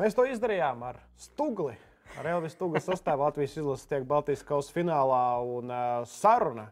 Mēs 0.00 0.14
to 0.16 0.24
izdarījām 0.24 0.80
ar 0.88 1.02
Stugli. 1.20 1.74
Ar 2.16 2.28
Elvis 2.30 2.54
Stugli 2.56 2.80
sastāvā 2.80 3.26
Latvijas 3.26 3.58
izlases 3.58 3.88
tiek 3.90 4.06
Baltijas 4.08 4.44
kausa 4.48 4.72
finālā 4.72 5.24
un 5.44 5.68
uh, 5.68 6.04
saruna 6.08 6.70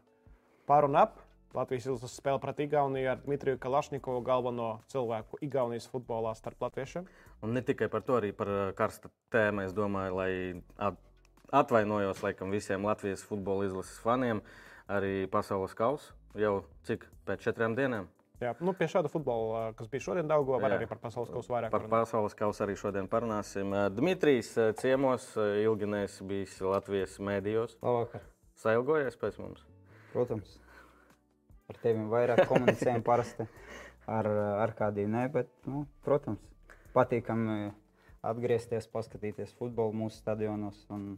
par 0.69 0.87
un 0.87 0.97
ap. 0.97 1.19
Latvijas 1.53 1.85
izlases 1.85 2.15
spēle 2.17 2.41
pret 2.41 2.63
Igauniju 2.65 3.11
ar 3.11 3.19
Dmitriju 3.21 3.59
Kalašnikovu, 3.61 4.23
galveno 4.25 4.71
cilvēku 4.89 5.37
Igaunijas 5.45 5.85
futbolā 5.91 6.31
starp 6.37 6.65
latviešiem. 6.65 7.05
Un 7.45 7.53
ne 7.53 7.61
tikai 7.65 7.91
par 7.93 8.01
to, 8.07 8.17
arī 8.17 8.31
par 8.33 8.49
uh, 8.49 8.61
karstu 8.77 9.11
tēmu. 9.33 9.67
Es 9.67 9.75
domāju, 9.77 10.17
lai 10.17 10.31
at, 10.81 10.97
atvainojos 11.61 12.23
laikam, 12.25 12.49
visiem 12.49 12.89
Latvijas 12.89 13.21
futbola 13.27 13.69
izlases 13.69 14.01
faniem, 14.01 14.41
arī 14.89 15.27
pasaules 15.29 15.77
kausa 15.77 16.17
jau 16.41 16.63
cik 16.89 17.05
pēc 17.29 17.45
četrām 17.51 17.77
dienām. 17.77 18.09
Jā, 18.41 18.55
nu, 18.65 18.73
pie 18.73 18.87
šāda 18.89 19.09
futbola, 19.11 19.67
kas 19.77 19.89
bija 19.91 20.01
šodien 20.07 20.25
Dāngā, 20.29 20.57
var 20.57 20.73
Jā. 20.73 20.79
arī 20.79 20.87
par 20.89 20.97
pasaules 21.03 21.29
kausu 21.29 21.53
vairāk 21.53 21.69
Par 21.69 21.83
parunāt. 21.83 22.07
pasaules 22.07 22.33
kausu 22.39 22.63
arī 22.65 22.73
šodien 22.79 23.05
parunāsim. 23.11 23.69
Uh, 23.69 23.85
Dmitrijs 23.93 24.49
uh, 24.57 24.71
Ciemos, 24.79 25.27
uh, 25.37 25.59
ilginējis 25.61 26.15
bijis 26.25 26.55
Latvijas 26.65 27.19
mēdījos. 27.21 27.75
Labvakar. 27.85 28.25
Sailgojies 28.63 29.19
pēc 29.21 29.37
mums. 29.43 29.61
Protams, 30.11 30.55
ar 31.69 31.77
tevi 31.85 32.07
vairāk 32.09 32.47
komunicējam 32.49 33.05
parasti. 33.05 33.45
Ar, 34.09 34.25
ar 34.65 34.73
kādiem 34.75 35.13
nē, 35.13 35.27
bet, 35.31 35.51
nu, 35.69 35.85
protams, 36.03 36.41
patīkami 36.97 37.69
atgriezties, 38.25 38.89
paskatīties 38.91 39.53
futbolu 39.57 39.93
mūsu 40.01 40.17
stadionos 40.17 40.81
un 40.89 41.13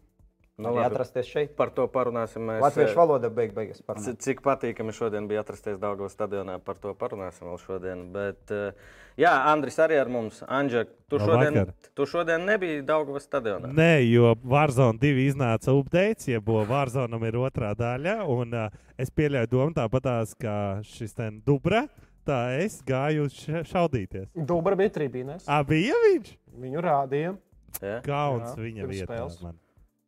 Nu, 0.57 0.69
labi. 0.69 0.85
atrasties 0.85 1.25
šeit. 1.25 1.55
Par 1.57 1.71
to 1.73 1.87
parunāsim. 1.89 2.43
Mēs, 2.45 2.59
Latviešu 2.61 2.93
uh, 2.93 2.99
valoda 2.99 3.29
beig 3.33 3.55
beigās 3.55 3.79
C- 3.79 3.85
parunāt. 3.87 4.19
Cik 4.21 4.43
patīkami 4.45 4.93
šodien 4.93 5.25
bija 5.29 5.41
atrasties 5.41 5.79
Dāngavas 5.81 6.13
stadionā, 6.13 6.59
par 6.61 6.77
to 6.77 6.93
parunāsim 6.93 7.47
vēl 7.49 7.57
šodien. 7.63 8.03
Bet, 8.13 8.53
eh, 8.53 8.91
jā, 9.17 9.31
Andris 9.49 9.79
arī 9.81 9.97
ar 9.97 10.11
mums. 10.13 10.43
Anģa, 10.45 10.83
tu 11.09 11.17
šodien, 11.17 11.57
Labvakar. 11.57 11.89
tu 11.97 12.05
šodien 12.05 12.45
nebija 12.45 12.83
Dāngavas 12.85 13.25
stadionā. 13.25 13.71
Nē, 13.73 14.05
jo 14.11 14.35
Warzone 14.45 15.01
2 15.01 15.25
iznāca 15.25 15.73
updates, 15.73 16.29
jeb 16.29 16.45
Warzone 16.45 17.17
ir 17.27 17.39
otrā 17.41 17.73
daļa. 17.73 18.19
Un, 18.29 18.53
uh, 18.53 18.69
es 18.95 19.09
pieļauju 19.09 19.49
domu 19.49 19.73
tāpatās, 19.73 20.37
kā 20.37 20.83
šis 20.85 21.17
ten 21.17 21.41
dubra. 21.41 21.87
Tā 22.23 22.61
es 22.61 22.77
gāju 22.85 23.25
šaudīties. 23.67 24.29
Dubra 24.37 24.77
bija 24.79 24.93
tribīnēs. 25.01 25.49
Ah, 25.49 25.65
bija 25.67 25.97
viņš? 26.05 26.37
Viņu 26.61 26.85
rādīja. 26.85 27.33
Ja? 27.81 27.99
Kauns 28.05 28.53
Jā, 28.53 28.61
viņa 28.61 28.87
vietā. 28.87 29.17
Man. 29.41 29.57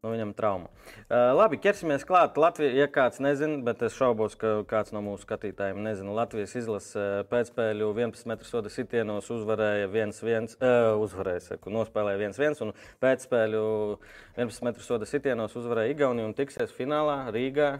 Nu, 0.05 0.11
viņam 0.13 0.35
trauma. 0.37 0.67
Uh, 1.09 1.31
labi, 1.33 1.57
ķersimies 1.57 2.03
klāt. 2.05 2.35
Latvija, 2.37 2.75
ja 2.77 2.85
kāds 2.93 3.17
nezina, 3.25 3.55
bet 3.65 3.79
es 3.87 3.95
šaubos, 3.97 4.35
ka 4.37 4.59
kāds 4.69 4.93
no 4.93 5.01
mūsu 5.01 5.25
skatītājiem 5.25 5.79
nezina. 5.81 6.13
Latvijas 6.13 6.53
izlase 6.59 7.23
pēcspēļu 7.31 7.87
11 7.89 8.29
metru 8.29 8.45
soda 8.45 8.69
sitienos 8.69 9.31
uzvarēja 9.33 9.89
1-1, 9.89 10.59
uh, 10.59 10.91
uzvarēja, 11.01 11.41
saku, 11.47 11.73
nospēlēja 11.73 12.21
1-1 12.29 12.61
un 12.67 12.75
pēcspēļu 13.01 13.65
11 14.37 14.69
metru 14.69 14.85
soda 14.85 15.09
sitienos 15.09 15.57
uzvarēja 15.57 15.97
Igauniju 15.97 16.29
un 16.29 16.37
tiksies 16.37 16.77
finālā 16.77 17.23
Rīgā 17.33 17.71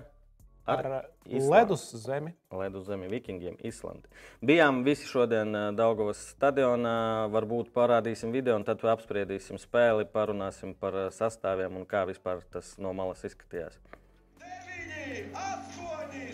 Ar 0.65 1.05
Islandu. 1.25 1.51
ledus 1.53 1.95
zemi. 1.95 2.31
Ledu 2.51 2.81
zemi 2.81 3.07
vikingiem, 3.07 3.57
Islandi. 3.61 4.09
Bijām 4.41 4.81
visi 4.85 5.05
šodien 5.05 5.53
uh, 5.53 5.67
Daugavas 5.77 6.17
stadionā. 6.33 7.27
Varbūt 7.33 7.69
parādīsim 7.75 8.33
video, 8.33 8.55
un 8.57 8.65
tad 8.65 8.81
apspriedīsim 8.81 9.61
spēli, 9.61 10.07
parunāsim 10.09 10.73
par 10.73 10.97
uh, 10.97 11.11
sastāviem 11.13 11.77
un 11.77 11.85
kā 11.85 12.01
vispār 12.09 12.41
tas 12.49 12.75
no 12.81 12.95
malas 12.97 13.21
izskatījās. 13.29 13.77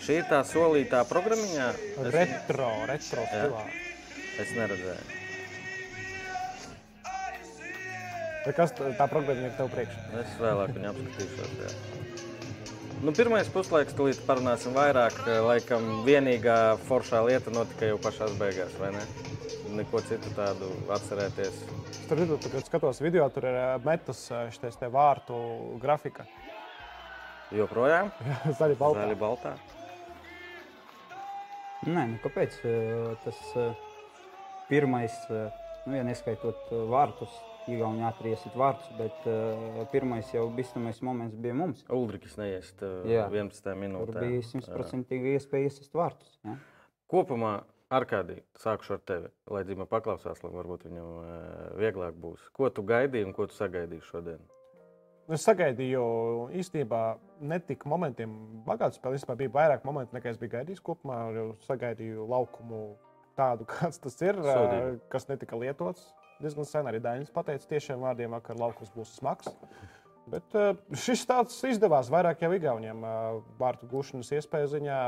Šī 0.01 0.21
ir 0.21 0.29
tā 0.31 0.39
solītā 0.47 1.03
programmiņā. 1.11 1.67
Es, 1.75 2.13
Retro, 2.15 2.71
retro 2.87 3.27
stilā. 3.27 3.65
es 4.39 4.55
neredzēju. 4.55 5.19
Vai 8.41 8.53
Kas 8.57 8.71
tā, 8.73 8.93
tā 8.97 9.05
programma 9.11 9.51
ir 9.51 9.57
tev 9.59 9.67
priekšā? 9.75 10.05
Es 10.23 10.39
vēlāk 10.41 10.71
viņu 10.79 10.93
apskatīšos. 10.95 11.57
Jā. 11.61 12.30
Nu, 13.01 13.09
pirmais 13.17 13.47
puslaiks, 13.49 13.95
tūlīt 13.97 14.19
parunāsim 14.27 14.75
vairāk. 14.77 15.15
Laikam 15.41 16.03
vienīgā 16.05 16.57
foršā 16.85 17.23
lieta 17.25 17.49
notika 17.49 17.87
jau 17.89 17.95
pašā 17.97 18.27
beigās, 18.37 18.75
vai 18.77 18.91
ne? 18.93 19.01
Neko 19.73 20.03
citu 20.05 20.29
tādu 20.37 20.69
atcerēties. 20.93 21.63
Tur 22.05 22.21
ir 22.21 22.33
kad 22.43 22.67
skatos 22.67 23.01
video, 23.01 23.25
tur 23.33 23.47
ir 23.49 23.57
ā, 23.57 23.65
metas 23.81 24.21
ā, 24.29 24.43
šitais 24.53 24.77
te 24.77 24.89
vārtu 24.93 25.33
grafika. 25.81 26.27
Joprojām? 27.57 28.11
Zaļi 28.59 28.77
balti. 28.77 29.01
Zaļi 29.01 29.17
baltā. 29.23 29.55
Nē, 31.89 32.05
nu 32.13 32.21
kāpēc? 32.21 32.61
Eh, 32.61 33.15
Tas 33.25 33.39
eh, 33.57 33.71
pirmais, 34.69 35.17
eh, 35.33 35.49
nu, 35.87 35.97
ja 35.97 36.05
neskaitot 36.05 36.69
eh, 36.69 36.85
vārtus, 36.93 37.33
Igaunijā 37.69 38.07
atriesit 38.09 38.55
vārtus, 38.57 38.87
bet 38.97 39.27
eh, 39.29 39.81
pirmais 39.91 40.31
jau 40.33 40.47
bīstamais 40.55 41.01
moments 41.05 41.35
bija 41.37 41.53
mums. 41.57 41.83
Ulrichs 41.93 42.37
neiest 42.39 42.81
uh, 42.81 43.03
Jā. 43.05 43.27
11. 43.29 43.61
Tur 43.67 43.77
minūtē. 43.83 44.23
bija 44.23 44.47
simtprocentīga 44.49 45.35
iespēja 45.35 45.69
iesist 45.69 45.93
vārtus. 45.93 46.33
Ja? 46.47 46.57
Kopumā, 47.11 47.59
Arkādī, 47.91 48.37
sākšu 48.55 48.93
ar 48.95 49.01
tevi, 49.03 49.29
lai 49.51 49.65
dzīvo 49.67 49.83
paklausās, 49.91 50.39
lai 50.45 50.51
varbūt 50.53 50.85
viņam 50.87 51.07
uh, 51.11 51.29
vieglāk 51.75 52.15
būs. 52.15 52.45
Ko 52.55 52.69
tu 52.71 52.85
gaidīji 52.87 53.27
un 53.27 53.35
ko 53.35 53.49
tu 53.51 53.57
sagaidīji 53.57 54.05
šodien? 54.07 54.39
Es 55.31 55.43
sagaidīju, 55.47 56.03
īstenībā, 56.59 57.01
ne 57.51 57.59
tik 57.67 57.83
momentiem 57.87 58.31
bagāts 58.65 58.97
spēlē. 58.99 59.19
Vispār 59.19 59.37
bija 59.39 59.53
vairāk 59.53 59.83
momentu, 59.87 60.15
nekā 60.15 60.31
es 60.31 60.39
biju 60.39 60.55
gaidījis 60.55 60.81
kopumā. 60.87 61.19
Sagaidīju 61.67 62.25
laukumu 62.31 62.81
tādu, 63.37 63.67
kāds 63.75 63.99
tas 64.01 64.17
ir, 64.23 64.39
ā, 64.39 64.55
Sodību. 64.55 64.97
kas 65.11 65.27
netika 65.29 65.59
lietots. 65.59 66.07
Diezgan 66.41 66.67
sen 66.67 66.89
arī 66.89 67.01
Dainis 67.03 67.33
pateica 67.33 67.67
tiešiem 67.69 68.01
vārdiem, 68.01 68.35
ka 68.41 68.55
laukums 68.57 68.91
būs 68.95 69.15
smags. 69.19 69.51
Bet 70.31 70.55
ā, 70.57 70.71
šis 70.95 71.25
tāds 71.29 71.57
izdevās 71.69 72.09
vairāk 72.13 72.43
jau 72.43 72.51
Igauniem 72.55 73.03
ā, 73.05 73.15
vārtu 73.59 73.89
gūšanas 73.91 74.31
iespēju 74.37 74.71
ziņā 74.75 74.99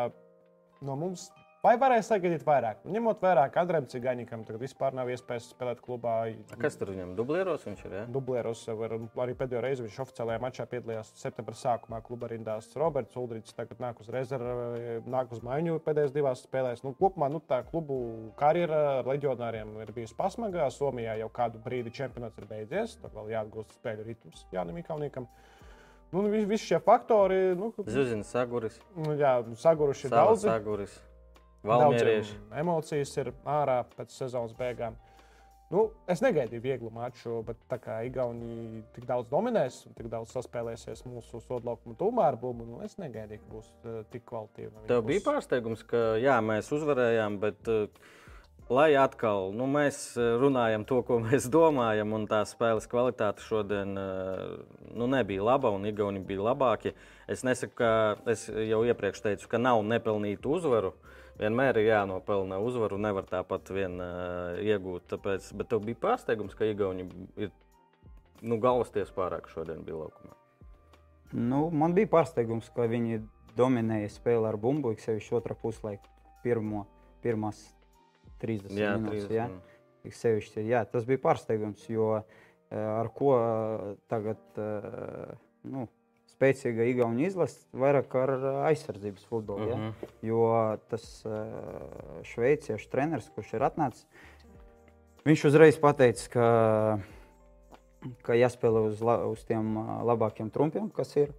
no 0.86 0.98
mums. 1.00 1.30
Vai 1.64 1.78
varēja 1.80 2.04
sagaidīt 2.04 2.42
vairāk? 2.44 2.82
Nu, 2.84 2.92
Ņemot 2.92 3.22
vērā, 3.24 3.46
ka 3.48 3.62
Andrejam 3.64 3.86
Cigaņikam 3.88 4.42
tagad 4.44 4.60
vispār 4.66 4.92
nav 4.98 5.08
iespējas 5.14 5.46
spēlēt 5.54 5.80
klubā. 5.80 6.16
Kas 6.60 6.76
tur 6.76 6.90
viņam 6.92 7.14
dublieros? 7.16 7.64
Viņš 7.64 7.84
ir, 7.88 7.94
ja? 7.96 8.02
Dublēros 8.12 8.66
jau 8.68 8.76
ir, 8.84 8.96
arī 9.24 9.36
pēdējo 9.40 9.62
reizi 9.64 9.86
viņš 9.86 10.00
oficiālajā 10.04 10.42
mačā 10.44 10.66
piedalījās 10.68 11.14
septembra 11.22 11.56
sākumā. 11.56 12.02
Kluba 12.04 12.28
rindās 12.34 12.68
Roberts 12.76 13.16
Ulrichs, 13.16 13.56
tagad 13.56 13.80
nāk 13.80 14.02
uz 14.04 14.10
rezervi, 14.12 14.98
nāk 15.08 15.32
uz 15.32 15.40
maiņu 15.48 15.78
pēdējās 15.88 16.12
divās 16.18 16.44
spēlēs. 16.44 16.84
Nu, 16.84 16.92
kopumā 17.00 17.32
nu, 17.32 17.40
tā 17.48 17.62
klubu 17.70 18.02
karjera 18.44 18.82
ar 18.98 19.08
leģionāriem 19.14 19.72
ir 19.86 19.94
bijusi 19.96 20.20
pasmagā. 20.20 20.68
Somijā 20.76 21.16
jau 21.22 21.32
kādu 21.32 21.64
brīdi 21.64 21.96
čempionāts 21.96 22.44
ir 22.44 22.50
beidzies, 22.52 22.98
tad 23.00 23.16
vēl 23.16 23.32
jāatgūst 23.38 23.80
spēļu 23.80 24.10
ritms 24.12 24.44
Jānim 24.52 24.84
Ikauniekam. 24.84 25.32
Nu, 26.12 26.28
vi- 26.28 26.44
visi 26.46 26.74
šie 26.74 26.84
faktori, 26.84 27.56
nu, 27.56 27.72
Zuzina 27.88 28.28
Saguris, 28.28 28.82
nu, 29.00 29.16
jā, 29.16 29.38
saguruši 29.64 30.10
ir 30.10 30.12
Sava 30.12 30.28
daudzi. 30.28 30.46
Saguris, 30.52 31.00
Valmierieši. 31.64 32.36
Emocijas 32.60 33.18
ir 33.22 33.32
ārā 33.48 33.80
pēc 33.96 34.14
sezonas 34.16 34.56
beigām. 34.58 34.98
Nu, 35.74 35.88
es 36.12 36.20
negaidīju 36.22 36.62
vieglu 36.62 36.90
maču, 36.94 37.40
bet 37.48 37.58
tā 37.72 37.80
kā 37.82 37.96
Igaunija 38.06 38.84
tik 38.94 39.08
daudz 39.10 39.30
dominēs 39.32 39.80
un 39.88 39.96
tik 39.98 40.10
daudz 40.12 40.34
saspēlēsies 40.36 41.02
mūsu 41.08 41.40
sodlaukuma 41.48 41.96
tūmā 41.98 42.28
ar 42.30 42.38
bumu, 42.38 42.68
nu, 42.68 42.82
es 42.86 43.00
negaidīju, 43.02 43.42
ka 43.42 43.54
būs 43.56 43.72
uh, 43.72 44.02
tik 44.14 44.26
kvalitīva. 44.30 44.84
Tev 44.92 45.02
bija 45.08 45.24
pārsteigums, 45.26 45.82
ka 45.90 46.04
jā, 46.22 46.36
mēs 46.46 46.70
uzvarējām, 46.78 47.40
bet 47.42 47.72
uh, 47.74 47.88
lai 48.70 48.92
atkal 49.00 49.50
nu, 49.58 49.66
mēs 49.72 50.04
uh, 50.20 50.36
runājam 50.44 50.86
to, 50.86 51.00
ko 51.08 51.18
mēs 51.26 51.50
domājam, 51.50 52.14
un 52.20 52.28
tā 52.30 52.44
spēles 52.50 52.86
kvalitāte 52.92 53.42
šodien 53.48 53.98
uh, 53.98 54.46
nu, 54.94 55.10
nebija 55.10 55.48
laba, 55.48 55.74
un 55.74 55.90
Igauni 55.90 56.22
bija 56.22 56.52
labāki. 56.52 56.94
Es 57.26 57.42
nesaku, 57.48 57.80
ka 57.82 57.92
es 58.30 58.46
jau 58.46 58.84
iepriekš 58.86 59.26
teicu, 59.26 59.50
ka 59.50 59.64
nav 59.64 59.82
nepelnītu 59.90 60.54
uzvaru. 60.60 60.94
Vienmēr 61.40 61.80
ir 61.82 61.88
jānopelna 61.90 62.60
uzvaru, 62.62 63.00
nevar 63.02 63.26
tāpat 63.30 63.72
vien 63.74 63.98
uh, 64.02 64.60
iegūt. 64.62 65.08
Tāpēc, 65.16 65.48
bet 65.58 65.72
tev 65.72 65.82
bija 65.88 65.98
pārsteigums, 66.04 66.54
ka 66.58 66.68
Igauni 66.70 67.08
ir 67.42 67.50
nu, 68.46 68.60
galvasties 68.62 69.10
pārāk 69.16 69.50
šodien 69.50 69.82
bija 69.88 70.04
laukumā. 70.04 70.36
Nu, 71.34 71.66
man 71.74 71.96
bija 71.98 72.12
pārsteigums, 72.12 72.70
ka 72.76 72.86
viņi 72.92 73.24
dominēja 73.58 74.12
spēli 74.14 74.46
ar 74.50 74.58
bumbu, 74.62 74.94
sevišķi 75.02 75.38
otrā 75.40 75.58
puslaika, 75.58 76.06
pirmo, 76.46 76.86
pirmās 77.26 77.64
30 78.44 78.78
Jā, 78.78 78.94
minūtes. 79.00 79.26
30 79.30 79.38
Ja? 79.40 79.48
minūtes. 79.50 79.80
Ik 80.04 80.18
sevišķi, 80.20 80.66
jā, 80.68 80.82
tas 80.92 81.06
bija 81.08 81.22
pārsteigums, 81.24 81.86
jo 81.88 82.10
ar 82.76 83.10
ko 83.16 83.30
tagad 84.12 84.42
nu, 85.64 85.86
spēcīga 86.34 86.86
Igaunija 86.90 87.32
izlase, 87.32 87.64
vairāk 87.78 88.14
ar 88.20 88.34
aizsardzības 88.70 89.26
futbolu. 89.30 89.70
Ja? 89.70 89.80
Mhm. 89.80 90.14
Jo 90.26 90.46
tas 90.92 91.06
eh, 91.26 92.24
šveiciešu 92.34 92.90
treneris, 92.92 93.32
kurš 93.36 93.56
ir 93.58 93.68
atnācis, 93.70 94.08
viņš 95.28 95.46
uzreiz 95.52 95.80
pateica, 95.82 96.28
ka, 96.34 96.48
ka 98.28 98.40
jāspēlē 98.40 98.88
uz, 98.90 99.04
la, 99.06 99.22
uz 99.30 99.46
tiem 99.48 99.78
eh, 99.80 99.94
labākiem 100.12 100.52
trumpiem, 100.54 100.92
kas 100.96 101.16
ir. 101.20 101.34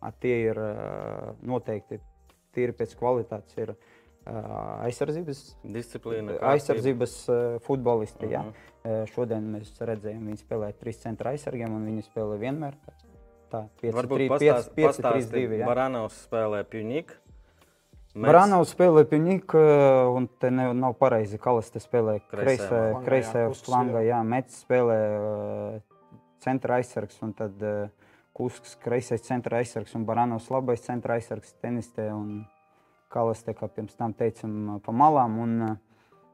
A, 0.00 0.14
Tie 0.16 0.32
ir 0.48 0.56
eh, 0.56 1.32
noteikti 1.44 2.00
tīri 2.56 2.76
pēc 2.76 2.96
kvalitātes. 2.98 3.56
Ir, 3.60 3.74
aizsardzības, 4.30 5.38
Disciplīna. 5.72 6.34
aizsardzības 6.50 7.14
futbolisti. 7.64 8.28
Uh. 8.28 8.32
-huh. 8.32 8.50
uh, 8.84 8.98
šodien 9.08 9.46
mēs 9.54 9.72
redzējām, 9.80 10.26
viņi 10.28 10.42
spēlē 10.42 10.68
trīs 10.76 11.00
centra 11.00 11.32
aizsargiem, 11.32 11.72
un 11.72 11.86
viņi 11.88 12.04
spēlē 12.04 12.36
vienmēr. 12.38 12.76
Tā, 13.50 13.64
5, 13.82 13.94
Varbūt 13.96 14.20
3, 14.20 14.26
5, 14.30 14.30
pastāst, 14.30 14.70
5, 14.76 14.78
3, 14.78 14.86
pastāsti, 14.86 15.42
2. 15.50 15.58
Jā. 15.58 15.66
Baranovs 15.66 16.18
spēlē 16.28 16.60
spēlē 18.74 19.04
Pjuņik, 19.10 19.54
uh, 19.58 20.10
un 20.18 20.28
te 20.42 20.52
ne, 20.54 20.68
nav 20.74 20.96
pareizi, 20.98 21.38
Kalas 21.42 21.70
te 21.70 21.82
spēlē 21.82 22.16
Kreisajā 22.30 23.02
kreisajā 23.06 23.50
flangā, 23.66 24.04
jā, 24.06 24.20
Mets 24.26 24.62
spēlē 24.64 24.96
uh, 25.18 26.14
centra 26.42 26.78
aizsargs, 26.78 27.20
un 27.26 27.34
tad 27.38 27.62
uh, 27.62 27.84
Kusks 28.34 28.76
kreisais 28.82 29.22
centra 29.26 29.58
aizsargs 29.58 29.94
un 29.98 30.06
Baranovs 30.06 30.50
labais 30.50 30.82
centra 30.82 31.18
aizsargs 31.18 31.54
tenistē, 31.62 32.08
un 32.14 32.44
Kalas 33.10 33.42
te, 33.42 33.54
kā 33.58 33.66
pirms 33.66 33.98
tam 33.98 34.14
teicam, 34.14 34.76
pa 34.84 34.94
malām. 34.94 35.38
Un, 35.42 35.62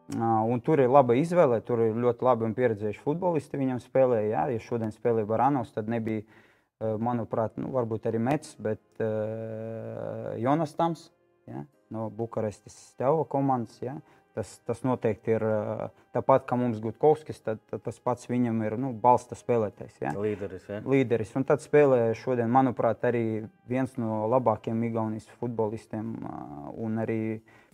Un 0.07 0.61
tur 0.63 0.79
ir 0.79 0.87
laba 0.87 1.17
izvēle, 1.19 1.57
tur 1.67 1.81
ir 1.83 1.97
ļoti 1.99 2.23
labi 2.23 2.45
un 2.47 2.53
pieredzējuši 2.55 3.01
futbolisti. 3.03 3.59
Viņam 3.59 3.81
spēlēja, 3.83 4.29
jā, 4.31 4.43
ja 4.55 4.61
šodien 4.63 4.93
spēlēja 4.95 5.27
Baranovs, 5.27 5.73
tad 5.75 5.91
nebija, 5.91 6.23
uh, 6.23 6.46
manuprāt, 6.81 7.57
nu, 7.61 7.71
varbūt 7.73 8.09
arī 8.11 8.21
Mets, 8.21 8.57
bet 8.61 8.83
uh, 9.01 10.35
Jonas 10.41 10.75
Tams 10.77 11.09
ja, 11.49 11.65
no 11.95 12.11
Bukarestes 12.13 12.77
Steava 12.93 13.25
komandas. 13.25 13.79
Ja. 13.83 13.97
Tas, 14.37 14.51
tas 14.69 14.83
noteikti 14.85 15.33
ir 15.33 15.45
uh, 15.49 15.87
tāpat 16.13 16.45
kā 16.45 16.59
mums 16.61 16.77
Gutkovskis, 16.85 17.39
tad, 17.41 17.63
tad 17.71 17.81
tas 17.87 17.97
pats 18.05 18.29
viņam 18.29 18.59
ir 18.67 18.77
nu, 18.77 18.91
balsta 18.93 19.39
spēlētājs. 19.39 19.97
Ja. 20.03 20.13
Līderis. 20.13 20.67
Ja? 20.69 20.83
Līderis. 20.85 21.33
Un 21.41 21.47
tad 21.49 21.65
spēlē 21.65 22.11
šodien, 22.21 22.53
manuprāt, 22.53 23.07
arī 23.09 23.47
viens 23.71 23.97
no 23.97 24.27
labākajiem 24.35 24.85
Igaunijas 24.91 25.31
futbolistiem 25.41 26.13
uh, 26.21 26.69
un 26.85 27.01
arī 27.01 27.21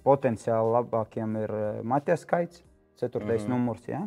potenciāli 0.07 0.77
labākiem 0.79 1.35
ir 1.43 1.57
Matijas 1.83 2.23
Kaits, 2.31 2.63
4. 3.03 3.25
Mm 3.25 3.31
-hmm. 3.31 3.49
numurs. 3.49 3.89
Ja. 3.89 4.07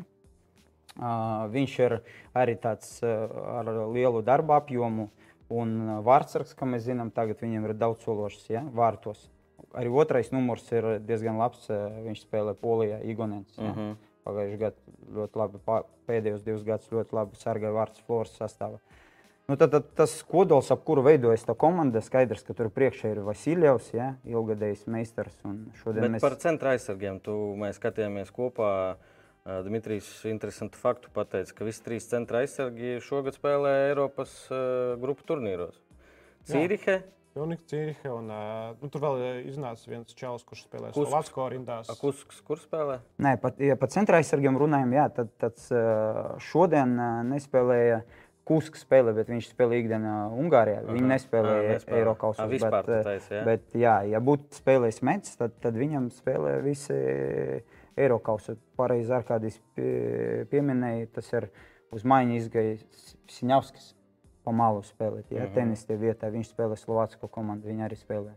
Uh, 0.95 1.45
viņš 1.51 1.79
ir 1.83 1.97
arī 2.33 2.55
tāds 2.55 3.01
uh, 3.03 3.27
ar 3.59 3.67
lielu 3.91 4.21
darba 4.23 4.61
apjomu. 4.61 5.09
Un 5.51 5.73
uh, 5.83 5.97
Vārtsargs, 6.05 6.55
kā 6.55 6.65
mēs 6.65 6.85
zinām, 6.87 7.11
tagad 7.11 7.41
viņam 7.43 7.67
ir 7.67 7.73
daudz 7.75 8.05
sološs 8.07 8.45
ja, 8.49 8.61
vārtos. 8.63 9.25
Arī 9.75 9.91
otrais 9.91 10.31
numurs 10.31 10.71
ir 10.71 10.99
diezgan 11.03 11.35
labs. 11.37 11.67
uh, 11.69 11.89
Viņš 12.05 12.23
spēlē 12.23 12.55
Polijā, 12.55 13.01
Igonens. 13.03 13.57
Ja. 13.57 13.73
Mm 13.73 13.73
-hmm. 13.75 13.95
Pagājušajā 14.25 14.57
gadā 14.57 14.75
ļoti 15.13 15.35
labi, 15.37 15.59
pēdējos 16.07 16.43
divus 16.43 16.63
gadus 16.63 16.89
ļoti 16.89 17.13
labi 17.13 17.35
sargāja 17.35 17.73
vārds 17.75 18.01
Floras 18.07 18.31
sastāvā. 18.39 18.79
Nu, 19.47 19.55
tad, 19.55 19.69
tad 19.71 19.83
tas 19.93 20.23
kodols, 20.23 20.71
ap 20.71 20.83
kuru 20.83 21.03
veidojas 21.05 21.43
tā 21.45 21.53
komanda, 21.55 22.01
skaidrs, 22.01 22.41
ka 22.43 22.53
tur 22.53 22.71
priekšā 22.73 23.11
ir 23.11 23.19
Vasiljevs, 23.19 23.91
ja, 23.93 24.15
ilgadējs 24.25 24.87
meistars. 24.87 25.35
šodien 25.83 26.01
Bet 26.01 26.11
mēs- 26.11 26.21
par 26.21 26.35
centra 26.41 26.69
aizsargiem 26.71 27.19
tu, 27.21 27.31
mēs 27.55 27.77
skatījāmies 27.77 28.31
kopā. 28.31 28.71
Ā, 28.95 28.95
Dmitrijs 29.45 30.07
interesantu 30.25 30.79
faktu 30.81 31.11
pateica, 31.13 31.53
ka 31.53 31.65
visi 31.67 31.83
trīs 31.85 32.07
centra 32.09 32.39
aizsargi 32.41 32.95
šogad 33.05 33.35
spēlē 33.37 33.73
Eiropas 33.91 34.31
uh, 34.49 34.95
grupu 34.97 35.21
turnīros. 35.29 35.77
Cīrihe, 36.49 37.03
Unika 37.37 37.61
Cīrihe, 37.69 38.09
un 38.09 38.31
uh, 38.33 38.71
nu, 38.81 38.89
tur 38.89 39.03
vēl 39.03 39.45
iznāca 39.51 39.91
viens 39.91 40.17
čels, 40.17 40.41
kurš 40.49 40.63
spēlē 40.65 40.89
Kusks. 40.89 41.11
Slovākijas 41.11 41.51
rindās. 41.53 41.91
Akusks, 41.93 42.41
kur 42.47 42.57
spēlē? 42.57 42.97
Nē, 43.21 43.35
pat, 43.43 43.61
ja 43.61 43.77
par 43.77 43.93
centra 43.93 44.17
aizsargiem 44.17 44.57
runājam, 44.57 44.97
jā, 44.97 45.05
tad, 45.19 45.29
tad 45.43 45.61
šodien 46.49 46.97
nespēlēja 47.29 48.01
Kusks 48.49 48.81
spēlē, 48.85 49.13
bet 49.17 49.29
viņš 49.29 49.51
spēlēja 49.53 49.85
ikdienā 49.85 50.17
Ungārijā. 50.41 50.81
Aha. 50.85 51.05
nespēlēja 51.13 51.61
Ā, 51.61 51.69
nespēlē. 51.75 52.01
Eiropas 52.01 52.41
jā? 53.33 53.45
Bet, 53.45 53.69
jā, 53.77 53.95
ja 54.09 54.25
būtu 54.25 54.57
spēlējis 54.57 55.01
Mets, 55.05 55.37
tad, 55.37 55.53
tad 55.61 55.77
viņam 55.77 56.09
spēlē 56.13 56.59
visi 56.65 56.99
Eiropas. 57.97 58.49
Pareizi 58.77 59.13
ar 59.15 59.23
kādīs 59.23 59.59
pie, 59.75 60.45
pieminēja, 60.51 61.07
tas 61.13 61.31
ir 61.33 61.49
uz 61.95 62.03
maiņu 62.03 62.39
izgājis 62.41 63.15
Siņavskis 63.31 63.93
pa 64.45 64.51
malu 64.51 64.81
spēlēt. 64.85 65.29
Jā, 65.31 65.45
Mhm. 65.47 65.53
tenistie 65.53 65.97
vietā 65.97 66.29
viņš 66.31 66.53
spēlē 66.53 66.75
Slovākijas 66.77 67.31
komandu, 67.31 67.67
viņi 67.67 67.87
arī 67.87 67.95
spēlē 67.97 68.35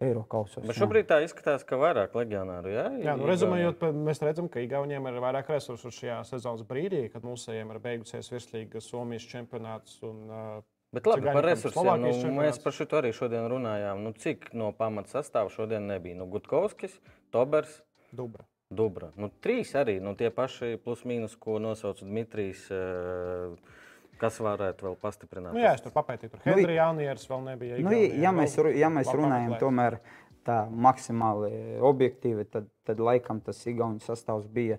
Eiropas. 0.00 0.56
Bet 0.64 0.76
šobrīd 0.78 1.06
tā 1.10 1.18
izskatās, 1.22 1.62
ka 1.68 1.76
vairāk 1.76 2.14
legionāru. 2.16 2.70
Jā, 2.72 2.86
Jā, 3.04 3.16
nu, 3.20 3.26
rezumējot, 3.28 3.82
mēs 3.92 4.22
redzam, 4.24 4.48
ka 4.48 4.60
Igauniem 4.64 5.06
ir 5.10 5.20
vairāk 5.20 5.50
resursu 5.52 5.92
šajā 5.92 6.24
sezonas 6.24 6.62
brīdī, 6.64 7.10
kad 7.12 7.22
mūsējiem 7.22 7.74
ir 7.74 7.80
beigusies 7.84 8.30
virslīga 8.32 8.80
Somijas 8.80 9.26
čempionāts. 9.28 9.98
Un, 10.02 10.30
uh, 10.30 10.62
Bet 10.90 11.04
labi, 11.06 11.20
Cigaņi 11.22 11.34
par 11.36 11.44
resursiem. 11.44 12.00
Nu, 12.00 12.40
mēs 12.40 12.58
par 12.64 12.72
šo 12.72 12.86
arī 12.98 13.12
šodien 13.14 13.44
runājām. 13.52 14.00
Nu, 14.02 14.12
cik 14.12 14.48
no 14.54 14.72
pamata 14.72 15.20
sastāvā 15.20 15.52
šodien 15.52 15.86
nebija? 15.86 16.16
Nu, 16.16 16.26
Gutkovskis, 16.26 16.96
Tobers, 17.30 17.82
Dubra. 18.12 18.44
Dubra. 18.70 19.10
Nu, 19.18 19.30
trīs 19.42 19.72
arī 19.74 19.96
nu, 20.02 20.14
tie 20.14 20.30
paši 20.30 20.76
plus 20.84 21.02
mīnus, 21.02 21.34
ko 21.38 21.58
nosauca 21.62 22.06
Dmitrijs. 22.06 22.68
eh, 22.70 23.78
Kas 24.20 24.36
varētu 24.36 24.84
vēl 24.84 24.96
pastiprināt? 25.00 25.54
Nu, 25.56 25.62
jā, 25.62 25.70
es 25.72 25.80
tur 25.80 25.94
papētīju. 25.94 26.34
Tur 26.34 26.42
Nu, 26.44 26.52
Henrijs 26.52 26.76
Jaunieris 26.76 27.22
vēl 27.30 27.44
nebija. 27.46 27.78
Nu, 27.80 27.92
ja 27.96 28.32
vēl 28.34 28.36
mēs, 28.36 28.56
ja 28.76 28.90
mēs 28.92 29.08
runājam 29.16 29.54
tomēr 29.62 29.96
tā 30.44 30.58
maksimāli 30.68 31.78
objektīvi, 31.80 32.44
tad, 32.52 32.68
tad 32.84 33.00
laikam 33.00 33.40
tas 33.40 33.62
Igaunijas 33.64 34.10
sastāvs 34.10 34.44
bija 34.52 34.76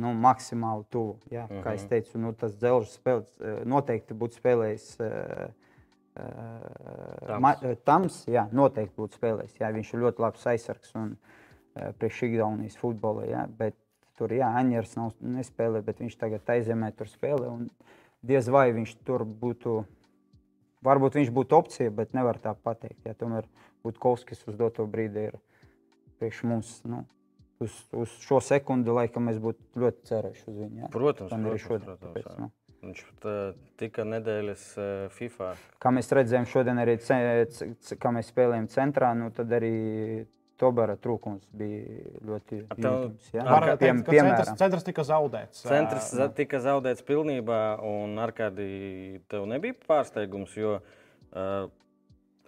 nu, 0.00 0.14
maksimāli 0.16 0.88
tuvu. 0.88 1.18
Ja? 1.30 1.44
Uh 1.44 1.58
-huh. 1.58 1.62
Kā 1.66 1.74
es 1.74 1.84
teicu, 1.92 2.18
nu, 2.18 2.32
tas 2.32 2.56
dzelžs 2.56 2.96
spēlēs 2.96 3.64
noteikti 3.64 4.14
būtu 4.14 4.40
spēlējis. 4.40 4.88
Uh, 5.00 5.52
Tams. 7.26 7.40
Ma, 7.40 7.54
Tams, 7.84 8.24
jā, 8.26 8.48
noteikti 8.52 8.96
būtu 8.96 9.18
spēlējis. 9.18 9.60
Jā, 9.60 9.72
viņš 9.72 9.94
ir 9.94 10.00
ļoti 10.00 10.18
labs 10.18 10.46
aizsargs 10.46 10.94
un 10.94 11.10
uh, 11.10 11.43
priekš 11.74 12.22
Igaunijas 12.28 12.78
futbola. 12.80 13.26
Jā, 13.28 13.44
bet 13.58 13.76
tur, 14.18 14.32
jā, 14.34 14.48
Aņģers 14.60 14.96
nav 15.00 15.12
nespēlē, 15.38 15.82
bet 15.86 16.02
viņš 16.04 16.16
tagad 16.20 16.54
aizemē 16.56 16.92
tur 16.96 17.10
spēlē. 17.10 17.50
Diez 18.24 18.48
vai 18.48 18.70
viņš 18.76 18.96
tur 19.04 19.26
būtu 19.26 19.82
Varbūt 20.84 21.14
viņš 21.16 21.30
būtu 21.32 21.56
opcija, 21.56 21.92
bet 21.96 22.12
nevar 22.12 22.36
tā 22.44 22.52
pateikt. 22.52 23.06
Ja 23.08 23.14
tomēr 23.16 23.46
Butkovskis 23.84 24.42
uz 24.50 24.56
doto 24.60 24.84
brīdi 24.84 25.30
ir 25.30 25.38
priekš 26.20 26.42
mums. 26.48 26.74
Nu, 26.84 27.06
uz, 27.64 27.78
uz 27.96 28.12
šo 28.24 28.40
sekundi, 28.44 28.92
laikam, 28.92 29.24
mēs 29.30 29.40
būtu 29.42 29.80
ļoti 29.80 30.10
cerējuši 30.10 30.44
uz 30.50 30.58
viņu. 30.58 30.82
Ja? 30.82 30.90
Protams, 30.92 31.32
arī 31.32 31.46
protams, 31.46 31.64
šodien. 31.64 31.88
protams, 31.88 32.04
Tāpēc, 32.04 32.28
jā. 32.28 32.36
nu, 32.42 32.50
Viņš 32.84 33.00
eh, 33.00 33.38
tika 33.80 34.04
nedēļas 34.04 34.64
eh, 34.76 34.88
FIFA. 35.16 35.50
kā 35.80 35.92
mēs 35.96 36.10
redzējām, 36.18 36.48
šodien 36.52 36.80
arī 36.82 36.98
kā 37.00 38.12
mēs 38.12 38.28
spēlējām 38.28 38.68
centrā, 38.74 39.14
nu, 39.16 39.30
tad 39.32 39.54
arī 39.56 39.72
Tobara 40.60 40.94
trūkums 41.00 41.48
bija 41.50 42.04
ļoti 42.28 42.60
jūtams. 42.62 43.30
Ja? 43.34 43.42
Ar- 43.56 43.64
Piem, 43.80 44.02
teikt, 44.06 44.20
centrs, 44.22 44.52
centrs 44.60 44.84
tika 44.86 45.02
zaudēts. 45.06 45.64
Centrs 45.66 46.12
Ā, 46.12 46.18
za- 46.20 46.28
tika 46.36 46.60
zaudēts 46.62 47.02
pilnībā, 47.06 47.62
un 47.82 48.14
ar 48.22 48.30
kādi 48.36 49.20
tev 49.28 49.48
nebija 49.50 49.74
pārsteigums, 49.88 50.54
jo 50.54 50.76
uh, 50.78 51.66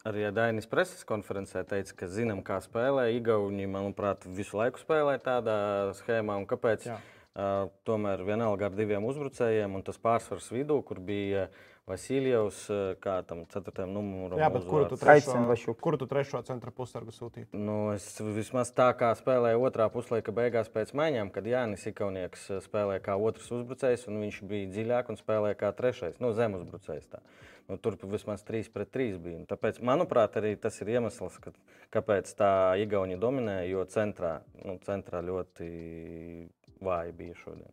arī 0.07 0.29
Dainis 0.31 0.71
preses 0.71 1.03
konferencē 1.09 1.65
teica, 1.67 1.97
ka 1.99 2.07
zinām, 2.07 2.45
kā 2.47 2.61
spēlē. 2.63 3.09
Igauni, 3.19 3.67
manuprāt, 3.67 4.23
visu 4.39 4.61
laiku 4.61 4.79
spēlē 4.79 5.19
tādā 5.25 5.59
schēmā, 5.99 6.39
un 6.39 6.47
kāpēc? 6.47 6.87
Jā. 6.93 7.01
Uh, 7.37 7.67
tomēr 7.85 8.23
vienalga 8.25 8.71
ar 8.71 8.77
diviem 8.79 9.05
uzbrucējiem, 9.05 9.75
un 9.77 9.83
tas 9.85 9.99
pārsvars 10.01 10.47
vidū, 10.55 10.79
kur 10.87 11.03
bija 11.05 11.51
Vasiljevs, 11.87 12.65
uh, 12.67 12.79
kā 12.99 13.21
tam 13.23 13.45
ceturtajam 13.47 13.93
numuram. 13.95 14.41
Jā, 14.43 14.49
bet 14.51 14.65
kuru 14.67 14.89
tu 14.91 14.97
trešo, 14.99 15.75
kuru 15.79 16.01
tu 16.01 16.09
trešo 16.11 16.41
centra 16.49 16.73
pusargu 16.75 17.15
sūtīji? 17.15 17.47
Nu, 17.55 17.93
es 17.95 18.09
vismaz 18.19 18.73
tā 18.75 18.89
kā 18.99 19.13
spēlēju 19.15 19.63
otrā 19.69 19.87
puslaika 19.95 20.35
beigās 20.35 20.67
pēc 20.75 20.91
maiņām, 20.99 21.31
kad 21.31 21.47
Jānis 21.47 21.87
Ikaunieks 21.87 22.49
eh, 22.51 22.65
spēlēja 22.65 23.05
kā 23.07 23.15
otrs 23.29 23.53
uzbrucējs, 23.55 24.09
un 24.11 24.19
viņš 24.25 24.43
bija 24.51 24.73
dziļāk 24.75 25.15
un 25.15 25.21
spēlēja 25.23 25.61
kā 25.63 25.71
trešais, 25.79 26.19
nu, 26.19 26.35
zem 26.35 26.59
uzbrucējs. 26.59 27.07
Tā. 27.15 27.23
Nu, 27.71 27.79
tur 27.79 27.95
vismaz 28.11 28.43
3 28.51 28.75
pret 28.75 28.91
3 28.91 29.23
bija. 29.23 29.39
Un 29.45 29.47
Tāpēc, 29.47 29.79
manuprāt, 29.87 30.43
arī 30.43 30.57
tas 30.59 30.83
ir 30.83 30.91
iemesls, 30.97 31.39
ka, 31.43 31.55
kāpēc 31.95 32.35
tā 32.35 32.51
Igaunija 32.83 33.23
dominē, 33.23 33.61
jo 33.71 33.87
centrā, 33.91 34.41
nu, 34.65 34.81
centrā 34.87 35.23
ļoti 35.23 35.71
vāji 36.83 37.15
bija 37.23 37.39
šodien. 37.45 37.71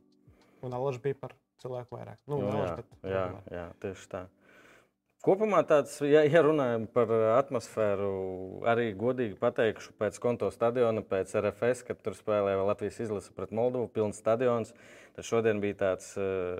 Un 0.62 0.78
Alaska 0.78 1.10
bija 1.10 1.26
par 1.26 1.34
cilvēku 1.64 1.98
vairāk. 1.98 2.20
Nu, 2.28 2.40
Nu, 2.44 2.56
jā, 2.60 2.72
bet, 2.80 2.96
jā, 3.08 3.28
jā, 3.56 3.68
tieši 3.84 4.10
tā. 4.12 4.24
Kopumā 5.24 5.62
tāds, 5.64 5.96
ja, 6.04 6.26
ja 6.28 6.42
runājam 6.44 6.84
par 6.92 7.12
atmosfēru, 7.38 8.10
arī 8.68 8.90
godīgi 9.00 9.38
pateikšu, 9.40 9.94
pēc 9.96 10.18
konto 10.20 10.50
stadiona, 10.52 11.00
pēc 11.00 11.32
RFS, 11.40 11.86
kad 11.88 12.02
tur 12.04 12.18
spēlēja 12.18 12.66
Latvijas 12.68 13.00
izlase 13.06 13.32
pret 13.32 13.54
Moldovu, 13.56 13.88
pilns 13.88 14.20
stadions. 14.20 14.76
Tad 15.14 15.28
šodien 15.28 15.60
bija 15.62 15.76
tāds 15.78 16.08
uh, 16.18 16.58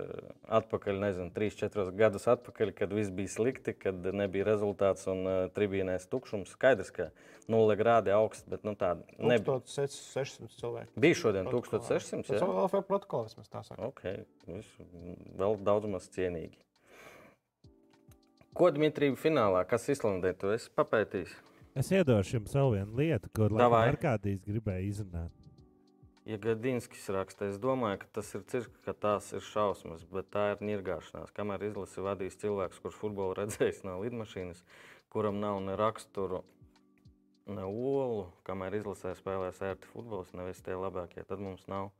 atpakaļ, 0.60 1.00
nezinu, 1.02 1.32
3-4 1.34 1.88
gadus 1.98 2.28
atpakaļ, 2.30 2.72
kad 2.78 2.92
viss 2.94 3.10
bija 3.14 3.32
slikti, 3.34 3.74
kad 3.74 4.06
nebija 4.14 4.46
rezultāts 4.46 5.08
un 5.10 5.24
uh, 5.26 5.38
tribīnēs 5.56 6.06
tukšums. 6.12 6.52
Skaidrs, 6.54 6.92
ka 6.94 7.08
0 7.50 7.78
grādi 7.80 8.14
augsts, 8.14 8.46
bet 8.50 8.62
nu, 8.68 8.76
tāda 8.78 9.02
nebija. 9.18 9.58
1600 9.66 10.54
cilvēku. 10.60 10.94
Bija 11.02 11.18
šodien 11.24 11.50
Protokolā. 11.50 11.82
1600. 11.82 12.30
Tas 12.30 12.46
jā? 12.46 12.52
vēl 12.54 12.78
ir 12.78 12.86
protokols, 12.92 13.34
mēs 13.40 13.50
tā 13.50 13.66
sakām. 13.66 13.90
Ok, 13.90 14.06
visu, 14.46 14.86
vēl 15.42 15.58
daudz 15.66 15.90
maz 15.90 16.06
cienīgi. 16.14 16.62
Ko 18.54 18.70
Dmitrija 18.70 19.18
finālā, 19.18 19.66
kas 19.66 19.90
Islandē 19.90 20.36
tu 20.38 20.54
esi 20.54 20.70
papētījis? 20.78 21.34
Es 21.74 21.90
iedošu 21.90 22.38
jums 22.38 22.54
vēl 22.54 22.76
vienu 22.76 23.00
lietu, 23.02 23.34
ko 23.34 23.50
Davai. 23.50 23.88
Arkādijs 23.96 24.46
gribēja 24.46 24.86
izrunāt. 24.92 25.34
Ja 26.26 26.38
Gadinskis 26.40 27.10
raksta, 27.12 27.50
es 27.52 27.58
domāju, 27.60 28.00
ka 28.04 28.08
tas 28.20 28.30
ir 28.38 28.46
cirks, 28.48 28.72
ka 28.86 28.94
tās 28.96 29.26
ir 29.36 29.44
šausmas, 29.44 30.06
bet 30.08 30.30
tā 30.32 30.54
ir 30.54 30.62
nirgāšanās. 30.64 31.34
Kamēr 31.36 31.66
izlasi 31.68 32.04
vadīs 32.06 32.40
cilvēks, 32.40 32.80
kurš 32.80 32.96
futbolu 33.02 33.36
redzējis 33.42 33.82
no 33.84 33.98
lidmašīnas, 34.00 34.62
kuram 35.12 35.42
nav 35.44 35.60
ne 35.66 35.76
raksturu, 35.80 36.46
ne 37.52 37.66
olu, 37.68 38.30
kamēr 38.48 38.80
izlasē 38.80 39.12
spēlēs 39.20 39.60
ērti 39.68 39.92
futbols, 39.92 40.32
nevis 40.38 40.64
tie 40.64 40.80
labākie, 40.80 41.26
tad 41.28 41.44
mums 41.44 41.68
nav 41.68 41.92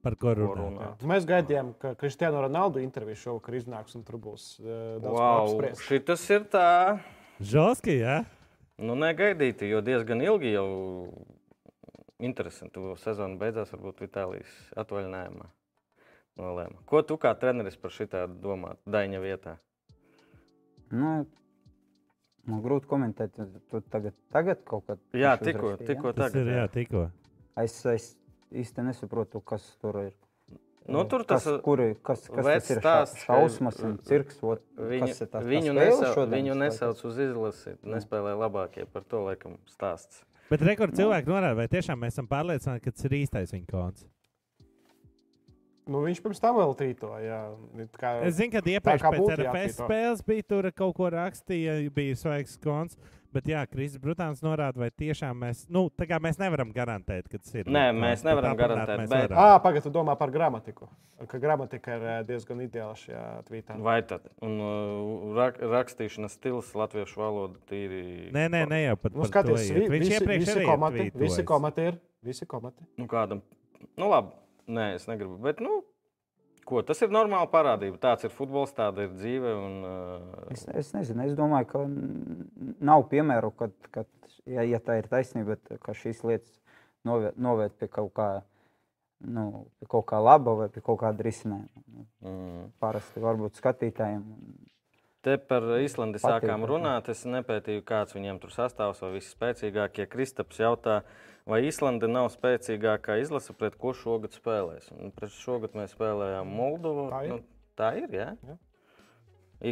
Par 0.00 0.16
ko 0.16 0.32
runāt? 0.32 1.02
Mēs 1.04 1.26
gaidījām, 1.28 1.74
ka 1.80 1.92
Kristiāna 2.00 2.40
Ronaldu 2.40 2.80
intervija 2.80 3.18
šovakar 3.20 3.58
iznāks, 3.58 3.96
un 3.98 4.04
tur 4.08 4.16
būs 4.16 4.54
uh, 4.62 4.70
daudz 4.96 5.12
Wow, 5.12 5.40
apspriest. 5.42 5.82
šitas 5.84 6.22
ir 6.32 6.46
tā. 6.48 6.68
Žoski, 7.40 7.98
jā? 8.00 8.14
Nu, 8.80 8.96
negaidīti, 8.96 9.68
jo 9.68 9.82
diezgan 9.84 10.24
ilgi 10.24 10.54
jau 10.54 10.64
interesanti. 12.26 12.74
To 12.76 12.94
sezonu 13.00 13.38
beidzās, 13.40 13.72
varbūt 13.74 14.04
Vitālijas 14.04 14.52
atvaļinājumā. 14.80 15.48
Nolēma. 16.40 16.78
Ko 16.88 17.02
tu 17.04 17.16
kā 17.20 17.34
treneris 17.36 17.76
par 17.80 17.92
šitā 17.92 18.24
domā? 18.30 18.76
Daņa 18.88 19.20
vietā. 19.20 19.56
Nu, 20.94 21.26
man 22.48 22.62
grūti 22.64 22.88
komentēt, 22.90 23.36
tu 23.70 23.82
tagad, 23.92 24.16
tagad 24.34 24.62
kaut 24.66 24.86
kad. 24.88 25.02
Jā, 25.16 25.36
tikko, 25.40 25.74
tikko 25.82 26.14
Tas 26.16 26.30
tagad. 26.32 26.46
ir 26.46 26.56
jā, 26.60 26.64
tikko. 26.72 27.04
Es, 27.60 27.76
es 27.90 28.08
īsti 28.50 28.86
nesaprotu, 28.88 29.42
kas 29.44 29.66
tur 29.82 30.00
ir. 30.06 30.16
Nu, 30.90 31.04
tur 31.06 31.22
tas 31.28 31.44
kas, 31.44 31.60
kuri, 31.62 31.92
kas, 32.02 32.24
kas 32.32 32.46
tas 32.46 32.70
ir? 32.72 32.80
stāsts, 32.80 33.20
šausmas 33.26 33.76
un 33.86 33.98
cirks. 34.06 34.40
Ot, 34.42 34.62
Viņu, 34.80 35.12
tas, 35.30 35.44
viņu, 35.46 35.74
nesau, 35.76 36.24
viņu 36.32 36.56
nesauc 36.58 37.02
uz 37.06 37.20
izlasi, 37.20 37.76
nespēlē 37.86 38.32
labākie. 38.40 38.88
Par 38.90 39.04
to 39.06 39.20
laikam 39.28 39.58
stāsts. 39.70 40.24
Bet 40.50 40.64
rekords 40.66 40.98
cilvēki 40.98 41.30
norāda, 41.30 41.54
vai 41.60 41.68
tiešām 41.70 42.00
mēs 42.02 42.16
esam 42.16 42.26
pārliecināti, 42.30 42.82
ka 42.88 42.92
tas 42.96 43.06
ir 43.06 43.14
īstais 43.20 43.52
viņa 43.54 43.68
konts. 43.70 44.06
Nu, 45.90 46.02
viņš 46.04 46.20
pirms 46.22 46.38
tam 46.42 46.58
vēl 46.58 46.74
tvītoja. 46.78 47.38
Kā, 47.98 48.10
Es 48.26 48.36
zinu, 48.38 48.52
ka 48.52 48.60
iepriekš 48.62 49.02
pēc 49.02 49.30
RFS 49.32 49.46
jātvīto. 49.46 49.86
spēles 49.86 50.20
bija 50.26 50.46
tur 50.52 50.68
kaut 50.76 50.94
ko 50.98 51.08
rakstīja, 51.10 51.78
bija 51.94 52.18
svaigs 52.20 52.58
konts. 52.62 52.98
Bet 53.30 53.46
jā, 53.46 53.60
Kristis 53.70 54.00
Brutāns 54.02 54.40
norāda, 54.42 54.80
vai 54.82 54.88
tiešām 54.90 55.36
mēs, 55.44 55.62
nu, 55.70 55.84
tā 55.94 56.08
kā 56.10 56.18
mēs 56.22 56.40
nevaram 56.40 56.72
garantēt, 56.74 57.28
ka 57.30 57.38
tas 57.38 57.52
ir. 57.54 57.68
Nē, 57.70 57.84
mēs 57.94 58.24
nevaram 58.26 58.56
aprunāt 58.56 58.88
garantēt, 58.88 59.02
mēs 59.04 59.12
bet-. 59.12 59.34
Ah, 59.38 59.54
pagaidi, 59.62 59.84
tu 59.86 59.92
domā 59.94 60.16
par 60.18 60.32
gramatiku. 60.34 60.88
Ka 61.30 61.38
gramatika 61.38 61.94
ir 61.94 62.06
diezgan 62.26 62.64
ideāla 62.64 62.96
šajā 62.98 63.22
tvītā. 63.46 63.76
Vai 63.86 64.00
tad? 64.08 64.26
Un 64.42 64.56
rak, 65.36 65.60
rakstīšanas 65.62 66.34
stils 66.40 66.72
latviešu 66.74 67.22
valoda 67.22 67.60
tīri. 67.70 68.02
Nē, 68.34 68.48
nē, 68.50 68.64
ne 68.72 68.82
jau 68.82 68.98
pat 68.98 69.14
Nu, 69.14 69.22
par 69.22 69.30
to 69.30 69.30
skaties, 69.30 69.70
vi, 69.76 69.86
Viņš 69.94 70.06
visi, 70.06 70.16
iepriekš 70.18 70.46
visi, 70.48 70.66
komati, 70.66 71.06
ir 71.06 71.22
visi 71.22 71.46
komati 71.46 71.88
ir. 71.92 72.02
Visi 72.26 72.50
komati. 72.50 72.88
Nu, 72.98 73.06
kādam? 73.10 73.44
Nu, 73.94 74.10
labi. 74.10 74.34
Nē, 74.70 74.94
es 74.98 75.06
negribu. 75.10 75.38
Bet, 75.44 75.62
nu, 75.62 75.84
ko? 76.68 76.82
Tas 76.86 77.00
ir 77.04 77.12
normāla 77.14 77.48
parādība. 77.50 77.98
Tāds 78.02 78.26
ir 78.28 78.34
futbols, 78.34 78.72
tāda 78.76 79.06
ir 79.06 79.14
dzīve. 79.16 79.54
Un, 79.56 79.76
uh, 79.86 80.46
Es, 80.54 80.66
es 80.68 80.92
nezinu, 80.96 81.26
es 81.26 81.36
domāju, 81.38 81.68
ka 81.72 81.84
nav 82.84 83.06
piemēru, 83.10 83.52
kad, 83.58 83.74
kad 83.94 84.08
ja, 84.48 84.64
ja 84.66 84.80
tā 84.82 85.00
ir 85.00 85.10
taisnība, 85.10 85.58
ka 85.82 85.94
šīs 85.96 86.24
lietas 86.26 86.56
novērt 87.08 87.38
novērt 87.40 87.76
pie 87.80 87.90
kaut 87.92 88.14
kā. 88.16 88.30
Nu, 89.20 89.66
pie 89.76 89.84
kaut 89.92 90.06
kā 90.08 90.16
laba 90.16 90.54
vai 90.62 90.70
pie 90.72 90.80
kaut 90.80 91.02
kāda 91.02 91.20
risinājuma. 91.26 91.82
Nu, 91.92 92.06
mm. 92.24 92.68
Parasti 92.80 93.20
varbūt 93.20 93.58
skatītājiem. 93.60 94.22
Te 95.20 95.34
par 95.36 95.66
Īslandi 95.76 96.16
Patīk, 96.16 96.46
sākām 96.46 96.64
runāt. 96.68 97.10
Es 97.12 97.26
nepētīju, 97.28 97.84
kāds 97.84 98.16
viņiem 98.16 98.38
tur 98.40 98.54
sastāvs 98.54 99.02
vai 99.04 99.10
visi 99.18 99.34
spēcīgākie. 99.34 100.06
Kristaps 100.08 100.62
jautā, 100.62 101.02
vai 101.50 101.60
Īslande 101.68 102.08
nav 102.10 102.30
spēcīgākā 102.34 103.18
izlase, 103.22 103.54
pret 103.58 103.76
ko 103.80 103.92
šogad 103.96 104.34
spēlēs. 104.36 104.90
Un 104.96 105.12
pret 105.16 105.34
šogad 105.34 105.74
mēs 105.78 105.94
spēlējām 105.96 106.52
Moldovu. 106.60 107.08
Tā 107.12 107.24
ir? 107.26 107.32
Nu, 107.34 107.40
tā 107.78 107.90
ir, 107.98 108.14
jā. 108.14 108.28
Jā. 108.46 108.56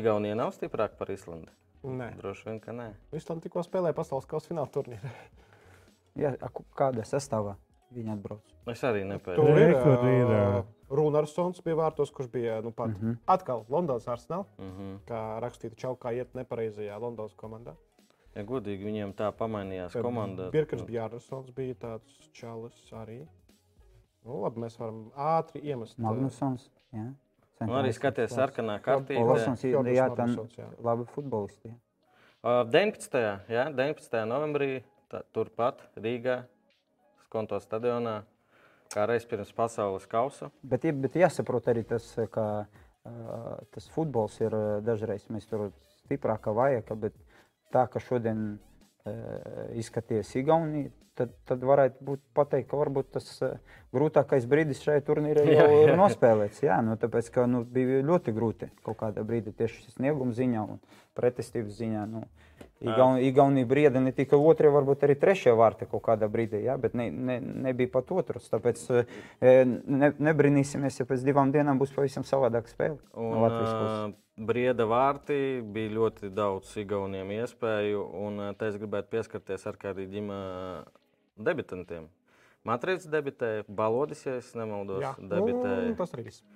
Igaunija 0.00 0.36
nav 0.38 0.52
stiprāka 0.56 0.98
par 0.98 1.12
Īslandi. 1.14 1.52
Nē, 1.88 2.10
Droši 2.18 2.48
vien, 2.48 2.58
ka 2.60 2.74
nē. 2.74 2.90
Islanda 3.14 3.46
tikko 3.46 3.62
spēlēja 3.64 3.96
pasaules 3.96 4.26
kausa 4.28 4.50
fināla 4.50 4.98
a 6.46 6.48
ku- 6.50 6.66
kādā 6.76 7.04
sastāvā 7.06 7.54
viņi 7.94 8.12
atbrauc? 8.16 8.56
Es 8.68 8.82
arī 8.84 9.04
Tur 9.04 9.12
nepētīju. 9.14 9.58
ir 9.62 9.76
kur 9.84 10.08
ir, 10.10 10.32
uh. 10.34 10.64
Runarsons 10.88 11.60
bija 11.64 11.76
vārtos, 11.78 12.10
kurš 12.12 12.30
bija 12.32 12.60
nu, 12.64 12.72
pat, 12.72 12.88
mm. 12.88 13.00
-hmm. 13.00 13.16
atkal 13.26 13.64
Londonas 13.68 14.08
arsenāls. 14.08 14.48
Mm 14.58 14.72
-hmm. 14.72 14.98
Kā 15.08 15.40
rakstīta 15.40 15.76
Čaukā, 15.76 16.12
iet 16.14 16.34
nepareizajā 16.34 17.00
Londonas 17.00 17.34
komandā. 17.34 17.76
Ja 18.36 18.44
godīgi, 18.46 18.84
viņiem 18.88 19.14
tā 19.18 19.30
pamainījās 19.36 19.96
komanda. 20.02 20.50
Birkers 20.54 20.82
Bjārnsons 20.88 21.50
bija 21.56 21.74
tāds 21.74 22.28
čalis 22.36 22.76
arī. 22.92 23.22
Nu, 24.26 24.42
labi, 24.42 24.60
mēs 24.66 24.76
varam 24.80 25.06
ātri 25.16 25.62
iemest. 25.64 25.96
uh, 25.98 26.04
Magnusons. 26.08 26.68
Jā. 26.92 27.08
Nu, 27.64 27.74
arī 27.74 27.90
skaties 27.94 28.30
sarkanā 28.36 28.76
kartītē. 28.84 29.18
Olasons, 29.24 29.62
jā, 29.64 29.80
Fjodors 29.80 30.54
jā, 30.54 30.64
jā. 30.64 30.68
labi 30.84 31.06
futbolisti. 31.14 31.72
jā. 31.72 31.78
Uh, 32.38 32.62
19. 32.70 33.18
Jā, 33.50 33.64
19. 33.74 34.20
novembrī 34.30 34.82
tā, 35.10 35.24
turpat 35.34 35.80
Rīgā, 35.98 36.44
Skonto 37.24 37.58
stadionā, 37.60 38.20
kā 38.94 39.06
reiz 39.10 39.26
pirms 39.28 39.50
pasaules 39.52 40.06
kausa. 40.08 40.52
Bet, 40.62 40.84
ir- 40.86 40.94
bet 40.96 41.16
jāsaprot 41.18 41.66
arī 41.68 41.82
tas, 41.84 42.06
ka 42.32 42.46
uh, 42.68 43.58
tas 43.74 43.88
futbols 43.92 44.38
ir 44.40 44.54
uh, 44.54 44.78
dažreiz 44.86 45.26
mēs 45.28 45.48
tur 45.50 45.72
stiprāka 46.04 46.54
vajag, 46.54 46.94
bet 47.02 47.18
tā, 47.74 47.84
ka 47.92 48.02
šodien 48.02 48.46
uh, 48.56 49.12
izskaties 49.78 50.34
Igaunija, 50.40 50.90
tad, 51.18 51.34
tad 51.48 51.64
varētu 51.66 52.04
būt 52.04 52.22
pateikt, 52.36 52.68
ka 52.70 52.78
varbūt 52.80 53.10
tas 53.16 53.28
uh, 53.42 53.56
grūtākais 53.94 54.46
brīdis 54.50 54.82
šajā 54.84 55.04
turnīrā 55.06 55.44
Jā, 55.48 55.64
jau 55.66 55.80
ir 55.82 55.92
jā. 55.92 55.96
nospēlēts. 55.98 56.62
Jā, 56.64 56.78
nu, 56.84 56.96
tāpēc, 57.00 57.30
ka 57.34 57.46
nu, 57.50 57.64
bija 57.64 58.02
ļoti 58.06 58.34
grūti 58.36 58.70
kaut 58.86 59.00
kādā 59.02 59.24
brīdī 59.26 59.54
tieši 59.58 59.96
snieguma 59.96 60.36
ziņā 60.36 60.64
un 60.74 60.82
pretestības 61.18 61.80
ziņā. 61.80 62.04
Nu, 62.10 62.24
Igaun, 62.80 63.16
Igaunija 63.18 63.66
brieda 63.66 63.98
ne 63.98 64.12
tikai 64.14 64.38
otrajā, 64.38 64.70
varbūt 64.76 65.02
arī 65.02 65.16
trešajā 65.18 65.54
vārtā 65.58 65.88
kaut 65.90 66.04
kādā 66.06 66.28
brīdī, 66.30 66.60
jā, 66.62 66.76
bet 66.78 66.94
ne, 66.94 67.08
ne, 67.10 67.38
nebija 67.66 67.90
pat 67.96 68.12
otrs. 68.14 68.46
Tāpēc 68.52 68.82
eh, 68.94 69.64
ne, 69.66 70.12
nebrīnīsimies, 70.28 71.00
ja 71.00 71.06
pēc 71.08 71.24
divām 71.26 71.50
dienām 71.54 71.80
būs 71.80 71.90
pavisam 71.96 72.22
savādāka 72.28 72.70
spēle. 72.70 73.00
Un, 73.18 73.32
no 73.34 73.40
Latvijas 73.42 73.72
puses. 73.72 73.96
uh, 74.14 74.44
Brieda 74.46 74.86
vārti 74.86 75.38
bija 75.74 75.90
ļoti 75.96 76.30
daudz 76.30 76.70
igauniem 76.78 77.32
iespēju, 77.40 78.04
un 78.22 78.44
uh, 78.44 78.52
te 78.54 78.70
es 78.70 78.78
gribētu 78.78 79.10
pieskarties 79.16 79.66
ar 79.66 79.78
kādiem 79.80 80.12
ģimā 80.14 80.38
debitantiem. 81.48 82.06
Matrīcis 82.68 83.10
debitēja, 83.10 83.64
Balodis, 83.66 84.22
ja 84.26 84.38
nemaldos, 84.60 85.02
Jā, 85.02 85.16
debitēja. 85.18 85.88
nu, 85.88 85.96
tas 85.98 86.14
arī 86.14 86.28
viss. 86.28 86.46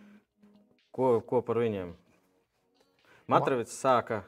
Ko, 0.95 1.17
ko 1.27 1.43
par 1.43 1.59
viņiem? 1.63 1.95
Matrīcis 3.33 3.79
sāka 3.81 4.23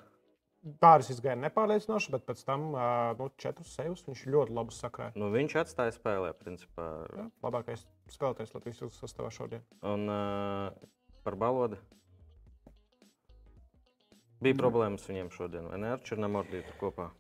Pāris 0.81 1.11
izgāja 1.13 1.37
nepārliecinoši, 1.43 2.13
bet 2.15 2.23
pēc 2.25 2.41
tam 2.49 2.71
nu, 3.19 3.27
četrus 3.41 3.75
sejus 3.77 4.05
viņš 4.07 4.23
ļoti 4.33 4.55
labi 4.57 4.73
sakrāja. 4.73 5.13
Nu, 5.21 5.29
viņš 5.35 5.59
atstāja 5.61 5.93
spēlē, 5.93 6.31
principā. 6.41 6.87
Jā, 7.13 7.27
Labākais 7.45 7.85
spēlētājs 8.15 8.55
Latvijas 8.55 8.97
sastāvā 8.97 9.29
šodien. 9.35 9.65
Un 9.85 10.09
uh, 10.09 10.87
par 11.27 11.37
balodi. 11.41 11.77
Bija 14.45 14.57
problēmas 14.61 15.05
viņiem 15.09 15.29
šodien, 15.33 15.69
vai 15.73 15.83
ne? 15.83 15.93
Ar 15.97 16.03
Černamordītu 16.05 16.75
kopā. 16.81 17.11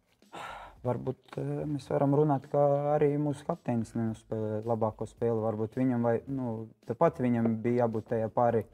Varbūt 0.85 1.39
mēs 1.65 1.87
varam 1.89 2.13
runāt, 2.19 2.45
ka 2.53 2.63
arī 2.93 3.15
mūsu 3.17 3.47
kapteinis 3.47 3.95
nenospēlēja 3.97 4.65
labāko 4.69 5.07
spēli. 5.09 5.41
Varbūt 5.41 5.79
viņam, 5.81 6.05
vai, 6.05 6.19
nu, 6.29 6.57
tāpat 6.89 7.23
viņam 7.25 7.49
bija 7.65 7.87
jābūt 7.87 8.11
tajā 8.11 8.29
pāri 8.35 8.67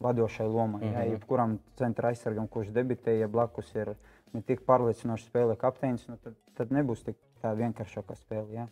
vadošai 0.00 0.46
lomai. 0.48 0.80
Mm 0.80 0.86
-hmm. 0.88 0.94
Jā, 0.96 1.10
jebkuram 1.12 1.58
centra 1.76 2.08
aizsargam, 2.08 2.48
kurš 2.48 2.70
debitēja 2.72 3.28
blakus, 3.28 3.74
ir 3.74 3.96
ne 4.34 4.42
tik 4.46 4.64
pārliecinoši 4.68 5.28
spēlē 5.30 5.56
kapteinis, 5.60 6.06
nu, 6.10 6.18
tad, 6.22 6.36
tad 6.58 6.74
nebūs 6.74 7.04
tik 7.06 7.18
tā 7.42 7.54
vienkāršākā 7.58 8.16
spēle. 8.18 8.68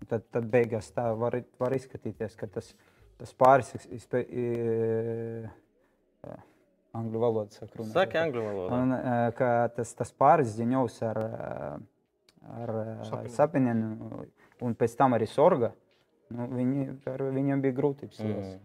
Un 0.00 0.08
Tad, 0.08 0.24
tad 0.32 0.46
beigās 0.48 0.86
tā 0.96 1.10
var, 1.12 1.34
var 1.60 1.74
izskatīties, 1.76 2.32
ka 2.40 2.46
tas, 2.48 2.70
tas 3.20 3.34
pāris 3.36 3.74
izpē, 3.92 4.22
i, 4.24 4.46
angļu 6.96 7.22
valodā 7.22 7.54
saka 7.54 7.78
runāt. 7.78 7.92
Saki 7.94 8.18
angļu 8.20 8.44
valodā. 8.46 8.78
Un, 8.78 8.94
eh, 8.96 9.26
ka 9.36 9.50
tas, 9.76 9.92
tas 9.98 10.12
pāris 10.12 10.54
ziņos 10.56 10.96
ar, 11.06 11.20
ar. 12.56 12.74
Sapinienu 13.28 14.24
un 14.64 14.74
pēc 14.74 14.96
tam 14.98 15.16
arī 15.16 15.28
Sorga, 15.30 15.72
nu, 16.34 16.48
viņi, 16.56 16.88
ar 17.12 17.26
viņiem 17.30 17.62
bija 17.64 17.76
grūtības 17.76 18.20
Mm. 18.24 18.58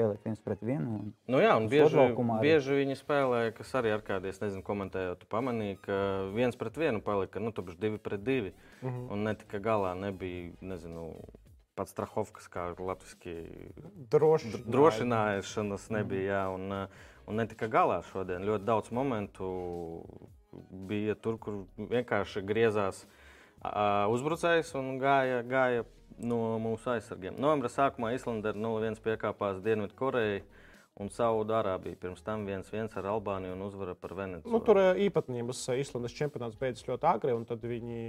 Spēlēt 0.00 0.24
viens 0.24 0.40
pret 0.40 0.62
vienu. 0.64 0.96
Un, 0.96 1.12
Nu, 1.30 1.40
jā, 1.42 1.52
un 1.58 1.68
bieži, 1.70 2.06
bieži 2.40 2.78
viņi 2.80 2.96
spēlēja, 2.98 3.52
kas 3.56 3.74
arī 3.78 3.92
ar 3.94 4.02
kādiem, 4.06 4.32
nezinu, 4.42 4.64
komentējot, 4.66 5.20
tu 5.20 5.28
pamanīji, 5.30 5.78
ka 5.84 5.98
viens 6.34 6.56
pret 6.56 6.76
vienu 6.80 7.02
palika, 7.04 7.40
nu, 7.40 7.52
biji 7.52 7.78
divi 7.80 7.98
pret 7.98 8.24
divi. 8.24 8.54
Mm. 8.80 8.88
-hmm. 8.88 9.12
Un 9.12 9.22
netika 9.28 9.58
galā, 9.58 9.94
nebija, 9.94 10.52
nezinu, 10.60 11.14
pats 11.74 11.92
Strahovkas, 11.92 12.48
kā 12.48 12.74
latviski 12.78 13.34
Droši. 14.10 14.64
drošināšanas 14.66 15.90
nebija, 15.90 16.32
jā, 16.32 16.44
un, 16.54 16.88
un 17.26 17.36
netika 17.36 17.68
galā 17.68 18.02
šodien. 18.02 18.44
Ļoti 18.44 18.64
daudz 18.64 18.90
momentu 18.90 20.04
bija 20.70 21.14
tur, 21.14 21.38
kur 21.38 21.64
vienkārši 21.76 22.42
griezās 22.42 23.06
uh, 23.64 24.10
uzbrucējs 24.10 24.74
un 24.74 24.98
gāja, 24.98 25.42
gāja 25.42 25.84
no 26.18 26.58
mūsu 26.62 26.94
aizsargiem. 26.94 27.38
Novembra 27.40 27.70
sākumā 27.72 28.14
Islanda 28.16 28.52
ar 28.52 28.58
0-1 28.58 29.00
piekāpās 29.04 29.62
Dienvidkorejai. 29.64 30.42
Un 31.00 31.08
Saudārābija 31.08 31.96
pirms 31.96 32.20
tam 32.20 32.42
1-1 32.44 32.90
ar 32.98 33.06
Albāniju 33.14 33.54
un 33.54 33.62
uzvara 33.64 33.94
par 33.96 34.12
Veneciju. 34.18 34.50
Nu, 34.52 34.58
tur 34.64 34.76
eh, 34.82 34.98
īpatnības 35.06 35.62
eh, 35.72 35.78
Islandes 35.80 36.12
čempionāts 36.12 36.58
beidzas 36.60 36.84
ļoti 36.88 37.08
agri, 37.08 37.32
un 37.32 37.46
tad 37.48 37.62
viņi 37.64 38.00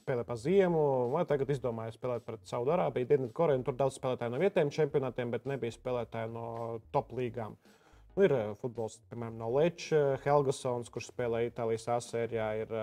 spēlē 0.00 0.24
pa 0.26 0.34
ziemu. 0.40 0.80
Vai 1.12 1.22
tagad 1.30 1.52
izdomāja 1.54 1.94
spēlēt 1.94 2.24
pret 2.26 2.48
Saudārābiju, 2.50 3.06
Dienvidkoreju. 3.12 3.62
Tur 3.68 3.76
daudz 3.78 4.00
spēlētāju 4.00 4.34
no 4.34 4.40
vietējiem 4.42 4.72
čempionātiem, 4.74 5.30
bet 5.36 5.46
nebija 5.46 5.76
spēlētāju 5.76 6.32
no 6.34 6.48
top 6.96 7.12
līgām. 7.14 7.54
Nu, 8.20 8.26
ir 8.28 8.34
eh, 8.36 8.48
futbols, 8.60 8.98
piemēram, 9.08 9.38
no 9.40 9.46
Leča, 9.54 10.18
Helgasons, 10.26 10.90
kurš 10.92 11.06
spēlē 11.08 11.46
Itālijas 11.46 11.86
A 11.88 11.94
sērijā. 12.04 12.48
Ir 12.60 12.74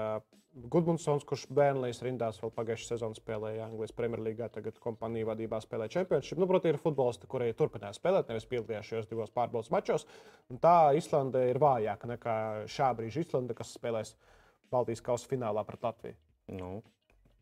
Gudmundsons, 0.74 1.22
kurš 1.29 1.44
Bērnlīs 1.53 2.01
rindās 2.01 2.39
vēl 2.41 2.50
pagājušā 2.56 2.96
sezonā 2.96 3.20
spēlēja 3.20 3.67
Anglijas 3.67 3.94
Premjerlīgā, 3.94 4.48
tagad 4.56 4.79
kompānija 4.82 5.27
vadībā 5.29 5.60
spēlē 5.62 5.86
čempionātu. 5.94 6.39
Nu, 6.41 6.48
protams, 6.50 6.74
ir 6.74 6.82
futbolisti, 6.82 7.29
kuri 7.29 7.51
turpināja 7.53 7.94
spēlēt, 8.00 8.32
nevis 8.32 8.50
piedalījās 8.50 8.89
šajos 8.89 9.12
divos 9.12 9.36
pārbaudas 9.36 9.70
mačos. 9.75 10.08
Un 10.50 10.58
tā 10.63 10.74
Islande 10.98 11.46
ir 11.51 11.62
vājāka 11.62 12.10
nekā 12.15 12.38
šā 12.74 12.89
brīža 12.98 13.22
Islande, 13.27 13.53
kas 13.62 13.77
spēlēs 13.77 14.15
Baltijas 14.74 15.06
kausa 15.06 15.29
finālā 15.29 15.62
pret 15.70 15.86
Latviju. 15.86 16.17
Nu, 16.58 16.72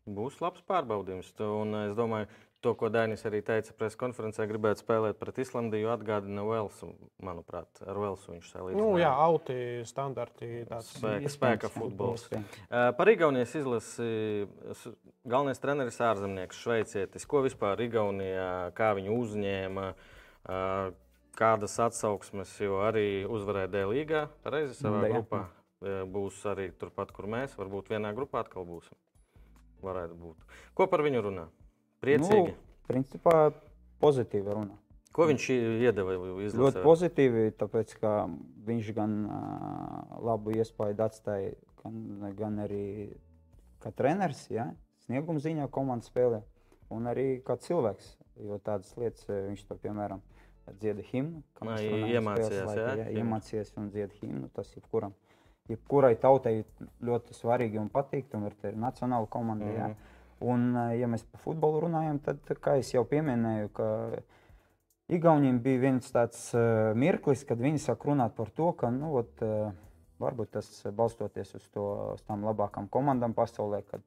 būs 0.04 0.36
labs 0.44 0.68
pārbaudījums. 0.68 1.32
Un 1.48 1.80
es 1.86 1.96
domāju, 1.96 2.28
to, 2.66 2.74
ko 2.78 2.90
Dainis 2.92 3.22
arī 3.28 3.40
teica 3.46 3.74
preses 3.78 3.98
konferencē, 4.00 4.48
gribētu 4.50 4.82
spēlēt 4.82 5.20
pret 5.20 5.38
Islandiju, 5.46 5.92
atgādina 5.94 6.44
Velsu. 6.48 6.90
Manuprāt, 7.22 7.80
ar 7.86 8.02
Velsu 8.02 8.34
viņš 8.34 8.50
salīdzina. 8.50 8.82
Nu, 8.82 8.98
jā, 9.00 9.14
auti, 9.14 9.56
standarti, 9.88 10.50
tāds 10.68 10.90
spēka, 10.98 11.32
spēka 11.32 11.72
futbols. 11.72 12.26
Uh, 12.34 12.90
par 12.98 13.14
Igaunijas 13.14 13.54
izlasi 13.62 14.10
galvenais 15.22 15.62
treneris 15.62 16.02
ārzemnieks, 16.02 16.60
šveicietis. 16.66 17.30
Ko 17.30 17.46
vispār 17.46 17.86
Igaunijā, 17.86 18.52
kā 18.76 18.92
viņu 18.98 19.18
uzņēma? 19.22 19.90
Uh, 20.46 20.94
kādas 21.36 21.76
atsauksmes, 21.82 22.52
jo 22.62 22.80
arī 22.86 23.26
uzvarēja 23.28 23.70
D-līgā, 23.72 24.22
pareizi 24.44 24.76
savā 24.78 25.04
D, 25.04 25.12
grupā. 25.12 25.42
Būs 26.08 26.40
arī 26.48 26.70
turpat, 26.80 27.12
kur 27.14 27.28
mēs, 27.30 27.56
varbūt 27.58 27.92
vienā 27.92 28.14
grupā 28.16 28.40
atkal 28.44 28.64
būsim. 28.68 28.96
Varētu 29.84 30.16
būt. 30.16 30.46
Ko 30.74 30.86
par 30.88 31.04
viņu 31.04 31.20
runā? 31.28 31.44
Priecīgi. 32.06 32.54
Nu, 32.54 32.82
principā 32.86 33.36
pozitīva 34.02 34.56
runa. 34.56 34.78
Ko 35.16 35.26
viņš 35.30 35.46
iedeva? 35.80 36.14
Izlasē? 36.44 36.60
Ļoti 36.60 36.82
pozitīvi, 36.84 37.44
tāpēc 37.56 37.94
ka 38.00 38.10
viņš 38.66 38.90
gan 38.96 39.14
uh, 39.24 40.18
labu 40.28 40.52
iespēju 40.58 40.98
atstāja, 41.06 41.54
gan, 41.80 42.02
gan 42.36 42.58
arī 42.66 42.84
kā 43.80 43.92
treneris, 43.96 44.44
ja, 44.52 44.68
snieguma 45.06 45.40
ziņā 45.40 45.70
komandas 45.72 46.10
spēlē, 46.12 46.42
un 46.92 47.08
arī 47.08 47.28
kā 47.46 47.56
cilvēks. 47.64 48.16
Jo 48.44 48.58
tādas 48.60 48.92
lietas 49.00 49.24
viņš 49.30 49.62
to, 49.64 49.78
piemēram, 49.80 50.20
dzieda 50.76 51.04
himnu. 51.08 51.40
Nā, 51.64 51.78
iemācījās, 52.18 52.66
laikā, 52.68 52.82
jā, 52.82 52.96
jā, 53.00 53.06
iemācījās 53.22 53.72
un 53.80 53.88
dzieda 53.94 54.18
himnu. 54.20 54.50
Tas 54.52 54.74
jebkuram, 54.74 55.14
jebkurai 55.70 56.12
tautai 56.20 56.58
ļoti 57.08 57.36
svarīgi 57.38 57.80
un 57.80 57.88
patīk, 57.92 58.28
un 58.36 58.50
ir 58.50 58.76
nacionāla 58.76 59.30
komanda. 59.32 59.64
Mm 59.64 59.72
-hmm. 59.72 59.96
Jā. 59.96 60.15
Un, 60.44 60.74
ja 60.92 61.08
mēs 61.08 61.24
par 61.24 61.40
futbolu 61.40 61.86
runājam, 61.86 62.18
tad, 62.20 62.42
kā 62.60 62.76
jau 62.82 63.06
pieminēju, 63.08 63.70
ka 63.76 63.86
Igauniem 65.06 65.60
bija 65.62 65.78
viens 65.84 66.10
tāds 66.10 66.48
uh, 66.58 66.90
mirklis, 66.98 67.44
kad 67.46 67.60
viņi 67.62 67.78
sāk 67.78 68.02
runāt 68.08 68.32
par 68.34 68.48
to, 68.50 68.72
ka 68.74 68.90
nu, 68.90 69.12
ot, 69.20 69.38
uh, 69.46 69.68
varbūt 70.18 70.56
tas 70.56 70.70
balstoties 70.90 71.54
uz, 71.54 71.68
to, 71.70 71.84
uz 72.16 72.24
tām 72.26 72.42
labākām 72.42 72.88
komandām 72.90 73.36
pasaulē, 73.36 73.84
kad 73.86 74.02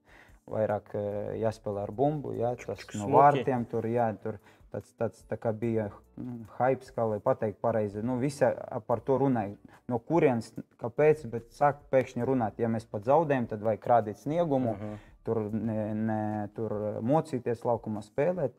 vairāk 0.52 0.92
uh, 1.00 1.06
jāspēlē 1.40 1.86
ar 1.88 1.94
bumbu, 1.96 2.34
jā, 2.36 2.52
tas 2.66 2.84
no 3.00 3.08
vārtiem 3.16 3.64
tur, 3.72 3.88
jā, 3.88 4.10
tur 4.20 4.42
tāds, 4.74 4.92
tāds 5.00 5.24
tā 5.32 5.40
kā 5.40 5.54
bija 5.56 5.88
nu, 6.20 6.42
hype, 6.58 6.92
kā 6.92 7.08
lai 7.14 7.22
pateikt 7.24 7.62
pareizi. 7.64 8.04
Nu, 8.04 8.20
visi 8.20 8.52
par 8.92 9.00
to 9.00 9.22
runāja. 9.24 9.56
No 9.88 10.02
kurienes, 10.04 10.52
kāpēc, 10.84 11.24
bet 11.32 11.48
sāk 11.56 11.80
pēkšņi 11.96 12.28
runāt, 12.28 12.60
ja 12.60 12.68
mēs 12.68 12.84
pat 12.92 13.08
zaudējam, 13.08 13.48
tad 13.54 13.64
vajag 13.64 13.86
krādīt 13.88 14.20
sniegumu. 14.20 14.76
Uh 14.76 14.84
-huh 14.84 15.09
tur, 15.28 15.42
ne, 15.54 15.80
ne, 15.96 16.22
tur 16.56 16.76
mocīties 17.06 17.64
laukumā 17.68 18.04
spēlēt. 18.06 18.56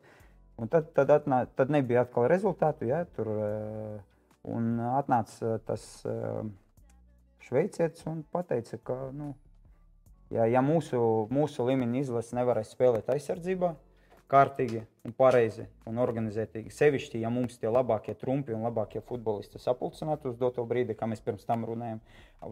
Un 0.61 0.69
tad, 0.69 0.91
tad, 0.95 1.09
atnā, 1.13 1.43
tad 1.57 1.71
nebija 1.73 2.05
atkal 2.05 2.27
rezultātu. 2.29 2.87
Ja, 2.89 3.03
tur, 3.17 3.31
eh, 3.33 4.01
un 4.51 4.73
atnāca 4.91 5.57
tas 5.65 5.85
eh, 6.05 6.41
šveicietis 7.47 8.05
un 8.09 8.23
teica, 8.47 8.81
ka 8.85 8.97
nu, 9.15 9.33
ja, 10.33 10.45
ja 10.45 10.61
mūsu, 10.65 10.99
mūsu 11.33 11.65
līmeņa 11.69 12.03
izlase 12.03 12.37
nevarēs 12.37 12.75
spēlēt 12.75 13.09
aizsardzībā, 13.09 13.73
kārtīgi 14.31 14.83
un 15.07 15.15
pareizi 15.17 15.65
un 15.89 15.97
organizētīgi. 15.99 16.71
Sevišķi, 16.71 17.23
ja 17.25 17.31
mums 17.33 17.57
tie 17.59 17.71
labākie 17.71 18.13
trumpi 18.15 18.53
un 18.55 18.63
labākie 18.63 19.01
futbolisti 19.03 19.59
sapulcinātu 19.59 20.31
uz 20.31 20.37
doto 20.39 20.63
brīdi, 20.67 20.95
kā 20.95 21.09
mēs 21.09 21.23
pirms 21.25 21.43
tam 21.47 21.65
runājam, 21.67 21.99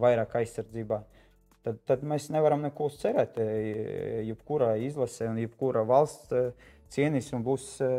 vairāk 0.02 0.36
aizsardzībā. 0.42 1.00
Uh, 1.00 1.29
tad, 1.66 1.80
tad 1.88 2.06
mēs 2.08 2.30
nevaram 2.34 2.64
neko 2.66 2.90
cerēt. 3.00 3.38
E, 3.42 4.24
jebkurā 4.30 4.76
izlasē 4.86 5.30
un 5.32 5.40
jebkura 5.42 5.84
valsts 5.88 6.34
e, 6.34 6.48
cienīs 6.94 7.32
un 7.36 7.46
būs. 7.46 7.70
E, 7.86 7.94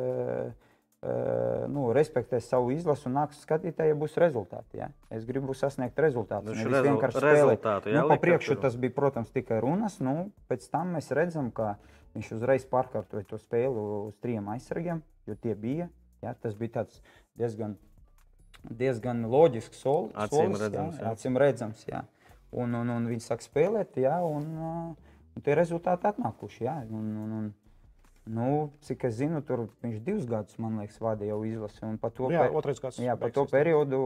nu, 1.73 1.87
respektēs 1.97 2.51
savu 2.51 2.75
izlasi 2.75 3.07
un 3.09 3.15
nāks 3.17 3.39
skatītāji, 3.47 3.95
ja 3.95 3.97
būs 3.97 4.19
rezultāti. 4.21 4.83
Ja? 4.83 4.91
Es 5.09 5.25
gribu 5.25 5.55
sasniegt 5.57 5.97
rezultātu. 5.97 6.53
Nu, 6.53 6.67
rezu, 6.69 6.83
vienkārši 6.91 7.23
rezultātu. 7.25 7.95
Jā, 7.95 8.03
nu, 8.05 8.19
priekšu 8.21 8.59
tas 8.61 8.77
bija, 8.77 8.93
protams, 8.99 9.31
tikai 9.33 9.63
runas. 9.65 9.97
Nu, 10.05 10.29
pēc 10.53 10.69
tam 10.69 10.93
mēs 10.99 11.09
redzam, 11.17 11.49
ka 11.57 11.79
viņš 12.19 12.35
uzreiz 12.37 12.69
pārkārtoja 12.69 13.25
to 13.33 13.41
spēli 13.41 13.81
uz 13.81 14.19
trim 14.21 14.53
aizsargiem, 14.53 15.01
jo 15.25 15.39
tie 15.41 15.57
bija. 15.57 15.89
Ja? 16.21 16.37
Tas 16.37 16.53
bija 16.61 16.85
diezgan, 17.33 17.79
diezgan 18.69 19.25
loģisks 19.25 19.81
solis. 19.81 20.13
Acīm 20.21 20.53
redzams. 20.53 21.01
Jā, 21.01 21.17
acīm 21.17 21.41
redzams 21.41 21.89
jā 21.89 22.05
un, 22.53 22.75
un, 22.75 22.93
un 22.97 23.09
viņi 23.11 23.27
sāk 23.27 23.45
spēlēt, 23.45 23.99
jā, 24.03 24.19
un, 24.27 24.47
un 25.37 25.45
tie 25.47 25.57
rezultāti 25.59 26.11
atnākuši. 26.11 26.65
Jā, 26.67 26.79
un, 26.91 27.11
un, 27.25 27.35
un, 27.41 27.51
Nu, 28.31 28.71
cik 28.85 29.07
es 29.09 29.17
zinu, 29.17 29.41
tur 29.43 29.65
viņš 29.83 30.03
divus 30.05 30.27
gadus, 30.29 30.55
man 30.61 30.77
liekas, 30.79 30.99
vadīja 31.03 31.33
jau 31.33 31.39
izlasi. 31.49 31.89
Par 31.99 32.13
to, 32.15 32.29
jā, 32.31 32.45
gads, 32.53 32.99
jā, 33.01 33.15
par 33.19 33.33
to 33.35 33.47
periodu 33.51 34.01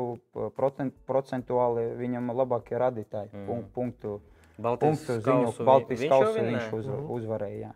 procent, 0.57 0.95
procentuāli 1.05 1.91
viņam 1.99 2.31
labākie 2.33 2.79
radītāji. 2.81 3.33
Mm. 3.35 3.67
Punktu, 3.75 4.21
Baltijas 4.57 5.03
punktu 5.03 5.19
ziņu, 5.19 5.51
Baltijas 5.67 6.05
kausu 6.15 6.47
viņš 6.47 6.71
uz, 6.79 6.89
mm. 6.89 7.11
uzvarēja. 7.19 7.59
Jā. 7.67 7.73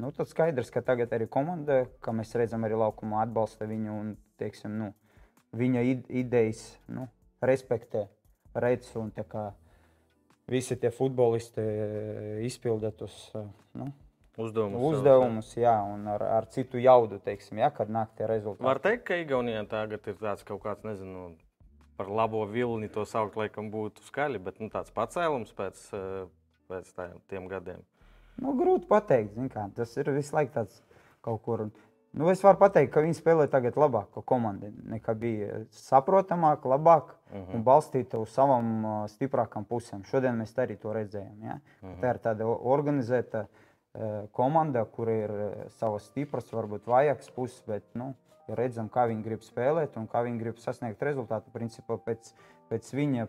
Nu, 0.00 0.12
tad 0.16 0.30
skaidrs, 0.30 0.70
ka 0.72 0.84
tagad 0.84 1.10
arī 1.16 1.26
komanda, 1.28 1.82
kā 2.04 2.12
mēs 2.16 2.36
redzam, 2.38 2.62
arī 2.68 2.78
laukumā 2.78 3.24
atbalsta 3.24 3.66
viņu 3.68 3.96
un 3.96 4.14
teiksim, 4.40 4.76
nu, 4.80 4.92
viņa 5.56 5.82
idejas 6.22 6.62
nu, 6.92 7.08
respektē, 7.44 8.06
redz 8.54 8.92
un 9.00 9.10
tā 9.16 9.26
kā 9.28 9.50
visi 10.50 10.76
tie 10.80 10.90
futbolisti 10.94 11.62
eh, 11.62 12.38
izpildīt 12.46 12.98
tos 13.00 13.16
eh, 13.38 13.46
nu, 13.78 13.90
uzdevumus, 14.40 14.82
uzdevumus 14.90 15.52
jā, 15.58 15.76
un 15.86 16.08
ar, 16.10 16.24
ar 16.40 16.48
citu 16.54 16.80
jaudu, 16.82 17.20
teiksim, 17.24 17.60
ja, 17.62 17.70
kad 17.74 17.92
nāk 17.92 18.12
tie 18.18 18.28
rezultāti. 18.30 18.66
Var 18.66 18.82
teikt, 18.82 19.06
ka 19.08 19.20
Igaunijā 19.22 19.62
tagad 19.70 20.10
ir 20.10 20.18
tāds 20.20 20.46
kaut 20.48 20.62
kāds, 20.64 20.84
nezinu, 20.86 21.30
par 22.00 22.10
labo 22.10 22.42
vilni 22.48 22.90
to 22.92 23.04
saukt, 23.08 23.38
laikam 23.38 23.70
būtu 23.72 24.04
skaļi, 24.08 24.42
bet 24.42 24.60
nu, 24.62 24.70
tāds 24.72 24.92
pacēlums 24.96 25.54
pēc, 25.56 25.86
eh, 25.96 26.26
pēc 26.72 26.92
tiem 27.30 27.48
gadiem. 27.50 27.84
Nu, 28.40 28.54
grūti 28.56 28.88
pateikt, 28.88 29.36
kā, 29.52 29.68
tas 29.76 29.92
ir 30.00 30.10
visu 30.16 30.34
laiku 30.36 30.54
tāds 30.60 30.82
kaut 31.24 31.42
kur. 31.44 31.68
Nu, 32.10 32.26
es 32.30 32.40
varu 32.42 32.58
pateikt, 32.58 32.90
ka 32.90 33.02
viņi 33.04 33.14
spēlē 33.20 33.46
tagad 33.50 33.76
labāk 33.78 34.16
komandi 34.26 34.72
nekā 34.90 35.14
bija. 35.18 35.60
Saprotamāk, 35.78 36.64
labāk 36.66 37.12
uh 37.12 37.36
mhm. 37.36 37.42
-huh. 37.42 37.54
un 37.54 37.64
balstīta 37.64 38.18
uz 38.18 38.32
savām 38.34 38.84
uh, 38.84 39.08
stiprākām 39.08 39.64
pusēm. 39.64 40.04
Šodien 40.04 40.34
mēs 40.38 40.56
arī 40.58 40.76
to 40.76 40.92
redzējām. 40.92 41.42
Ja? 41.42 41.60
Uh 41.82 41.88
-huh. 41.88 42.00
Tā 42.00 42.14
ir 42.14 42.18
tāda 42.18 42.44
organizēta 42.46 43.46
uh, 43.46 44.28
komanda, 44.32 44.84
kur 44.84 45.08
ir 45.08 45.30
uh, 45.30 45.52
savas 45.68 46.02
stipras, 46.02 46.52
varbūt 46.52 46.86
vājākas 46.86 47.30
puses, 47.34 47.62
bet 47.66 47.84
nu, 47.94 48.14
redzam, 48.48 48.88
kā 48.88 49.06
viņi 49.06 49.22
grib 49.22 49.40
spēlēt 49.40 49.96
un 49.96 50.08
kā 50.08 50.24
viņi 50.24 50.38
grib 50.38 50.58
sasniegt 50.58 51.02
rezultātu. 51.02 51.50
Principā 51.52 51.98
pēc, 51.98 52.34
pēc 52.70 52.90
viņa, 52.94 53.26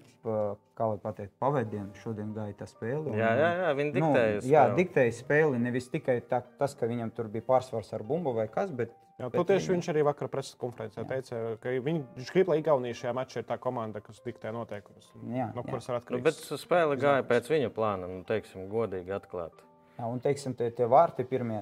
kā 0.77 0.88
lai 0.91 0.97
pateikt, 1.01 1.34
pavadiena 1.41 1.89
šodien 2.01 2.32
gāja 2.36 2.56
tā 2.62 2.67
spēle. 2.69 3.13
Jā, 3.17 3.32
jā, 3.39 3.51
jā 3.63 3.71
viņi 3.80 3.91
nu, 3.91 3.95
diktēja 3.97 4.34
nu, 4.34 4.41
spēli. 4.41 4.54
Jā, 4.54 4.65
diktēja 4.77 5.15
spēli. 5.17 5.62
Nevis 5.62 5.89
tikai 5.93 6.17
tā, 6.30 6.43
tas, 6.62 6.75
ka 6.77 6.89
viņam 6.89 7.13
tur 7.17 7.32
bija 7.34 7.47
pārsvars 7.47 7.91
ar 7.97 8.06
bumbu 8.08 8.36
vai 8.38 8.47
kas, 8.51 8.73
bet 8.75 8.93
Jā, 9.21 9.27
to 9.30 9.43
tieši 9.45 9.69
viņa... 9.69 9.75
viņš 9.75 9.89
arī 9.91 10.04
vakar 10.08 10.30
preses 10.34 10.56
konferencē 10.58 11.04
teica, 11.06 11.41
ka 11.62 11.73
viņi, 11.86 11.99
viņš 12.15 12.32
grib, 12.34 12.47
lai 12.49 12.58
Igaunija 12.62 12.97
šajā 12.97 13.12
mačā 13.13 13.43
ir 13.43 13.45
tā 13.49 13.58
komanda, 13.62 14.01
kas 14.01 14.21
diktē 14.25 14.54
noteikumus, 14.56 15.12
no 15.21 15.65
kuras 15.67 15.89
var 15.91 15.99
atkarīgs. 15.99 16.23
Nu, 16.23 16.25
bet 16.25 16.63
spēle 16.63 16.97
gāja 17.01 17.25
pēc 17.30 17.51
viņa 17.51 17.69
plāna, 17.75 18.10
nu, 18.10 18.23
teiksim, 18.25 18.65
godīgi 18.71 19.13
atklāti. 19.13 19.67
Jā, 19.99 20.10
un 20.10 20.23
teiksim, 20.23 20.56
tie, 20.58 20.71
tie 20.73 20.88
vārti 20.89 21.27
pirmie, 21.30 21.60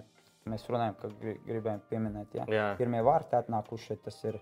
mēs 0.48 0.64
runājam, 0.72 0.96
ka 1.02 1.12
gribējām 1.20 1.84
pieminēt, 1.92 2.40
jā. 2.40 2.48
Jā. 2.54 2.70
pirmie 2.80 3.04
vārti 3.04 3.36
atnākuši, 3.42 4.00
tas 4.06 4.22
ir 4.30 4.40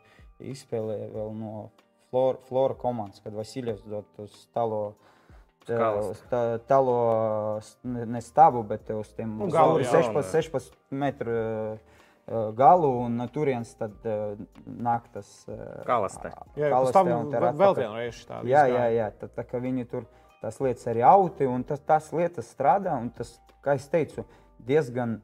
izspēlē 0.53 0.99
vēl 1.15 1.33
no 1.39 1.69
Flora, 2.09 2.37
Flora 2.47 2.73
komandas, 2.79 3.19
kad 3.23 3.33
Vasiljevs 3.33 3.83
dod 3.83 4.05
uz 4.17 4.31
stalo 4.31 4.93
tā- 6.31 6.59
talo 6.67 7.57
s- 7.61 7.77
ne 7.83 8.21
stāvu, 8.23 8.63
bet 8.67 8.89
uz 8.89 9.09
tiem 9.13 9.37
Nu, 9.37 9.47
galu, 9.51 9.79
jā. 9.81 9.91
16, 9.91 10.31
16 10.31 10.75
metru 10.91 11.77
galu, 12.55 12.91
un 13.05 13.17
turienes 13.31 13.73
tad 13.79 13.91
nāk 14.67 15.07
tas 15.13 15.45
Kalastē. 15.85 16.31
Jā, 16.55 16.69
tam 16.93 17.07
un 17.07 17.31
tad 17.31 17.41
vēl 17.55 17.75
vienreiz 17.75 18.25
tāda. 18.27 18.43
Jā, 18.47 18.63
jā, 18.67 18.85
jā. 18.95 19.11
Tad, 19.19 19.35
tā, 19.35 19.43
ka 19.47 19.59
viņi 19.59 19.87
tur 19.89 20.05
tās 20.41 20.59
lietas 20.59 20.87
arī 20.87 21.03
auti, 21.07 21.45
un 21.47 21.63
tas, 21.63 21.79
tās 21.79 22.11
lietas 22.13 22.47
strādā. 22.55 22.97
un 22.99 23.09
Tas, 23.09 23.39
kā 23.63 23.75
es 23.75 23.87
teicu, 23.89 24.23
diezgan, 24.65 25.21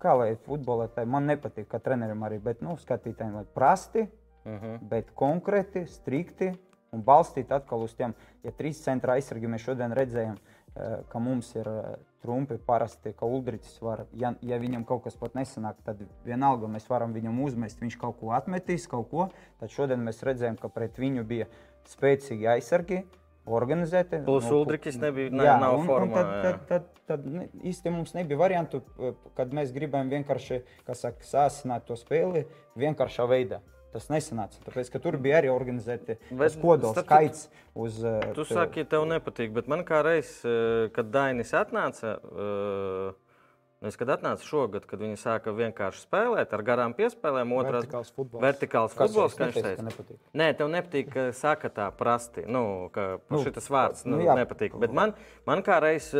kā 0.00 0.16
lai 0.18 0.36
futbolētāji, 0.36 1.06
man 1.06 1.26
nepatīk, 1.26 1.66
kā 1.66 1.80
trenerim 1.82 2.20
arī, 2.22 2.40
bet 2.42 2.62
nu, 2.62 2.76
skatītājiem, 2.76 3.34
lai 3.34 3.44
prasti, 3.54 4.08
Mhm. 4.48 4.88
bet 4.88 5.10
konkrēti, 5.14 5.86
strikti 5.86 6.52
un 6.92 7.02
balstīti 7.04 7.52
atkal 7.52 7.82
uz 7.84 7.94
tiem. 7.94 8.14
Ja 8.42 8.50
trīs 8.50 8.80
centra 8.84 9.12
aizsargi 9.18 9.46
mēs 9.46 9.64
šodien 9.66 9.92
redzējām, 9.92 10.38
eh, 10.76 11.02
ka 11.08 11.18
mums 11.18 11.54
ir 11.54 11.68
eh, 11.68 11.96
trumpi 12.22 12.56
parasti, 12.58 13.12
ka 13.12 13.26
Uldrichs 13.26 13.76
var, 13.82 14.06
ja, 14.12 14.32
ja 14.42 14.58
viņam 14.58 14.84
kaut 14.88 15.04
kas 15.04 15.14
pat 15.16 15.34
nesanāk, 15.34 15.74
tad 15.84 16.00
vienalga 16.24 16.66
mēs 16.66 16.88
varam 16.88 17.12
viņam 17.14 17.42
uzmest, 17.44 17.78
viņš 17.80 17.98
kaut 18.00 18.18
ko 18.20 18.32
atmetīs, 18.32 18.88
kaut 18.88 19.10
ko. 19.10 19.28
Tad 19.60 19.70
šodien 19.70 20.00
mēs 20.02 20.22
redzējām, 20.24 20.56
ka 20.58 20.68
pret 20.68 20.96
viņu 20.98 21.24
bija 21.28 21.46
spēcīgi 21.86 22.48
aizsargi. 22.56 23.04
Organizēti. 23.48 24.18
Plus 24.26 24.44
Nu, 24.44 24.58
Uldrichs 24.60 24.98
nebija- 25.00 25.30
ne- 25.32 25.44
jā, 25.44 25.54
nav 25.60 25.78
un, 25.78 25.80
un 25.80 25.86
formā, 25.88 26.14
Tad, 26.14 26.26
jā. 26.26 26.42
tad, 26.42 26.66
tad, 26.68 26.84
tad 27.06 27.26
ne- 27.26 27.48
īsti 27.64 27.90
mums 27.90 28.12
nebija 28.12 28.36
variantu, 28.36 28.82
eh, 29.00 29.12
kad 29.34 29.50
mēs 29.52 29.72
gribējām 29.72 30.10
vienkārši 30.10 30.62
kā 30.86 30.94
saka, 30.94 31.20
sāsināt 31.24 31.84
to 31.86 31.94
spēli 31.96 32.44
vienkāršā 32.76 33.24
veidā. 33.26 33.60
Tas 33.92 34.08
nesanāca, 34.12 34.58
tāpēc 34.66 34.90
ka 34.92 34.98
tur 35.00 35.16
bija 35.16 35.38
arī 35.40 35.48
organizēti 35.48 36.18
kodols, 36.60 36.98
skaits 37.00 37.46
uz. 37.74 38.02
eh, 38.04 38.32
Tu 38.34 38.44
to- 38.44 38.54
saki, 38.54 38.84
tev 38.84 39.06
nepatīk, 39.08 39.52
bet 39.52 39.66
man 39.66 39.82
kā 39.84 40.02
reiz, 40.04 40.44
eh, 40.44 40.90
kad 40.92 41.10
Dainis 41.10 41.52
atnāca, 41.56 42.18
eh, 42.20 43.86
es, 43.88 43.96
kad 43.96 44.08
atnāca 44.08 44.44
šogad, 44.44 44.84
kad 44.86 45.00
viņi 45.00 45.16
sāka 45.16 45.54
vienkārši 45.56 46.04
spēlēt 46.04 46.52
ar 46.52 46.62
garām 46.62 46.94
piespēlēm, 46.94 47.48
otrā 47.56 47.80
Vertikāls 47.80 48.12
futbols. 48.12 48.42
vertikāls 48.42 48.92
futbols, 48.92 49.34
kā 49.38 49.48
viņš 49.48 49.62
teica. 49.64 50.18
Nē, 50.34 50.56
tev 50.58 50.68
nepatīk, 50.68 51.10
ka 51.10 51.32
saka 51.32 51.70
tā 51.70 51.90
prasti, 51.90 52.46
nu, 52.46 52.90
ka 52.92 53.18
Nu, 53.30 53.38
šis 53.42 53.68
vārds 53.70 54.04
nu, 54.04 54.18
nu 54.18 54.24
jā. 54.24 54.36
nepatīk. 54.36 54.78
Bet 54.78 54.92
man, 54.92 55.14
man 55.46 55.62
kā 55.62 55.80
reiz 55.80 56.12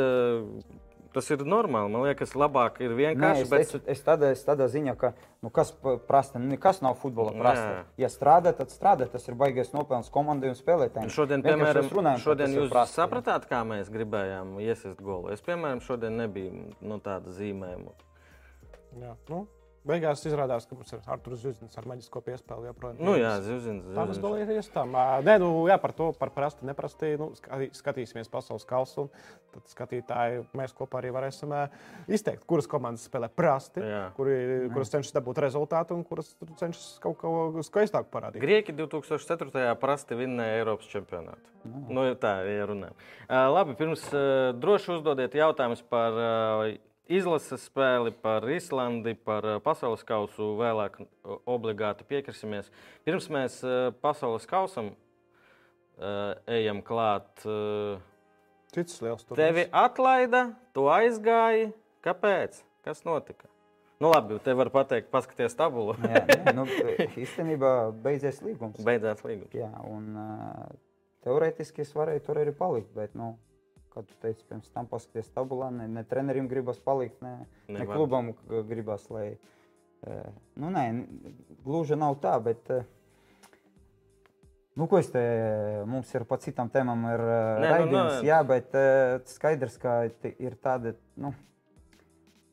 tas 1.18 1.28
ir 1.34 1.42
normāli. 1.44 1.90
Man 1.92 2.06
liekas, 2.06 2.32
labāk 2.38 2.80
ir 2.84 2.94
Nē, 2.94 2.98
vienkārši. 3.02 3.44
es, 3.44 3.50
bet- 3.52 3.66
teicu, 3.66 3.82
es, 3.94 4.02
tādā, 4.06 4.30
es 4.36 4.44
tādā 4.46 4.68
ziņā, 4.72 4.94
ka 5.00 5.12
nu, 5.42 5.50
kas 5.50 5.74
prasta, 6.08 6.38
nu, 6.40 6.48
nekas 6.54 6.80
nav 6.84 6.96
futbola 7.02 7.34
Nē. 7.34 7.42
prasta. 7.42 7.84
Ja 8.00 8.08
strādā, 8.08 8.54
tad 8.56 8.70
strādā. 8.74 9.10
Tas 9.10 9.28
ir 9.28 9.34
baigais 9.34 9.74
nopelns 9.74 10.08
komandai 10.14 10.48
un 10.54 10.58
spēlētājiem. 10.58 11.10
Šodien, 11.12 11.42
Vienkārši 11.42 11.58
piemēram, 11.58 11.90
runājam, 11.98 12.24
šodien 12.24 12.56
jūs 12.56 12.70
prasta, 12.72 13.02
sapratāt, 13.02 13.48
kā 13.50 13.64
mēs 13.66 13.90
gribējām 13.92 14.56
iesist 14.62 15.02
golu. 15.02 15.32
Es, 15.34 15.42
piemēram, 15.44 15.80
šodien 15.84 16.16
nebiju 16.16 16.74
nu, 16.80 16.98
tāda 17.04 17.34
zīmējuma. 17.34 17.92
Jā, 18.98 19.14
nu, 19.28 19.46
beigās 19.86 20.24
izrādās, 20.26 20.66
ka 20.68 20.76
mums 20.76 20.92
ir 20.92 21.00
Arthurs 21.06 21.42
Zvaigznes 21.42 21.78
ar 21.78 21.86
maģisko 21.88 22.22
piespēli 22.26 22.70
joprojām. 22.70 22.98
Nu, 23.04 23.14
jā, 23.18 23.36
zivzins. 23.44 23.86
Tā 23.96 24.06
mēs 24.10 24.20
dalījāmies 24.22 24.70
tam. 24.74 24.96
Nē, 25.26 25.38
nu, 25.42 25.50
jā, 25.70 25.78
par 25.82 25.94
to, 25.96 26.10
par 26.18 26.32
prasti, 26.34 26.66
neprasti. 26.68 27.14
Nu, 27.20 27.30
skatī- 27.38 27.70
skatīsimies 27.78 28.30
pasaules 28.32 28.66
kausu. 28.68 29.06
un 29.08 29.36
Tad 29.48 29.64
skatītāji, 29.72 30.42
mēs 30.58 30.74
kopā 30.76 31.00
arī 31.00 31.10
varēsim 31.14 31.54
izteikt, 32.12 32.44
kuras 32.46 32.66
komandas 32.68 33.06
spēlē 33.08 33.30
prasti, 33.32 33.80
kuri, 34.16 34.68
kuras 34.74 34.92
cenšas 34.92 35.14
dabūt 35.16 35.40
rezultātu 35.40 35.96
un 35.96 36.04
kuras 36.04 36.34
cenšas 36.60 36.98
kaut 37.00 37.16
ko 37.22 37.32
skaistāku 37.64 38.10
parādīt. 38.12 38.42
Grieķi 38.44 38.74
2004. 38.76 39.72
prasti 39.80 40.18
vinnēja 40.20 40.60
Eiropas 40.60 40.90
čempionātu. 40.92 41.54
Nu, 41.88 42.04
ir 42.10 42.18
tā, 42.20 42.34
ja 42.44 42.68
runājam. 42.68 42.94
Uh, 43.24 43.48
labi, 43.56 43.74
pirms 43.80 44.04
uh, 44.12 44.52
droši 44.60 44.98
uzdodiet 44.98 45.34
jautājumus 45.40 45.80
par 45.88 46.12
uh, 46.20 46.76
izlases 47.08 47.64
spēli, 47.68 48.12
par 48.12 48.44
Islandi, 48.52 49.14
par 49.16 49.46
uh, 49.46 49.58
pasaules 49.64 50.04
kausu. 50.06 50.52
Vēlāk 50.60 51.00
uh, 51.00 51.38
obligāti 51.48 52.06
piekrisimies. 52.08 52.70
Pirms 53.08 53.28
mēs 53.32 53.60
uh, 53.66 53.90
pasaules 54.04 54.48
kausam 54.48 54.94
ejam 56.46 56.78
klāt. 56.86 57.42
Cits 58.70 59.00
liels 59.02 59.24
tur. 59.26 59.34
Tevi 59.34 59.64
atlaida, 59.74 60.44
tu 60.70 60.84
aizgāji. 60.94 61.72
Kāpēc? 62.06 62.60
Kas 62.86 63.02
notika? 63.02 63.48
Nu, 63.98 64.12
labi, 64.12 64.36
te 64.44 64.54
var 64.54 64.70
pateikt, 64.70 65.08
paskaties 65.10 65.58
tabulu. 65.58 65.96
Jā, 66.06 66.22
nē, 66.28 66.54
nu, 66.54 66.68
īstenībā 67.24 67.72
beidzies 68.04 68.38
līgums. 68.46 68.78
Beidzās 68.86 69.26
līgums. 69.26 69.50
Jā, 69.58 69.72
un 69.90 70.14
teorētiski 71.26 71.82
es 71.82 71.90
varēju 71.98 72.22
tur 72.28 72.44
arī 72.44 72.54
palikt. 72.54 72.94
Bet, 72.94 73.18
nu, 73.18 73.32
kā 73.98 74.06
tu 74.06 74.18
teici, 74.22 74.46
pirms 74.48 74.70
tam 74.74 74.86
paskaties 74.90 75.30
tabulā, 75.34 75.72
ne, 75.74 75.88
ne 75.90 76.04
trenerim 76.06 76.48
gribas 76.50 76.78
palikt, 76.82 77.18
ne, 77.24 77.34
ne 77.68 77.80
Nevar. 77.80 77.96
klubam 77.96 78.30
gribas, 78.68 79.08
lai. 79.10 79.32
Uh, 80.06 80.30
nu, 80.62 80.70
nē, 80.70 80.84
gluži 81.66 81.98
nav 81.98 82.20
tā, 82.22 82.38
bet. 82.42 82.70
Uh, 82.70 82.86
Nu, 84.78 84.86
ko 84.86 85.00
es 85.02 85.08
te 85.10 85.18
mums 85.90 86.06
ir 86.14 86.22
pa 86.22 86.36
citām 86.38 86.68
tēmām, 86.70 87.00
ir 87.10 87.18
Nē, 87.18 87.32
uh, 87.34 87.56
nu, 87.58 87.70
raidījums, 87.72 88.12
nu, 88.20 88.26
jā, 88.28 88.36
bet 88.46 88.76
skaidrs, 89.26 89.74
ka 89.82 89.94
ir 90.30 90.54
tāda, 90.62 90.92
nu, 91.18 91.32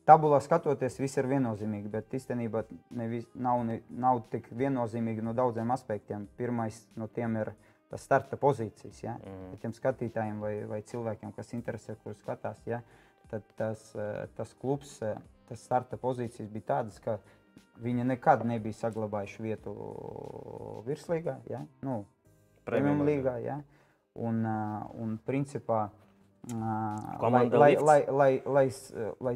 tabulā 0.06 0.40
skatoties, 0.42 0.98
viss 0.98 1.18
ir 1.18 1.28
viennozīmīgi, 1.30 1.90
bet 1.92 2.14
īstenībā 2.18 2.64
nevis, 2.98 3.28
nav, 3.34 3.62
ne, 3.68 3.78
nav 3.90 4.24
tik 4.32 4.48
viennozīmīgi 4.58 5.22
no 5.22 5.36
daudziem 5.38 5.70
aspektiem. 5.74 6.26
Pirmais 6.38 6.80
no 6.98 7.06
tiem 7.06 7.38
ir 7.44 7.52
tas 7.90 8.02
starta 8.02 8.38
pozīcijas. 8.40 9.02
Ja? 9.04 9.16
Mm. 9.20 9.56
Tiem 9.62 9.74
skatītājiem 9.76 10.42
vai, 10.42 10.54
vai 10.70 10.82
cilvēkiem, 10.86 11.32
kas 11.36 11.54
interesē, 11.56 11.96
kurus 12.02 12.20
skatās, 12.24 12.60
ja? 12.66 12.82
tad 13.30 13.46
tas, 13.58 13.88
eh, 13.98 14.26
tas 14.36 14.52
klubs, 14.60 14.98
eh, 15.02 15.16
tas 15.48 15.62
starta 15.62 15.98
pozīcijas 15.98 16.50
bija 16.52 16.68
tādas, 16.74 17.00
ka 17.02 17.18
viņi 17.82 18.06
nekad 18.06 18.44
nebija 18.46 18.76
saglabājuši 18.78 19.42
vietu 19.42 19.74
virslīgā. 20.86 21.40
Ja? 21.50 21.64
Nu, 21.82 22.04
Premium 22.66 23.04
līgā. 23.06 23.36
Ja? 23.44 23.60
Un, 24.16 24.40
uh, 24.48 24.86
un 24.98 25.18
principā, 25.26 25.90
lai, 26.50 27.44
lai, 27.52 27.74
lai, 27.76 27.98
lai, 28.08 28.30
lai, 28.46 28.64
lai 29.20 29.34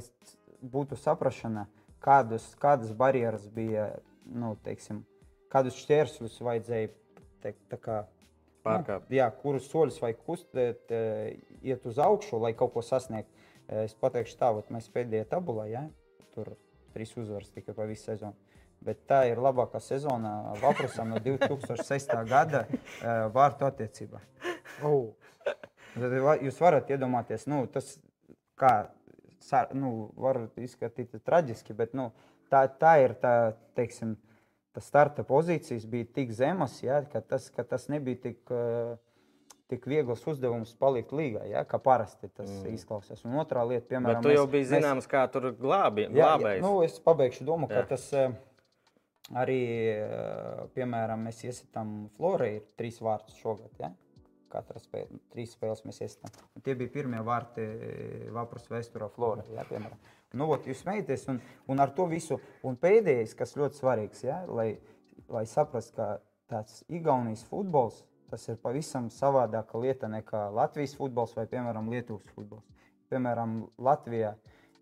būtu 0.72 0.96
saprašana, 0.98 1.66
kādus, 2.02 2.48
kādas 2.60 2.94
barjeras 2.96 3.46
bija, 3.52 3.90
nu, 4.24 4.54
teiksim, 4.64 5.04
kādus 5.52 5.78
šķēršļus 5.82 6.40
vajadzēja 6.46 6.90
teikt, 7.44 7.62
tā 7.70 7.78
kā, 7.80 7.98
Pārkāpt. 8.66 9.12
Jā, 9.14 9.26
kurus 9.42 9.68
soļus 9.70 10.00
vajag 10.02 10.18
kustēt, 10.26 10.92
eh, 10.92 11.38
iet 11.62 11.86
uz 11.88 11.98
augšu, 11.98 12.40
lai 12.42 12.52
kaut 12.52 12.74
ko 12.74 12.84
sasniegtu. 12.84 13.32
Es 13.70 13.94
pateikšu 13.94 14.34
tā, 14.34 14.48
vat 14.54 14.70
mēs 14.74 14.88
pēdējā 14.90 15.28
tabulā, 15.30 15.68
ja? 15.70 15.84
tur 16.34 16.56
trīs 16.94 17.12
uzvaras 17.18 17.50
tikai 17.54 17.74
pa 17.76 17.86
visu 17.86 18.10
sezonu. 18.10 18.34
Bet 18.84 19.02
tā 19.10 19.20
ir 19.28 19.40
labākā 19.42 19.80
sezona 19.84 20.54
Vaprusam 20.62 21.12
no 21.12 21.20
2006. 21.22 22.14
gada 22.34 22.64
eh, 22.66 23.26
vārtu 23.34 23.68
attiecībā. 23.68 24.22
Oh. 24.86 25.12
Jūs 26.40 26.60
varat 26.62 26.90
iedomāties, 26.90 27.48
nu, 27.50 27.64
tas 27.70 27.96
kā, 28.60 28.90
nu, 29.74 30.10
var 30.20 30.44
izskatīt 30.60 31.16
traģiski, 31.26 31.74
bet 31.76 31.96
nu, 31.98 32.10
tā, 32.52 32.62
tā 32.80 32.94
ir 33.02 33.16
tā, 33.20 33.34
teiksim, 33.78 34.14
tas 34.72 34.86
starta 34.86 35.24
pozīcijas 35.26 35.86
bija 35.90 36.06
tik 36.14 36.32
zemas, 36.36 36.82
ja, 36.82 37.00
ka, 37.10 37.20
tas, 37.20 37.48
ka 37.50 37.64
tas 37.66 37.88
nebija 37.90 38.20
tik, 38.28 38.40
eh, 38.54 38.96
tik 39.70 39.86
viegls 39.86 40.22
uzdevums 40.26 40.74
palikt 40.78 41.12
līgā, 41.14 41.44
ja, 41.50 41.64
kā 41.64 41.78
parasti 41.82 42.28
tas 42.28 42.50
mm. 42.50 42.74
izklausās. 42.74 43.24
Un 43.26 43.38
otrā 43.42 43.62
lieta, 43.66 43.86
Bet 43.86 43.90
piemēram, 43.94 44.22
tu 44.22 44.32
jau 44.34 44.44
mēs- 44.46 44.52
biji 44.52 44.64
mēs- 44.66 44.74
zināms, 44.76 45.08
kā 45.10 45.24
tur 45.30 45.52
glābi, 45.58 46.06
Jā, 46.06 46.10
jā, 46.10 46.30
glābējs. 46.38 46.62
nu, 46.62 46.82
es 46.82 46.98
pabeigšu 47.00 47.44
domu, 47.46 47.68
ka 47.68 47.82
Jā. 47.82 47.88
tas 47.88 48.12
eh, 48.12 48.32
arī, 49.34 49.60
eh, 49.94 50.68
piemēram, 50.74 51.26
mēs 51.26 51.42
iesitām 51.46 52.08
Florai 52.16 52.56
ir 52.56 52.62
trīs 52.78 53.00
vārtus 53.00 53.38
šogad. 53.42 53.70
Ja? 53.78 53.92
Katra 54.50 54.80
spēle, 54.82 55.20
trīs 55.30 55.52
spēles 55.54 55.84
mēs 55.86 56.00
iesitām. 56.02 56.32
Un 56.56 56.62
tie 56.62 56.74
bija 56.74 56.90
pirmie 56.90 57.20
vārti 57.22 57.62
Vāpras 58.34 58.66
vēsturā 58.66 59.06
Flora. 59.14 59.44
Ja, 59.54 59.62
piemēram. 59.62 59.98
Nu, 60.36 60.46
ot, 60.54 60.66
jūs 60.68 60.82
smējaties, 60.84 61.26
un, 61.32 61.40
un 61.70 61.82
ar 61.82 61.92
to 61.96 62.06
visu. 62.10 62.40
Un 62.66 62.78
pēdējais, 62.80 63.34
kas 63.38 63.56
ļoti 63.58 63.80
svarīgs, 63.80 64.24
ja, 64.26 64.42
lai, 64.48 64.74
lai 65.30 65.44
saprastu, 65.48 65.96
ka 65.96 66.08
tāds 66.50 66.82
Igaunijas 66.90 67.44
futbols 67.48 68.04
tas 68.30 68.44
ir 68.46 68.60
pavisam 68.62 69.08
savādāka 69.10 69.78
lieta 69.82 70.06
nekā 70.10 70.44
Latvijas 70.54 70.94
futbols 70.98 71.34
vai, 71.34 71.48
piemēram, 71.50 71.88
Lietuvas 71.90 72.28
futbols. 72.36 72.62
Piemēram, 73.10 73.64
Latvijā 73.82 74.36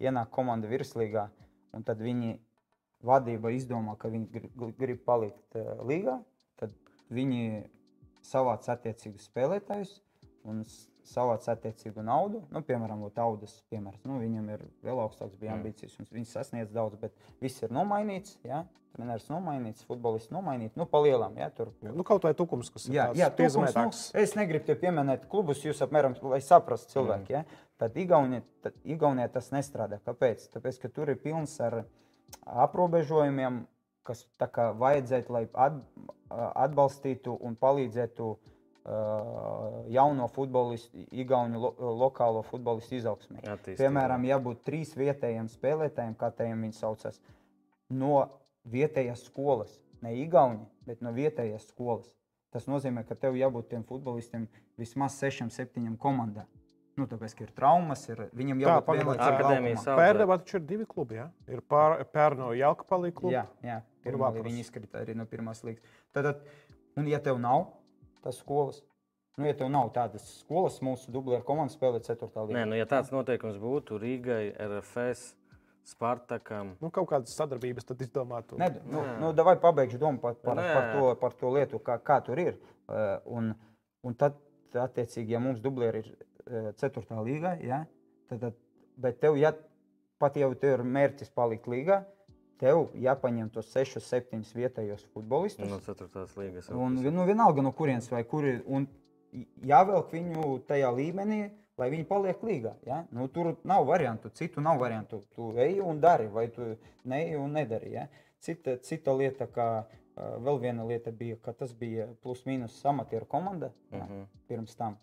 ienāk 0.05 0.29
komanda 0.35 0.69
virslīgā, 0.69 1.25
un 1.73 1.85
tad 1.87 2.03
viņi 2.05 2.37
vadība 3.09 3.53
izdomā, 3.55 3.97
ka 3.97 4.11
viņi 4.13 4.29
grib, 4.35 4.61
grib 4.77 5.01
palikt 5.07 5.57
uh, 5.57 5.79
līgā, 5.89 6.19
tad 6.61 6.75
viņi 7.15 7.65
savāc 8.27 8.69
attiecīgus 8.69 9.31
spēlētājus 9.31 9.97
un 10.49 10.61
savāc 11.09 11.47
attiecīgu 11.51 12.03
naudu. 12.05 12.43
Nu, 12.55 12.63
piemēram, 12.67 13.05
Taudas 13.15 13.55
piemērs. 13.73 14.01
Nu, 14.07 14.19
viņam 14.23 14.51
ir 14.55 14.65
vēl 14.85 15.01
augstāks, 15.05 15.39
bija 15.41 15.55
ambīcijas, 15.57 15.97
un 16.01 16.09
viņš 16.13 16.35
sasniedz 16.35 16.75
daudz, 16.75 16.99
bet 17.01 17.15
viss 17.43 17.65
ir 17.65 17.73
nomainīts. 17.75 18.37
Ja? 18.47 18.65
Treneris 18.97 19.29
nomainīts, 19.31 19.85
futbolists 19.87 20.33
nomainīts. 20.35 20.77
Nu, 20.79 20.87
palielam, 20.89 21.37
ja? 21.39 21.51
tur 21.55 21.71
Nu, 21.85 22.05
kaut 22.07 22.25
vai 22.27 22.33
tukums, 22.37 22.71
kas 22.73 22.89
ir 22.89 22.97
Jā, 22.97 23.09
jā 23.17 23.31
tukums, 23.35 23.77
nu, 23.77 24.21
es 24.23 24.35
negribu 24.39 24.67
te 24.67 24.77
pieminēt 24.81 25.29
klubus, 25.31 25.63
jūs 25.67 25.83
apmēram, 25.85 26.17
lai 26.33 26.41
saprastu 26.45 26.97
cilvēku. 26.97 27.35
Ja? 27.37 27.45
Tad 27.79 27.97
Igaunijā, 28.01 28.43
tad 28.65 28.79
Igaunijā 28.89 29.29
tas 29.37 29.53
nestrādā. 29.55 30.01
Kāpēc? 30.07 30.49
Tāpēc, 30.55 30.81
ka 30.83 30.93
tur 30.93 31.13
ir 31.13 31.21
pilns 31.23 31.59
ar 31.63 31.83
aprobežojumiem, 32.67 33.67
kas 34.09 34.25
tā 34.41 34.49
kā 34.51 34.71
vajadzētu, 34.77 35.35
lai 35.37 35.45
at, 35.53 35.77
atbalstītu 36.65 37.37
un 37.45 37.55
palīdzētu 37.61 38.31
uh, 38.33 38.55
jauno 39.93 40.29
futbolistu, 40.33 41.05
Igauniju 41.13 41.61
lo, 41.61 41.71
lokālo 42.01 42.43
futbolistu 42.47 42.99
izaugsmē. 42.99 43.43
Attīstībā. 43.43 43.81
Piemēram, 43.83 44.25
ja 44.29 44.39
būtu 44.43 44.65
trīs 44.69 44.95
vietējiem 44.97 45.49
spēlētājiem, 45.53 46.15
kā 46.19 46.31
tiem 46.35 46.67
viņi 46.67 46.79
saucas, 46.79 47.21
no 47.93 48.23
vietējās 48.69 49.27
skolas, 49.29 49.75
ne 50.05 50.15
Igauni, 50.23 50.65
bet 50.89 51.03
no 51.05 51.13
vietējās 51.17 51.69
skolas. 51.73 52.09
Tas 52.55 52.65
nozīmē, 52.71 53.05
ka 53.05 53.17
tev 53.19 53.37
jābūt 53.37 53.69
tiem 53.75 53.83
futbolistiem 53.85 54.47
vismaz 54.81 55.19
sešiem, 55.21 55.51
septiņiem 55.53 55.99
komandā. 56.01 56.47
Nu, 56.99 57.07
tāpēc, 57.07 57.35
ka 57.37 57.45
ir 57.45 57.51
traumas, 57.55 58.01
ir, 58.09 58.25
viņam 58.35 58.59
Tā, 58.59 58.65
jābūt 58.65 58.87
pagaidām. 58.89 59.11
vienlaicīgi 59.13 59.35
Akadēmijas 59.37 59.85
laukumā. 59.85 59.93
Audzēt. 59.93 60.01
Pērnavā 60.01 60.39
taču 60.41 60.57
ir 60.59 60.65
divi 60.67 60.87
klubi. 60.89 61.19
Ja? 61.21 61.27
Ir 61.47 61.61
pār, 61.63 62.01
pērno 62.11 62.49
Jelkapalī 62.59 63.13
klubi. 63.15 63.37
Jā, 63.37 63.45
jā 63.63 63.77
pirmā 64.03 64.33
līnija 64.35 64.65
izkrita 64.65 65.05
arī 65.05 65.15
no 65.15 65.27
pirmās 65.29 65.63
līnijas. 65.63 65.85
Tad, 66.17 66.27
tad, 66.31 66.41
un, 66.99 67.07
ja 67.11 67.21
tev 67.23 67.39
nav 67.43 67.69
tas 68.25 68.39
skolas, 68.43 68.81
nu, 69.39 69.47
ja 69.49 69.55
tev 69.59 69.71
nav 69.73 69.91
tādas 69.97 70.25
skolas, 70.43 70.79
mūsu 70.85 71.13
dublēra 71.15 71.45
komanda 71.47 71.75
spēlē 71.75 72.01
4. 72.05 72.29
līnijā. 72.29 72.61
Nē, 72.61 72.65
nu, 72.71 72.79
ja 72.79 72.87
tāds 72.91 73.13
noteikums 73.15 73.59
būtu 73.63 74.01
Rīgai, 74.03 74.45
RFS, 74.69 75.35
Spartakam, 75.89 76.75
Nu, 76.83 76.91
kaut 76.93 77.09
kādas 77.09 77.33
sadarbības 77.33 77.87
tad 77.89 78.03
izdomātu. 78.05 78.59
Ne, 78.61 78.69
nu, 78.93 79.01
nu, 79.23 79.31
davai 79.33 79.55
pabeigšu 79.61 79.97
domu 80.03 80.21
par, 80.21 80.35
par, 80.43 80.61
jā, 80.61 80.75
par, 80.77 80.89
to, 80.93 81.07
par 81.23 81.37
to 81.41 81.53
lietu, 81.55 81.81
kā, 81.81 81.97
kā 82.05 82.19
tur 82.27 82.41
ir. 82.43 82.59
Eh, 82.93 83.15
Un, 83.25 83.55
un 84.05 84.17
tad, 84.21 84.37
attiecīgi, 84.77 85.33
ja 85.33 85.41
mums 85.41 85.63
dublēri 85.65 86.03
ir 86.05 86.11
4. 86.77 87.07
līgā, 87.25 87.55
ja, 87.65 87.83
tad, 88.29 88.45
tad, 88.45 88.61
bet 89.01 89.21
tev, 89.23 89.39
ja 89.41 89.55
pat 90.21 90.37
jau 90.37 90.51
tev 90.59 90.79
ir 90.79 90.85
mērķis 90.85 91.33
palikt 91.35 91.69
līgā, 91.71 92.03
tev 92.59 92.89
jāpaņem 92.99 93.51
tos 93.55 93.71
6, 93.75 94.01
7 94.05 94.43
vietējos 94.57 95.07
futbolistus. 95.15 95.69
no 95.71 95.79
4. 95.85 96.27
līgas. 96.37 96.71
Un, 96.75 96.99
nu, 97.03 97.27
vienalga, 97.29 97.63
no 97.63 97.73
kurienes 97.73 98.11
vai 98.13 98.25
kur 98.29 98.47
ir. 98.49 98.63
Un 98.67 98.89
jāvelk 99.65 100.13
viņu 100.13 100.59
tajā 100.69 100.91
līmenī, 100.95 101.41
lai 101.79 101.91
viņi 101.93 102.07
paliek 102.09 102.43
līgā. 102.43 102.75
Ja? 102.87 103.03
Nu, 103.15 103.29
tur 103.33 103.55
nav 103.69 103.87
variantu, 103.89 104.33
citu 104.35 104.65
nav 104.65 104.81
variantu. 104.83 105.23
Tu 105.35 105.53
ej 105.63 105.81
un 105.85 106.01
dari, 106.01 106.27
vai 106.33 106.49
tu 106.55 106.75
neej 107.09 107.37
un 107.39 107.55
nedari. 107.55 107.95
Ja? 107.95 108.09
Cita, 108.43 108.77
cita 108.83 109.15
lieta, 109.15 109.49
kā 109.51 109.87
vēl 110.19 110.59
viena 110.63 110.87
lieta 110.87 111.13
bija, 111.15 111.39
ka 111.43 111.55
tas 111.55 111.75
bija 111.79 112.09
plus-mínus 112.23 112.79
amatieru 112.87 113.29
komanda. 113.31 113.73
Ja? 113.93 114.05
Mhm. 114.05 114.25
Pirms 114.49 114.75
tam 114.77 114.99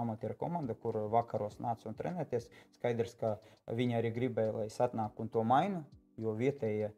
amatieru 0.00 0.36
komanda, 0.38 0.74
kur 0.74 0.96
vakaros 1.12 1.58
nāca 1.60 1.88
un 1.90 1.96
trenēties. 1.98 2.48
Skaidrs, 2.78 3.16
ka 3.18 3.38
viņi 3.66 3.98
arī 3.98 4.12
gribēja, 4.14 4.54
lai 4.54 4.66
es 4.70 4.78
atnāku 4.80 5.24
un 5.24 5.28
to 5.28 5.42
mainu, 5.44 5.84
jo 6.20 6.32
vietējie 6.36 6.92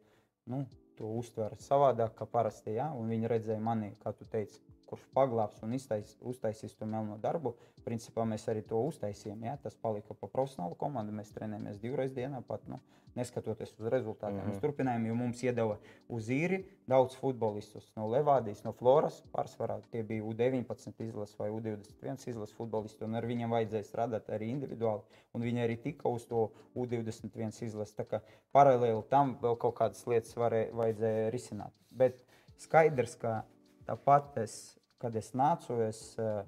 nu, 0.51 0.63
to 0.97 1.09
uztver 1.19 1.55
savādāk, 1.61 2.13
kā 2.17 2.27
parasti. 2.29 2.75
Ja? 2.77 2.89
Viņi 2.97 3.31
redzēja 3.31 3.61
mani, 3.63 3.93
kā 4.03 4.13
tu 4.17 4.27
teici, 4.29 4.59
kurš 4.89 5.05
paglābs 5.15 5.61
un 5.65 5.75
iztais, 5.77 6.15
uztaisīs 6.21 6.75
to 6.79 6.87
melno 6.89 7.17
darbu. 7.21 7.55
Principā 7.83 8.25
mēs 8.27 8.47
arī 8.51 8.63
to 8.67 8.79
uztaisījām. 8.87 9.43
Ja? 9.47 9.57
Tas 9.63 9.75
palika 9.75 10.15
pa 10.15 10.29
profesionālu 10.31 10.77
komandu. 10.79 11.15
Mēs 11.15 11.33
trenējamies 11.35 11.81
divreiz 11.81 12.13
dienā, 12.15 12.41
pat 12.47 12.63
nu, 12.71 12.79
neskatoties 13.15 13.73
uz 13.79 13.87
rezultātiem. 13.91 14.37
Mm 14.37 14.39
-hmm. 14.39 14.53
Mēs 14.53 14.61
turpinājām, 14.61 15.05
jo 15.07 15.15
mums 15.15 15.43
iedeva 15.43 15.77
uz 16.09 16.29
īri 16.29 16.63
daudz 16.87 17.15
futbolistus 17.15 17.91
no 17.95 18.07
Levādijas, 18.07 18.63
no 18.63 18.71
Floras. 18.71 19.23
Pārsvarā 19.33 19.81
tie 19.91 20.03
bija 20.03 20.23
U19 20.23 21.03
izlases 21.03 21.39
vai 21.39 21.49
U21 21.49 22.29
izlases 22.29 22.55
futbolisti, 22.55 23.03
un 23.03 23.15
ar 23.15 23.25
viņiem 23.25 23.49
vajadzēja 23.49 23.83
strādāt 23.83 24.29
arī 24.29 24.49
individuāli. 24.49 25.01
Un 25.33 25.41
viņi 25.41 25.63
arī 25.63 25.77
tika 25.81 26.09
uz 26.09 26.25
to 26.25 26.51
U21 26.75 27.63
izlases. 27.63 27.95
Tā 27.95 28.03
kā 28.03 28.21
paralēli 28.51 29.03
tam 29.09 29.37
vēl 29.41 29.57
kaut 29.57 29.75
kādas 29.75 30.07
lietas 30.07 30.35
varēja, 30.35 30.73
vajadzēja 30.73 31.29
risināt. 31.29 31.73
Bet 31.91 32.25
skaidrs, 32.57 33.15
ka 33.15 33.43
tāpat 33.87 34.37
es, 34.43 34.57
kad 35.01 35.15
es 35.15 35.33
nācu, 35.37 35.79
es 35.85 36.01
uh, 36.21 36.43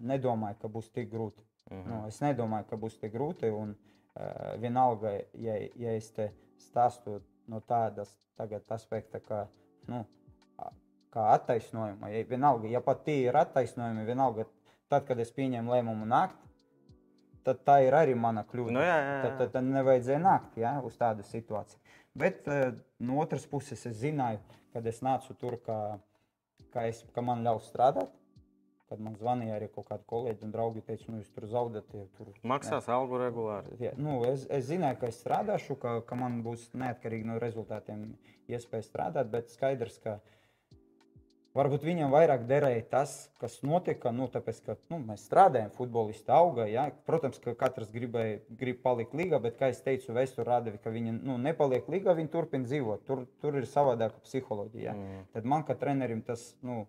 nedomāju, 0.00 0.58
ka 0.62 0.72
būs 0.72 0.90
tik 0.92 1.10
grūti. 1.12 1.44
Mm 1.70 1.82
-hmm. 1.82 1.88
nu, 1.90 2.06
es 2.08 2.20
nedomāju, 2.20 2.68
ka 2.70 2.76
būs 2.76 3.00
tik 3.00 3.12
grūti. 3.14 3.50
Un, 3.52 3.74
uh, 3.74 4.60
vienalga, 4.60 5.12
ja, 5.34 5.56
ja 5.76 5.96
es 5.96 6.10
te 6.12 6.32
stāstu 6.58 7.20
no 7.46 7.60
tādas 7.60 8.18
aspekta, 8.68 9.20
ka, 9.20 9.46
nu, 9.86 10.04
kā 11.10 11.32
attaisnojuma, 11.34 12.10
ja, 12.12 12.24
vienalga, 12.28 12.68
ja 12.68 12.80
pat 12.84 13.04
tie 13.04 13.22
ir 13.28 13.36
attaisnojumi, 13.36 14.04
vienalga, 14.04 14.44
tad, 14.88 15.06
kad 15.08 15.18
es 15.18 15.32
pieņēmu 15.32 15.72
lēmumu 15.72 16.06
nākt, 16.08 16.36
tad 17.44 17.62
tā 17.64 17.78
ir 17.86 17.96
arī 17.96 18.14
mana 18.18 18.44
kļūda. 18.48 18.74
Nu, 18.76 18.84
jā, 18.84 18.96
jā, 18.96 19.14
jā. 19.14 19.22
Tad, 19.22 19.38
tad, 19.38 19.52
tad 19.56 19.64
nevajadzēja 19.72 20.20
nākt 20.20 20.58
ja, 20.60 20.74
uz 20.84 20.98
tādu 21.00 21.24
situāciju. 21.26 21.80
Bet 22.18 22.48
uh, 22.50 22.72
no 23.00 23.20
otras 23.22 23.46
puses, 23.48 23.84
es 23.88 23.96
zināju, 24.02 24.42
kad 24.74 24.86
es 24.86 25.02
nācu 25.04 25.34
tur, 25.40 25.58
ka, 25.64 25.98
ka, 26.74 26.86
es, 26.88 27.04
ka 27.14 27.24
man 27.24 27.44
ļaus 27.46 27.68
strādāt. 27.72 28.14
Kad 28.88 29.02
man 29.04 29.18
zvanīja 29.20 29.58
arī 29.58 29.66
kaut 29.68 29.84
kādi 29.90 30.06
kolēģi 30.08 30.46
un 30.46 30.52
draugi, 30.54 30.80
teica, 30.86 31.10
nu, 31.12 31.18
jūs 31.20 31.32
tur 31.34 31.44
zaudējat. 31.50 31.90
ja 31.92 32.06
Tur, 32.16 32.30
Maksās 32.48 32.86
algu 32.88 33.18
regulāri. 33.20 33.74
Jā, 33.84 33.90
nu, 34.00 34.22
es, 34.24 34.46
es 34.48 34.64
zināju, 34.70 34.96
ka 35.02 35.10
es 35.12 35.18
strādāšu, 35.20 35.76
ka, 35.82 35.98
ka 36.08 36.16
man 36.16 36.38
būs 36.46 36.70
neatkarīgi 36.72 37.28
no 37.28 37.36
rezultātiem 37.42 38.06
iespēja 38.48 38.86
strādāt, 38.86 39.28
bet 39.34 39.52
skaidrs, 39.52 39.98
ka 40.00 40.16
varbūt 41.56 41.84
viņam 41.86 42.12
vairāk 42.12 42.44
derēja 42.48 42.84
tas, 42.90 43.12
kas 43.40 43.58
notika. 43.66 44.12
Nu, 44.14 44.28
tāpēc, 44.32 44.60
ka 44.64 44.76
nu, 44.92 45.00
mēs 45.10 45.24
strādājam, 45.28 45.70
futbolisti 45.76 46.32
auga. 46.34 46.66
Ja? 46.70 46.88
Protams, 47.08 47.40
ka 47.42 47.54
katrs 47.58 47.92
gribēja, 47.94 48.40
grib 48.60 48.82
palikt 48.84 49.16
līgā, 49.18 49.40
bet, 49.44 49.58
kā 49.60 49.70
jau 49.72 49.80
teicu, 49.86 50.14
vēsture 50.16 50.46
rāda, 50.48 50.74
ka 50.82 50.92
viņi 50.94 51.16
nu, 51.18 51.38
nepaliek 51.42 51.88
līgā, 51.90 52.14
viņi 52.18 52.32
turpina 52.34 52.68
dzīvot. 52.68 53.06
Tur, 53.08 53.24
tur 53.42 53.58
ir 53.60 53.68
savādāka 53.70 54.22
psiholoģija. 54.26 54.90
Ja? 54.90 54.96
Mm. 54.96 55.24
Tad 55.36 55.48
man 55.54 55.64
kā 55.68 55.78
trenerim 55.78 56.22
tas 56.26 56.50
nu, 56.66 56.84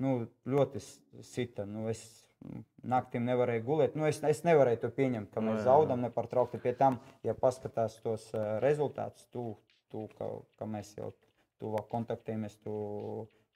nu, 0.00 0.16
ļoti 0.50 0.82
sita. 1.24 1.66
Nu, 1.68 1.88
es 1.92 2.02
mm, 2.44 2.64
naktīm 2.94 3.26
nevarēju 3.30 3.66
gulēt. 3.66 3.98
Nu, 3.98 4.08
es, 4.10 4.20
es 4.28 4.44
nevarēju 4.46 4.84
to 4.84 4.92
pieņemt, 4.94 5.32
ka 5.34 5.42
Nu, 5.42 5.52
mēs 5.52 5.62
jā. 5.62 5.68
zaudam 5.72 6.04
nepārtraukti. 6.04 6.62
Pie 6.62 6.76
tam, 6.78 7.00
ja 7.26 7.36
paskatās 7.38 7.98
tos 8.04 8.30
uh, 8.36 8.58
rezultātus, 8.64 9.26
tu, 9.34 9.54
tu, 9.92 10.08
ka, 10.18 10.30
ka 10.60 10.68
mēs 10.68 10.94
jau 10.98 11.12
tuvāk 11.62 11.88
kontaktējamies, 11.92 12.58
tu, 12.64 12.74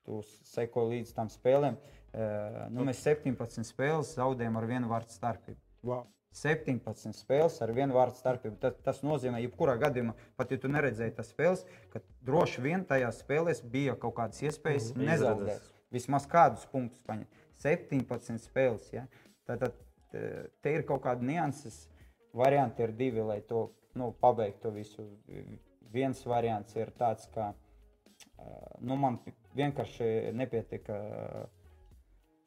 tu 0.09 0.23
seko 0.49 0.89
līdz 0.89 1.13
tam 1.17 1.29
spēlēm. 1.33 1.77
Uh, 2.09 2.63
nu, 2.73 2.87
mēs 2.89 3.03
17 3.05 3.67
spēles 3.69 4.15
zaudējam 4.17 4.57
ar 4.57 4.67
vienu 4.71 4.89
vārdu 4.89 5.13
starpību. 5.13 5.61
Wow. 5.85 6.07
17 6.39 7.17
spēles 7.17 7.57
ar 7.65 7.73
vienu 7.77 7.97
vārdu 7.97 8.19
starpību. 8.21 8.57
Tas, 8.63 8.77
tas 8.85 9.01
nozīmē, 9.05 9.41
jebkurā 9.43 9.75
gadījumā, 9.81 10.15
pat 10.39 10.53
ja 10.53 10.59
tu 10.61 10.71
neredzēji 10.71 11.17
tās 11.17 11.33
spēles, 11.33 11.65
ka 11.93 12.03
droši 12.27 12.65
vien 12.65 12.85
tajās 12.89 13.23
spēlēs 13.25 13.63
bija 13.73 13.97
kaut 14.01 14.17
kādas 14.21 14.41
iespējas 14.45 14.93
mm, 14.95 15.07
nezaudēt. 15.09 15.71
Vismaz 15.95 16.29
kādus 16.29 16.67
punktus 16.69 17.05
paņemt. 17.09 17.45
17 17.65 18.45
spēles. 18.45 18.91
Ja? 18.95 19.07
Tad, 19.49 19.65
tad 19.65 19.79
te- 20.13 20.75
ir 20.75 20.85
kaut 20.89 21.03
kāda 21.07 21.25
nianses. 21.25 21.87
Varianti 22.37 22.85
ir 22.85 22.93
divi, 22.95 23.25
lai 23.25 23.41
to 23.49 23.71
nu, 23.99 24.13
pabeigtu 24.21 24.71
visu. 24.75 25.09
Viens 25.93 26.21
variants 26.29 26.77
ir 26.77 26.93
tāds, 26.99 27.25
ka 27.33 27.49
ā, 27.49 27.55
nu, 28.81 28.97
man 28.97 29.19
vienkārši 29.59 30.33
nepietika 30.37 30.99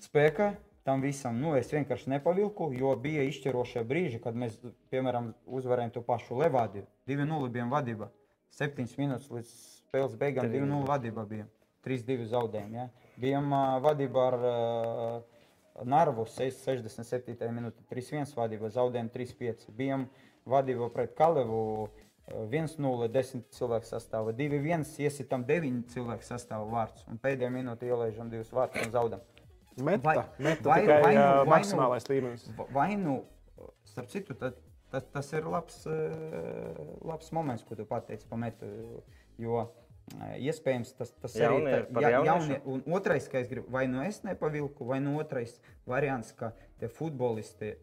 spēka 0.02 0.54
tam 0.84 1.04
visam. 1.04 1.38
Nu, 1.42 1.54
es 1.58 1.72
vienkārši 1.74 2.10
nepavilku, 2.16 2.72
jo 2.74 2.94
bija 3.00 3.26
izšķirošie 3.30 3.84
brīži, 3.88 4.22
kad 4.24 4.38
mēs, 4.38 4.58
piemēram, 4.94 5.32
uzvarējām 5.46 5.94
to 5.98 6.04
pašu 6.06 6.40
Levādiju. 6.42 6.88
2-0 7.10 7.52
bijām 7.54 7.74
vadībā. 7.74 8.10
7 8.58 8.88
minūtes 9.00 9.30
līdz 9.32 9.52
spēles 9.82 10.18
beigām 10.20 10.50
2-0 10.52 10.82
vadībā 10.90 11.26
bijām. 11.30 11.52
3-2 11.86 12.28
zaudējām. 12.34 12.74
Ja? 12.78 12.88
Bijām 13.22 13.54
uh, 13.54 13.78
vadībā 13.82 14.26
ar 14.32 14.40
uh, 14.42 15.46
Narvu 15.88 16.28
6, 16.30 16.66
67. 16.66 17.48
minūtē, 17.56 17.86
3-1 17.90 18.36
vadībā, 18.38 18.70
zaudējām 18.74 19.10
3-5. 19.14 19.70
Bijām 19.78 20.06
vadībā 20.50 20.90
pret 20.94 21.16
Kalevu. 21.18 21.62
uh, 21.86 22.11
1-0, 22.32 23.08
10 23.12 23.44
cilvēku 23.52 23.86
sastāvā, 23.90 24.34
2-1, 24.34 24.86
iesitām 25.06 25.44
9 25.46 25.84
cilvēku 25.94 26.24
sastāvā 26.24 26.66
vārds. 26.72 27.06
Un 27.12 27.20
pēdējā 27.20 27.50
minūtē 27.54 27.90
ielaižam 27.92 28.30
divus 28.32 28.52
vārdus 28.56 28.86
un 28.86 28.92
zaudam. 28.92 29.22
Meta, 29.82 30.04
Vai- 30.04 30.26
meta 30.40 30.70
vai- 30.70 30.82
tikai 30.82 31.02
vai 31.02 31.14
nu- 31.16 31.22
nu- 31.46 31.52
maksimālais 31.52 32.08
līmenis. 32.10 32.48
Va- 32.58 32.68
Vai 32.72 32.96
nu, 32.96 33.24
starp 33.84 34.08
citu, 34.10 34.34
tad, 34.34 34.56
tad, 34.92 35.12
tas 35.12 35.32
ir 35.34 35.44
labs, 35.48 35.86
labs 37.02 37.32
moments, 37.32 37.64
ko 37.64 37.76
tu 37.76 37.86
pateici 37.86 38.28
par 38.28 38.38
metu. 38.40 38.66
Jo 39.38 39.70
Iespējams, 40.36 40.90
tas, 40.98 41.12
tas 41.22 41.36
Jaunie, 41.38 41.72
arī 41.72 41.94
par 41.94 42.04
ja, 42.04 42.10
jaunie, 42.26 42.58
un 42.66 42.82
otrais, 42.92 43.30
ka 43.32 43.38
es 43.40 43.48
gribu, 43.48 43.70
vai 43.72 43.86
nu 43.88 44.02
es 44.04 44.18
nepavilku, 44.26 44.84
vai 44.84 45.00
nu 45.00 45.14
otrais 45.22 45.54
variants, 45.88 46.34
ka 46.36 46.52
tie 46.80 46.90
futbolisti 46.90 47.76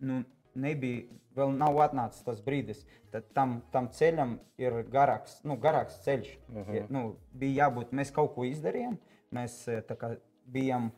nu, 0.00 0.22
nebija, 0.58 1.06
vēl 1.38 1.54
nav 1.56 1.78
atnācis 1.86 2.24
tas 2.26 2.40
brīdis. 2.44 2.84
Tad 3.12 3.28
tam, 3.36 3.58
tam 3.72 3.88
ceļam 3.94 4.36
ir 4.60 4.82
garāks, 4.92 5.38
nu, 5.48 5.56
garāks 5.60 6.00
ceļš. 6.04 6.34
Uh 6.48 6.58
Mhm. 6.58 6.72
-huh. 6.72 6.90
nu, 6.90 7.16
bija 7.32 7.64
jābūt, 7.64 7.92
mēs 7.92 8.12
kaut 8.12 8.34
ko 8.34 8.44
izdarījām, 8.44 8.98
mēs 9.32 9.64
tā 9.88 9.96
kā 9.96 10.16
bijām 10.46 10.90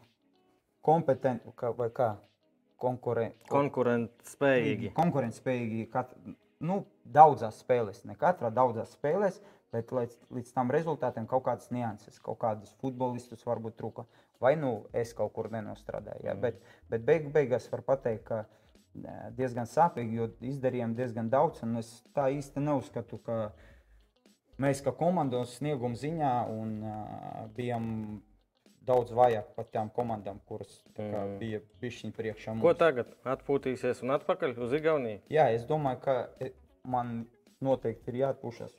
kompetenti, 0.82 1.52
vai 1.76 1.90
kā, 1.90 2.16
konkurenti. 2.80 3.44
Konkurentspējīgi. 3.50 4.92
konkurētspējīgi 4.96 5.88
kat, 5.92 6.14
nu, 6.60 6.84
daudzās 7.04 7.60
spēlēs, 7.64 8.04
ne 8.08 8.16
katrā 8.20 8.50
daudzās 8.54 8.94
spēlēs, 8.96 9.40
bet 9.72 9.92
līdz, 9.92 10.16
līdz 10.34 10.54
tam 10.54 10.70
rezultātam 10.70 11.26
kaut 11.30 11.44
kādas 11.44 11.70
nianses, 11.70 12.18
kaut 12.18 12.40
kādus 12.42 12.72
futbolistus 12.80 13.44
varbūt 13.46 13.76
trūka. 13.78 14.06
Vai 14.40 14.54
nu 14.56 14.86
es 14.96 15.12
kaut 15.12 15.34
kur 15.36 15.50
nenostrādāju. 15.52 16.24
Ja? 16.24 16.34
Bet, 16.34 16.62
bet 16.88 17.04
beig, 17.04 17.28
beigās 17.32 17.68
var 17.72 17.82
pateikt, 17.84 18.24
ka 18.24 18.38
eh, 18.40 18.59
diezgan 19.36 19.68
sāpīgi, 19.70 20.16
jo 20.18 20.28
izdarījām 20.40 20.94
diezgan 20.94 21.30
daudz. 21.30 21.62
Es 21.78 22.02
tā 22.14 22.30
īsti 22.34 22.60
neuzskatu, 22.60 23.18
ka 23.18 23.52
mēs 24.58 24.82
kā 24.84 24.92
komandos 24.92 25.56
snieguma 25.58 25.94
ziņā 25.94 26.34
un, 26.50 26.82
uh, 26.82 27.46
bijām 27.56 28.22
daudz 28.86 29.12
vājāk 29.14 29.52
par 29.56 29.68
tām 29.72 29.90
komandām, 29.94 30.40
kuras 30.48 30.82
kā, 30.96 31.02
Mm. 31.02 31.38
bija 31.38 31.60
bijušas 31.80 32.14
priekšā. 32.16 32.54
Ko 32.60 32.68
mums. 32.68 32.78
tagad? 32.78 33.06
Atpūtīsies 33.24 34.02
un 34.02 34.10
atpakaļ 34.16 34.56
uz 34.58 34.72
Igauniju? 34.72 35.20
Jā, 35.30 35.50
es 35.54 35.66
domāju, 35.68 36.00
ka 36.00 36.28
e, 36.40 36.52
man 36.84 37.26
noteikti 37.60 38.10
ir 38.10 38.20
jāatpūšas. 38.24 38.78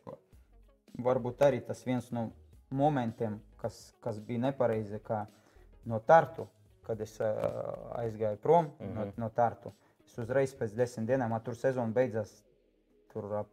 Varbūt 1.02 1.46
arī 1.46 1.62
tas 1.66 1.86
viens 1.86 2.12
no 2.12 2.32
momentiem, 2.70 3.40
kas, 3.62 3.94
kas 4.02 4.20
bija 4.20 4.40
nepareizi, 4.40 5.00
kā 5.00 5.28
no 5.86 6.00
Tartu, 6.00 6.48
kad 6.84 7.00
es 7.02 7.20
uh, 7.22 7.28
aizgāju 7.96 8.38
prom 8.38 8.66
mm 8.66 8.88
-hmm. 8.88 8.96
no, 8.96 9.14
no 9.18 9.30
Tartu. 9.30 9.72
Es 10.12 10.18
uzreiz 10.20 10.52
pēc 10.60 10.74
desmit 10.76 11.08
dienām, 11.08 11.32
tur 11.46 11.56
sezona 11.56 11.94
beidzās, 11.96 12.32
tur 13.14 13.30
ap 13.46 13.50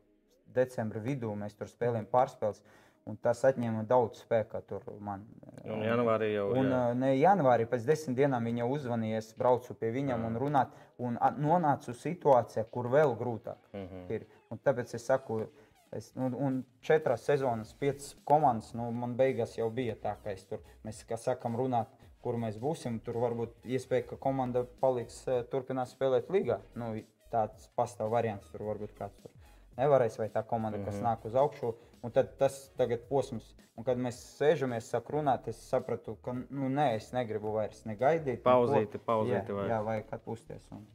decembra 0.54 0.98
vidū 1.04 1.30
mēs 1.38 1.54
tur 1.54 1.68
spēlējām 1.70 2.08
pārspēles. 2.10 2.62
Un 3.08 3.16
tas 3.24 3.38
atņēma 3.46 3.86
daudz 3.88 4.18
spēka. 4.20 4.58
Tur 4.68 4.82
man, 5.00 5.22
Un 5.64 5.80
janvārī 5.80 6.32
jau 6.34 6.48
Un, 6.60 6.66
jā. 6.68 6.80
ne 6.98 7.12
janvārī, 7.16 7.64
pēc 7.70 7.86
desmit 7.88 8.18
dienām 8.18 8.44
viņa 8.44 8.66
uzvanīja, 8.68 9.22
es 9.22 9.30
braucu 9.38 9.72
pie 9.80 9.88
viņam 9.94 10.26
un 10.28 10.36
runāju, 10.42 10.82
un 10.98 11.16
nonācu 11.40 11.94
situācijā, 11.96 12.66
kur 12.74 12.90
vēl 12.92 13.14
grūtāk 13.16 13.56
Mhm. 13.72 14.02
ir. 14.12 14.26
Un 14.50 14.58
tāpēc 14.58 14.92
es 14.98 15.06
saku, 15.06 15.46
es, 15.92 16.10
nu, 16.16 16.28
un 16.36 16.64
četras 16.82 17.24
sezonas, 17.24 17.72
piecas 17.80 18.14
komandas, 18.28 18.74
nu, 18.74 18.90
man 18.92 19.14
beigās 19.16 19.56
jau 19.56 19.70
bija 19.70 19.94
tā, 19.96 20.16
ka 20.22 20.30
es 20.30 20.44
tur, 20.44 20.58
mēs, 20.84 21.00
kā 21.08 21.16
sakam, 21.16 21.56
runāt, 21.56 21.86
kur 22.22 22.38
mēs 22.40 22.58
būsim. 22.60 23.00
Tur 23.04 23.20
varbūt 23.22 23.68
iespēja, 23.68 24.08
ka 24.10 24.20
komanda 24.20 24.64
paliks, 24.82 25.20
eh, 25.28 25.42
turpinās 25.52 25.94
spēlēt 25.96 26.30
līgā. 26.32 26.60
Nu, 26.78 26.94
tāds 27.32 27.68
pastāv 27.76 28.10
variants, 28.14 28.48
tur 28.52 28.66
varbūt 28.70 28.94
kāds 28.98 29.16
tur 29.22 29.32
nevarēs, 29.78 30.18
vai 30.18 30.28
tā 30.32 30.42
komanda, 30.46 30.80
kas 30.84 30.98
nāk 31.04 31.24
uz 31.28 31.36
augšu. 31.38 31.74
Un 32.02 32.14
tad 32.14 32.36
tas 32.38 32.70
tagad 32.78 33.04
posms, 33.08 33.54
un 33.76 33.86
kad 33.86 33.98
mēs 33.98 34.18
sēžamies, 34.38 34.90
sāk 34.92 35.10
runāt, 35.14 35.48
es 35.50 35.58
sapratu, 35.70 36.16
ka, 36.22 36.34
nu, 36.34 36.70
nē, 36.70 36.92
es 36.98 37.10
negribu 37.14 37.52
vairs 37.54 37.84
negaidīt. 37.86 38.38
neko. 38.38 38.46
Pauzīti, 38.46 39.00
pauzīti 39.06 39.50
Jā, 39.52 39.58
vajag. 39.58 39.72
jā, 39.72 39.80
vajag 39.88 40.14
atpūsties. 40.18 40.68
Un... 40.72 40.86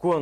Ko 0.00 0.16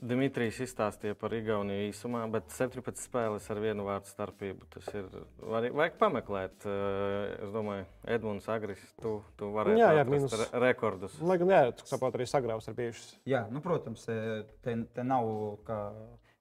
Dimitrijs 0.00 0.56
izstāstīja 0.64 1.12
par 1.20 1.34
Igauniju 1.36 1.90
īsumā, 1.90 2.22
bet 2.32 2.48
17 2.54 2.96
spēles 3.02 3.44
ar 3.52 3.58
vienu 3.60 3.84
vārdu 3.84 4.08
starpību. 4.08 4.68
Tas 4.72 4.86
ir. 4.96 5.10
Var, 5.44 5.66
vajag 5.76 5.98
pameklēt. 6.00 6.64
eh, 6.64 7.34
Es 7.44 7.52
domāju, 7.52 7.84
Edmunds 8.08 8.48
Agris, 8.48 8.80
tu, 9.02 9.18
tu 9.36 9.50
varētu 9.52 9.76
Jā, 9.76 9.90
jā, 9.98 10.06
re 10.06 10.60
rekordus. 10.64 11.18
Lai 11.20 11.36
gan, 11.40 11.52
jā, 11.52 11.60
cik 11.76 11.90
saprotu, 11.92 12.16
arī 12.16 12.26
sagrāvs 12.30 12.68
ir 12.68 12.78
bijušas. 12.78 13.12
Jā, 13.28 13.42
nu, 13.52 13.60
protams, 13.60 14.06
e, 14.08 14.44
te, 14.64 14.76
te 14.94 15.04
nav 15.04 15.28
ka 15.68 15.92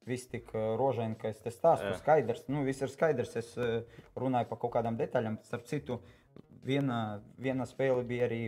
viss 0.08 0.32
tik 0.32 0.50
e, 0.56 0.64
rožaini, 0.80 1.20
ka 1.20 1.28
es 1.34 1.44
te 1.44 1.52
stāstu. 1.52 1.92
Jā. 1.92 2.00
Skaidrs, 2.00 2.46
nu, 2.48 2.64
viss 2.68 2.82
ir 2.82 2.92
skaidrs. 2.96 3.36
Es 3.44 3.52
runāju 4.16 4.50
par 4.54 4.62
kaut 4.64 4.74
kādām 4.78 4.96
detaļām. 5.00 5.42
Starp 5.44 5.68
citu, 5.68 6.00
viena, 6.64 7.20
viena 7.38 7.68
spēle 7.68 8.08
bija 8.08 8.32
arī. 8.32 8.44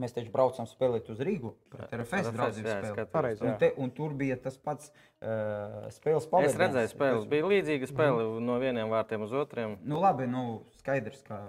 Mēs 0.00 0.14
taču 0.16 0.30
braucam 0.32 0.64
spēlēt 0.64 1.10
uz 1.12 1.18
Rīgu. 1.20 1.50
Pret 1.68 1.90
RFS 1.92 2.30
skatījos. 2.30 3.10
Pareizi, 3.12 3.44
Un, 3.44 3.58
te, 3.60 3.72
un 3.76 3.90
tur 3.92 4.14
bija 4.16 4.38
tas 4.40 4.56
pats 4.56 4.88
uh, 5.20 5.90
spēles 5.92 6.24
Es 6.24 6.30
pavadījums. 6.30 6.56
redzēju, 6.62 6.88
spēles 6.94 7.26
bija 7.28 7.44
līdzīga 7.50 7.88
spēle 7.90 8.22
Mhm. 8.24 8.46
no 8.46 8.58
vieniem 8.62 8.88
vārtiem 8.88 9.22
uz 9.26 9.32
otriem. 9.32 9.76
Nu, 9.84 10.00
labi, 10.00 10.26
nu, 10.26 10.62
skaidrs, 10.78 11.20
ka 11.28 11.42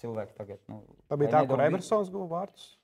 cilvēki 0.00 0.32
tagad. 0.38 0.58
Nu, 0.68 0.82
Tā 1.10 1.18
bija 1.20 1.30
tā, 1.36 1.46
kur 1.48 1.60
Emersons 1.60 2.08
guva 2.10 2.40
vārdus. 2.46 2.75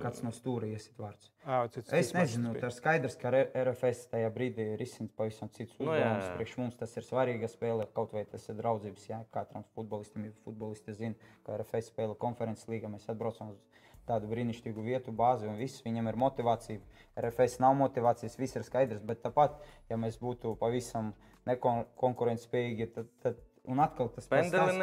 Kāds 0.00 0.22
no 0.24 0.30
stūra 0.32 0.66
iesit 0.68 0.96
vārds. 1.00 1.30
Ā, 1.44 1.62
cits, 1.72 1.92
Es 1.92 2.08
cits 2.10 2.16
nezinu, 2.16 2.50
matčs 2.50 2.60
tas 2.60 2.72
ir 2.74 2.76
skaidrs, 2.76 3.16
ka 3.20 3.30
RFS 3.64 4.06
tajā 4.12 4.30
brīdī 4.34 4.66
risina 4.80 5.08
pavisam 5.16 5.48
citus 5.52 5.76
Nu, 5.78 5.86
uzdevumus. 5.90 6.24
jā, 6.24 6.30
jā. 6.30 6.34
Priekš 6.36 6.56
mums 6.60 6.76
tas 6.80 6.96
ir 6.96 7.06
svarīga 7.06 7.48
spēle, 7.48 7.86
kaut 7.96 8.12
vai 8.16 8.24
tas 8.28 8.48
ir 8.48 8.58
draudzības. 8.60 9.06
Jā, 9.08 9.20
katram 9.32 9.64
futbolistam 9.76 10.24
ir 10.28 10.32
futbolisti 10.44 10.92
zina, 10.96 11.14
ka 11.46 11.56
RFS 11.56 11.92
spēle 11.92 12.16
konferences 12.20 12.68
līgā. 12.68 12.88
Mēs 12.92 13.08
atbraucam 13.12 13.52
uz 13.54 13.60
tādu 14.08 14.28
brīnišķīgu 14.32 14.82
vietu, 14.84 15.12
bāzi, 15.12 15.48
un 15.48 15.56
viss 15.60 15.82
viņam 15.84 16.08
ir 16.08 16.16
motivācija. 16.20 16.80
RFS 17.20 17.60
nav 17.60 17.76
motivācijas, 17.80 18.36
viss 18.40 18.56
ir 18.56 18.64
skaidrs. 18.66 19.00
Bet 19.04 19.22
tāpat, 19.22 19.60
ja 19.88 19.96
mēs 20.00 20.18
būtu 20.20 20.56
pavisam 20.58 21.14
nekonkurētspējīgi, 21.46 22.90
tad, 22.94 23.08
tad 23.22 23.40
un 23.70 23.80
atkal 23.84 24.08
tas 24.12 24.26
pats 24.26 24.48
Pendeli 24.50 24.72
stāsts. 24.72 24.78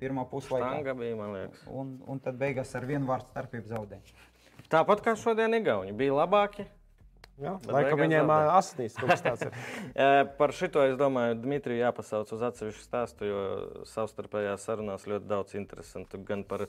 Pirmā 0.00 0.24
puslaika. 0.30 0.70
Tanga 0.70 0.94
bija, 0.98 1.16
man 1.18 1.34
liekas. 1.36 1.66
Un, 1.70 1.98
un 2.10 2.22
tad 2.22 2.38
beigās 2.40 2.72
ar 2.78 2.86
vienu 2.88 3.08
vārdu 3.08 3.30
starpību 3.30 3.70
zaudē. 3.70 4.00
Tāpat 4.72 5.04
kā 5.04 5.14
šodien 5.18 5.54
Igauni 5.58 5.94
bija 5.96 6.16
labāki. 6.16 6.66
Jā, 7.42 7.56
laikam 7.66 7.98
viņiem 7.98 8.30
asinīs 8.30 8.94
kaut 8.94 9.10
kas 9.10 9.22
tāds 9.24 9.46
ir. 9.48 9.54
Par 10.38 10.52
šito 10.54 10.84
es 10.86 10.94
domāju, 10.98 11.34
Dmitriju 11.42 11.80
jāpasauc 11.80 12.30
uz 12.36 12.44
atsevišķu 12.46 12.84
stāstu, 12.84 13.26
jo 13.26 13.40
savstarpējās 13.90 14.66
sarunās 14.68 15.08
ļoti 15.10 15.26
daudz 15.30 15.56
interesantu 15.58 16.20
gan 16.28 16.44
par 16.46 16.68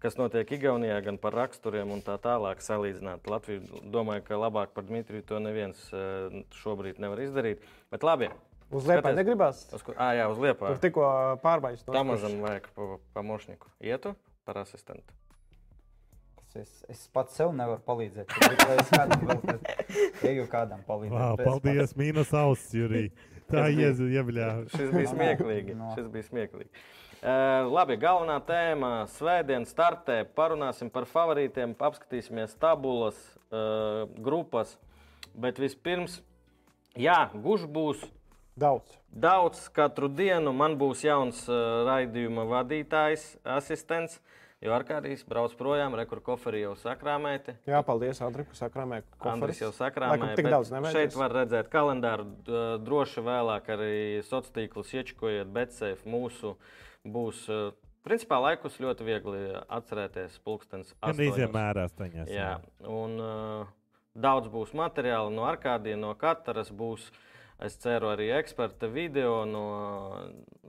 kas 0.00 0.16
notiek 0.16 0.48
Igaunijā, 0.56 1.02
gan 1.04 1.20
par 1.20 1.36
raksturiem 1.36 1.92
un 1.92 2.00
tā 2.04 2.16
tālāk 2.22 2.64
salīdzināt. 2.64 3.28
Latviju 3.28 3.82
domāju, 3.92 4.24
ka 4.24 4.40
labāk 4.40 4.72
par 4.76 4.88
Dmitriju 4.88 5.28
to 5.28 5.40
neviens 5.44 5.84
šobrīd 6.62 7.00
nevar 7.02 7.20
izdarīt. 7.26 7.64
Bet 7.92 8.06
labi, 8.06 8.30
Uz 8.70 8.86
liepā 8.88 9.02
Skaties. 9.02 9.18
negribās. 9.20 9.60
uz, 9.74 9.82
ā, 9.94 10.08
jā, 10.18 10.24
uz 10.32 10.38
liepā. 10.42 10.72
Tur 10.72 10.80
tikko 10.82 11.04
pārmaiņas 11.44 11.84
Tam 11.86 12.08
mazam 12.10 12.40
vajag 12.42 12.66
pa- 12.74 12.98
pamošņiku. 13.14 13.70
Ietu 13.86 14.14
par 14.44 14.58
asistentu. 14.64 15.14
Es, 16.56 16.70
es 16.88 17.02
pats 17.12 17.34
sev 17.36 17.50
nevaru 17.52 17.82
palīdzēt. 17.84 18.30
tad 18.32 18.54
Tikai 18.56 18.76
es 18.80 18.88
kādam 20.48 20.80
palīdzēt. 20.88 21.12
Wow, 21.12 21.36
paldies, 21.36 21.92
mīnus 22.00 22.32
auss, 22.32 22.70
Jurī. 22.72 23.10
Tā 23.52 23.66
iezjebļā. 23.70 24.46
Šis 24.72 24.88
bija 24.94 25.10
smieklīgi. 25.12 25.76
No. 25.76 25.90
Šis 25.94 26.08
bija 26.14 26.24
smieklīgi. 26.30 26.70
Uh, 27.20 27.68
labi, 27.68 27.98
galvenā 28.00 28.38
tēma- 28.48 29.04
Svētdien 29.18 29.66
startē. 29.68 30.22
Parunāsim 30.36 30.88
par 30.92 31.04
favorītiem, 31.10 31.74
apskatīsimies 31.76 32.56
tabulas, 32.58 33.18
uh, 33.50 34.08
grupas. 34.24 34.78
Bet 35.36 35.60
vispirms, 35.60 36.22
jā, 36.96 37.28
guž 37.36 37.66
būs 37.68 38.00
Daudz. 38.56 38.96
daudz 39.12 39.68
katru 39.68 40.08
dienu. 40.08 40.52
Man 40.56 40.78
būs 40.80 41.04
jauns 41.04 41.42
uh, 41.50 41.84
raidījuma 41.84 42.46
vadītājs, 42.48 43.34
asistents. 43.44 44.20
Jo 44.64 44.72
Arkādijs 44.72 45.20
brauc 45.28 45.52
projām, 45.58 45.92
rekur 46.00 46.22
koferi 46.24 46.62
jau 46.62 46.72
sakrāmēti. 46.80 47.52
Jā, 47.68 47.82
paldies, 47.84 48.22
Andri, 48.24 48.46
ka 48.48 48.56
sakrāmē. 48.56 49.02
Andris 49.28 49.60
jau 49.60 49.68
Laikam 49.68 49.82
sakrāmē. 49.82 50.30
tik 50.32 50.48
bet 50.48 50.54
daudz 50.54 50.70
nevajadzēs. 50.72 51.12
Šeit 51.12 51.18
var 51.20 51.34
redzēt 51.36 51.68
kalendāru. 51.68 52.24
Droši 52.86 53.24
vēlāk 53.26 53.68
arī 53.76 53.92
sociālos 54.24 54.54
tīklus 54.56 54.94
iečkojiet, 54.96 55.52
bet 55.52 55.76
safe 55.76 56.08
mūsu 56.08 56.54
būs. 57.04 57.44
uh, 57.52 57.74
Principā 58.06 58.38
laikus 58.38 58.78
ļoti 58.78 59.02
viegli 59.02 59.38
atcerēties. 59.66 60.40
Pulkstenis 60.46 60.92
Gan 61.02 61.20
izjemērā 61.26 61.88
staņās. 61.90 62.28
Jā, 62.30 62.52
un 62.86 63.16
uh, 63.20 63.70
daudz 64.14 64.48
būs 64.48 64.72
materiāla 64.78 65.32
no 65.34 65.44
Arkādijas, 65.50 65.98
no 66.00 66.12
katras 66.16 66.70
būs. 66.70 67.10
Es 67.56 67.78
ceru, 67.80 68.10
arī 68.12 68.26
eksperta 68.36 68.88
video 68.92 69.46
no 69.48 69.64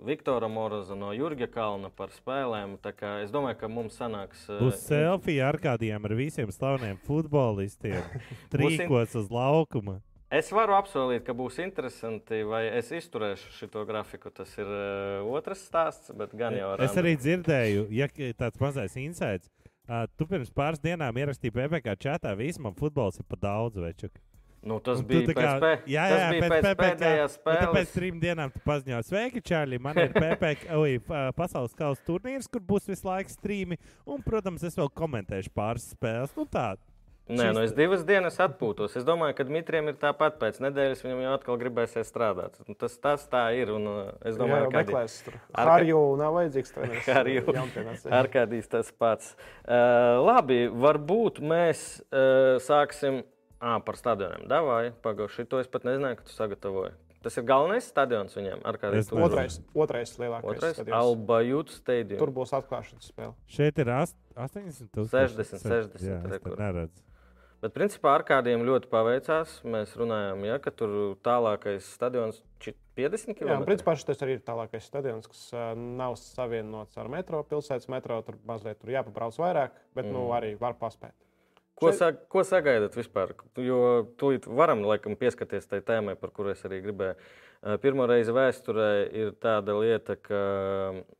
Viktora 0.07 0.47
Moroza, 0.47 0.95
no 0.95 1.09
Jurga 1.11 1.49
Kalna 1.51 1.89
par 1.91 2.13
spēlēm. 2.15 2.77
Es 3.23 3.33
domāju, 3.33 3.57
ka 3.59 3.67
mums 3.67 3.97
sanāks. 3.99 4.45
Uz 4.63 4.79
selfiju 4.85 5.43
ar 5.43 5.59
kādiem 5.59 6.07
ar 6.07 6.15
visiem 6.15 6.51
slaveniem 6.53 6.99
futbolistiem. 7.03 8.05
Trīkos 8.53 9.17
uz 9.19 9.27
laukuma. 9.27 9.99
Es 10.31 10.49
varu 10.51 10.75
apsolīt, 10.75 11.23
ka 11.27 11.35
būs 11.35 11.59
interesanti, 11.63 12.41
vai 12.47 12.65
es 12.79 12.91
izturēšu 12.95 13.51
šo 13.55 13.83
grafiku. 13.87 14.31
Tas 14.31 14.51
ir 14.59 14.67
uh, 14.67 15.27
otrs 15.35 15.65
stāsts, 15.67 16.11
bet 16.15 16.35
gan 16.39 16.55
jau 16.55 16.73
ar 16.73 16.83
Es 16.83 16.95
arī 16.99 17.15
dzirdēju, 17.19 17.87
ja 17.95 18.07
tāds 18.35 18.59
mazais 18.63 18.95
insights. 18.99 19.51
Uh, 19.87 20.03
tu 20.19 20.27
pirms 20.27 20.51
pāris 20.51 20.83
dienām 20.83 21.15
ierakstīji 21.15 21.55
PPC 21.55 21.95
čatā, 22.03 22.35
visam 22.35 22.71
futbols 22.75 23.19
ir 23.19 23.27
pa 23.27 23.39
daudz 23.39 23.79
veču. 23.79 24.11
Nu, 24.67 24.79
tas 24.83 24.99
Un 24.99 25.05
bija 25.07 25.29
tā 25.29 25.35
kā- 25.37 25.43
pēc, 25.47 25.61
pē... 25.63 25.71
jā, 25.93 26.03
tas 26.11 26.19
jā, 26.21 26.27
bija 26.33 26.41
pēc 26.43 26.51
pēc, 26.51 26.65
pēc 26.67 26.81
pēdējās 26.81 27.37
spēles. 27.39 27.93
trim 27.95 28.19
dienām 28.23 28.51
tu 28.51 28.59
paziņoji, 28.67 29.07
sveiki, 29.07 29.43
Čārli. 29.47 29.79
Man 29.79 30.01
ir 30.03 30.11
PPC 30.21 30.99
pasaules 31.37 31.73
kausa 31.77 32.03
turnīrs, 32.07 32.49
kur 32.51 32.61
būs 32.67 32.89
visu 32.91 33.07
laiku 33.07 33.31
strīmi. 33.31 33.79
Un, 34.05 34.21
protams, 34.25 34.63
es 34.67 34.75
vēl 34.77 34.91
komentēšu 34.91 35.53
pāris 35.55 35.87
spēles. 35.95 36.35
Nu, 36.37 36.45
tā. 36.51 36.73
Nē, 37.27 37.49
nu 37.51 37.59
es 37.59 37.73
divas 37.75 38.05
dienas 38.07 38.37
atpūtos. 38.39 38.93
Es 38.95 39.03
domāju, 39.03 39.35
ka 39.35 39.43
Dmitrijam 39.43 39.89
ir 39.91 39.97
tāpat 39.99 40.37
pēc 40.39 40.61
nedēļas. 40.63 41.01
Viņam 41.03 41.23
jau 41.25 41.33
atkal 41.35 41.57
gribēsies 41.59 42.07
strādāt. 42.07 42.55
Nu, 42.69 42.75
Tas, 42.79 42.95
tas 43.03 43.25
tā 43.27 43.41
ir. 43.59 43.73
Un, 43.75 43.83
uh, 43.91 44.13
es 44.23 44.37
Domāju, 44.39 44.69
ka 44.71 44.79
meklēs 44.85 45.17
tur. 45.25 45.35
Ar- 45.51 45.73
Harju 45.73 45.99
nav 46.21 46.37
vajadzīgs 46.37 46.71
treneris. 46.71 47.09
Harju. 47.17 47.43
jaunpienācējiem. 47.57 48.15
Arkādijs 48.21 48.71
tas 48.71 48.93
pats. 48.95 49.33
Uh, 49.67 50.21
labi, 50.23 50.61
varbūt 50.71 51.43
mēs 51.43 51.83
uh, 52.07 52.55
sāksim 52.63 53.25
à, 53.59 53.79
par 53.83 53.97
stadioniem. 53.99 54.47
Davai, 54.49 54.91
pagaidā, 55.03 55.45
to 55.49 55.61
es 55.61 55.69
pat 55.71 55.87
nezināju, 55.87 56.19
ka 56.19 56.27
tu 56.27 56.35
sagatavoji. 56.35 56.95
Tas 57.25 57.35
ir 57.39 57.43
galvenais 57.49 57.87
stadions 57.89 58.37
viņiem. 58.37 58.61
Arkādijs 58.69 59.07
Es 59.07 59.09
nezinu. 59.09 59.25
Otrais, 59.25 59.57
otrais 59.73 60.13
lielākais. 60.21 60.53
Otrais 60.53 60.77
stadions. 60.77 60.97
Albajūts 60.99 61.81
stadions. 61.81 62.21
Tur 62.21 62.31
būs 62.35 62.53
atklāšanas 62.55 63.09
spēle. 63.09 63.33
Šeit 63.51 63.81
ir 63.81 63.89
ast- 63.89 64.17
80, 64.37 64.93
60, 64.93 65.59
60 65.65 66.05
Jā, 66.05 66.21
es 66.21 66.31
rekords. 66.37 66.55
pat 66.55 66.61
neredzu. 66.61 67.03
Bet, 67.57 67.73
principā, 67.73 68.13
ar 68.13 68.23
kādiem 68.23 68.61
ļoti 68.61 68.87
paveicās. 68.91 69.57
Mēs 69.65 69.95
runājām, 69.97 70.45
ja, 70.45 70.59
ka 70.61 70.69
tur 70.69 71.17
tālākais 71.25 71.89
stadions 71.89 72.43
ir 72.67 72.75
50 72.95 73.33
km. 73.33 73.49
Jā, 73.49 73.65
principā 73.65 73.97
šis 73.97 74.21
arī 74.21 74.37
ir 74.37 74.43
tālākais 74.45 74.85
stadions, 74.85 75.25
kas 75.25 75.47
uh, 75.55 75.73
nav 75.73 76.19
savienots 76.21 76.97
ar 77.01 77.09
metro. 77.09 77.41
Pilsētas 77.49 77.89
metro 77.89 78.21
tur 78.21 78.37
mazliet 78.45 78.77
tur 78.79 78.93
jāpabrauc 78.93 79.41
vairāk, 79.41 79.73
bet 79.97 80.05
mm. 80.05 80.13
nu, 80.13 80.27
arī 80.37 80.53
var 80.61 80.77
paspēt. 80.77 81.17
Ko, 81.77 81.91
sa, 81.93 82.09
ko 82.09 82.41
sagaidat 82.41 82.95
vispār? 82.97 83.35
Jo 83.61 84.07
tūlīt 84.17 84.47
varam 84.49 84.81
laikam 84.81 85.13
pieskarties 85.19 85.69
tai 85.69 85.83
tēmai, 85.85 86.15
par 86.17 86.31
kuru 86.33 86.55
es 86.55 86.63
arī 86.65 86.79
gribēju. 86.81 87.17
Pirmo 87.83 88.05
reizi 88.09 88.33
vēsturē 88.33 88.89
ir 89.17 89.33
tāda 89.41 89.75
lieta, 89.77 90.15
ka 90.17 90.39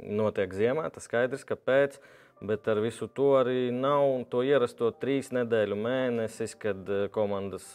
notiek 0.01 0.53
ziemā, 0.58 0.88
tas 0.93 1.05
skaidrs, 1.10 1.45
kāpēc. 1.45 1.99
Bet 2.41 2.68
ar 2.70 2.82
visu 2.82 3.08
to 3.10 3.32
arī 3.39 3.70
nav 3.74 4.28
to 4.30 4.43
ierasto 4.45 4.91
trīs 5.01 5.32
nedēļu 5.34 5.78
mēnesis, 5.82 6.53
kad 6.62 6.89
komandas 7.14 7.66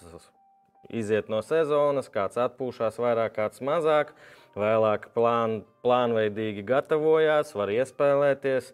iziet 0.91 1.31
no 1.31 1.41
sezonas, 1.43 2.11
kāds 2.11 2.39
atpūšas 2.39 2.99
vairāk, 3.03 3.35
kāds 3.39 3.63
mazāk. 3.63 4.15
Vēlāk 4.59 5.09
plān, 5.15 5.63
plānveidīgi 5.87 6.67
gatavojās, 6.67 7.55
var 7.59 7.73
iespēlēties. 7.75 8.73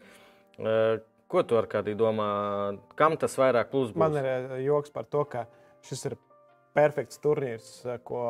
Eh, 1.28 1.30
Ko 1.30 1.42
tu 1.44 1.56
ar 1.58 1.66
kādu 1.68 1.94
domā? 1.94 2.78
Kam 2.96 3.16
tas 3.20 3.36
vairāk 3.36 3.68
plus 3.70 3.90
būs? 3.92 3.98
Man 4.00 4.16
ir 4.16 4.24
uh, 4.24 4.56
joks 4.64 4.90
par 4.90 5.04
to, 5.04 5.24
ka 5.28 5.46
šis 5.84 6.06
ir 6.08 6.16
perfekts 6.76 7.18
turnīrs, 7.22 7.68
uh, 7.86 7.96
ko 8.04 8.22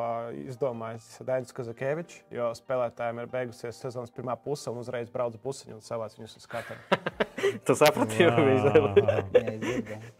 izdomājis 0.46 1.08
Dainis 1.26 1.54
Kazakevičs. 1.56 2.20
Jo 2.34 2.50
spēlētājiem 2.58 3.22
ir 3.24 3.30
beigusies 3.32 3.80
sezonas 3.82 4.12
pirmā 4.14 4.36
puse 4.40 4.70
un 4.72 4.80
uzreiz 4.82 5.10
brauc 5.12 5.36
busiņu 5.42 5.78
un 5.78 5.84
savāc 5.84 6.16
viņus 6.18 6.38
uz 6.40 6.46
skatu. 6.48 6.76
Tu 7.64 7.74
saprati, 7.78 8.18
jau 8.24 8.32
bija 8.34 8.58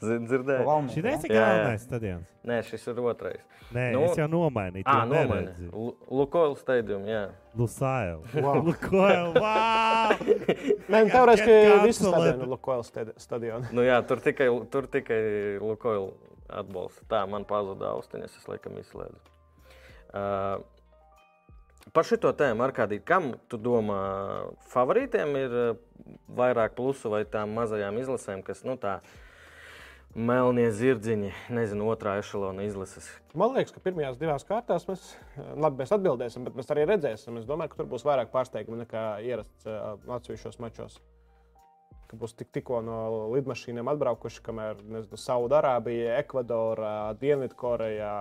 dzirdēju. 0.00 0.74
Šī 0.92 1.02
ir 1.26 1.34
jā. 1.34 1.40
galvenais 1.42 1.82
stadions. 1.88 2.28
Nē, 2.48 2.60
šis 2.64 2.86
ir 2.92 3.00
otrais. 3.02 3.42
Nē, 3.74 3.88
Nu, 3.92 4.04
es 4.06 4.16
jau 4.16 4.28
nomainīju. 4.30 4.86
Ah, 4.88 5.02
neredzu. 5.08 5.66
Lu- 5.72 5.96
Lukoil 6.20 6.54
stadium, 6.60 7.04
jā. 7.10 7.24
Lusail. 7.58 8.22
Wow. 8.44 8.62
Lukoil, 8.68 9.34
wow! 9.34 10.14
Nē, 10.88 11.02
nu, 11.02 11.10
Get 11.10 11.12
visi 11.84 12.04
cancelled. 12.06 12.14
stadioni 12.14 12.46
ir 12.46 12.52
Lukoil 12.54 12.86
stadioni. 13.18 13.72
Nu, 13.76 13.84
jā 13.84 13.98
tur 14.08 14.22
tikai, 14.24 14.48
tur 14.72 14.86
tikai 14.88 15.20
Lukoil 15.60 16.12
atbalsta. 16.48 17.04
Tā 17.10 17.22
man 17.30 17.46
pazuda 17.48 17.92
austiņas, 17.96 18.40
es 18.40 18.50
laikam 18.50 18.80
izslēdzu. 18.80 19.36
Uh, 20.08 20.64
Par 21.94 22.04
šo 22.04 22.18
tēmu, 22.20 22.60
ar 22.66 22.72
kādiem, 22.76 23.00
kam 23.06 23.30
tu 23.48 23.56
domā, 23.60 24.00
favorītiem 24.72 25.36
ir 25.40 25.54
uh, 25.56 25.78
vairāk 26.36 26.74
plusu 26.76 27.08
vai 27.12 27.22
tām 27.28 27.54
mazajām 27.56 27.96
izlasēm, 28.02 28.42
kas, 28.44 28.60
nu, 28.66 28.76
tā 28.80 28.98
melnie 30.14 30.68
zirdziņi, 30.74 31.30
nezinu, 31.54 31.88
otrā 31.92 32.18
ešalona 32.20 32.66
izlases. 32.66 33.08
Man 33.36 33.54
liekas, 33.56 33.72
ka 33.74 33.82
pirmajās 33.84 34.18
divās 34.20 34.44
kārtās 34.48 34.88
mēs, 34.88 35.04
labi, 35.54 35.82
mēs 35.82 35.94
atbildēsim, 35.94 36.44
bet 36.48 36.58
mēs 36.58 36.72
arī 36.74 36.88
redzēsim. 36.88 37.38
Es 37.40 37.48
domāju, 37.48 37.72
ka 37.72 37.82
tur 37.82 37.90
būs 37.92 38.04
vairāk 38.08 38.32
pārsteigumu 38.34 38.82
nekā 38.82 39.04
ierasts 39.24 39.68
uh, 39.68 39.94
atsevišķos 40.18 40.60
mačos. 40.64 40.98
Ka 42.08 42.16
būs 42.16 42.32
tik, 42.38 42.48
tikko 42.56 42.80
no 42.84 42.98
lidmašīnām 43.34 43.90
atbraukuši, 43.92 44.40
kamēr 44.46 44.78
nezinu, 44.80 45.18
Saudārābija, 45.20 46.16
Ekvadora, 46.22 47.12
Dienvidkoreja. 47.20 48.12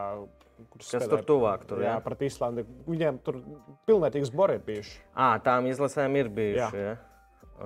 Kas 0.75 1.05
tur 1.05 1.21
tuvāk, 1.23 1.63
tur, 1.69 1.83
jā, 1.85 1.93
jā? 1.93 2.03
pret 2.03 2.25
Islandi. 2.27 2.65
Viņiem 2.89 3.21
tur 3.23 3.39
pilnīgs 3.87 4.33
bori 4.33 4.57
ir 4.57 4.63
bijuši. 4.65 4.99
À, 5.13 5.35
tām 5.45 5.69
izlasēm 5.69 6.17
ir 6.19 6.31
bijuši. 6.33 6.81
Ja? 6.81 6.95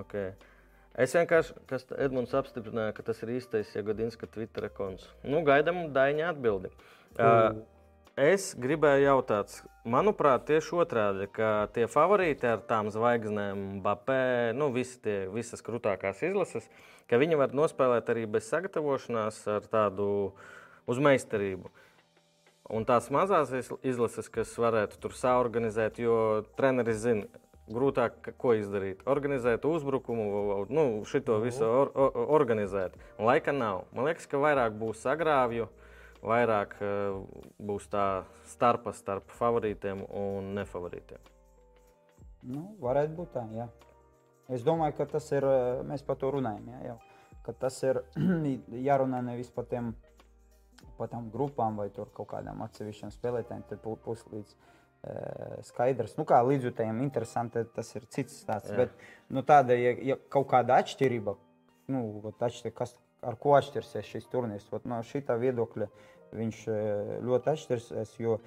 Okay. 0.03 0.33
Es 1.01 1.15
vienkārši, 1.15 1.55
kas 1.71 1.87
Edmunds 1.95 2.35
apstiprināja, 2.35 2.93
ka 2.97 3.05
tas 3.07 3.21
ir 3.23 3.31
īstais 3.37 3.71
Jagodinska 3.73 4.27
Twitter 4.29 4.67
konts. 4.75 5.07
Nu, 5.23 5.39
gaidām 5.47 5.85
Daņa 5.95 6.33
atbildi. 6.33 6.73
Uh, 7.15 7.63
es 8.19 8.51
gribēju 8.59 9.05
jautāt, 9.05 9.53
manuprāt, 9.87 10.45
tieši 10.49 10.77
otrādi, 10.83 11.27
ka 11.31 11.67
tie 11.75 11.87
favorīti 11.91 12.47
ar 12.49 12.63
tām 12.67 12.91
zvaigznēm, 12.93 13.81
Bapē, 13.83 14.53
nu, 14.57 14.71
visi 14.75 14.99
tie, 15.03 15.17
visas 15.31 15.63
krūtākās 15.65 16.23
izlases, 16.27 16.67
ka 17.09 17.19
viņi 17.21 17.39
var 17.39 17.55
nospēlēt 17.55 18.11
arī 18.13 18.25
bez 18.29 18.49
sagatavošanās 18.51 19.43
ar 19.51 19.67
tādu 19.71 20.09
uz 20.87 20.99
meistarību. 20.99 21.71
Un 22.71 22.85
tās 22.87 23.09
mazās 23.11 23.51
iz- 23.51 23.73
izlases, 23.83 24.29
kas 24.31 24.53
varētu 24.55 24.99
tur 25.01 25.11
saorganizēt, 25.11 25.99
jo 25.99 26.45
treneris 26.55 27.01
zina, 27.03 27.25
grūtāk 27.71 28.33
ko 28.37 28.53
izdarīt. 28.55 29.03
Organizēt 29.07 29.65
uzbrukumu, 29.67 30.67
nu, 30.69 31.03
šito 31.07 31.39
visu 31.43 31.65
or, 31.65 31.91
or, 31.95 32.11
organizēt. 32.39 32.95
Laika 33.19 33.51
nav. 33.55 33.85
Man 33.95 34.07
liekas, 34.07 34.27
ka 34.27 34.39
vairāk 34.41 34.75
būs 34.79 35.03
sagrāvju, 35.03 35.67
vairāk 36.21 36.75
uh, 36.81 37.21
būs 37.59 37.87
tā 37.91 38.23
starpa 38.51 38.93
starp 38.93 39.31
favorītiem 39.37 40.03
un 40.07 40.53
nefavorītiem. 40.57 41.31
Nu, 42.49 42.71
varētu 42.81 43.17
būt 43.17 43.33
tā, 43.35 43.45
jā. 43.53 43.67
Es 44.51 44.65
domāju, 44.65 44.97
ka 44.97 45.05
tas 45.13 45.27
ir, 45.31 45.45
eh, 45.45 45.81
mēs 45.87 46.03
par 46.03 46.17
to 46.19 46.31
runājam, 46.33 46.65
jā, 46.73 46.79
jau, 46.89 46.97
ka 47.45 47.53
tas 47.53 47.77
ir 47.85 48.01
jārunā 48.89 49.21
nevis 49.23 49.51
par 49.53 49.67
tiem, 49.69 49.93
par 50.97 51.11
tām 51.11 51.29
grupām 51.31 51.77
vai 51.79 51.87
tur 51.93 52.09
kaut 52.15 52.31
kādām 52.33 52.63
atsevišķām 52.65 53.13
spēlētājiem, 53.13 53.63
tad 53.69 53.85
būs 53.85 54.25
līdz 54.33 54.55
eh, 54.55 55.61
skaidrs. 55.69 56.17
Nu, 56.17 56.25
kā 56.27 56.41
līdzjutējiem 56.47 56.99
interesanti, 57.05 57.63
tas 57.75 57.93
ir 57.95 58.09
cits 58.09 58.41
stāsts. 58.43 58.73
Jā. 58.73 58.81
Bet 58.83 59.07
nu, 59.29 59.45
tāda, 59.45 59.77
ja, 59.77 59.93
ja 60.11 60.19
kaut 60.33 60.49
kāda 60.51 60.81
atšķirība, 60.81 61.37
nu, 61.93 62.03
vat 62.25 62.49
atšķir, 62.49 62.75
kas, 62.75 62.97
ar 63.21 63.37
ko 63.41 63.55
atšķirsies 63.57 64.07
šis 64.07 64.29
turnīrs, 64.31 64.69
vat 64.71 64.87
no 64.89 65.01
šī 65.05 65.23
viedokļa 65.25 65.87
viņš 66.37 66.61
eh, 66.71 67.13
ļoti 67.25 67.53
atšķirsies. 67.53 68.15
Jo 68.21 68.39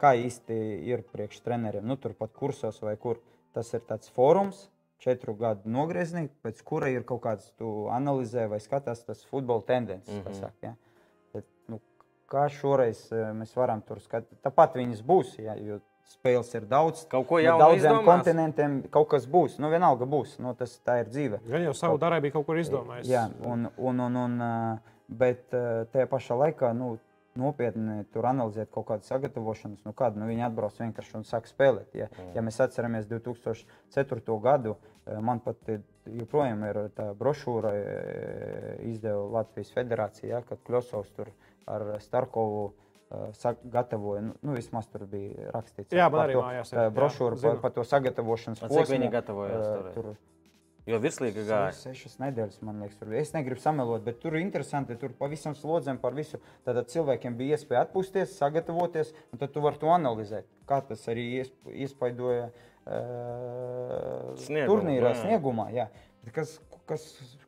kā 0.00 0.14
īsti 0.16 0.56
ir 0.88 1.04
priekš 1.12 1.42
treneriem, 1.44 1.86
nu, 1.86 1.96
turpat 2.00 2.32
kursos 2.36 2.80
vai 2.82 2.96
kur. 3.00 3.20
Tas 3.50 3.72
ir 3.74 3.82
tāds 3.82 4.12
fórums, 4.14 4.68
četru 5.02 5.34
gadu 5.34 5.70
nogriezni, 5.72 6.28
pēc 6.44 6.60
kura 6.62 6.90
ir 6.92 7.02
kaut 7.08 7.24
kāds, 7.24 7.48
tu 7.58 7.88
analizē 7.90 8.46
vai 8.48 8.60
skatās 8.62 9.02
tas 9.02 9.24
futbola 9.26 9.64
tendences. 9.66 10.14
Mm. 10.14 10.22
-hmm. 10.22 10.40
saka, 10.40 10.66
ja? 10.66 10.74
Bet, 11.34 11.46
nu, 11.68 11.80
kā 12.30 12.48
šoreiz 12.48 13.12
eh, 13.12 13.32
mēs 13.34 13.56
varam 13.56 13.82
tur 13.82 13.98
skatīties? 13.98 14.42
Tāpat 14.46 14.78
viņas 14.78 15.02
būs, 15.02 15.38
ja, 15.42 15.56
jo 15.56 15.80
spēles 16.10 16.50
ir 16.58 16.66
daudz. 16.70 17.04
Kaut 17.10 17.28
ko 17.28 17.38
No 17.38 17.44
jaunu 17.44 17.62
daudziem 17.64 17.94
izdomās? 17.94 18.08
kontinentiem 18.08 18.78
kaut 18.92 19.08
kas 19.12 19.28
būs. 19.30 19.58
Nu, 19.62 19.70
vienalga 19.72 20.08
būs. 20.10 20.38
Nu, 20.42 20.54
tas, 20.58 20.78
tā 20.86 21.00
ir 21.04 21.12
dzīve. 21.12 21.42
Gan 21.48 21.68
jau 21.68 21.76
Saudārābija 21.76 22.34
kaut 22.38 22.48
kur 22.48 22.58
izdomājusi. 22.60 23.12
Jā, 23.12 23.28
un, 23.46 23.68
un, 23.78 24.02
un, 24.08 24.18
un, 24.24 24.42
bet 25.08 25.46
tajā 25.50 26.08
pašā 26.10 26.36
laikā 26.38 26.72
nu, 26.76 26.96
nopietni 27.38 28.04
tur 28.12 28.26
analizēt 28.26 28.72
kaut 28.74 28.88
kādu 28.88 29.06
sagatavošanos, 29.06 29.84
nu, 29.86 29.92
kādu 29.96 30.18
nu, 30.20 30.26
viņi 30.30 30.44
atbrauc 30.48 30.74
vienkārši 30.80 31.14
un 31.20 31.26
sāk 31.28 31.46
spēlēt. 31.48 31.94
Ja, 31.94 32.08
ja 32.34 32.42
mēs 32.42 32.58
atceramies 32.62 33.06
2004. 33.10 34.34
gadu, 34.42 34.74
man 35.22 35.38
pat 35.44 35.70
joprojām 36.10 36.64
ir 36.66 36.80
tā 36.96 37.12
brošūra, 37.16 37.72
izdeva 38.90 39.22
Latvijas 39.38 39.70
federācija, 39.76 40.32
ja, 40.34 40.42
kad 40.46 40.62
Kļosovs 40.66 41.14
tur 41.16 41.30
ar 41.70 41.86
Starkovu. 42.02 42.72
Ā, 43.10 43.20
sak- 43.34 43.62
Gatavoja, 43.70 44.22
nu, 44.30 44.54
vismaz 44.56 44.86
tur 44.90 45.04
bija 45.10 45.50
rakstīts. 45.54 45.90
Jā, 45.92 46.06
man 46.10 46.20
par 46.20 46.28
arī 46.28 46.38
to, 46.38 46.42
mājās 46.46 46.72
jā, 46.74 46.88
Brošūra 46.94 47.40
par, 47.42 47.60
par 47.66 47.70
to 47.76 47.84
sagatavošanas 47.84 48.62
A, 48.62 48.68
cik 48.68 48.76
posmu. 48.78 48.94
viņi 48.98 49.10
gatavojās 49.18 49.66
toreiz? 49.66 49.94
tur 49.94 50.12
Jo 50.88 50.96
virslīga 50.98 51.42
gāja. 51.44 51.72
Sešas, 51.76 52.14
nedēļas, 52.18 52.62
man 52.66 52.80
liekas, 52.80 52.96
tur. 52.98 53.12
Es 53.14 53.30
negribu 53.34 53.60
samelot, 53.60 54.00
bet 54.02 54.16
tur 54.22 54.34
ir 54.34 54.40
interesanti. 54.40 54.96
Tur 54.98 55.12
pavisam 55.18 55.52
slodzēm 55.54 55.98
par 56.00 56.16
visu. 56.16 56.40
Tad 56.64 56.80
cilvēkiem 56.88 57.36
bija 57.36 57.58
iespēja 57.58 57.84
atpūsties, 57.84 58.32
sagatavoties, 58.40 59.12
un 59.30 59.38
tad 59.38 59.52
tu 59.52 59.60
vari 59.60 59.78
to 59.78 59.86
analizēt. 59.92 60.48
Kā 60.66 60.80
tas 60.88 61.04
arī 61.12 61.26
iesp- 61.42 61.68
iespaidoja 61.84 62.48
uh, 62.50 64.34
turnīrā 64.66 65.12
jā. 65.12 65.20
sniegumā. 65.20 65.68
Jā. 65.76 65.88
Kas, 66.34 66.56
kas, 66.88 67.04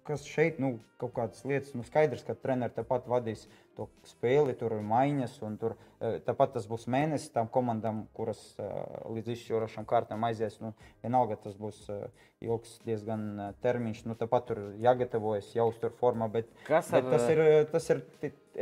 kas 0.06 0.24
šeit, 0.28 0.58
nu, 0.62 0.76
kaut 1.00 1.12
kādas 1.16 1.42
lietas, 1.48 1.72
nu, 1.74 1.82
skaidrs, 1.86 2.22
ka 2.26 2.34
treneris 2.38 2.74
tāpat 2.76 3.08
vadīs 3.10 3.46
to 3.76 3.86
spēli, 4.06 4.52
tur 4.58 4.74
ir 4.76 4.82
maiņas, 4.84 5.38
un 5.46 5.54
tur 5.58 5.74
eh, 5.98 6.18
tāpat 6.26 6.52
tas 6.58 6.66
būs 6.68 6.84
mēnesis 6.92 7.32
tām 7.34 7.48
komandām, 7.50 8.04
kuras 8.16 8.40
eh, 8.60 8.68
līdz 9.14 9.32
izšķirošām 9.34 9.86
kārtām 9.88 10.26
aizies. 10.28 10.58
Nu, 10.62 10.74
vienalga 11.02 11.38
tas 11.42 11.56
būs 11.58 11.80
eh, 11.90 12.04
ilgs 12.44 12.76
diezgan 12.86 13.54
termiņš, 13.64 14.04
nu, 14.10 14.16
tāpat 14.18 14.46
tur 14.50 14.60
jāgatavojas, 14.82 15.52
jāuztur 15.56 15.94
formā, 15.98 16.28
bet, 16.34 16.50
Kas 16.66 16.90
bet 16.92 17.06
ar- 17.06 17.16
tas 17.16 17.26
ir, 17.32 17.42
tas 17.72 17.90
ir, 17.94 18.02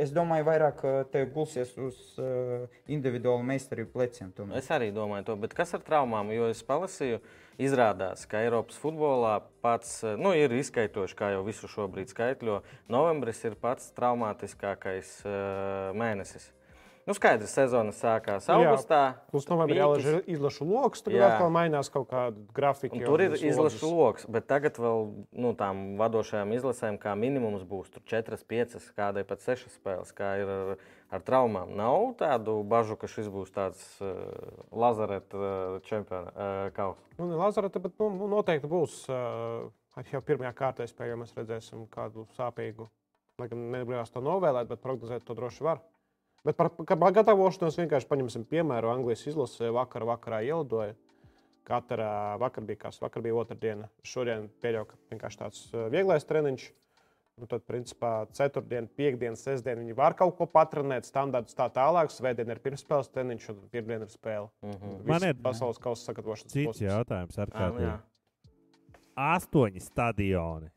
es 0.05 0.13
domāju, 0.15 0.45
vairāk 0.47 0.83
te 1.11 1.25
gulsies 1.33 1.73
uz 1.81 1.97
uh, 2.21 2.67
individuālu 2.93 3.41
meistarību 3.49 3.89
pleciem. 3.95 4.29
tomēr. 4.37 4.61
Es 4.61 4.69
arī 4.71 4.91
domāju, 4.95 5.25
to, 5.31 5.35
bet 5.41 5.57
kas 5.57 5.73
ar 5.73 5.81
traumām? 5.87 6.29
Jo 6.31 6.51
es 6.53 6.61
palasīju, 6.63 7.19
izrādās, 7.61 8.25
ka 8.29 8.41
Eiropas 8.45 8.79
futbolā 8.81 9.37
pats 9.63 10.01
eh, 10.05 10.15
nu, 10.19 10.33
ir 10.37 10.53
izskaitoši, 10.57 11.17
kā 11.17 11.31
jau 11.35 11.43
visu 11.47 11.69
šobrīd 11.71 12.11
skaitļo. 12.13 12.61
Novembris 12.91 13.43
ir 13.47 13.57
pats 13.61 13.91
traumātiskākais 13.97 15.13
uh, 15.25 15.91
mēnesis. 15.97 16.49
Nu, 17.11 17.15
skaidrs, 17.17 17.51
sezona 17.51 17.91
sākās 17.91 18.45
Jā. 18.47 18.55
augustā. 18.55 18.99
Plus 19.33 19.43
novembrī 19.49 19.75
pīķis. 19.75 20.05
jālaiž 20.05 20.29
izlašu 20.31 20.63
lokus, 20.63 21.01
tur 21.03 21.17
Jā. 21.17 21.33
atkal 21.33 21.49
mainās 21.51 21.91
kaut 21.91 22.07
kāda 22.07 22.39
grafika. 22.55 22.95
Un 22.95 23.03
tur 23.03 23.19
ir 23.25 23.35
izlašu 23.35 23.89
lokus, 23.91 24.23
bet 24.31 24.47
tagad 24.47 24.79
vēl 24.79 25.11
nu, 25.35 25.51
tām 25.59 25.99
vadošajām 25.99 26.55
izlasēm, 26.55 26.95
kā 27.03 27.11
minimums 27.19 27.67
būs 27.67 27.91
4, 28.07 28.39
5, 28.47 28.87
kādai 28.95 29.25
pat 29.27 29.43
6 29.43 29.75
spēles, 29.75 30.15
kā 30.15 30.31
ir 30.39 30.53
ar, 30.55 30.87
ar 31.11 31.27
traumām. 31.27 31.75
Nav 31.75 32.15
tādu 32.23 32.61
bažu, 32.63 32.95
ka 32.95 33.11
šis 33.11 33.27
būs 33.27 33.51
tāds 33.59 33.83
uh, 33.99 34.15
lazareta 34.71 35.43
uh, 35.43 35.77
čempiona 35.83 36.31
uh, 36.31 36.63
kausa. 36.79 37.03
Nu, 37.19 37.27
ne 37.27 37.35
Lazareta, 37.35 37.83
bet 37.83 37.99
nu, 37.99 38.07
nu, 38.21 38.31
noteikti 38.37 38.71
būs. 38.71 39.01
Uh, 39.11 40.07
jau 40.15 40.23
pirmajā 40.23 40.55
kārtā 40.55 40.87
spējā 40.87 41.19
mēs 41.19 41.35
redzēsim 41.35 41.89
kādu 41.91 42.29
sāpīgu. 42.39 42.87
Lai 43.35 43.51
gan 43.51 43.67
negribās 43.73 44.15
to 44.15 44.23
novēlēt, 44.23 44.71
bet 44.71 44.79
prognozēt 44.79 45.27
to 45.27 45.35
droši 45.35 45.67
var. 45.67 45.83
Bet 46.45 46.57
par, 46.57 46.71
par 46.73 47.13
gatavošanos 47.13 47.77
vienkārši 47.77 48.09
paņemsim 48.09 48.45
piemēru. 48.49 48.89
Anglijas 48.89 49.27
izlase 49.29 49.69
vakar, 49.73 50.07
vakarā 50.09 50.41
ielidoja. 50.47 50.95
Katrā 51.67 52.37
vakar 52.41 52.65
bija 52.65 52.87
kas, 52.87 52.97
vakar 53.01 53.21
bija 53.21 53.37
otrdiena. 53.37 53.89
Šodien 54.01 54.47
pieļauju, 54.63 54.87
ka 54.89 54.97
vienkārši 55.13 55.41
tāds 55.43 55.67
vieglais 55.93 56.25
treniņš. 56.25 56.71
Nu, 57.41 57.47
tad, 57.49 57.63
principā, 57.65 58.25
ceturtdiena, 58.37 58.89
piekdiena, 58.97 59.37
sestdiena 59.39 59.81
viņi 59.81 59.95
var 59.97 60.13
kaut 60.17 60.35
ko 60.37 60.45
patrenēt, 60.51 61.07
standarts 61.07 61.55
tā 61.57 61.69
tālāk. 61.73 62.11
Svētdiena 62.13 62.57
ir 62.57 62.61
pirmspēles 62.61 63.09
treniņš, 63.13 63.47
un 63.53 63.61
pirmdiena 63.71 64.05
ir 64.05 64.11
spēle. 64.13 64.49
Mm 64.65 64.75
-hmm. 64.75 64.99
Man 65.09 65.25
ir 65.29 65.39
pasaules 65.41 65.79
kausa 65.81 66.09
sagatavošanas 66.09 66.53
cits 66.53 66.67
posms. 66.67 66.81
jautājums. 66.81 67.39
Ar 67.39 67.49
kādu 67.49 67.79
nu 67.79 67.85
jā. 67.87 67.95
astoņi 69.15 69.81
stadioni. 69.81 70.69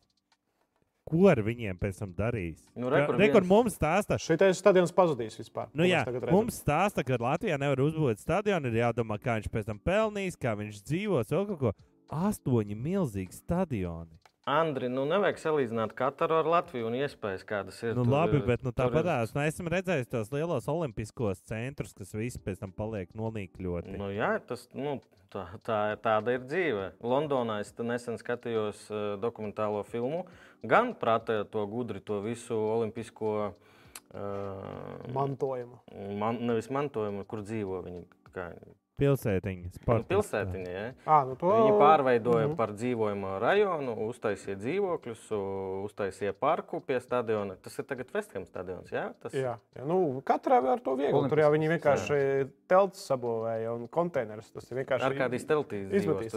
Ko 1.05 1.27
ar 1.29 1.37
viņiem 1.45 1.77
pēc 1.77 1.99
tam 2.01 2.15
darīs? 2.17 2.63
Nu, 2.75 2.89
re, 2.89 3.03
kur 3.05 3.19
Re, 3.19 3.29
viens- 3.29 3.49
mums 3.49 3.77
stāsta, 3.77 4.17
Šitais 4.17 4.57
stadions 4.57 4.93
pazudīs 4.93 5.37
vispār. 5.37 5.69
Nu, 5.75 5.85
jā, 5.85 6.01
mums 6.31 6.63
stāsta, 6.63 7.05
ka 7.05 7.19
Latvijā 7.21 7.59
nevar 7.61 7.77
uzbūvēt 7.85 8.23
stadionu. 8.25 8.73
Ir 8.73 8.81
jādomā, 8.81 9.19
kā 9.21 9.37
viņš 9.37 9.51
pēc 9.53 9.67
tam 9.67 9.79
pelnīs, 9.79 10.39
kā 10.41 10.57
viņš 10.57 10.81
dzīvos. 10.83 11.29
vēl 11.29 11.47
kaut 11.53 11.59
ko. 11.61 11.73
Astoņi 12.09 12.77
milzīgi 12.77 13.33
stadioni. 13.33 14.17
Andri, 14.45 14.91
nu 14.93 15.07
nevajag 15.09 15.39
salīdzināt 15.41 15.95
Kataru 15.97 16.37
ar 16.43 16.45
Latviju 16.45 16.91
un 16.91 16.97
iespējas, 16.99 17.45
kādas 17.49 17.79
ir. 17.83 17.95
Nu, 17.97 18.05
Tur 18.05 18.13
labi, 18.13 18.37
ir- 18.37 18.47
bet 18.47 18.63
nu, 18.63 18.73
tāpat 18.73 19.05
nu, 19.05 19.41
esmu 19.41 19.71
redzējis 19.73 20.11
tos 20.13 20.31
lielos 20.31 20.69
olimpiskos 20.69 21.41
centrus, 21.49 21.95
kas 21.97 22.13
visi 22.13 22.39
pēc 22.39 22.59
tam 22.61 22.73
paliek 22.73 23.09
nonīkļoti. 23.17 23.97
Nu, 23.97 24.11
jā, 24.13 24.39
tas, 24.47 24.69
nu, 24.75 25.01
tā, 25.33 25.47
tā, 25.65 25.97
tāda 25.97 26.35
ir 26.37 26.45
dzīve. 26.45 26.93
Londonā 27.01 27.61
es 27.61 27.73
nesen 27.79 28.21
skatījos 28.21 28.85
uh, 28.91 29.17
dokumentālo 29.19 29.83
filmu. 29.89 30.27
Gan 30.65 30.95
prātā 31.01 31.43
to 31.51 31.67
gudri, 31.67 32.01
to 32.01 32.21
visu 32.25 32.57
olimpisko 32.57 33.35
uh, 34.15 35.13
mantojumu. 35.15 35.79
man, 36.19 36.39
nevis 36.41 36.71
mantojumu, 36.71 37.25
kur 37.29 37.45
dzīvo 37.45 37.83
viņi. 37.85 38.07
Kā, 38.35 38.49
Pilsētiņa, 38.95 39.73
sporta 39.75 40.07
pilsētiņa, 40.07 40.71
ja? 40.71 40.83
À, 41.03 41.17
nu 41.27 41.35
to... 41.35 41.49
Viņi 41.51 41.73
pārveidoja 41.81 42.45
mm 42.45 42.45
Mhm. 42.45 42.53
-hmm. 42.53 42.57
par 42.57 42.73
dzīvojamu 42.79 43.33
rajonu, 43.43 43.95
uztaisīja 44.07 44.55
dzīvokļus, 44.61 45.25
uztaisīja 45.89 46.33
parku 46.33 46.81
pie 46.81 47.01
stadiona. 47.01 47.57
Tas 47.57 47.79
ir 47.79 47.85
tagad 47.85 48.13
Vestham 48.15 48.47
stadions. 48.47 48.93
Jā, 48.93 49.13
tas 49.21 49.35
Jā, 49.35 49.57
jā 49.77 49.85
nu, 49.85 50.23
katrā 50.23 50.63
var 50.63 50.79
to 50.81 50.95
viegli. 50.95 51.29
Tur 51.29 51.39
jau 51.39 51.51
viņi 51.51 51.69
vienkārši 51.75 52.49
telts 52.69 53.11
sabūvēja 53.11 53.75
un 53.75 53.89
konteinerus. 53.89 54.53
Tas 54.53 54.71
ir 54.71 54.79
vienkārši 54.79 55.05
ar 55.05 55.13
kādīs 55.13 55.47
teltīs 55.47 55.91
izmetīs 55.91 56.35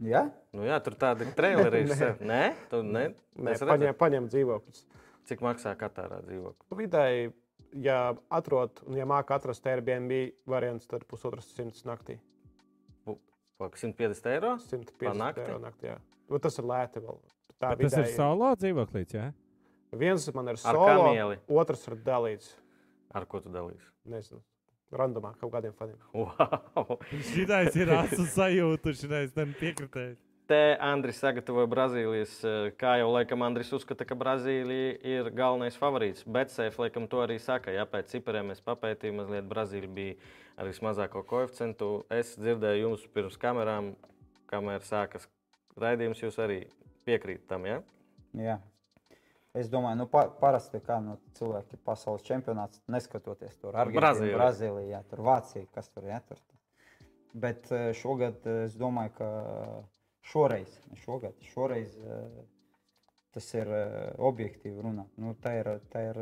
Ja? 0.00 0.22
Nu, 0.56 0.64
jā, 0.64 0.78
tur 0.84 0.94
tādi 0.96 1.26
traileri 1.36 1.82
ir. 1.84 1.92
sev. 2.00 2.20
Nē, 2.24 2.54
tu 2.70 2.82
ne. 2.82 3.10
Nē, 3.36 3.52
Es 3.52 3.60
paņem, 3.66 3.94
paņem 4.00 4.28
dzīvokļus. 4.32 4.84
cik 5.28 5.42
maksā 5.44 5.74
Katārā 5.76 6.22
dzīvoklis. 6.24 6.70
Vidēji, 6.78 7.32
ja 7.84 7.98
atrod 8.32 8.80
un 8.88 8.96
ja 8.96 9.04
māca 9.06 9.36
atrast 9.36 9.66
Airbnb 9.68 10.10
variants, 10.48 10.86
tad 10.90 11.04
pusotras 11.10 11.50
simts 11.54 11.84
naktī. 11.84 12.16
Lāk, 13.60 13.76
150 13.76 14.30
eiro. 14.32 14.54
150 14.64 15.18
nakti? 15.20 15.42
eiro 15.44 15.58
naktī. 15.60 15.90
Jā. 15.92 15.98
Nu, 16.32 16.38
tas 16.40 16.56
ir 16.56 16.64
lēti 16.64 17.02
vēl. 17.04 17.18
Tā 17.60 17.74
Bet 17.74 17.82
tas 17.84 17.92
ir 17.92 18.04
vidēji- 18.06 18.16
solo 18.16 18.54
dzīvoklis. 18.56 19.12
Ja? 19.18 19.26
Viens 20.00 20.24
man 20.34 20.48
ir 20.48 20.56
solo, 20.56 21.36
otrs 21.60 21.82
ir 21.90 21.96
dalīts. 22.06 22.54
Ar 23.12 23.26
ko 23.26 23.40
tu 23.42 23.50
dalīsi? 23.52 23.84
Nezinu, 24.08 24.40
randomā 24.92 25.34
kaut 25.40 25.52
kādiem 25.54 25.74
faniem. 25.78 25.98
Wow. 26.14 26.98
Šitais 27.30 27.76
ir 27.78 27.92
asu 27.94 28.26
sajūta, 28.34 28.94
šitais 28.96 29.32
tam 29.36 29.54
piekritējis. 29.60 30.18
Te 30.50 30.74
Andris 30.82 31.20
sagatavoja 31.22 31.68
Brazīlijas, 31.70 32.32
kā 32.74 32.96
jau 32.98 33.12
laikam 33.12 33.44
Andris 33.46 33.68
uzskata, 33.76 34.02
ka 34.02 34.16
Brazīlija 34.18 34.96
ir 35.06 35.28
galvenais 35.30 35.76
favorīts. 35.78 36.24
Bet 36.26 36.50
Seif 36.50 36.80
laikam 36.82 37.06
to 37.06 37.20
arī 37.22 37.36
saka. 37.38 37.70
Ja 37.70 37.84
pēc 37.86 38.10
cipariem 38.10 38.50
mēs 38.50 38.64
papētījām, 38.66 39.20
mazliet 39.22 39.46
Brazīlija 39.46 39.94
bija 39.94 40.16
ar 40.58 40.66
vismazāko 40.66 41.22
koeficientu. 41.30 41.92
Es 42.10 42.34
dzirdēju 42.34 42.82
jums 42.82 43.06
pirms 43.14 43.38
kamerām, 43.38 43.92
kamēr 44.50 44.82
sākas 44.82 45.30
raidījums, 45.78 46.24
jūs 46.26 46.42
arī 46.42 46.64
piekrītat 47.06 47.46
tam. 47.54 47.70
Ja? 47.70 47.78
Jā. 48.34 48.58
Es 49.54 49.66
domāju, 49.70 49.96
nu, 49.98 50.06
pa, 50.06 50.28
parasti 50.40 50.78
kā 50.86 51.00
nu, 51.02 51.16
cilvēki 51.34 51.78
pasaules 51.84 52.22
čempionāts, 52.22 52.78
neskatoties 52.86 53.56
tur 53.58 53.74
Argentīnu. 53.74 54.36
Brazīliju, 54.38 54.88
jā, 54.92 55.00
tur 55.10 55.24
Vācija, 55.26 55.66
kas 55.74 55.88
tur 55.90 56.06
ir. 56.06 56.20
Bet 57.34 57.66
eh, 57.74 57.90
šogad 57.98 58.46
eh, 58.46 58.64
es 58.68 58.76
domāju, 58.78 59.10
ka 59.18 59.30
šoreiz, 60.30 60.76
šogad, 61.02 61.34
šoreiz 61.50 61.96
eh, 61.98 62.44
tas 63.34 63.46
ir 63.54 63.68
objektīvi 64.18 64.82
runāt. 64.82 65.10
Nu, 65.18 65.34
tā 65.42 65.56
ir, 65.60 65.68
tā 65.92 66.00
ir 66.12 66.18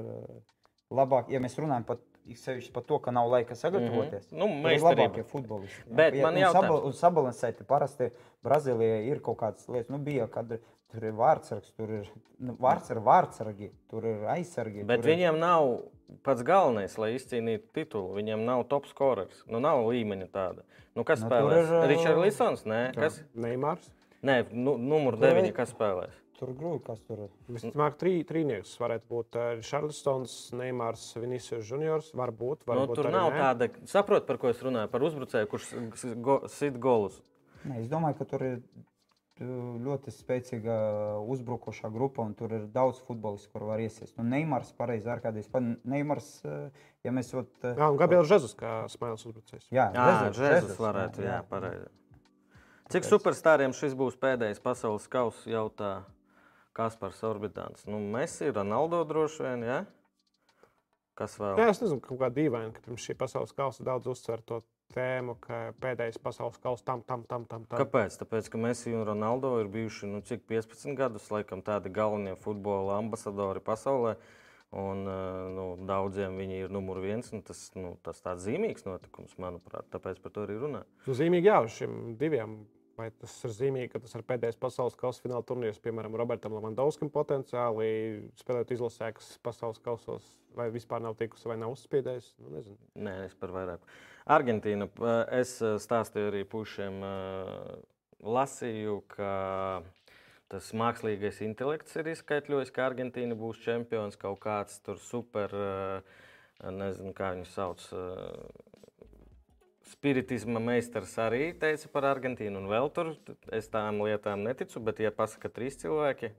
labāk, 0.92 1.28
ja 1.32 1.40
mēs 1.40 1.56
runājam 1.60 1.84
pat, 1.88 2.00
sevišķi 2.28 2.72
par 2.74 2.84
to, 2.84 2.98
ka 3.04 3.12
nav 3.16 3.28
laika 3.32 3.56
sagatavoties. 3.56 4.26
Mhm. 4.32 4.40
Nu, 4.40 4.48
Tur 4.48 4.56
ir 4.56 4.64
meistarība. 4.66 5.06
labākie 5.06 5.24
futbolisti. 5.30 5.84
jā. 5.86 5.94
Bet 6.00 6.14
Ja- 6.16 6.26
man 6.26 6.34
un 6.36 6.40
jautājums. 6.42 6.68
saba- 6.68 6.84
Un 6.84 6.92
sabalansēti 6.92 7.64
parasti 7.64 8.10
Brazīlijai 8.44 9.06
ir 9.08 9.20
kaut 9.20 9.38
kādas 9.40 9.68
lietas. 9.68 9.88
Nu, 9.88 9.98
bija, 9.98 10.26
kad 10.28 10.58
tur 10.92 11.04
ir 11.04 11.12
vārdsargs, 11.12 11.72
tur 11.76 11.90
ir 11.90 12.08
nu, 12.40 12.54
vārds 12.60 12.90
ar 12.90 13.00
vārdsargi, 13.04 13.70
tur 13.90 14.04
ir 14.04 14.26
aizsargi. 14.34 14.84
Bet 14.86 15.02
tur 15.02 15.10
ir- 15.10 15.16
viņiem 15.16 15.38
nav 15.38 15.82
pats 16.24 16.42
galvenais, 16.42 16.96
lai 16.98 17.10
izcīnītu 17.18 17.68
titulu. 17.74 18.14
Viņiem 18.16 18.44
nav 18.44 18.64
top 18.68 18.86
scorers. 18.86 19.42
Nu, 19.46 19.60
nav 19.60 19.84
līmeņa 19.84 20.28
tāda. 20.30 20.62
Nu, 20.96 21.04
kas 21.04 21.20
Nu, 21.20 21.28
nu, 21.28 21.30
tur 21.30 21.50
spēlēs? 21.52 21.68
ir, 21.84 21.88
Ričards 21.96 22.22
Lisons? 22.24 22.64
Nē, 22.64 22.94
kas? 22.94 23.22
Neimārs. 23.36 23.90
Nē, 24.24 24.50
nu, 24.52 24.76
numur 24.78 25.12
Tur 25.18 25.26
9. 25.28 25.46
ir- 25.46 25.52
Kas 25.54 25.72
spēlēs? 25.72 26.10
Tur 26.38 26.48
grūti, 26.54 26.84
kas 26.86 27.00
tur 27.02 27.18
ir. 27.24 27.28
Visticamāk, 27.50 27.96
trī, 27.98 28.24
trīnieks 28.24 28.78
varētu 28.78 29.02
būt 29.10 29.62
Šarlsons, 29.62 30.52
Neimārs, 30.54 31.14
Vinicius 31.20 31.68
Juniors. 31.68 32.12
Varbūt, 32.12 32.58
Nu, 32.66 32.74
varbūt 32.74 32.94
tur 32.94 33.04
arī 33.06 33.12
nav 33.12 33.32
nē. 33.32 33.38
tāda, 33.40 33.68
saprot, 33.86 34.24
par 34.26 34.38
ko 34.38 34.48
es 34.48 34.60
runāju. 34.62 34.88
Par 34.90 35.00
uzbrucēju, 35.00 35.46
kurš 35.48 36.48
sit 36.48 36.78
golus. 36.78 37.20
Nē, 37.66 37.80
es 37.80 37.88
domāju, 37.88 38.18
ka 38.18 38.24
tur 38.24 38.42
ir 38.42 38.62
ļoti 39.38 40.12
spēcīga 40.12 40.76
uzbrukošā 41.30 41.90
grupa, 41.94 42.24
un 42.26 42.34
tur 42.38 42.52
ir 42.56 42.64
daudz 42.74 42.98
futbolistu, 43.06 43.50
kur 43.52 43.68
var 43.68 43.82
iesiest. 43.84 44.16
Nu, 44.18 44.24
Neimārs 44.26 44.72
pareizi 44.76 45.10
ar 45.12 45.22
kādreiz. 45.22 45.46
Neimārs, 45.86 46.30
uh, 46.46 46.68
ja 47.06 47.12
mēs 47.14 47.30
ot, 47.38 47.50
uh, 47.62 47.74
Jā, 47.78 47.90
un 47.92 47.98
Gabriels 48.00 48.30
Žezus, 48.30 48.56
kā 48.58 48.80
smailes 48.90 49.22
uzbrucējs. 49.28 49.68
jā, 49.70 49.88
Jā, 49.94 50.06
Žezus, 50.28 50.40
Žezus, 50.42 50.80
varētu, 50.82 51.22
jā, 51.26 51.38
pareizi. 51.50 51.86
Cik 52.88 53.04
superstariem 53.04 53.74
šis 53.76 53.92
būs 53.98 54.16
pēdējais 54.16 54.62
pasaules 54.64 55.06
kausa, 55.12 55.44
jautā 55.52 55.92
Kaspars 56.72 57.20
Orbitāns. 57.26 57.84
Nu, 57.90 57.98
Messi, 58.00 58.48
Ronaldo 58.54 59.02
droši 59.04 59.44
vien, 59.44 59.64
jā? 59.66 59.78
Kas 61.18 61.34
vēl? 61.40 61.58
Jā, 61.58 61.72
es 61.74 61.80
nezinu, 61.82 62.00
kaut 62.04 62.20
kā 62.20 62.28
dīvaini, 62.32 62.72
ka 62.72 62.84
pirms 62.84 63.04
šī 63.04 63.16
pasaules 63.18 63.52
kausa 63.56 63.84
daudz 63.84 64.06
uzsver 64.08 64.40
to 64.46 64.62
tēmu, 64.94 65.36
ka 65.42 65.60
pēdējais 65.82 66.20
pasaules 66.22 66.58
kausa 66.62 66.84
tam, 66.86 67.04
tam, 67.06 67.24
tam, 67.28 67.46
tam. 67.50 67.66
tam. 67.68 67.78
Kāpēc? 67.80 68.18
Tāpēc, 68.22 68.50
ka 68.52 68.60
Messi 68.60 68.94
un 68.96 69.06
Ronaldo 69.08 69.54
ir 69.62 69.70
bijuši 69.72 70.10
nu, 70.10 70.22
cik 70.24 70.46
15 70.50 70.96
gadus, 70.98 71.28
laikam, 71.34 71.62
tādi 71.64 71.92
galvenie 71.94 72.36
futbola 72.40 72.98
ambasadori 73.02 73.64
pasaulē. 73.64 74.16
Un, 74.68 75.06
eh, 75.08 75.36
nu, 75.56 75.68
daudziem 75.88 76.34
viņi 76.36 76.58
ir 76.66 76.72
numur 76.72 77.00
viens. 77.00 77.30
Tas, 77.44 77.70
nu, 77.76 77.94
tas 78.04 78.20
tāds 78.20 78.44
zīmīgs 78.44 78.84
notikums, 78.84 79.38
manuprāt. 79.40 79.88
Tāpēc 79.94 80.20
par 80.20 80.34
to 80.34 80.44
arī 80.44 80.58
runā. 80.60 80.82
Nu, 81.06 81.16
zīmīgi, 81.16 81.48
jā, 81.48 81.62
uz 81.64 81.78
šiem 81.78 82.18
diviem 82.20 82.58
Vai 82.98 83.12
tas 83.14 83.30
ir 83.46 83.52
zīmīgi, 83.54 83.92
ka 83.92 84.00
tas 84.02 84.16
ir 84.18 84.24
pēdējais 84.26 84.56
pasaules 84.58 84.96
kausa 84.98 85.22
fināla 85.22 85.44
turnīrs, 85.46 85.78
piemēram, 85.84 86.16
Robertam 86.18 86.56
Lavandovskim 86.56 87.12
potenciāli 87.14 87.86
spēlēt 88.40 88.72
izlasē, 88.74 89.12
kas 89.14 89.36
pasaules 89.44 89.78
kausos 89.84 90.26
vai 90.58 90.66
vispār 90.74 91.04
nav 91.04 91.14
tikusi 91.20 91.46
vai 91.46 91.60
nav 91.62 91.76
uzspiedējis? 91.76 92.32
Nu, 92.42 92.50
nezinu. 92.56 92.78
Nē, 93.06 93.14
es 93.28 93.36
par 93.38 93.54
vairāk. 93.54 93.86
Argentīna. 94.28 94.88
eh, 95.00 95.40
Es 95.40 95.54
eh, 95.62 95.78
stāstīju 95.80 96.30
arī 96.32 96.44
pušiem, 96.44 97.00
eh, 97.02 97.76
lasīju, 98.22 99.02
ka 99.08 99.82
tas 100.48 100.70
mākslīgais 100.72 101.40
intelekts 101.44 101.96
ir 101.96 102.08
izskaidrojis, 102.12 102.72
ka 102.72 102.86
Argentīna 102.88 103.36
būs 103.36 103.60
čempions 103.64 104.16
kaut 104.16 104.40
kāds 104.40 104.80
tur 104.80 104.96
super, 104.96 105.52
nezinu, 106.64 107.12
kā 107.12 107.34
viņu 107.34 107.44
sauc. 107.52 107.84
Spiritisma 109.92 110.58
meistars 110.60 111.12
arī 111.20 111.52
teica 111.60 111.88
par 111.92 112.08
Argentīnu, 112.14 112.62
un 112.62 112.66
vēl 112.72 112.88
tur 112.96 113.12
es 113.52 113.68
tām 113.68 114.00
lietām 114.00 114.40
neticu, 114.42 114.80
bet, 114.80 115.04
ja 115.04 115.12
pasaka 115.12 115.52
trīs 115.52 115.76
cilvēki, 115.84 116.32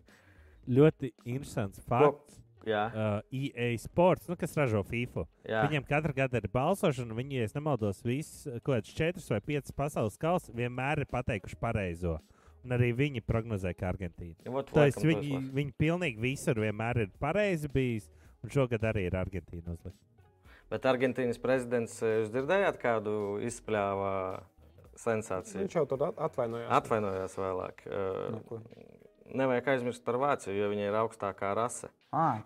Ļoti 0.69 1.13
interesants 1.25 1.79
fakts. 1.87 2.33
jā, 2.33 2.48
Uh, 2.89 3.21
EA 3.31 3.77
Sports, 3.79 4.27
nu, 4.27 4.35
kas 4.35 4.55
ražo 4.57 4.83
FIFA. 4.83 5.23
jā. 5.47 5.61
Viņiem 5.67 5.85
katru 5.87 6.13
gadu 6.13 6.37
ir 6.37 6.47
balsošana, 6.53 7.11
un 7.11 7.17
viņi, 7.17 7.39
ja 7.39 7.43
es 7.43 7.53
nemaldos, 7.55 8.01
visas 8.03 8.43
kaut 8.63 8.75
kādas 8.75 8.93
četras 8.95 9.29
vai 9.29 9.39
piecas 9.41 9.71
pasaules 9.71 10.17
kausa 10.17 10.51
vienmēr 10.53 10.99
ir 11.05 11.05
pateikuši 11.05 11.55
pareizo. 11.59 12.19
Un 12.65 12.71
arī 12.75 12.91
viņi 12.91 13.21
prognozē, 13.23 13.71
ka 13.73 13.87
Argentīna. 13.93 14.35
Tā 14.43 14.83
laikam, 14.83 15.03
viņi, 15.07 15.37
viņi 15.55 15.73
pilnīgi 15.79 16.19
visur 16.19 16.59
vienmēr 16.59 17.05
ir 17.05 17.09
pareizi 17.19 17.69
bijis, 17.71 18.09
un 18.43 18.49
šogad 18.49 18.83
arī 18.83 19.05
ir 19.07 19.15
Argentīna 19.15 19.71
uzlikta. 19.77 19.95
Bet 20.69 20.83
Argentīnas 20.85 21.39
prezidents, 21.41 22.01
eh, 22.03 22.19
jūs 22.19 22.29
dzirdējāt, 22.29 22.77
kādu 22.77 23.39
izspļāva 23.47 24.43
sensāciju? 24.99 25.63
Viņš 25.63 25.77
jau 25.79 25.85
tur 25.87 26.03
at- 26.09 26.19
atvainojās. 26.19 26.69
Atvainojās 26.69 27.35
vēlāk. 27.39 27.85
Ko? 28.49 28.59
Nevajag 29.33 29.65
aizmirst 29.75 30.03
par 30.03 30.15
Vāciju, 30.15 30.55
jo 30.57 30.69
viņa 30.69 30.87
ir 30.89 30.97
augstākā 30.99 31.55
rase. 31.55 31.89
Ah. 32.09 32.41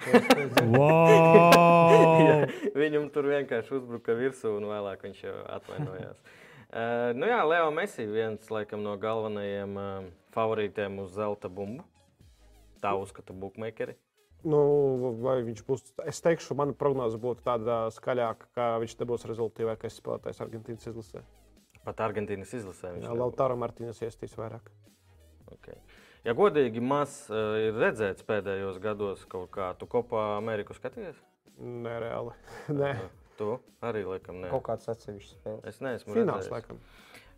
Wow! 0.75 2.43
Viņam 2.75 3.07
tur 3.15 3.29
vienkārši 3.31 3.77
uzbruka 3.77 4.15
virsū, 4.17 4.57
un 4.57 4.67
vēlāk 4.67 5.05
viņš 5.07 5.21
jau 5.23 5.35
atvainojās. 5.55 6.19
Uh, 6.73 7.13
nu 7.15 7.29
jā, 7.29 7.37
Leo 7.47 7.69
Messi 7.71 8.03
viens 8.09 8.49
laikam, 8.51 8.81
no 8.83 8.95
galvenajiem 8.99 9.77
uh, 9.77 10.07
favorītiem 10.35 10.97
uz 11.03 11.13
zelta 11.15 11.47
bumbu. 11.47 11.85
Tā 12.83 12.91
uzskata 12.99 13.31
bookmakeri. 13.31 13.95
Nu, 14.43 14.59
vai 15.23 15.37
viņš 15.47 15.61
būs? 15.63 15.85
Es 16.09 16.19
teikšu, 16.25 16.57
mana 16.59 16.75
prognoze 16.75 17.15
būtu 17.21 17.45
tāda 17.45 17.85
skaļāka, 17.95 18.49
ka 18.57 18.65
viņš 18.83 18.97
nebūs 18.99 19.23
rezultātīvākais 19.29 20.01
spēlētājs 20.01 20.43
Argentīnas 20.43 20.89
izlasē. 20.91 21.23
Pat 21.85 22.03
Argentīnas 22.03 22.51
izlasē. 22.57 22.91
viņš 22.97 23.07
Jā. 23.07 23.15
Lautaro 23.15 23.55
Martīnas 23.59 24.01
iestīs 24.03 24.35
vairāk. 24.39 24.67
Okay. 25.53 25.79
Ja 26.23 26.33
godīgi, 26.37 26.79
maz 26.79 27.25
uh, 27.31 27.57
ir 27.59 27.75
redzēts 27.75 28.23
pēdējos 28.27 28.77
gados 28.83 29.25
kaut 29.27 29.49
kā, 29.51 29.73
tu 29.75 29.89
kopā 29.91 30.37
Ameriku 30.37 30.75
skaties? 30.77 31.17
Nereāli. 31.59 32.31
Nē, 32.71 32.93
Tu 33.37 33.49
arī 33.81 34.03
laikam 34.05 34.43
ne. 34.43 34.49
Kaut 34.53 34.63
kāds 34.67 34.89
atsevišķs 34.93 35.33
spēles. 35.39 35.63
Es 35.65 35.79
neesmu 35.81 36.13
fināls 36.13 36.45
redzējis. 36.45 36.53
laikam. 36.53 36.79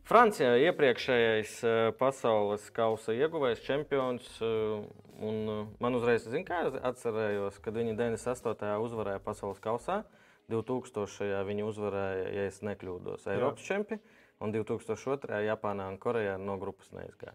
Francijā 0.06 0.52
iepriekšējais 0.68 1.54
eh, 1.66 1.78
pasaules 1.98 2.68
kausa 2.76 3.16
ieguvējs, 3.16 3.64
čempions. 3.66 4.28
eh, 4.44 4.84
un, 5.26 5.40
Man 5.82 5.98
uzreiz, 5.98 6.28
zin, 6.30 6.44
kā 6.46 6.60
atcerējos, 6.92 7.58
kad 7.64 7.80
viņi 7.80 7.96
98. 7.98 8.76
uzvarēja 8.86 9.24
pasaules 9.24 9.64
kausā. 9.64 10.04
2000. 10.52 11.32
viņi 11.48 11.64
uzvarēja, 11.66 12.28
ja 12.36 12.44
es 12.52 12.60
nekļūdos, 12.62 13.26
Eiropas 13.34 13.66
čempionu. 13.66 14.04
Un 14.44 14.52
2002. 14.54 15.40
Japānā 15.48 15.88
un 15.90 15.98
Korejā 15.98 16.36
no 16.38 16.60
grupas 16.62 16.92
neizgāja. 16.94 17.34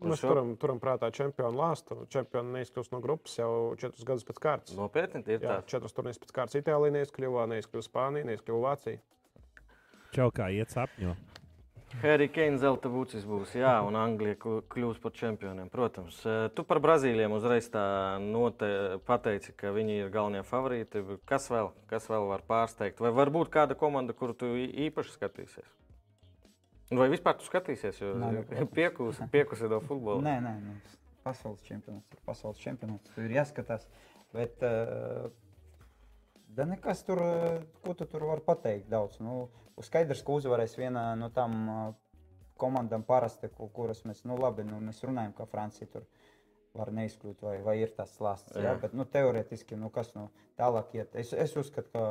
Un 0.00 0.10
Mēs 0.12 0.20
šo- 0.20 0.28
turam, 0.28 0.56
turam 0.60 0.78
prātā 0.78 1.08
čempionu 1.10 1.56
lāstu. 1.56 2.06
Čempioni 2.12 2.52
neizkļūst 2.58 2.92
no 2.92 3.00
grupas 3.00 3.38
jau 3.38 3.74
četrus 3.80 4.04
gadus 4.04 4.24
pēc 4.28 4.38
kārtas. 4.44 4.76
Nopietni, 4.76 5.22
ir 5.26 5.40
Jā, 5.40 5.62
tā. 5.62 5.66
četras 5.66 5.92
turnīras 5.96 6.18
pēc 6.20 6.32
kārtas 6.36 6.58
Itālijā 6.60 6.92
neizkļuva, 6.98 7.46
neizkļuva 7.48 7.86
Spānija, 7.86 8.26
neizkļuva 8.28 8.60
Vācija. 8.66 8.98
Čau, 10.12 10.30
kā 10.30 10.50
iet 10.52 10.68
sapņo. 10.68 11.16
Harry 12.02 12.28
Kane 12.28 12.58
zelta 12.60 12.90
būcis 12.92 13.24
būs, 13.24 13.54
jā, 13.56 13.72
un 13.86 13.96
Anglija 13.96 14.36
kļūs 14.36 14.98
par 15.00 15.12
čempioniem. 15.12 15.70
Protams, 15.70 16.18
Eh, 16.26 16.48
tu 16.54 16.62
par 16.64 16.78
Brazīlijiem 16.80 17.32
uzreiz 17.32 17.70
tā 17.70 18.20
note, 18.20 18.98
pateici, 19.06 19.54
ka 19.56 19.68
viņi 19.72 20.00
ir 20.04 20.10
galvenie 20.10 20.42
favorīti. 20.44 21.18
Kas 21.24 21.48
vēl, 21.48 21.70
kas 21.88 22.06
vēl 22.08 22.28
var 22.28 22.42
pārsteigt? 22.46 22.98
Vai 23.00 23.12
varbūt 23.12 23.48
kāda 23.48 23.74
komanda, 23.74 24.12
kuru 24.12 24.34
tu 24.34 24.44
īpaši 24.46 25.16
skatīsies? 25.16 25.64
Vai 26.94 27.08
vispār 27.10 27.34
tu 27.40 27.46
skatīsies? 27.48 27.98
Jo 28.00 28.12
Nē, 28.20 28.28
nu, 28.36 28.42
protams. 28.46 28.70
piekus, 28.76 29.18
piekusi 29.34 29.68
no 29.70 29.80
futbola. 29.82 30.20
Nē, 30.22 30.36
nē, 30.44 30.52
nu, 30.62 30.76
pasaules 31.26 31.62
čempionāts 31.66 32.14
ir 32.14 32.20
pasaules 32.28 32.60
čempionāts. 32.62 33.10
Tur 33.14 33.24
ir 33.26 33.34
jāskatās. 33.40 33.88
Bet, 34.34 34.62
uh, 34.62 35.26
da 36.56 36.64
nekas 36.68 37.02
tur, 37.06 37.18
eh, 37.22 37.60
ko 37.84 37.94
tu 37.98 38.06
tur 38.10 38.22
vari 38.30 38.40
pateikt 38.46 38.86
daudz. 38.92 39.18
Nu, 39.20 39.48
skaidrs, 39.82 40.22
ka 40.24 40.32
uzvarēs 40.38 40.76
viena 40.78 41.08
no 41.18 41.28
tām 41.34 41.56
uh, 41.68 41.82
komandām 42.60 43.02
parasti, 43.04 43.50
ku- 43.52 43.68
kuras 43.74 44.04
mēs, 44.08 44.22
nu 44.24 44.38
labi, 44.40 44.64
nu, 44.64 44.78
mēs 44.80 45.02
runājam, 45.04 45.34
ka 45.36 45.44
Francija 45.50 45.90
tur 45.92 46.06
var 46.76 46.90
neizkļūt, 46.92 47.40
vai, 47.44 47.56
vai 47.64 47.74
ir 47.82 47.92
tas 47.96 48.10
slāsts. 48.18 48.52
Jā. 48.56 48.62
Jā. 48.70 48.74
Bet, 48.80 48.94
nu, 48.96 49.04
teorētiski, 49.08 49.76
nu, 49.80 49.88
kas 49.92 50.10
nu, 50.16 50.28
tālāk 50.60 50.94
iet. 50.98 51.14
Es, 51.16 51.32
es 51.32 51.54
uzskatu, 51.56 51.88
ka 51.92 52.02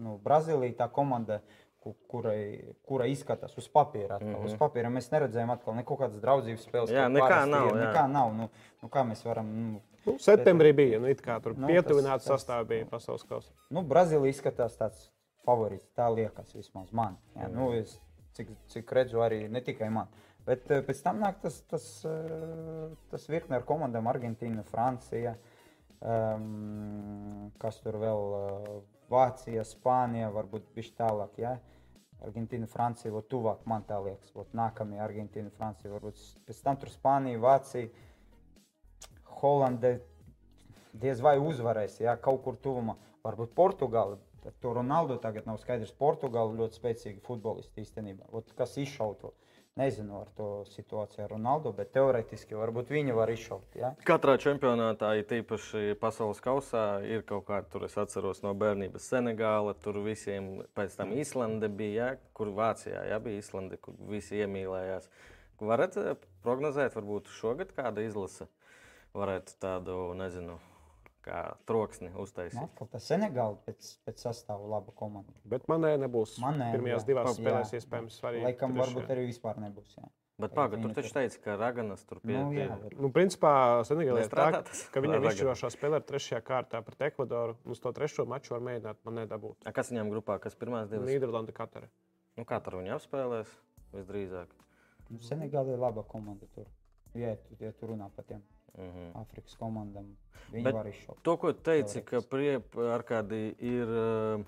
nu, 0.00 0.18
Brazīlija 0.24 0.78
tā 0.82 0.88
komanda, 0.92 1.38
ku- 1.44 1.61
kurai, 2.08 2.74
kurai 2.86 3.10
izskatās 3.12 3.56
uz 3.58 3.68
papīra. 3.68 4.18
Mm 4.20 4.26
Mhm. 4.26 4.34
-hmm. 4.36 4.44
Uz 4.44 4.54
papīra 4.60 4.88
mēs 4.90 5.10
neredzējām 5.12 5.50
atkal 5.52 5.74
neko 5.74 5.96
kādas 5.96 6.20
draudzības 6.20 6.66
spēles. 6.68 6.90
Jā, 6.90 7.06
kā 7.06 7.12
nekā 7.12 7.28
parasti 7.28 7.50
nav, 7.50 7.68
jā. 7.68 7.74
Nekā 7.86 8.06
nav. 8.10 8.34
Nu, 8.34 8.48
nu, 8.82 8.88
kā 8.88 9.02
mēs 9.10 9.24
varam. 9.24 9.46
Nu, 9.72 9.80
Nu, 10.06 10.12
septembrī 10.18 10.72
bija 10.74 10.98
nu, 11.00 11.06
it 11.06 11.22
kā 11.22 11.40
tur 11.42 11.54
Nu, 11.56 11.66
pietuvināts 11.68 12.24
tas- 12.24 12.24
tas- 12.24 12.44
sastāvs, 12.44 12.66
bija 12.68 12.86
pasaules 12.86 13.22
kausa. 13.24 13.50
nu, 13.70 13.82
Brazīlija 13.82 14.28
izskatās 14.34 14.76
tāds 14.78 15.10
favorīts. 15.46 15.88
Tā 15.96 16.08
liekas 16.14 16.52
vismaz 16.54 16.92
man. 16.92 17.16
Jā, 17.36 17.48
nu, 17.52 17.72
es, 17.72 18.00
cik, 18.32 18.48
cik 18.68 18.90
redzu, 18.92 19.18
arī 19.18 19.48
ne 19.50 19.60
tikai 19.60 19.90
man. 19.90 20.06
Bet 20.44 20.70
eh, 20.70 20.82
pēc 20.82 21.02
tam 21.02 21.20
nāk 21.20 21.34
tas, 21.42 21.60
tas, 21.62 22.04
eh, 22.04 22.88
tas 23.10 23.26
virkne 23.28 23.54
ar 23.56 23.62
komandām 23.62 24.06
Argentīna, 24.12 24.64
Francija. 24.64 25.36
Um, 26.00 27.52
kas 27.58 27.80
tur 27.80 27.92
vēl? 27.92 28.22
eh, 28.34 28.80
Vācija, 29.12 29.60
Spānija, 29.68 30.30
varbūt 30.32 30.62
viņš 30.74 30.92
tālāk. 30.96 31.28
Ja? 31.36 31.58
Argentīna, 32.22 32.68
Francija, 32.70 33.12
vot 33.14 33.26
tuvāk 33.30 33.64
man 33.66 33.84
tā 33.88 33.98
liekas. 34.02 34.30
Vot 34.36 34.50
nākamie 34.56 35.00
Argentīna, 35.02 35.50
Francija, 35.56 35.90
varbūt 35.92 36.20
pēc 36.46 36.62
tam 36.64 36.78
tur 36.78 36.92
Spānija, 36.92 37.40
Vācija, 37.42 37.88
Holanda. 39.40 39.96
Diez 41.02 41.22
vai 41.24 41.38
uzvarēs, 41.40 42.00
ja 42.04 42.14
kaut 42.20 42.42
kur 42.44 42.58
tuvumā. 42.62 42.98
Varbūt 43.24 43.54
Portugāla. 43.56 44.18
bet 44.42 44.54
Tur 44.60 44.74
Ronaldo 44.74 45.16
tagad 45.22 45.46
nav 45.46 45.60
skaidrs. 45.62 45.94
Portugāla 45.94 46.56
ļoti 46.58 46.78
spēcīga 46.80 47.22
futbolista 47.26 47.80
īstenībā. 47.80 48.26
Vot 48.32 48.50
kas 48.58 48.76
izšautu? 48.76 49.32
Nezinu 49.80 50.18
ar 50.20 50.28
to 50.36 50.46
situāciju 50.68 51.22
ar 51.24 51.30
Ronaldo, 51.32 51.70
bet 51.72 51.94
teorētiski 51.94 52.58
varbūt 52.60 52.90
viņi 52.92 53.14
var 53.16 53.30
izšaut. 53.32 53.76
Ja? 53.78 53.94
Katrā 54.04 54.34
čempionātā, 54.40 55.14
ir 55.16 55.24
tīpaši 55.30 55.94
pasaules 56.00 56.42
kausā, 56.44 57.00
ir 57.08 57.24
kaut 57.24 57.46
kāda, 57.48 57.70
tur 57.72 57.86
es 57.88 57.96
atceros 57.96 58.42
no 58.44 58.52
bērnības 58.52 59.06
Senegāla, 59.14 59.72
tur 59.80 60.02
visiem 60.04 60.58
pēc 60.76 60.98
tam 60.98 61.14
Īslande 61.16 61.72
bija, 61.72 62.10
ja, 62.12 62.32
kur 62.36 62.52
Vācijā 62.52 63.06
ja, 63.08 63.16
bija 63.24 63.40
Īslande, 63.40 63.80
kur 63.80 63.96
visi 64.12 64.42
iemīlējās. 64.44 65.08
Varat 65.64 65.96
eh, 66.02 66.12
prognozēt, 66.44 66.92
varbūt 66.98 67.32
šogad 67.32 67.72
kāda 67.72 68.04
izlase 68.04 68.50
varētu 69.16 69.56
tādu, 69.62 69.96
nezinu, 70.20 70.58
kā 71.24 71.42
troksni 71.68 72.10
Nu, 72.10 72.22
uztaisīt. 72.24 72.58
atkal 72.62 72.88
tas 72.92 73.06
Senegāla 73.10 73.58
pēc, 73.66 73.92
pēc 74.06 74.24
sastāvā 74.26 74.68
laba 74.76 74.92
komanda. 74.98 75.32
Bet 75.44 75.68
manē 75.70 75.94
nebūs. 76.02 76.36
Manē, 76.42 76.72
Pirmajās 76.74 77.04
jā. 77.04 77.08
divās 77.12 77.30
Jā. 77.30 77.36
spēlēs 77.38 77.72
iespējams 77.78 78.18
arī. 78.30 78.42
Laikam 78.48 78.74
trešajā. 78.74 78.82
varbūt 78.94 79.14
arī 79.14 79.26
vispār 79.30 79.60
nebūs. 79.62 79.94
Jā. 79.98 80.10
Bet 80.42 80.54
pagaidi, 80.56 80.82
tur 80.82 80.94
taču 80.96 81.12
teica, 81.14 81.38
ka 81.44 81.54
Raganas 81.60 82.00
tur 82.08 82.18
pie, 82.24 82.34
Nu, 82.34 82.48
pie... 82.50 82.64
Nu, 82.98 83.10
principā 83.14 83.52
Senegālē 83.86 84.24
ir 84.24 84.32
tā, 84.32 84.46
ka 84.90 85.02
viņam 85.04 85.26
izšķirošā 85.28 85.70
spēlē 85.70 86.00
ir 86.00 86.06
trešajā 86.08 86.40
kārtā 86.42 86.80
pret 86.82 87.04
Ekvadoru. 87.12 87.54
Uz 87.70 87.78
to 87.84 87.92
trešo 87.94 88.24
maču 88.26 88.54
var 88.56 88.64
mēģināt 88.66 88.98
man 89.06 89.20
nedabūt. 89.22 89.60
A, 89.68 89.70
kas 89.76 89.92
viņam 89.92 90.10
grupā, 90.10 90.40
kas 90.42 90.56
pirmās 90.58 90.88
divas? 90.90 91.06
Nīderlanda 91.06 91.52
katara. 91.54 91.86
Nu, 92.36 92.46
Katra 92.48 92.80
viņa 92.80 92.96
apspēlēs 92.96 93.52
visdrīzāk. 93.92 94.48
Nu, 95.12 95.20
Senegāla 95.22 95.76
ir 95.76 95.78
laba 95.84 96.02
komanda 96.02 96.48
tur. 96.56 96.66
Ja, 97.14 97.36
tu, 97.36 97.54
ja 97.60 97.70
tu 97.76 97.86
runā 97.92 98.08
par 98.16 98.24
tiem 98.24 98.40
Mhm. 98.78 99.10
Afrikas 99.20 99.56
komandām, 99.60 100.06
viņi 100.52 100.64
Bet- 100.64 100.74
var 100.74 100.86
izšaut. 100.88 101.18
To, 101.22 101.36
ko 101.36 101.52
teici, 101.52 102.00
ka 102.04 102.22
priep, 102.24 102.76
ar 102.76 103.02
kādi 103.04 103.54
ir 103.60 103.88
eh, 103.88 104.44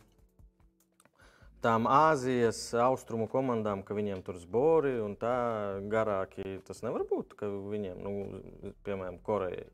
tām 1.64 1.86
Āzijas 1.88 2.58
austrumu 2.80 3.28
komandām, 3.28 3.84
ka 3.84 3.94
viņiem 3.96 4.22
tur 4.24 4.38
zbori 4.40 4.98
un 5.00 5.16
tā 5.16 5.80
garāki, 5.92 6.58
tas 6.64 6.82
nevar 6.84 7.04
būt, 7.08 7.36
ka 7.36 7.46
viņiem, 7.48 8.00
nu, 8.04 8.72
piemēram, 8.84 9.20
Korejai. 9.24 9.68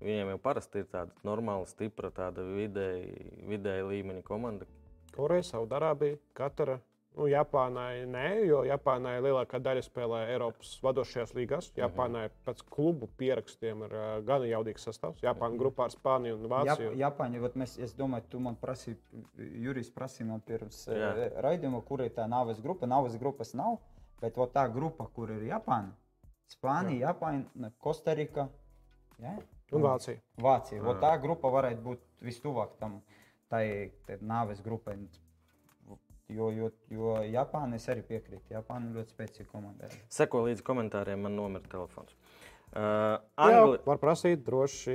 Viņiem 0.00 0.30
jau 0.32 0.38
parasti 0.40 0.80
ir 0.80 0.86
tāda 0.88 1.12
normāla, 1.28 1.66
stipra, 1.68 2.08
tāda 2.10 2.40
vidēji, 2.40 3.44
vidēji 3.50 3.88
līmeņa 3.90 4.22
komanda. 4.24 4.66
Koreja, 5.12 5.42
Saudārābija, 5.42 6.16
Katara, 6.32 6.78
Nu, 7.18 7.26
Japānai 7.26 8.04
nē, 8.06 8.26
jo 8.46 8.60
Japānai 8.68 9.16
lielākā 9.24 9.58
daļa 9.60 9.82
spēlē 9.82 10.20
Eiropas 10.30 10.76
vadošajās 10.84 11.32
līgās. 11.34 11.70
Japānai 11.78 12.28
pēc 12.46 12.62
klubu 12.70 13.08
pierakstiem 13.18 13.82
ir 13.86 13.94
uh, 13.96 14.10
gan 14.26 14.44
jaudīgs 14.46 14.86
sastāvs. 14.86 15.24
Japāna 15.24 15.58
grupā 15.58 15.88
ar 15.88 15.94
Spāniju 15.94 16.38
un 16.38 16.46
Vāciju. 16.52 16.92
Japāņi, 17.00 17.42
vat 17.42 17.56
mēs, 17.58 17.74
es 17.82 17.96
domāju, 17.98 18.28
tu 18.30 18.42
man 18.44 18.58
prasīji, 18.60 18.96
Jurijs 19.66 19.90
prasīja 19.94 20.28
man 20.30 20.44
pirms 20.46 20.84
Jā. 20.86 21.10
raidījuma, 21.46 21.82
kur 21.88 22.04
ir 22.06 22.14
tā 22.14 22.28
nāves 22.30 22.62
grupa. 22.62 22.86
Nāves 22.90 23.18
grupas 23.18 23.56
nav, 23.58 23.80
bet 24.22 24.38
tā 24.54 24.68
grupa, 24.70 25.08
kur 25.16 25.34
ir 25.34 25.42
Japāna, 25.50 25.90
Spānija, 26.50 27.10
Japāna, 27.10 27.72
Kostarika. 27.82 28.46
Ja? 29.18 29.34
Un 29.74 29.84
Vācija. 29.84 30.22
Vācija. 30.40 30.82
Vot 30.82 31.02
tā 31.02 31.10
grupa 31.22 31.50
varētu 31.52 31.82
būt 31.84 32.06
vistuvāk 32.26 32.78
tam 32.80 33.00
tai, 33.50 33.90
tai 34.06 34.18
nāves 34.22 34.62
grupai. 34.64 34.96
Jo, 36.30 36.50
jo, 36.54 36.70
jo 36.94 37.14
Japāna 37.26 37.78
es 37.80 37.88
arī 37.90 38.04
piekrītu. 38.06 38.52
Japāna 38.54 38.90
ir 38.90 39.00
ļoti 39.00 39.14
spēcīga 39.16 39.48
komanda. 39.50 39.90
Seko 40.12 40.44
līdzi 40.46 40.64
komentāriem, 40.66 41.24
man 41.26 41.34
nomira 41.38 41.66
telefons. 41.72 42.14
Uh, 42.70 43.18
Jā, 43.18 43.48
Angli... 43.48 43.80
var 43.86 43.98
prasīt 44.02 44.44
droši. 44.46 44.94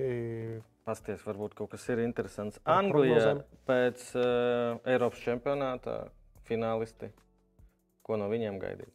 Pasties, 0.86 1.24
varbūt 1.26 1.56
kaut 1.58 1.72
kas 1.74 1.88
ir 1.90 2.04
interesants. 2.04 2.60
Par 2.62 2.84
Anglijā 2.84 3.18
prognozēm. 3.18 3.40
pēc 3.66 4.04
uh, 4.20 4.78
Eiropas 4.94 5.24
čempionāta 5.26 5.96
finālisti. 6.46 7.10
Ko 8.06 8.20
no 8.22 8.30
viņiem 8.30 8.60
gaidīt? 8.62 8.94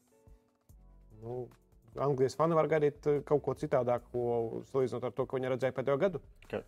Nu, 1.20 1.42
Anglijas 1.98 2.36
fani 2.38 2.54
var 2.54 2.68
gaidīt 2.70 3.06
eh, 3.10 3.16
kaut 3.26 3.42
ko 3.42 3.54
citādāku, 3.58 4.20
salīdzinot 4.70 5.08
ar 5.08 5.14
to, 5.16 5.24
ko 5.26 5.38
viņi 5.40 5.50
redzēja 5.54 5.74
pēdējo 5.74 5.98
gadu. 5.98 6.20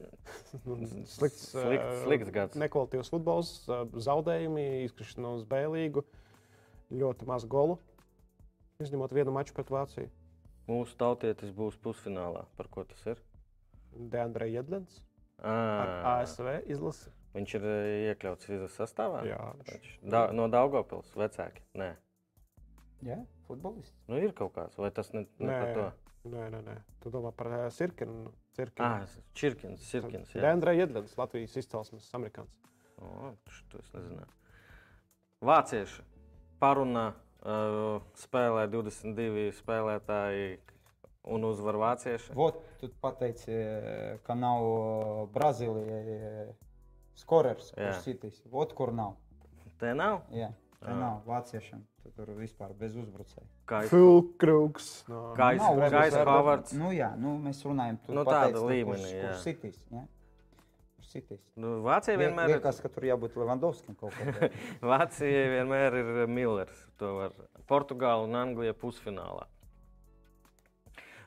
Nu, 0.66 0.76
Slikts, 1.06 1.44
Slikts- 1.54 1.54
eh, 1.62 2.00
slikts 2.02 2.32
gads. 2.34 2.58
Nekvalitīvs 2.58 3.10
futbols, 3.12 3.52
eh, 3.70 3.84
zaudējumi, 4.08 4.64
izkrišana 4.88 5.30
uz 5.38 5.44
B 5.48 5.60
līgu, 5.76 6.02
ļoti 6.90 7.28
maz 7.30 7.46
golu. 7.46 7.78
Izņemot 8.82 9.14
vienu 9.14 9.30
maču 9.36 9.54
pret 9.54 9.70
Vāciju. 9.70 10.10
Mūsu 10.66 10.96
tautietis 10.98 11.50
būs 11.54 11.78
pusfinālā. 11.82 12.44
Par 12.58 12.66
ko 12.70 12.82
tas 12.86 13.02
ir? 13.06 13.18
Deandre 13.94 14.46
Jedlins 14.50 15.00
ASV 15.42 16.62
izlasi. 16.70 17.10
viņš 17.34 17.54
ir 17.58 17.64
iekļauts 18.12 18.48
izlases 18.50 18.78
sastāvā. 18.78 19.22
Jā, 19.26 19.38
Viņš 19.68 19.88
Da, 20.12 20.24
no 20.34 20.46
Daugopils 20.52 21.10
vecāki. 21.18 21.62
Nē, 21.78 21.92
Ja? 23.02 23.18
Futbolists. 23.48 23.96
nu, 24.08 24.16
ir 24.22 24.32
kaut 24.38 24.52
kāds, 24.54 24.78
vai 24.78 24.90
tas 24.94 25.12
ne, 25.12 25.26
ne 25.38 25.48
Nē. 25.50 25.58
par 25.60 25.74
to? 25.74 25.86
Nē, 26.30 26.44
nē, 26.54 26.60
nē. 26.62 26.76
Tu 27.02 27.10
domā 27.10 27.32
par 27.34 27.48
uh, 27.50 27.64
Sirkinu. 27.74 28.30
Ah, 28.78 29.02
Čirkins, 29.34 29.80
Sirkins. 29.88 30.30
jā. 30.36 30.42
Deandre 30.44 30.76
Jedlins, 30.76 31.16
Latvijas 31.18 31.56
izcelsmes 31.56 32.06
amerikānis. 32.14 32.52
O, 33.02 33.32
šo 33.50 33.80
es 33.80 33.88
nezināju. 33.96 34.28
Vācieši 35.42 36.04
parunā, 36.62 37.08
uh, 37.42 38.04
spēlē 38.22 38.68
22 38.70 39.48
spēlētāji 39.58 40.60
un 41.24 41.44
uzvar 41.48 41.78
vācieši. 41.80 42.34
Vot, 42.38 42.60
tu 42.80 42.88
pateici, 43.02 43.50
eh, 43.54 44.18
ka 44.26 44.34
nav 44.34 44.64
eh, 44.66 45.26
Brazīlijai 45.34 46.48
skorers, 47.18 47.72
Jā. 47.76 47.92
kurš 47.92 48.00
sitīs. 48.06 48.40
Vot, 48.50 48.72
kur 48.74 48.90
nav. 48.94 49.14
Te 49.78 49.92
nav. 49.94 50.22
Jā, 50.34 50.48
tā 50.80 50.90
Jā. 50.90 50.96
nav 50.98 51.20
vāciešiem. 51.26 51.82
Tu 52.02 52.10
Tur 52.16 52.32
vispār 52.34 52.72
bez 52.78 52.96
uzbrucēja. 52.98 53.46
Kā 53.70 53.82
Fulkrūks. 53.90 54.88
No. 55.10 55.20
Kais 55.38 55.60
uzbrucējs. 55.62 56.16
Havards. 56.26 56.74
Nu, 56.74 56.90
jā, 56.94 57.12
nu, 57.18 57.36
mēs 57.42 57.62
runājam 57.66 58.00
tu 58.02 58.16
Nu, 58.16 58.24
tur, 58.26 58.58
līmenī, 58.66 59.06
kurš, 59.06 59.14
jā. 59.14 59.36
sitīs. 59.44 59.78
Ja? 59.94 60.02
Sitīs. 61.12 61.40
Nu, 61.60 61.76
Vācija 61.84 62.16
Vie- 62.16 62.26
vienmēr 62.26 62.50
ir. 62.50 62.56
Liekas, 62.58 62.80
ka 62.82 62.90
tur 62.90 63.06
jābūt 63.06 63.36
Levandovskim 63.38 63.94
kaut 64.00 64.16
kādam. 64.18 64.58
Vācija 64.92 65.46
vienmēr 65.56 65.98
ir 66.00 66.12
Millers. 66.26 66.84
To 66.98 67.14
var 67.20 67.34
Portugāla 67.70 68.26
un 68.26 68.34
Anglija 68.40 68.74
pusfinālā. 68.74 69.46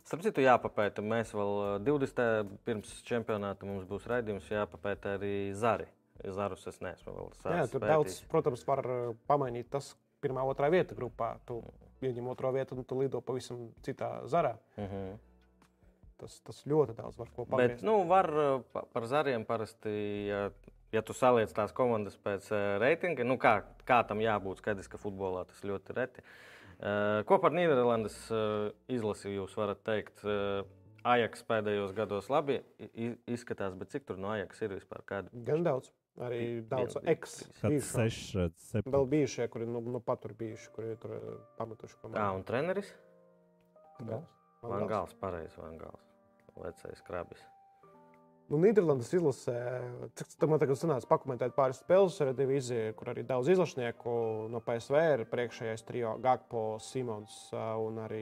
Starp 0.06 0.22
citu, 0.22 0.44
jāpapēta. 0.46 1.02
Mēs 1.02 1.32
vēl 1.34 1.54
uh, 1.58 1.76
20. 1.82 2.58
pirms 2.68 2.92
čempionāta 3.08 3.66
mums 3.66 3.88
būs 3.90 4.06
raidījums, 4.12 4.52
jāpapēta 4.54 5.16
arī 5.18 5.36
Zari. 5.58 5.88
Zarus 6.36 6.64
es 6.70 6.78
neesmu 6.82 7.12
vēl 7.12 7.26
Jā, 7.30 7.40
sācis 7.44 7.72
tur 7.74 7.82
pētīt. 7.84 7.92
daudz, 7.92 8.20
protams, 8.32 8.62
var 8.68 8.82
uh, 8.86 9.16
pamainīt 9.30 9.68
tas 9.74 9.92
pirmā, 10.22 10.44
otrā 10.48 10.70
vieta 10.72 10.96
grupā. 10.96 11.36
Tu 11.46 11.60
ieņem 12.06 12.28
otro 12.30 12.52
vietu 12.56 12.76
un 12.78 12.84
tu 12.86 12.98
lido 13.00 13.22
pavisam 13.22 13.70
citā 13.86 14.22
zarā. 14.30 14.56
Mhm. 14.78 15.16
Tas, 16.18 16.38
tas 16.48 16.62
ļoti 16.64 16.94
daudz 16.96 17.18
var 17.20 17.28
ko 17.36 17.44
Bet, 17.44 17.52
pagriezt. 17.52 17.84
nu, 17.84 17.98
var 18.08 18.30
pa- 18.72 18.86
par 18.94 19.04
zariem 19.12 19.44
parasti, 19.46 19.92
ja, 20.30 20.50
ja 20.96 21.02
tu 21.02 21.12
saliec 21.14 21.52
tās 21.52 21.74
komandas 21.76 22.16
pēc 22.16 22.48
uh, 22.56 22.78
reitinga, 22.80 23.26
nu, 23.28 23.36
kā, 23.38 23.64
kā 23.86 23.98
tam 24.08 24.20
jābūt, 24.24 24.62
skaidrs, 24.64 24.88
ka 24.88 24.98
futbolā 25.02 25.46
tas 25.50 25.60
ļoti 25.68 25.96
reti. 25.98 26.24
Uh, 26.80 27.24
ko 27.28 27.38
par 27.40 27.52
Nīderlandes 27.52 28.16
uh, 28.32 28.72
izlasi 28.88 29.36
jūs 29.36 29.56
varat 29.60 29.84
teikt? 29.84 30.24
Ajax 31.06 31.44
pēdējos 31.46 31.92
gados 31.94 32.32
labi 32.34 32.62
izskatās, 33.30 33.76
bet 33.78 33.92
cik 33.94 34.08
tur 34.08 34.18
no 34.18 34.32
Ajax 34.34 34.64
ir 34.66 34.72
vispār? 34.74 35.04
Kādi? 35.06 35.30
Gan 35.46 35.62
daudz. 35.68 35.92
Arī 36.16 36.62
daudz 36.72 36.96
viens, 36.96 37.10
eks. 37.12 37.34
Kāds 37.60 37.74
bijušo. 37.74 37.90
seši, 37.98 38.46
septiņi. 38.70 38.94
Vēl 38.96 39.08
bijušie, 39.12 39.48
kuri 39.52 39.66
nu, 39.68 39.82
nu 39.84 40.00
pat 40.00 40.22
tur 40.24 40.32
bijuši, 40.40 40.70
kuri 40.76 40.94
ir 40.94 41.02
tur 41.02 41.18
uh, 41.18 41.26
pametuši 41.60 41.98
Tā, 41.98 42.02
komandu. 42.06 42.38
un 42.40 42.46
treneris? 42.48 42.94
Gals. 44.00 44.32
Van 44.62 44.72
Van 44.72 44.80
Gals. 44.80 44.90
Gals, 44.94 45.20
pareizi, 45.20 45.60
Van 45.60 45.76
Gals. 45.82 46.08
Vecais 46.56 47.02
krabis. 47.04 47.44
Nu, 48.46 48.60
Nīderlandes 48.62 49.10
izlasē, 49.18 49.56
cik 50.16 50.36
tam 50.40 50.52
man 50.54 50.60
tagad 50.62 50.78
sanāca 50.78 51.08
pakomentēt 51.10 51.56
pāris 51.58 51.80
spēles 51.82 52.20
ar 52.22 52.30
divīziju, 52.38 52.94
kur 52.96 53.10
arī 53.10 53.24
daudz 53.26 53.50
izlašnieku 53.50 54.14
no 54.54 54.62
PSV 54.62 55.00
ir 55.16 55.24
priekšējais 55.32 55.84
trio 55.88 56.12
Gakpo, 56.22 56.78
Simons 56.86 57.40
ā, 57.58 57.72
un 57.82 57.98
arī 58.04 58.22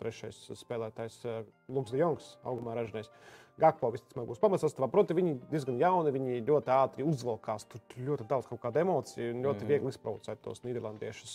trešais 0.00 0.40
spēlētājs 0.56 1.20
ā, 1.28 1.42
Lukas 1.68 1.92
Jungs, 2.00 2.30
augumā 2.48 2.78
ražinieks. 2.80 3.12
Gakpo 3.58 3.90
visticamāk 3.90 4.28
būs 4.30 4.40
pamatsastāvā. 4.42 4.86
Proti, 4.92 5.16
viņi 5.18 5.32
diezgan 5.50 5.80
jauni, 5.80 6.12
viņi 6.14 6.42
ļoti 6.46 6.70
ātri 6.70 7.06
uzvalkās. 7.06 7.66
Tur 7.66 7.82
ļoti 8.06 8.26
daudz 8.30 8.46
kaut 8.46 8.60
kāda 8.62 8.84
emocija 8.84 9.32
un 9.32 9.42
ļoti 9.42 9.64
mm. 9.64 9.70
viegli 9.72 9.90
izprovocēt 9.90 10.42
tos 10.44 10.62
nīderlandiešus. 10.62 11.32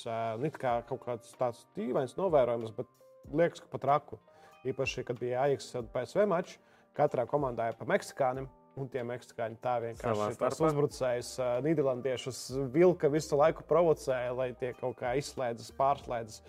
It 0.48 0.60
kā 0.62 0.78
kaut 0.88 1.04
kāds 1.04 1.34
tāds 1.40 1.66
dīvains 1.76 2.16
novērojums, 2.16 2.72
bet 2.78 2.88
liekas, 3.36 3.64
ka 3.64 3.72
pat 3.76 3.88
raku. 3.92 4.20
Īpaši, 4.64 5.04
kad 5.04 5.20
bija 5.20 5.44
Ajax 5.44 5.74
un 5.76 5.90
PSV 5.92 6.28
mačs, 6.32 6.60
katrā 6.96 7.28
komandā 7.28 7.72
ir 7.72 7.80
pa 7.80 7.88
meksikāniem. 7.92 8.48
Un 8.80 8.88
tie 8.90 9.04
meksikāņi 9.06 9.60
tā 9.62 9.76
vienkārši 9.84 10.64
uzbrucējus, 10.66 11.28
ā, 11.44 11.50
nīderlandiešus 11.62 12.40
vilka 12.74 13.12
visu 13.14 13.38
laiku 13.38 13.62
provocēja, 13.70 14.32
lai 14.34 14.48
tie 14.58 14.72
kaut 14.80 14.96
kā 14.98 15.12
izslēdzas, 15.20 15.76
pārslēdzas. 15.78 16.40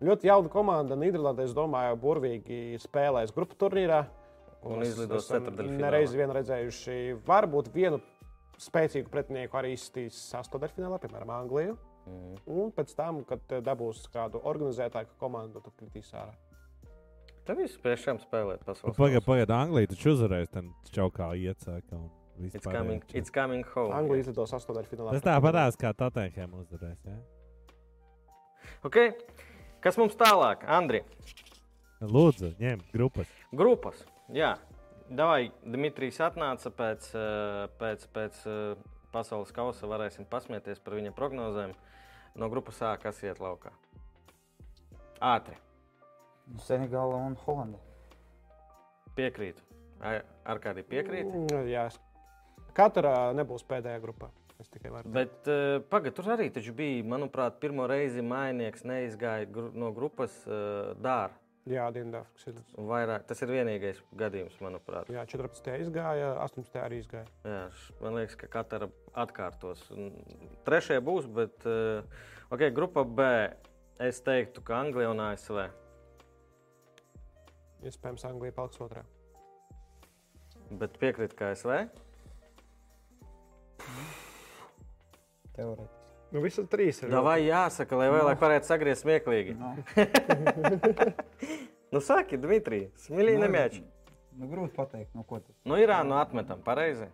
Ļoti 0.00 0.30
jauna 0.30 0.48
komanda. 0.48 0.96
Nīderlandē, 0.96 1.44
es 1.44 1.52
domāju, 1.56 1.98
burvīgi 2.00 2.78
spēlēs 2.80 3.34
grupu 3.36 3.58
turnīrā. 3.60 4.06
Un 4.74 4.84
izlidos 4.84 5.24
esam 5.24 5.44
ceturtdaļfinālā. 5.44 5.82
Nereiz 5.86 6.14
vien 6.16 6.32
redzējuši, 6.34 6.96
varbūt 7.26 7.70
vienu 7.74 8.00
spēcīgu 8.58 9.10
pretinieku 9.12 9.58
arī 9.60 9.72
izstīs 9.76 10.18
sastāvdaļfinālā, 10.32 10.98
piemēram, 11.02 11.32
Angliju. 11.36 11.78
Mhm. 12.08 12.36
Un 12.58 12.70
pēc 12.76 12.94
tam, 12.96 13.22
kad 13.28 13.40
eh, 13.52 13.62
dabūs 13.64 14.06
kādu 14.12 14.40
organizētāku 14.48 15.18
komandu, 15.20 15.62
tad 15.64 15.74
kritīs 15.80 16.12
ārā. 16.16 16.34
Tev 17.48 17.62
viss 17.62 17.80
priekšām 17.80 18.20
spēlēt 18.20 18.64
pasaules. 18.64 18.96
Pagaidā, 18.96 19.22
kausu. 19.22 19.28
pagaidi, 19.30 19.54
Anglija 19.56 19.90
taču 19.94 20.12
uzvarēs, 20.12 20.50
tad 20.52 20.92
čaukā 20.92 21.32
iecēka. 21.48 22.00
It's 22.38 22.62
coming, 22.62 23.02
it's 23.12 23.32
coming 23.34 23.66
home. 23.74 23.90
Anglija 23.96 24.26
izlidos 24.26 24.52
sastāvdaļfinālā. 24.54 25.16
Tas 25.16 25.24
tāpatās 25.24 25.78
kā 25.80 25.90
Tottenham 25.96 26.54
uzvarēs. 26.60 27.00
Ja? 27.08 27.16
Okay. 28.86 29.16
Kas 29.82 29.98
mums 29.98 30.16
tālāk? 30.18 30.64
Andri, 30.66 31.04
Lūdzu, 32.02 32.52
ņem 32.58 32.84
grupas. 32.92 33.30
grupas. 33.54 34.04
Jā, 34.34 34.56
Davai, 35.08 35.50
Dimitrijs 35.64 36.18
atnāca 36.20 36.68
pēc, 36.74 37.06
eh, 37.16 37.68
pēc, 37.80 38.02
pēc 38.12 38.40
eh, 38.46 38.90
pasaules 39.12 39.52
kausa. 39.56 39.88
Varēsim 39.88 40.26
pasmieties 40.28 40.80
par 40.84 40.98
viņa 40.98 41.14
prognozēm. 41.16 41.72
No 42.38 42.48
grupas 42.52 42.80
A, 42.84 42.96
kas 43.00 43.22
iet 43.24 43.40
laukā? 43.40 43.72
Ātri, 45.20 45.56
Nu, 46.48 46.58
Senegāla 46.64 47.16
un 47.26 47.34
Holanda. 47.44 47.78
piekrītu. 49.16 49.60
Ar, 50.00 50.22
ar 50.46 50.58
kādi 50.62 50.84
piekrīt? 50.86 51.26
Mm, 51.26 51.66
Jā, 51.68 51.86
es- 51.90 51.98
katra 52.72 53.32
nebūs 53.34 53.64
pēdējā 53.66 54.00
grupā. 54.00 54.30
Es 54.60 54.68
tikai 54.68 54.90
varu. 54.90 55.10
Bet 55.10 55.46
uh, 55.46 55.80
pagaidi, 55.90 56.14
tur 56.14 56.24
arī 56.34 56.48
bija, 56.74 57.04
manuprāt, 57.04 57.58
pirmo 57.60 57.86
reizi 57.86 58.22
mainieks 58.22 58.82
neizgāja 58.82 59.46
gru, 59.50 59.70
no 59.74 59.92
grupas 59.92 60.32
uh, 60.46 60.94
dārza. 60.98 61.34
Jā, 61.68 61.84
Dienvidāfrikas 61.92 62.46
izlases. 62.48 62.76
Vairāk, 62.88 63.24
tas 63.28 63.42
ir 63.44 63.50
vienīgais 63.52 63.98
gadījums, 64.16 64.56
manuprāt. 64.64 65.10
Jā, 65.12 65.24
14. 65.28 65.74
izgāja, 65.84 66.30
18. 66.46 66.78
arī 66.80 67.02
izgāja. 67.02 67.28
Jā, 67.44 67.66
man 68.00 68.16
liekas, 68.16 68.38
ka 68.40 68.48
katra 68.52 68.88
atkārtos. 69.18 69.82
Trešie 70.64 71.00
būs, 71.04 71.28
bet 71.28 71.68
uh, 71.68 72.00
okay, 72.54 72.72
grupa 72.72 73.04
B. 73.04 73.28
Es 73.98 74.22
teiktu, 74.22 74.62
ka 74.62 74.78
Anglija 74.78 75.10
un 75.10 75.20
ASV. 75.24 75.58
Iespējams, 77.88 78.24
Anglija 78.30 78.54
paliks 78.54 78.80
otrā. 78.84 79.04
Bet 80.78 80.96
piekrīt, 81.02 81.34
ka 81.36 81.52
ASV. 81.52 81.74
Teorētiski. 85.58 85.97
Nu, 86.32 86.42
visas 86.44 86.66
trīs 86.68 86.98
ir. 87.02 87.12
Vai 87.24 87.38
jāsaka, 87.46 87.96
lai 87.96 88.08
vēlāk 88.12 88.42
varētu 88.42 88.68
sagriezt 88.68 89.06
smieklīgi? 89.06 89.54
Nu, 89.56 89.74
Nu, 91.88 92.02
saki, 92.04 92.36
Dmitri, 92.36 92.82
smilīgi 93.00 93.40
nemēķi. 93.40 93.78
nu, 94.36 94.48
grūti 94.50 94.74
pateikt, 94.76 95.14
nu, 95.16 95.22
ko 95.24 95.38
tas 95.40 95.54
Nu, 95.64 95.78
Irānu 95.80 96.18
atmetam, 96.20 96.60
pareizi. 96.66 97.06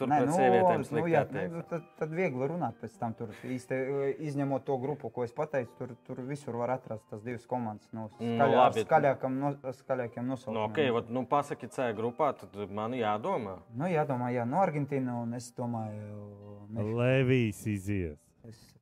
Tur 0.00 0.32
sievietēm 0.36 0.80
nu, 0.80 0.86
slikti 0.88 1.12
jā, 1.12 1.20
attieksme. 1.26 1.56
nu, 1.56 1.62
tad, 1.68 1.82
tad 1.98 2.10
viegli 2.16 2.48
runāt 2.48 2.78
pēc 2.80 2.94
tam. 2.98 3.14
Tur 3.18 3.28
īsti 3.44 3.74
e, 3.76 4.10
izņemot 4.30 4.64
to 4.64 4.76
grupu, 4.82 5.10
ko 5.12 5.24
es 5.26 5.32
pateicu, 5.36 5.70
tur, 5.78 5.94
tur 6.06 6.22
visur 6.28 6.56
var 6.56 6.70
atrast 6.78 7.04
tās 7.10 7.22
divas 7.26 7.46
komandas. 7.46 7.88
Nu, 7.92 8.08
Nu, 8.20 8.36
skaļā, 8.36 8.56
labi. 8.56 8.84
skaļākam, 8.86 9.38
no, 9.42 9.52
skaļākiem 9.82 10.24
Nu, 10.24 10.34
nosaukumiem. 10.34 10.70
okay, 10.70 10.90
vat, 10.90 11.08
nu, 11.10 11.26
pasaki, 11.26 11.68
C 11.68 11.90
grupā, 11.96 12.32
tad 12.40 12.56
man 12.70 12.92
jādomā. 12.96 13.58
Nu, 13.76 13.84
jādomā, 13.92 14.32
jā, 14.34 14.46
no 14.48 14.56
Argentīna, 14.64 15.20
un 15.22 15.34
es 15.34 15.52
domāju, 15.52 16.66
Meši- 16.70 16.94
Levijs 16.96 17.66
izies. 17.66 18.18
es 18.48 18.79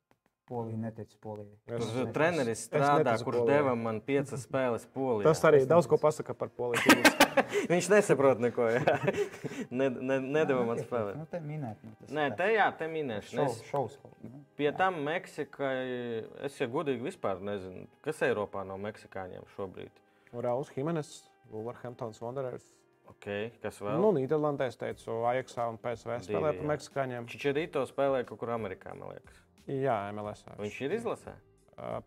Poliju 0.49 0.77
neticu 0.81 1.17
Polijai. 1.21 1.57
Es- 1.67 1.91
Tur 1.93 2.07
es- 2.07 2.13
treneris 2.15 2.57
es 2.57 2.63
strādā, 2.71 3.03
neticu 3.05 3.27
kurš 3.29 3.43
deva 3.47 3.75
man 3.77 3.99
piecas 4.01 4.47
spēles 4.47 4.87
polijā. 4.95 5.23
Tas 5.29 5.43
arī 5.45 5.59
Es 5.61 5.67
daudz 5.69 5.85
ko 5.87 5.95
neticu. 5.95 6.07
pasaka 6.07 6.33
par 6.33 6.49
poliju. 6.49 6.81
Viņš 7.71 7.89
nesaprot 7.93 8.41
neko. 8.41 8.65
jā. 8.73 8.95
ne, 9.79 9.89
ne, 9.89 10.17
nedeva 10.19 10.65
man 10.65 10.81
spēlēt. 10.81 11.19
Nu, 11.21 11.27
te 11.29 11.39
minēt, 11.39 11.83
nu, 11.85 11.93
Nē, 12.17 12.25
te 12.39 12.49
jā, 12.55 12.65
te 12.79 12.87
minēšu. 12.89 13.37
Es, 13.45 13.61
kaut 13.71 13.93
kā, 14.01 14.09
nu. 14.25 14.41
pie 14.57 14.71
tam 14.75 14.97
Meksikai, 15.05 16.25
es 16.49 16.57
jau 16.59 16.67
godīgi 16.79 17.05
vispār 17.05 17.39
nezinu, 17.45 17.85
kas 18.05 18.19
Eiropā 18.25 18.65
no 18.65 18.77
meksikāņiem 18.81 19.45
šobrīd. 19.55 20.01
Rauls 20.33 20.69
Himenes, 20.75 21.13
Wolverhamptons 21.53 22.19
Wanderers. 22.21 22.65
Okay, 23.09 23.49
kas 23.63 23.79
vēl? 23.81 23.97
Nu, 23.97 24.11
Nīderlandē 24.13 24.67
es 24.69 24.77
teicu, 24.77 25.15
Ajaxā 25.25 25.65
un 25.71 25.79
PSV 25.81 26.19
spēlē 26.27 26.51
par 26.59 26.67
meksikāņiem. 26.75 27.25
Čičerīto 27.31 27.81
spēlē 27.89 28.21
kaut 28.29 28.37
kur 28.43 28.51
Amerikā, 28.53 28.93
man 28.97 29.15
liekas. 29.15 29.39
Jā, 29.69 29.97
MLS. 30.15 30.47
Viņš 30.57 30.79
ir 30.87 30.95
izlasē. 30.97 31.35
Uh, 31.77 31.99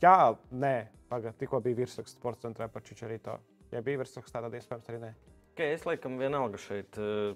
jā, 0.00 0.16
nē, 0.50 0.76
pagaidi, 1.10 1.36
tikko 1.42 1.60
bija 1.64 1.82
virsraksts 1.82 2.16
sports 2.16 2.42
centrā 2.44 2.68
par 2.72 2.84
Čičerīto. 2.86 3.36
Ja 3.72 3.82
bija 3.84 4.00
virsraksts, 4.00 4.32
tad 4.32 4.56
iespējams 4.56 4.90
arī 4.92 5.02
nē. 5.02 5.12
Okay, 5.52 5.74
es 5.76 5.82
laikam 5.84 6.14
vienalga 6.16 6.56
šeit, 6.56 6.96
eh, 6.96 7.34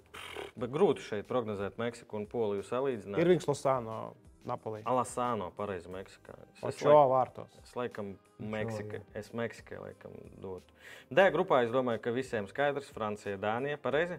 bet 0.56 0.70
grūti 0.72 1.04
šeit 1.04 1.26
prognozēt 1.28 1.76
Meksiku 1.76 2.16
un 2.16 2.24
Poliju 2.26 2.64
salīdzināt. 2.64 3.20
Ir 3.20 3.28
viņš 3.28 3.44
Losāno, 3.50 3.96
Napolī. 4.48 4.80
Alasāno, 4.88 5.50
pareizi 5.52 5.90
Meksikā. 5.92 6.38
Es, 6.54 6.62
Očo 6.70 6.94
laik, 6.94 7.10
vārtos. 7.12 7.58
es 7.60 7.74
laikam 7.76 8.14
Meksika, 8.38 9.02
es 9.14 9.32
Meksikai 9.36 9.82
laikam 9.82 10.16
dotu. 10.40 10.72
D 11.10 11.28
grupā 11.34 11.64
es 11.66 11.74
domāju, 11.74 12.00
ka 12.06 12.14
visiem 12.16 12.48
skaidrs 12.48 12.88
Francija, 12.94 13.36
Dānija, 13.36 13.76
pareizi? 13.76 14.16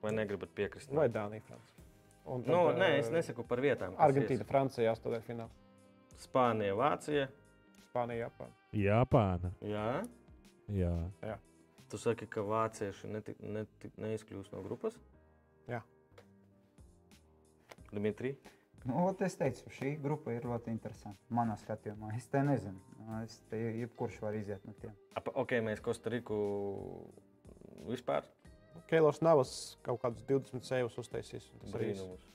Vai 0.00 0.12
negribat 0.16 0.54
piekrist? 0.56 0.92
Vai 0.94 1.08
Dānija, 1.12 1.44
Francija. 1.50 1.75
Un 2.26 2.42
tad, 2.42 2.52
Nu, 2.52 2.60
nē, 2.74 2.88
es 3.00 3.10
uh, 3.10 3.14
nesaku 3.14 3.44
par 3.46 3.62
vietām. 3.62 3.94
kas 3.94 4.08
Argentīna, 4.08 4.42
ies. 4.42 4.48
Francija, 4.50 4.94
astotnē 4.96 5.20
finālā. 5.26 5.50
Spānija, 6.20 6.74
Vācija. 6.78 7.28
Spānija, 7.86 8.26
Japāna. 8.26 8.56
Japāna. 8.76 9.52
Jā. 9.62 9.86
Jā. 10.74 11.36
Tu 11.90 12.00
saki, 12.02 12.26
ka 12.26 12.42
vācieši 12.42 13.12
neti, 13.12 13.36
neti, 13.40 13.92
neizkļūst 14.02 14.56
no 14.56 14.64
grupas? 14.66 14.96
Jā. 15.70 15.84
Dmitri, 17.94 18.34
Nu, 18.86 19.00
ot 19.08 19.22
es 19.26 19.34
teicu, 19.34 19.66
šī 19.74 19.96
grupa 19.98 20.30
ir 20.30 20.44
ļoti 20.46 20.70
interesanta. 20.70 21.18
Manā 21.34 21.56
skatījumā, 21.58 22.12
es 22.14 22.28
te 22.30 22.42
nezinu. 22.46 22.78
Es 23.24 23.40
te 23.50 23.58
jebkurš 23.80 24.20
var 24.22 24.36
iziet 24.38 24.62
no 24.66 24.74
tiem. 24.78 24.92
Ap, 25.18 25.30
ok, 25.42 25.56
mēs 25.66 25.82
Kostariku 25.82 26.36
vispār 27.90 28.26
Keilors 28.90 29.20
Navas 29.24 29.52
kaut 29.86 30.00
kādus 30.02 30.24
20 30.28 30.64
sejus 30.66 30.98
uztaisīs. 31.02 31.48
Tas 31.62 31.74
arī 31.74 31.92
brīnumus. 31.92 32.26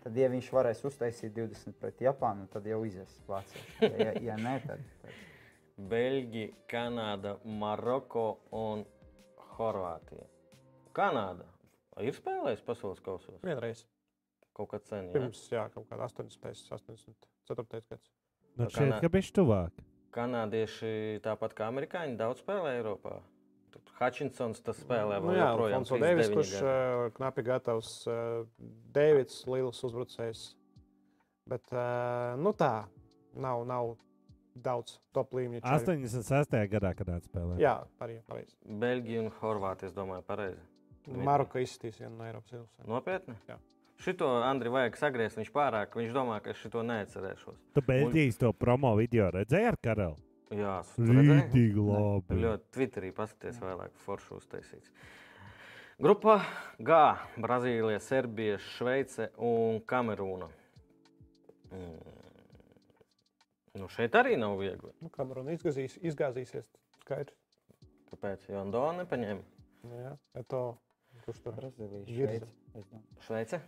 Tad, 0.00 0.16
ja 0.16 0.30
viņš 0.32 0.46
varēs 0.56 0.80
uztaisīt 0.88 1.34
20 1.36 1.76
pret 1.80 1.98
Japānu, 2.00 2.46
tad 2.52 2.64
jau 2.66 2.78
izies 2.88 3.18
Vācija. 3.28 3.90
Ja, 4.00 4.14
ja 4.30 4.36
nē, 4.40 4.54
tad, 4.64 4.80
tad 5.02 5.18
Beļģija, 5.90 6.54
Kanāda, 6.68 7.34
Maroko 7.44 8.26
un 8.56 8.84
Horvātija. 9.56 10.24
Kanāda 10.96 11.46
ir 12.00 12.16
spēlējusi 12.16 12.64
pasaules 12.64 13.00
kausos 13.04 13.42
Vienreiz. 13.44 13.84
kaut 14.56 14.70
kad 14.72 14.88
sen. 14.88 15.10
Jā? 15.10 15.12
Pirms, 15.18 15.42
jā, 15.52 15.66
kaut 15.74 15.86
kāda 15.90 16.08
80, 16.08 16.72
84 16.72 17.84
gads. 17.90 18.10
Nu, 18.56 18.64
No 18.64 18.70
šeit, 18.72 18.96
ka 19.00 19.08
bišķi 19.12 19.36
tuvāk. 19.36 19.84
Kanādieši 20.16 21.20
tāpat 21.22 21.52
kā 21.54 21.68
amerikāņi 21.70 22.16
daudz 22.18 22.40
spēlē 22.42 22.72
Eiropā. 22.80 23.20
Hutchinsons 24.00 24.62
tas 24.64 24.78
spēlē 24.80 25.18
Nu, 25.20 25.28
vēl 25.28 25.36
jā, 25.36 25.48
joprojām. 25.52 25.82
Fonso 25.82 25.98
Deivis, 26.00 26.30
39 26.30 26.38
kurš 26.38 26.52
uh, 26.60 27.06
knapi 27.18 27.44
gatavs, 27.44 27.90
uh, 28.08 28.46
Deivids, 28.96 29.42
liels 29.50 29.82
uzbrucējs. 29.84 30.44
Bet, 31.50 31.66
uh, 31.74 32.38
nu 32.40 32.54
tā, 32.56 32.86
nav, 33.36 33.66
nav 33.68 33.94
daudz 34.54 34.98
top 35.16 35.34
līmeņa. 35.36 35.62
čaļu. 35.64 35.96
86. 36.00 36.56
gadā, 36.72 36.94
kad 36.96 37.10
tā 37.12 37.18
spēlē. 37.24 37.58
Jā, 37.60 37.76
pareizi. 38.00 38.56
Beļģija 38.64 39.24
un 39.26 39.32
Horvātija, 39.40 39.90
es 39.90 39.96
domāju, 39.96 40.24
pareizi. 40.26 40.62
Maroka 41.10 41.60
izsitīs 41.62 41.98
vienu 42.00 42.14
no 42.18 42.26
Eiropas 42.28 42.54
ilgsēm. 42.54 42.88
Nopietni? 42.88 43.36
Jā. 43.48 43.58
Šito 44.00 44.28
Andriu 44.40 44.72
vajag 44.72 44.96
sagriezt, 44.96 45.36
viņš 45.36 45.50
pārāk, 45.52 45.96
viņš 45.98 46.12
domā, 46.16 46.38
ka 46.40 46.54
es 46.54 46.60
šito 46.62 46.80
neatcerēšos. 46.88 47.58
Tu 47.76 47.84
Beļģijas 47.84 48.40
to 48.40 48.52
promo 48.56 48.94
video 48.96 49.28
redzēji 49.34 49.68
ar 49.68 49.76
Karelu? 49.82 50.16
Jā? 50.50 50.80
Rītīgi 50.98 51.78
labi. 51.78 52.38
Ļoti 52.42 52.72
Twitterī 52.74 53.10
paskaties 53.14 53.60
vēlāk, 53.62 53.92
foršu 54.04 54.40
uztaisīts. 54.40 54.90
Grupa 56.00 56.40
G- 56.80 56.96
Brazīlija, 57.44 58.00
Serbija, 58.02 58.56
Šveice 58.58 59.28
un 59.36 59.78
Kamerūna. 59.86 60.48
Mm. 61.70 62.16
Nu, 63.78 63.86
šeit 63.92 64.16
arī 64.18 64.34
nav 64.40 64.56
viegli. 64.58 64.90
Nu, 65.00 65.10
Kameruna 65.14 65.54
izgāzīs, 65.54 65.94
izgāzīsies. 66.02 66.66
Skaidrs. 67.04 67.36
Kāpēc? 68.10 68.48
Jo 68.50 68.64
Andona 68.64 69.04
nepaņēma. 69.04 69.62
Nu, 69.86 70.00
jā, 70.02 70.16
Eto, 70.40 70.64
kurš 71.26 71.44
tur 71.44 71.54
Brazīlija. 71.60 72.02
Šveice. 72.10 72.50
Šveice, 73.28 73.62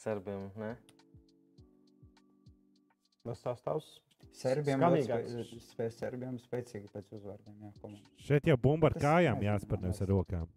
Serbijam. 0.00 0.48
Ne? 0.56 0.76
tas 3.26 3.42
sastāvs? 3.44 3.88
Serbiem 4.32 4.80
Skanīgāks. 4.80 5.34
ļoti 5.36 5.58
spē- 5.60 5.68
spē, 5.68 5.86
Serbiem 5.92 6.38
spēcīgi 6.40 6.88
pēc 6.94 7.10
uzvārdiem. 7.18 7.54
Jā, 7.60 7.72
komanda. 7.82 8.08
Šeit 8.16 8.46
jau 8.48 8.56
bumba 8.56 8.88
ar 8.88 8.94
kājām 9.02 9.42
jāspēr 9.44 9.82
nevis 9.82 10.00
ar 10.02 10.08
rokām. 10.08 10.48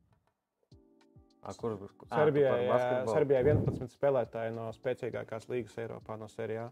A, 1.46 1.54
kur, 1.54 1.76
Serbijai? 2.10 2.64
Serbijai 3.12 3.44
11 3.44 3.92
spēlētāji 3.94 4.54
no 4.56 4.70
spēcīgākās 4.74 5.46
līgas 5.52 5.76
Eiropā, 5.78 6.18
no 6.18 6.26
Serijā. 6.32 6.72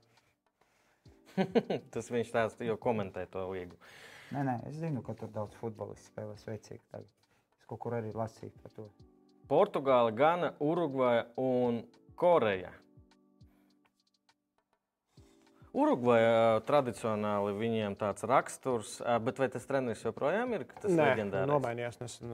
Tas 1.93 2.09
viņš 2.13 2.31
tāds 2.33 2.57
jau 2.65 2.75
komentē 2.81 3.25
to 3.29 3.43
līgu. 3.51 3.77
Nē, 4.33 4.41
nē, 4.47 4.55
es 4.69 4.79
zinu, 4.81 5.03
ka 5.05 5.13
tur 5.17 5.29
daudz 5.33 5.53
futbolistu 5.59 6.09
spēlē 6.09 6.37
sveicīgi. 6.41 6.81
Tagad. 6.93 7.09
Es 7.59 7.67
kaut 7.69 7.79
kur 7.85 7.93
arī 7.99 8.13
lasīju 8.17 8.53
par 8.63 8.71
to. 8.77 8.87
Portugāla, 9.49 10.13
Gana, 10.15 10.53
Urugvaja 10.63 11.27
un 11.37 11.83
Koreja. 12.17 12.71
Urugvajā 15.73 16.61
tradicionāli 16.67 17.53
viņiem 17.57 17.95
tāds 17.97 18.21
raksturs, 18.29 18.99
bet 19.25 19.39
vai 19.41 19.47
tas 19.49 19.63
treneris 19.65 20.03
joprojām 20.05 20.51
ir? 20.53 20.67
Tas 20.77 20.91
Nē, 20.93 21.07
leģendārais? 21.15 21.49
nomainījās 21.49 21.97
nesen 22.01 22.33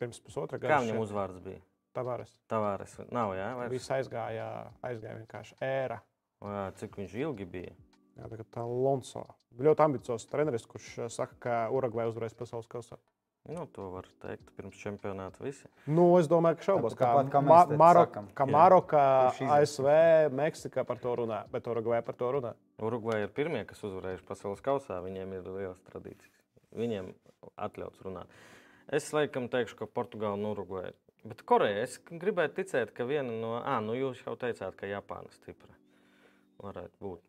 pirms 0.00 0.18
pusotra 0.24 0.58
Kā 0.58 0.64
gada. 0.66 0.80
viņam 0.88 0.98
uzvārds 1.04 1.38
bija? 1.44 1.60
Tavares. 1.94 2.32
Tavāres. 2.50 2.96
Nav, 3.14 3.32
jā, 3.38 3.48
vairs. 3.58 3.72
Viss 3.76 3.90
aizgāja, 3.94 4.48
aizgāja 4.86 5.16
vienkārši 5.20 5.56
ēra. 5.66 6.00
Ā, 6.42 6.70
Cik 6.78 6.98
viņš 6.98 7.14
ilgi 7.22 7.46
bija? 7.50 7.72
Jā, 8.18 8.26
tagad 8.30 8.50
tā 8.54 8.62
Lonso. 8.66 9.22
Ļoti 9.58 9.84
ambiciozs 9.86 10.26
treneris, 10.30 10.66
kurš 10.70 11.08
saka, 11.10 11.38
ka 11.42 11.56
Urugvai 11.74 12.06
uzvarēs 12.10 12.34
pasaules 12.38 12.66
kausā. 12.70 12.98
Nu, 13.48 13.64
to 13.72 13.88
var 13.90 14.06
teikt 14.20 14.50
pirms 14.56 14.76
čempionāta 14.78 15.40
visi. 15.42 15.66
Nu, 15.88 16.04
es 16.20 16.28
domāju, 16.28 16.58
ka 16.60 16.66
šaubos, 16.68 16.94
Tāpat- 16.94 17.30
tāpat 17.30 17.30
kā 17.32 17.40
Ma. 17.40 17.64
Maroka, 18.52 19.00
Kurš 19.30 19.40
izies? 19.40 19.50
ASV, 19.50 19.88
Meksika 20.36 20.84
par 20.86 20.98
to 20.98 21.16
runā, 21.16 21.48
bet 21.50 21.64
Urugvai 21.64 22.02
par 22.04 22.14
to 22.14 22.30
runā. 22.32 22.54
Urugvaja 22.78 23.22
ir 23.24 23.28
pirmie, 23.28 23.64
kas 23.66 23.80
uzvarējuši 23.80 24.26
pasaules 24.28 24.60
kausā. 24.60 25.00
Viņiem 25.02 25.32
ir 25.38 25.42
lielas 25.42 25.80
tradīcijas. 25.88 26.36
Viņiem 26.76 27.14
atļauts 27.58 28.02
runāt. 28.04 28.26
Es 28.92 29.10
laikam 29.12 29.48
teikšu, 29.48 29.76
ka 29.76 29.86
Portugāla 29.86 30.34
un 30.34 30.44
Urugvaja. 30.54 30.92
Bet 31.24 31.42
Koreja, 31.44 31.82
es 31.82 31.98
gribētu 31.98 32.62
ticēt, 32.62 32.94
ka 32.94 33.04
viena 33.04 33.30
no, 33.32 33.56
ah, 33.64 33.80
nu 33.80 33.92
jūs 33.92 34.22
jau 34.24 34.36
teicāt, 34.36 34.76
ka 34.76 34.86
Japāna 34.86 35.30
stipra. 35.32 35.74
Varētu 36.62 36.96
būt 37.00 37.20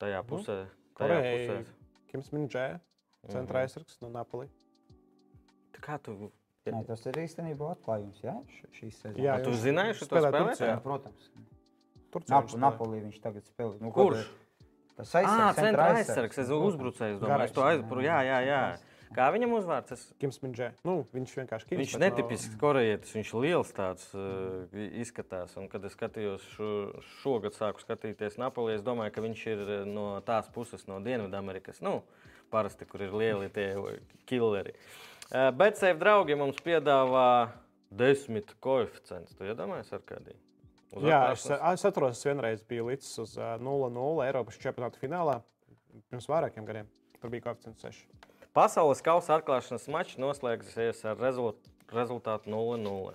tajā 0.00 0.22
pusē. 0.26 0.66
Tajā 0.94 1.18
Koreja, 1.20 1.58
pusē. 1.60 1.66
Kims 2.10 2.30
Minģē, 2.30 2.80
centra 3.28 3.62
aizsargs 3.66 4.00
no 4.00 4.08
Napoli. 4.08 4.48
Kā 5.84 5.98
tu, 6.02 6.32
Nē, 6.66 6.80
tas 6.82 7.04
ir 7.06 7.14
īstenībā 7.22 7.68
atklājums 7.76 8.18
jā, 8.24 8.32
š- 8.50 8.70
šīs 8.74 8.96
sezonas. 8.98 9.22
Jā, 9.22 9.36
A, 9.38 9.42
tu 9.44 9.52
viņš 9.52 9.60
zināji 9.62 9.94
šo 10.00 10.08
spēlē 10.08 10.32
spēlētāju? 10.32 10.48
Turcijā. 10.50 10.70
Jā, 10.72 10.80
protams. 10.82 11.28
Turcijā 12.16 12.40
Nap. 12.40 12.56
Napolī 12.64 13.02
viņš 13.04 13.20
tagad 13.22 13.46
spēlē. 13.46 13.76
Nu, 13.84 13.92
Kurš? 13.94 14.26
Tas 14.96 15.14
Ah, 15.14 15.20
aizsargs, 15.20 15.60
centra 15.60 15.86
aizsargs, 15.94 16.38
es 16.42 16.50
uzbrucēju. 16.56 17.14
Es 17.14 17.22
domāju, 17.22 17.44
es 17.46 17.54
to 17.54 17.62
aizbruku. 17.62 18.02
Jā, 18.02 18.18
jā, 18.26 18.38
jā. 18.48 18.60
Kā 19.14 19.28
viņam 19.30 19.52
uzvārds? 19.54 19.92
Es... 19.94 20.02
Kims 20.18 20.40
Minģē. 20.42 20.72
Nu, 20.88 20.96
viņš 21.14 21.34
vienkārši 21.38 21.68
Kims. 21.68 21.78
Viņš 21.84 21.92
ir 21.94 22.00
bet 22.00 22.02
no- 22.02 22.16
netipisks 22.16 22.56
korejietis, 22.58 23.12
viņš 23.14 23.30
ir 23.30 23.40
liels 23.44 23.70
tāds 23.76 24.08
uh, 24.18 24.78
izskatās. 25.04 25.54
Un, 25.60 25.68
kad 25.70 25.84
es 25.86 25.94
skatījos 25.94 26.42
šo, 26.56 26.70
šogad, 27.22 27.54
sāku 27.54 27.84
skatīties 27.84 28.40
Napoli, 28.42 28.74
es 28.74 28.82
domāju, 28.82 29.14
ka 29.14 29.22
viņš 29.22 29.44
ir 29.52 29.62
eh, 29.62 29.84
no 29.86 30.16
tās 30.26 30.50
puses, 30.50 30.88
no 30.90 30.98
Dienvidamerikas. 31.04 31.78
Nu, 31.86 32.00
parasti, 32.50 32.88
kur 32.90 33.04
ir 33.06 33.14
lieli 33.14 33.52
tie 33.54 33.76
killeri. 34.26 34.74
Uh, 34.74 35.15
bet 35.30 35.80
sev 35.80 35.98
draugi 36.00 36.36
mums 36.38 36.58
piedāvā 36.64 37.28
desmit 37.90 38.52
koeficients. 38.62 39.34
Tu 39.36 39.48
iedomājies 39.50 39.92
ar 39.96 40.04
kādiem? 40.06 40.38
Jā, 41.02 41.20
es, 41.34 41.44
es 41.50 41.84
atceros, 41.84 42.16
es 42.16 42.24
vienreiz 42.24 42.62
biju 42.64 42.86
līdz 42.88 43.08
uz 43.24 43.34
uh, 43.40 43.56
0-0 43.60 44.22
Eiropas 44.24 44.58
čempionāta 44.62 45.00
finālā 45.02 45.40
pirms 46.08 46.28
vairākiem 46.30 46.66
gadiem. 46.68 46.88
Tur 47.20 47.32
bija 47.32 47.48
koeficients 47.48 47.84
6. 47.84 48.06
Pasaules 48.56 49.02
kausa 49.04 49.36
atklāšanas 49.36 49.88
mačs 49.92 50.20
noslēgsies 50.22 51.02
ar 51.10 51.18
rezult 51.20 51.60
rezultātu 51.92 52.50
0-0. 52.50 53.14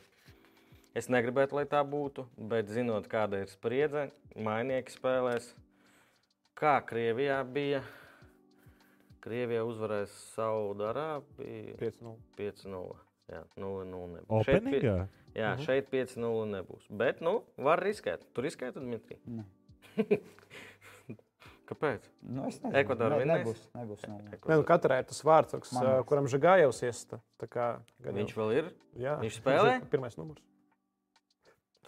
Es 0.95 1.07
negribētu, 1.07 1.55
lai 1.55 1.65
tā 1.71 1.81
būtu, 1.87 2.25
bet 2.51 2.67
zinot, 2.71 3.07
kāda 3.11 3.41
ir 3.43 3.51
spriedze, 3.51 4.09
mainieki 4.35 4.91
spēlēs. 4.91 5.53
Kā 6.59 6.75
Krievijā 6.83 7.39
bija? 7.47 7.79
Krievija 9.21 9.63
uzvarēja 9.67 10.07
Saudārābiju 10.35 11.77
5-0. 11.79 12.15
5-0. 12.39 12.95
Jā, 13.31 13.43
0-0 13.61 14.07
nebūs. 14.17 14.45
Šeit, 14.47 14.63
pie- 14.65 14.79
Openingā? 14.81 14.95
jā, 15.37 15.51
šeit 15.63 15.89
5-0 15.93 16.45
nebūs. 16.57 16.87
Bet, 16.89 17.21
nu, 17.23 17.37
var 17.57 17.79
riskēt. 17.85 18.25
Tur 18.35 18.43
riskēt, 18.49 18.75
Dmitri. 18.81 19.19
Nē. 19.29 19.45
Kāpēc? 21.71 22.03
Nu, 22.27 22.49
es 22.49 22.57
nezinu. 22.59 22.73
Ekvadora 22.81 23.15
Ne- 23.15 23.21
vinnēs? 23.23 23.45
nebūs. 23.45 23.61
nebūs 23.77 24.01
no... 24.09 24.17
Nē, 24.27 24.57
nu, 24.59 24.63
katrai 24.67 24.97
ir 24.99 25.07
tas 25.07 25.21
vārds, 25.23 25.55
kas, 25.63 25.71
uh, 25.79 26.01
kuram 26.09 26.27
Žagājevs 26.27 26.81
iesta. 26.83 27.21
Tā 27.39 27.47
kā 27.47 27.67
Viņš 28.03 28.33
vēl 28.35 28.51
ir. 28.57 28.67
jā, 28.99 29.13
viņš 29.21 29.37
spēlē? 29.39 29.77
ir 29.79 29.87
Pirmais 29.93 30.17
numurs. 30.19 30.43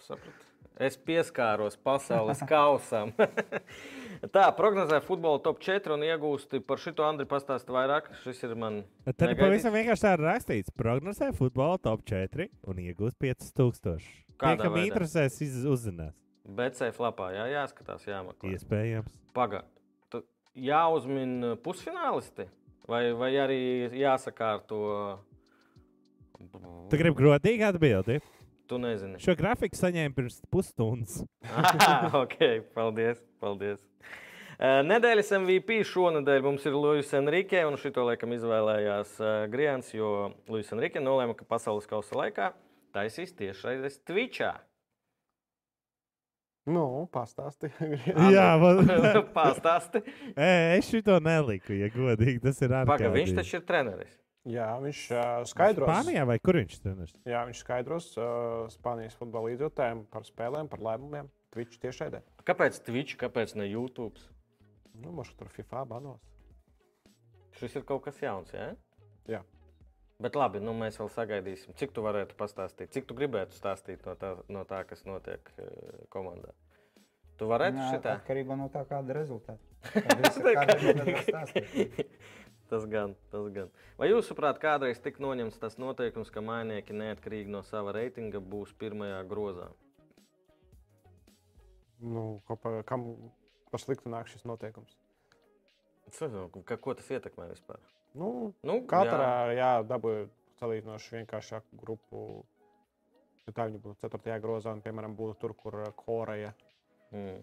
Sapratu. 0.00 0.40
Es 0.80 0.96
pieskāros 0.96 1.76
pasaules 1.84 2.40
kausam. 2.54 3.12
Tā, 4.32 4.44
prognozē 4.56 5.00
futbola 5.04 5.40
top 5.42 5.58
4 5.64 5.92
un 5.96 6.04
iegūsti 6.06 6.60
par 6.64 6.80
šito 6.80 7.04
Andriu 7.04 7.26
pastāstu 7.28 7.74
vairāk. 7.74 8.06
Šis 8.22 8.40
ir 8.46 8.54
man. 8.56 8.82
Tad 9.04 9.26
negaidīts. 9.26 9.40
pavisam 9.42 9.74
vienkārši 9.74 10.04
tā 10.06 10.12
ir 10.16 10.22
rakstīts. 10.24 10.74
Prognozē 10.78 11.30
futbola 11.36 11.80
top 11.82 12.04
4 12.08 12.46
un 12.70 12.80
iegūst 12.84 13.18
5000. 13.20 13.98
Tie, 13.98 14.36
Kādā 14.40 14.64
kam 14.64 14.76
veidā? 14.78 14.86
interesēs, 14.88 15.40
uzzinās. 15.68 16.14
Ceļā 16.44 16.92
flapā, 16.96 17.30
jā, 17.34 17.44
jāskatās, 17.52 18.04
jāmeklē. 18.08 18.54
Iespējams. 18.54 19.12
Pagaid. 19.36 19.68
Jāuzmin 20.54 21.56
pusfinālisti, 21.64 22.46
vai, 22.86 23.08
vai 23.18 23.32
arī 23.42 23.60
jāsakārto. 23.98 25.18
Tu 26.92 27.00
gribi 27.00 27.24
godīgi 27.24 27.64
atbildēt? 27.66 28.33
Tu 28.70 28.78
nezini. 28.80 29.18
Šo 29.20 29.34
grafiku 29.36 29.76
saņēmu 29.76 30.14
pirms 30.16 30.38
pusstundas. 30.52 31.18
Aha, 31.52 32.08
ok, 32.24 32.38
paldies. 32.76 33.20
paldies. 33.42 33.82
Eh, 34.54 34.80
Nedēļas 34.86 35.32
MVP 35.40 35.80
šonadēļ 35.90 36.44
mums 36.46 36.64
ir 36.68 36.76
Luis 36.78 37.10
Enrique, 37.18 37.60
un 37.68 37.76
šito 37.80 38.04
laikam 38.06 38.32
izvēlējās 38.36 39.16
eh, 39.20 39.32
Grians, 39.52 39.90
jo 39.92 40.30
Luis 40.48 40.70
Enrique 40.72 41.02
nolēma, 41.02 41.34
ka 41.36 41.44
pasaules 41.48 41.88
kausa 41.90 42.16
laikā 42.22 42.52
taisīs 42.94 43.34
tiešraidēs 43.36 43.98
Twitchā. 44.06 44.52
Nu, 46.70 47.04
pastāsti. 47.12 47.68
Jā, 48.32 48.54
man, 48.62 48.86
Pastāsti. 49.36 50.00
Ē, 50.32 50.78
es 50.78 50.88
šito 50.88 51.18
neliku, 51.20 51.74
ja 51.76 51.90
godīgi. 51.92 52.40
Tas 52.46 52.62
ir 52.64 52.72
ārkārtīgi. 52.78 53.12
viņš 53.18 53.34
taču 53.36 53.58
ir 53.58 53.66
treneris. 53.68 54.14
Jā, 54.48 54.68
viņš 54.84 55.00
uh, 55.14 55.30
skaidros. 55.48 55.88
Spānijā 55.88 56.26
vai 56.28 56.38
kur 56.42 56.58
viņš 56.60 56.76
treneris? 56.82 57.16
Jā, 57.28 57.44
viņš 57.48 57.62
skaidros 57.64 58.10
uh, 58.18 58.66
Spānijas 58.74 59.16
futbola 59.18 59.52
līdzjutējiem 59.52 60.04
par 60.12 60.28
spēlēm, 60.28 60.70
par 60.72 60.84
lēmumiem. 60.84 61.30
Twitch 61.54 61.78
tiešraidē. 61.82 62.20
Kāpēc 62.48 62.80
Twitch, 62.82 63.18
kāpēc 63.20 63.54
ne 63.58 63.68
YouTube? 63.70 64.18
Nu, 64.98 65.12
Možda 65.14 65.38
tur 65.38 65.50
FIFA 65.54 65.84
banos. 65.90 66.22
Šis 67.58 67.76
ir 67.78 67.84
kaut 67.86 68.02
kas 68.06 68.18
jauns, 68.22 68.50
jā? 68.54 68.72
Jā. 69.30 69.44
Bet 70.22 70.36
labi, 70.38 70.60
nu 70.62 70.74
mēs 70.78 70.98
vēl 71.00 71.10
sagaidīsim. 71.10 71.74
Cik 71.78 71.94
tu 71.94 72.02
varētu 72.04 72.36
pastāstīt? 72.38 72.92
Cik 72.94 73.06
tu 73.08 73.16
gribētu 73.18 73.56
stāstīt 73.56 74.04
no 74.06 74.14
tā, 74.18 74.34
no 74.50 74.62
tā 74.66 74.82
kas 74.88 75.02
notiek 75.06 75.50
eh, 75.58 75.70
komandā? 76.10 76.54
Tu 77.38 77.48
varētu 77.50 77.78
Nē, 77.80 77.86
šitā? 77.90 78.14
Atkarībā 78.20 78.54
no 78.58 78.68
tā, 78.70 78.84
kāda 78.86 79.10
ir 79.10 79.18
rezultāta. 79.18 79.58
Viss 80.22 80.38
ir 80.38 80.46
var 80.46 80.70
stāstīt. 81.26 82.04
Tas 82.70 82.86
gan, 82.88 83.12
tas 83.32 83.48
gan. 83.52 83.68
Vai 84.00 84.08
jūsuprāt, 84.08 84.58
kādreiz 84.62 85.00
tika 85.04 85.20
noņemts 85.20 85.60
tas 85.60 85.76
noteikums, 85.76 86.30
ka 86.32 86.40
mainieki 86.44 86.96
neatkarīgi 86.96 87.52
no 87.52 87.60
sava 87.66 87.92
reitinga 87.96 88.40
būs 88.40 88.72
pirmajā 88.80 89.20
grozā? 89.28 89.68
Nu, 92.00 92.40
ko 92.48 92.56
pa, 92.60 92.78
kam 92.88 93.04
par 93.72 93.82
sliktu 93.82 94.12
nāk 94.12 94.30
šis 94.32 94.46
noteikums? 94.48 94.96
Ka, 96.68 96.78
ko 96.80 96.94
tas 96.96 97.10
ietekmē 97.10 97.50
vispār. 97.52 97.80
Nu, 98.14 98.54
Nu, 98.62 98.80
katrā 98.88 99.52
jā. 99.52 99.54
Jā, 99.58 99.70
dabūja 99.88 100.26
salīdzinoši 100.60 101.18
vienkāršāku 101.18 101.80
grupu. 101.80 102.44
Ja 103.44 103.52
tā 103.56 103.66
viņi 103.68 103.80
būtu 103.82 104.08
4. 104.08 104.38
grozā, 104.40 104.72
un, 104.72 104.80
piemēram, 104.84 105.16
būtu 105.18 105.36
tur, 105.42 105.54
kur 105.58 105.82
uh, 105.82 105.90
Koreja. 105.98 106.54
Mm. 107.12 107.42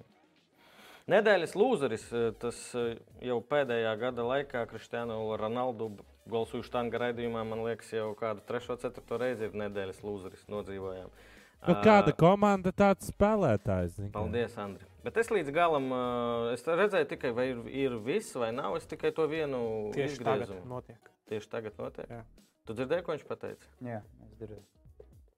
Nedēļas 1.12 1.58
lūzeris, 1.58 2.06
eh, 2.16 2.30
tas 2.40 2.58
eh, 2.78 2.96
jau 3.26 3.42
pēdējā 3.44 3.92
gada 4.00 4.24
laikā 4.24 4.64
Kristiānu 4.70 5.18
Ronaldu 5.40 5.92
Golsu 6.32 6.62
Štanga 6.64 7.02
raidījumā, 7.08 7.42
man 7.48 7.66
liekas, 7.66 7.90
jau 7.96 8.12
kādu 8.16 8.44
3. 8.48 8.70
un 8.72 8.82
4. 8.86 9.20
reizi 9.20 9.48
ir 9.50 9.58
nedēļas 9.64 10.02
lūzeris 10.06 10.48
nodzīvojām. 10.52 11.12
Nu, 11.62 11.76
kāda 11.84 12.14
komanda, 12.18 12.72
tāds 12.74 13.12
spēlētājs? 13.12 13.98
zini 13.98 14.10
kā. 14.10 14.16
Paldies, 14.16 14.56
Andri. 14.62 14.88
Bet 15.06 15.18
es 15.22 15.30
līdz 15.30 15.52
galam 15.54 15.92
uh, 15.94 16.48
es 16.56 16.64
redzēju 16.66 17.10
tikai, 17.12 17.34
vai 17.38 17.48
ir, 17.52 17.60
ir 17.84 17.98
viss 18.02 18.34
vai 18.38 18.50
nav. 18.56 18.80
Es 18.80 18.88
tikai 18.90 19.12
to 19.18 19.28
vienu 19.30 19.60
Tieši 19.94 20.22
tagad 20.24 20.48
izgriezumu. 20.48 20.66
notiek. 20.72 21.12
Tieši 21.30 21.52
tagad 21.52 21.78
notiek. 21.78 22.10
Jā. 22.10 22.24
Tu 22.66 22.78
dzirdēji, 22.78 23.06
ko 23.06 23.14
viņš 23.14 23.28
pateica? 23.30 23.70
Jā, 23.86 24.00
es 24.26 24.34
dzirdēju. 24.40 24.66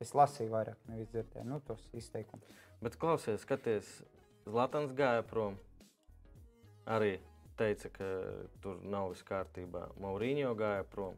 Es 0.03 0.15
lasīju 0.15 0.51
vairāk, 0.51 0.79
nevis 0.91 1.11
dzirdēju 1.11 1.47
nu, 1.47 1.59
tos 1.67 1.83
izteikumus. 1.95 2.63
Bet 2.83 2.95
klausies, 2.99 3.43
skaties, 3.43 3.91
Zlatans 4.43 4.91
gāja 4.95 5.23
prom. 5.23 5.55
Arī 6.89 7.15
teica, 7.59 7.89
ka 7.95 8.09
tur 8.63 8.81
nav 8.83 9.13
viss 9.13 9.23
kārtībā. 9.27 9.85
Mauriņo 10.03 10.51
gāja 10.59 10.83
prom. 10.89 11.15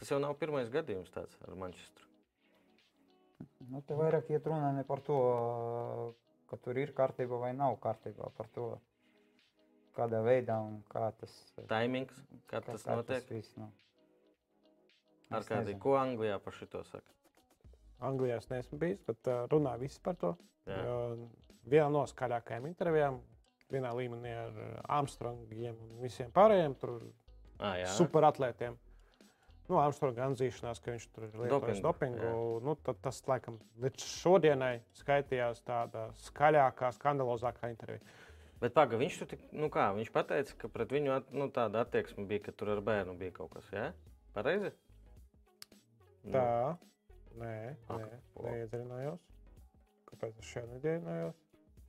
Tas 0.00 0.12
jau 0.12 0.20
nav 0.20 0.36
pirmais 0.40 0.68
gadījums 0.72 1.12
tāds 1.14 1.38
ar 1.46 1.56
Manchesteru. 1.60 2.08
Nu, 3.70 3.80
te 3.86 3.96
vairāk 3.96 4.28
iet 4.32 4.46
runa 4.48 4.72
ne 4.76 4.84
par 4.88 5.00
to, 5.04 5.16
ka 6.50 6.58
tur 6.60 6.76
ir 6.80 6.92
kārtība 6.96 7.40
vai 7.40 7.52
nav 7.56 7.78
kārtībā, 7.80 8.28
par 8.36 8.48
to, 8.52 8.70
kādā 9.96 10.20
veidā 10.24 10.58
un 10.64 10.80
kā 10.92 11.10
tas, 11.20 11.32
Taimings, 11.68 12.16
kā 12.50 12.60
tas 12.64 12.84
notiek. 12.88 13.28
viss, 13.32 13.56
nu. 13.60 13.70
Ar 15.30 15.44
nezinu. 15.46 15.78
ko 15.80 15.94
Anglijā 15.96 16.40
par 16.42 16.56
šito 16.56 16.82
saka? 16.84 17.16
Anglijā 18.04 18.40
es 18.40 18.48
neesmu 18.50 18.80
bijis, 18.80 19.00
bet 19.06 19.28
runā 19.52 19.76
visi 19.80 20.00
par 20.02 20.16
to. 20.20 20.34
Jā. 20.68 20.80
Jo 20.84 20.96
Viena 21.70 21.88
no 21.92 22.04
skaļākajām 22.10 22.66
intervijām, 22.70 23.20
vienā 23.70 23.90
līmenī 23.94 24.32
ar 24.34 24.54
uh, 24.58 24.70
Armstrongiem 24.98 25.76
un 25.86 25.98
visiem 26.02 26.32
pārējiem 26.34 26.76
Ah, 27.60 27.76
superatlētiem. 27.92 28.78
Nu, 29.70 29.76
Armstronga 29.78 30.24
atzīšanās, 30.26 30.80
ka 30.82 30.90
viņš 30.94 31.04
tur 31.14 31.28
ir 31.28 31.34
lietojis 31.44 31.78
Dopingu, 31.84 32.16
dopingu. 32.18 32.62
Nu, 32.66 32.72
tad 32.82 32.98
tas, 33.04 33.20
laikam, 33.30 33.60
līdz 33.84 34.06
šodienai 34.16 34.72
skaitījās 34.98 35.60
tāda 35.62 36.08
skaļākā, 36.24 36.88
skandalozākā 36.96 37.70
intervija. 37.70 38.02
Bet 38.60 38.74
paga, 38.76 38.98
viņš 39.00 39.18
tur 39.20 39.30
tik, 39.30 39.44
nu 39.56 39.68
kā, 39.72 39.86
viņš 39.96 40.10
pateica, 40.12 40.56
ka 40.58 40.72
pret 40.72 40.90
viņu 40.96 41.14
at, 41.14 41.30
nu, 41.32 41.46
tāda 41.54 41.84
attieksme 41.86 42.26
bija, 42.28 42.48
ka 42.48 42.56
tur 42.56 42.72
ar 42.74 42.82
bērnu 42.84 43.14
bija 43.20 43.36
kaut 43.38 43.54
kas, 43.54 43.68
jā? 43.72 43.86
Pareizi? 44.34 44.72
Nu, 46.24 46.34
Tā, 46.34 46.48
nē, 47.38 47.54
nē 47.86 48.10
po. 48.34 48.48
neiedziļinājos. 48.48 49.22
Kāpēc 50.10 50.42
es 50.42 50.50
šeit 50.50 50.66
neiedziļinājos? 50.72 51.38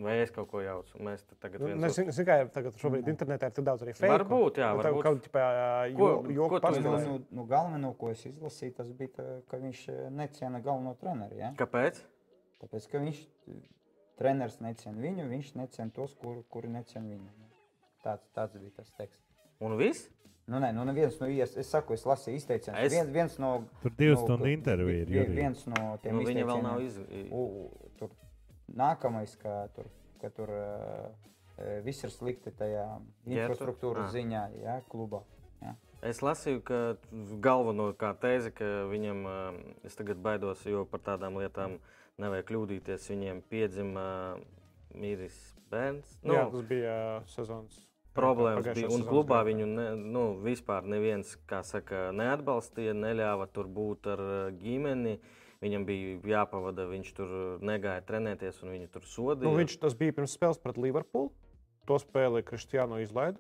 Vai 0.02 0.16
es 0.24 0.32
kaut 0.34 0.48
ko 0.50 0.62
jaucu? 0.64 0.98
Mēs 1.06 1.26
te 1.28 1.36
tagad 1.42 1.62
Nu, 1.62 1.68
viens 1.70 1.82
Nezinu, 1.84 2.14
zinu, 2.16 2.26
kā 2.28 2.38
tagad 2.56 2.78
šobrīd 2.82 3.10
internetā 3.12 3.50
ir 3.52 3.56
tik 3.58 3.66
daudz 3.68 3.84
arī 3.86 3.94
fake. 3.98 4.10
Varbūt, 4.14 4.62
jā, 4.64 4.70
varbūt. 4.80 5.04
Kaut 5.06 5.28
kā 5.34 5.50
Ko- 5.98 6.32
joku 6.34 6.62
tu 6.64 6.82
Nu, 6.82 7.20
nu, 7.30 7.46
galveno, 7.50 7.94
ko 7.98 8.10
es 8.10 8.24
izlasīju, 8.26 8.76
tas 8.80 8.92
bija, 8.92 9.14
tā, 9.18 9.28
ka 9.52 9.58
viņš 9.62 9.84
neciena 10.12 10.62
galveno 10.64 10.96
treneru. 11.02 11.38
Ja? 11.38 11.52
Kāpēc? 11.60 12.02
Tāpēc, 12.64 12.88
ka 12.92 13.02
viņš 13.04 13.20
treneris 14.18 14.58
neciena 14.62 14.98
viņu, 15.02 15.28
viņš 15.30 15.54
neciena 15.60 15.94
tos, 15.94 16.16
kuri, 16.16 16.44
kuri 16.50 16.72
neciena 16.74 17.06
viņu. 17.06 17.30
Tāds, 18.04 18.26
tāds 18.34 18.58
bija 18.58 18.74
tas 18.80 18.90
teksts. 18.98 19.22
Un 19.62 19.78
viss? 19.78 20.10
Nu, 20.50 20.58
nē, 20.60 20.72
nu, 20.74 20.84
neviens 20.84 21.20
no 21.22 21.28
ies, 21.32 21.54
es 21.58 21.70
saku, 21.70 21.94
es 21.94 22.04
lasīju 22.04 22.42
izteicienu. 22.42 22.78
Es- 22.78 22.92
Es... 22.92 22.94
Viens, 22.98 23.12
viens 23.14 23.38
no, 23.40 23.52
Tur 23.84 23.94
divu 23.98 24.16
nu, 24.18 24.22
stundu 24.26 24.50
intervija 24.50 25.06
ir. 25.06 25.30
Viens 25.30 25.66
no 25.70 25.98
tiem 26.02 26.18
Nu, 26.18 26.26
viņa 26.28 26.46
vēl 26.50 26.64
nav 26.66 26.82
iz... 26.82 26.98
Nākamais, 28.78 29.34
ka 29.42 29.68
tur, 29.76 29.90
ka 30.22 30.30
tur 30.30 30.50
uh, 30.50 31.10
viss 31.86 32.04
ir 32.06 32.12
slikti 32.14 32.54
tajā 32.56 32.86
infrastruktūras 33.28 34.08
Ah. 34.08 34.14
ziņā, 34.16 34.44
ja, 34.64 34.80
klubā. 34.90 35.24
Ja. 35.62 35.76
Es 36.02 36.22
lasīju, 36.26 36.64
ka 36.66 36.78
galveno 37.44 37.92
kā 37.94 38.14
tēzi, 38.18 38.54
ka 38.58 38.70
viņam, 38.90 39.20
es 39.86 39.94
tagad 39.96 40.18
baidos, 40.18 40.64
jo 40.66 40.86
par 40.90 41.00
tādām 41.06 41.38
lietām 41.38 41.76
nevajag 42.18 42.48
kļūdīties. 42.50 43.06
Viņiem 43.12 43.44
piedzima 43.52 44.06
mīris 44.98 45.38
bērns. 45.72 46.18
Nu, 46.24 46.34
Jā, 46.34 46.48
tas 46.52 46.66
bija 46.68 46.96
uh, 47.20 47.28
sezonas. 47.30 47.78
problēmas 48.18 48.66
bija. 48.74 48.90
Un 48.92 49.06
klubā 49.08 49.44
viņu 49.48 49.68
ne, 49.70 49.86
nu, 49.96 50.24
vispār 50.44 50.84
neviens 50.90 51.36
kā 51.48 51.62
saka, 51.64 52.10
neatbalstīja, 52.12 52.94
neļāva 52.98 53.48
tur 53.54 53.70
būt 53.72 54.10
ar 54.16 54.26
ģimeni. 54.60 55.20
Viņam 55.62 55.86
bija 55.86 56.18
jāpavada, 56.26 56.88
viņš 56.90 57.14
tur 57.14 57.34
negāja 57.62 58.02
trenēties, 58.08 58.64
un 58.66 58.74
viņu 58.74 58.90
tur 58.96 59.06
sodīja. 59.06 59.46
Nu, 59.46 59.54
viņš 59.60 59.78
tas 59.84 59.94
bija 59.98 60.16
pirms 60.18 60.34
spēles 60.34 60.58
pret 60.62 60.80
Liverpoolu. 60.82 61.30
To 61.90 61.98
spēli 62.02 62.42
Kristiānu 62.46 62.98
izlaida. 63.04 63.38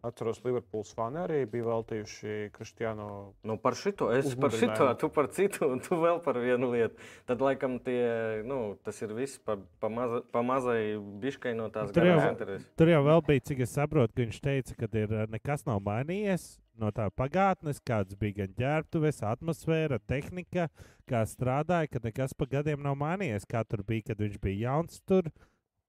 Atceros, 0.00 0.38
Liverpools 0.46 0.94
fani 0.96 1.18
arī 1.20 1.42
bija 1.50 1.66
veltījuši 1.66 2.34
Kristiānu. 2.54 3.06
Nu, 3.44 3.58
par 3.60 3.76
šito 3.76 4.06
es 4.16 4.32
par 4.40 4.54
šito, 4.56 4.86
tu 4.96 5.10
par 5.12 5.28
citu, 5.28 5.68
un 5.74 5.82
tu 5.84 5.98
vēl 6.00 6.22
par 6.24 6.38
vienu 6.40 6.70
lietu. 6.72 6.96
Tad, 7.28 7.42
laikam, 7.44 7.76
tie, 7.84 8.40
nu, 8.48 8.78
tas 8.82 8.96
ir 9.04 9.12
viss 9.12 9.36
pa, 9.44 9.58
pa, 9.82 9.90
maza, 9.92 10.22
pa 10.32 10.40
mazai 10.46 10.96
biškai 11.20 11.52
no 11.58 11.68
tās 11.68 11.92
Tur 11.92 12.08
jau- 12.08 12.16
garās 12.16 12.32
intereses. 12.32 12.64
Tur 12.80 12.94
jau 12.94 13.02
vēl 13.10 13.22
bija, 13.28 13.44
cik 13.52 13.60
es 13.66 13.76
saprotu, 13.76 14.16
ka 14.16 14.24
viņš 14.24 14.40
teica, 14.48 14.78
ka 14.80 14.88
ir, 15.04 15.12
eh, 15.20 15.28
nekas 15.36 15.66
nav 15.68 15.84
mainījies 15.84 16.48
no 16.80 16.90
tā 16.96 17.06
pagātnes, 17.12 17.78
kāds 17.86 18.16
bija 18.20 18.40
gan 18.42 18.54
ģērbtuves, 18.58 19.20
atmosfēra, 19.30 19.98
tehnika, 20.10 20.68
kā 21.10 21.22
strādāja, 21.28 21.90
ka 21.92 22.02
nekas 22.04 22.34
pa 22.34 22.48
gadiem 22.50 22.82
nav 22.82 22.96
mainījies. 23.00 23.46
Kā 23.50 23.62
tur 23.68 23.82
bija, 23.86 24.10
kad 24.10 24.22
viņš 24.24 24.38
bija 24.42 24.70
jauns 24.70 25.00
tur. 25.06 25.28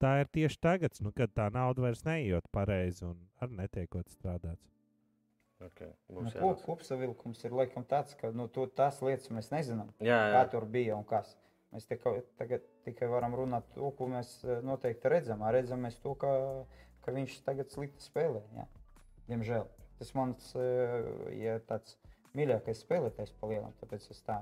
Tā 0.02 0.16
ir 0.22 0.30
tieši 0.34 0.58
tagad, 0.58 0.96
nu, 1.00 1.12
kad 1.14 1.30
tā 1.30 1.46
nauda 1.54 1.84
vairs 1.84 2.00
neiet 2.04 2.46
pareizi 2.52 3.04
un 3.06 3.16
arī 3.40 3.60
netiekot 3.62 4.08
strādāts. 4.10 4.68
Okay, 5.62 5.92
Nu, 6.10 6.24
būs 6.24 6.32
ko- 6.34 6.40
jālasa. 6.40 6.64
Kopsavilkums 6.66 7.44
ir 7.46 7.52
laikam 7.54 7.84
tāds, 7.86 8.16
ka 8.18 8.32
nu, 8.34 8.48
to, 8.50 8.64
tās 8.66 8.98
lietas 9.00 9.28
mēs 9.30 9.52
nezinām. 9.54 9.92
jā, 10.02 10.16
jā. 10.26 10.32
kā 10.34 10.50
tur 10.50 10.66
bija 10.66 10.96
un 10.98 11.04
kas. 11.06 11.36
Mēs 11.72 11.86
tikai, 11.88 12.18
tagad 12.36 12.64
tikai 12.84 13.06
varam 13.08 13.32
runāt 13.38 13.62
par 13.70 13.78
to, 13.78 13.90
ko 13.96 14.08
mēs 14.10 14.32
eh, 14.44 14.58
noteikti 14.66 15.08
redzam. 15.08 15.40
Redzam 15.54 15.80
mēs 15.86 16.00
to, 16.02 16.16
ka, 16.18 16.32
ka 17.06 17.14
viņš 17.14 17.38
tagad 17.46 17.70
slikti 17.70 18.02
spēlē. 18.04 18.42
Jā. 18.58 18.66
Diemžēl. 19.30 19.68
Tas 20.02 20.10
mans 20.18 20.48
eh, 20.58 20.98
ja 21.38 21.54
tāds 21.68 21.94
mīļākais 22.34 22.82
spēlētājs 22.82 23.30
pa 23.38 23.52
lielam, 23.52 23.70
tāpēc 23.78 24.08
es 24.10 24.20
tā. 24.26 24.40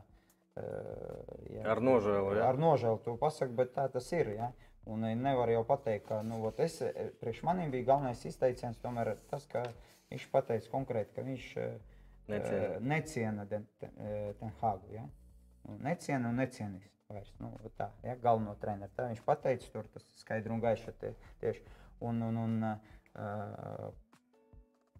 eh, 0.56 1.36
jā, 1.58 1.64
Ar 1.74 1.82
nožēlu, 1.84 2.34
jā. 2.38 2.48
Ar 2.48 2.58
nožēlu 2.61 3.02
to 3.04 3.16
pasaku, 3.20 3.52
bet 3.61 3.74
tā 3.76 3.84
tas 3.92 4.08
ir. 4.16 4.32
Jā. 4.38 4.50
Un 4.88 5.04
eh, 5.04 5.14
nevar 5.20 5.52
jau 5.52 5.61
pateikt, 5.68 6.06
ka 6.08 6.22
nu, 6.24 6.40
vot 6.40 6.58
es, 6.64 6.78
priekš 7.20 7.42
maniem 7.46 7.70
bija 7.74 7.90
galvenais 7.92 8.24
izteiciens 8.24 8.80
tomēr 8.80 9.12
tas, 9.28 9.44
ka 9.52 9.66
viņš 10.11 10.28
pateica 10.32 10.72
konkrēti, 10.72 11.12
ka 11.18 11.26
viņš 11.28 11.48
Neciena. 12.30 12.64
eh, 12.70 12.78
neciena 12.80 13.46
ten, 13.50 13.66
eh, 13.98 14.32
ten 14.40 14.52
Hāgu. 14.62 14.88
Ja? 14.94 15.04
Nu, 15.66 15.76
neciena 15.84 16.30
un 16.32 16.40
necienīs. 16.40 16.88
Vairs, 17.11 17.32
nu, 17.42 17.50
tā, 17.76 17.88
ja, 18.06 18.14
galveno 18.22 18.54
treneru. 18.62 18.92
Tā 18.96 19.08
viņš 19.11 19.22
pateica, 19.26 19.68
tur 19.72 19.88
tas 19.90 20.04
skaidri 20.22 20.52
un 20.54 20.61
gaiši. 20.62 20.92
Tie, 21.00 21.11
tieši. 21.42 21.64
Un, 22.06 22.22
un, 22.22 22.36
un, 22.38 22.52
uh, 22.64 23.88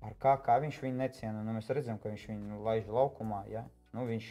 ar 0.07 0.15
kā, 0.23 0.37
kā 0.45 0.59
viņš 0.63 0.81
viņu 0.85 0.99
neciena, 1.01 1.43
nu, 1.45 1.55
mēs 1.57 1.71
redzam, 1.73 1.99
ka 2.01 2.13
viņš 2.13 2.27
viņu 2.31 2.61
laiž 2.67 2.89
laukumā. 2.93 3.43
Ja? 3.53 3.65
Nu, 3.97 4.07
viņš 4.09 4.29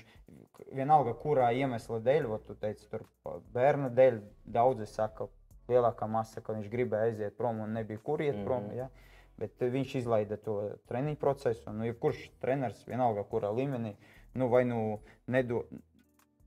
vienalga, 0.76 1.13
kurā 1.20 1.49
iemesla 1.55 1.99
dēļ, 2.05 2.30
ot, 2.36 2.47
tu 2.47 2.55
teici, 2.59 2.88
tur 2.91 3.05
bērna 3.53 3.89
dēļ, 3.93 4.22
daudzi 4.49 4.88
saka, 4.89 5.30
lielākā 5.70 6.07
masa, 6.09 6.41
ka 6.41 6.55
viņš 6.57 6.70
gribēja 6.72 7.11
aiziet 7.11 7.38
prom 7.38 7.61
un 7.65 7.76
nebija 7.78 8.01
kur 8.03 8.24
iet 8.26 8.39
prom. 8.45 8.70
Mhm. 8.72 8.78
Ja? 8.78 8.89
Bet 9.39 9.61
viņš 9.61 9.99
izlaida 10.01 10.36
to 10.43 10.57
treniņu 10.89 11.20
procesu. 11.20 11.72
Nu, 11.72 11.86
jebkurš 11.88 12.26
treneris, 12.43 12.82
vienalga, 12.88 13.24
kurā 13.28 13.53
līmenī, 13.55 13.93
nu, 14.36 14.49
vai 14.51 14.65
nu 14.67 14.99
nedo, 15.32 15.63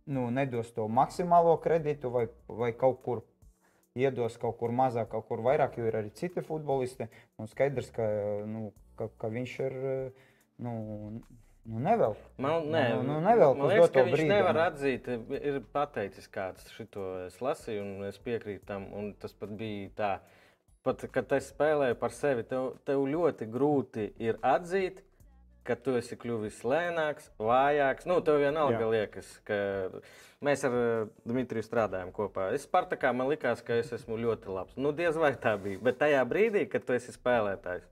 nu, 0.04 0.26
nedos 0.34 0.74
to 0.76 0.88
maksimālo 0.92 1.54
kredītu, 1.62 2.10
vai, 2.12 2.26
vai 2.48 2.72
kaut 2.76 3.00
kur 3.06 3.22
iedos 3.98 4.38
kaut 4.40 4.56
kur 4.60 4.72
mazāk, 4.72 5.10
kaut 5.12 5.26
kur 5.28 5.42
vairāk, 5.44 5.76
jo 5.78 5.88
ir 5.88 5.96
arī 5.98 6.12
citi 6.16 6.44
futbolisti. 6.44 7.08
Un 7.40 7.48
skaidrs, 7.50 7.90
ka, 7.92 8.06
nu, 8.48 8.70
ka, 8.98 9.08
ka 9.18 9.30
viņš 9.32 9.54
ir 9.66 9.76
nu, 10.62 10.74
nu, 11.64 11.78
nevelk. 11.82 12.18
Man, 12.36 12.68
nē, 12.72 12.84
Nu, 12.96 13.02
nu, 13.08 13.20
nevelk 13.24 13.58
man 13.58 13.72
liekas, 13.72 13.92
ka 13.94 14.04
viņš 14.06 14.16
brīdi, 14.16 14.30
nevar 14.30 14.58
nu. 14.58 14.64
atzīt. 14.66 15.08
Ir 15.40 15.60
pateicis, 15.74 16.28
kāds 16.32 16.68
šo 16.76 17.06
es 17.26 17.38
lasīju, 17.42 17.82
un 17.84 18.08
es 18.10 18.18
piekrītu 18.22 18.66
tam. 18.68 18.88
Tas 19.22 19.32
pat 19.36 19.54
bija 19.58 19.90
tā, 19.98 20.12
pat, 20.86 21.06
kad 21.14 21.32
es 21.38 21.52
spēlēju 21.54 21.98
par 22.00 22.14
sevi, 22.16 22.44
tev, 22.48 22.74
tev 22.88 23.06
ļoti 23.06 23.48
grūti 23.52 24.10
ir 24.22 24.38
atzīt. 24.42 25.02
Ka 25.62 25.76
tu 25.78 25.92
esi 25.94 26.16
kļuvis 26.18 26.56
lēnāks, 26.66 27.28
vājāks. 27.38 28.02
Nu, 28.10 28.16
tev 28.26 28.40
vienalga 28.42 28.80
Jā. 28.80 28.86
liekas, 28.90 29.28
ka 29.46 29.54
mēs 30.42 30.64
ar 30.66 30.74
eh, 30.74 31.04
Dmitriju 31.22 31.62
strādājam 31.62 32.10
kopā. 32.10 32.48
Es 32.56 32.64
Spartakā 32.66 33.12
man 33.14 33.28
likās, 33.30 33.62
ka 33.62 33.76
es 33.78 33.92
esmu 33.94 34.18
ļoti 34.18 34.50
labs. 34.50 34.74
Nu, 34.74 34.90
diez 34.90 35.14
vai 35.14 35.30
tā 35.38 35.52
bija. 35.62 35.78
Bet 35.86 36.00
tajā 36.02 36.24
brīdī, 36.26 36.64
kad 36.66 36.82
tu 36.82 36.96
esi 36.96 37.14
spēlētājs, 37.14 37.86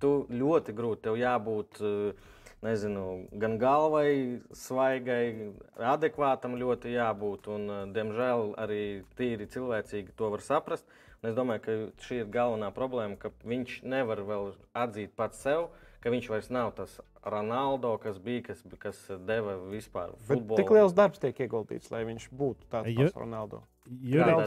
tu 0.00 0.26
ļoti 0.30 0.74
grūti 0.76 1.02
tev 1.02 1.14
jābūt. 1.20 1.80
eh, 1.82 2.32
Nezinu, 2.62 3.28
gan 3.36 3.58
galvai, 3.60 4.40
svaigai, 4.56 5.52
adekvātam 5.76 6.56
ļoti 6.58 6.94
jābūt. 6.96 7.48
Un, 7.52 7.66
eh, 7.70 7.82
diemžēl 7.92 8.54
arī 8.56 9.04
tīri 9.18 9.46
cilvēcīgi 9.46 10.14
to 10.16 10.30
var 10.30 10.40
saprast. 10.40 10.84
Un 11.22 11.30
es 11.30 11.36
domāju, 11.36 11.60
ka 11.62 11.70
šī 12.02 12.20
ir 12.22 12.26
galvenā 12.32 12.72
problēma, 12.72 13.18
ka 13.18 13.30
viņš 13.44 13.82
nevar 13.84 14.16
vēl 14.24 14.54
atzīt 14.74 15.10
pats 15.16 15.38
sev, 15.38 15.68
ka 16.00 16.10
viņš 16.10 16.28
vairs 16.28 16.50
nav 16.50 16.72
tas 16.74 16.98
Ronaldo, 17.24 17.98
kas 18.00 18.18
bija, 18.18 18.42
kas, 18.48 18.62
kas 18.78 19.06
deva 19.26 19.56
vispār 19.70 20.12
Bet 20.12 20.26
futbolu. 20.28 20.56
tik 20.56 20.70
liels 20.70 20.92
darbs 20.94 21.18
tiek 21.18 21.36
ieguldīts, 21.36 21.90
lai 21.90 22.04
viņš 22.04 22.28
būtu 22.30 22.66
tāds 22.70 22.86
Ju- 22.88 23.04
pats 23.04 23.16
Ronaldo. 23.16 23.62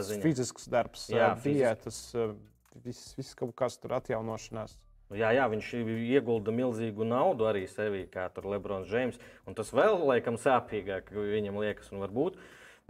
Ziņā? 0.00 0.22
fizisks 0.22 0.68
darbs, 0.68 1.08
Jā, 1.10 1.34
eh, 2.14 2.34
viss, 2.84 3.14
viss 3.16 3.34
kaut 3.34 3.54
kas 3.56 3.76
tur 3.78 3.90
atjaunošanās. 3.90 4.76
Jā, 5.10 5.32
jā, 5.34 5.46
viņš 5.50 5.72
iegulda 6.06 6.52
milzīgu 6.54 7.06
naudu 7.08 7.48
arī 7.50 7.64
sevī, 7.66 8.04
kā 8.10 8.28
tur 8.30 8.46
Lebrons 8.52 8.86
Džeims. 8.86 9.18
Un 9.48 9.56
tas 9.58 9.72
vēl 9.74 9.98
laikam 10.06 10.38
sāpīgāk, 10.38 11.08
ka 11.10 11.24
viņam 11.24 11.58
liekas, 11.58 11.90
un 11.90 12.04
varbūt 12.04 12.38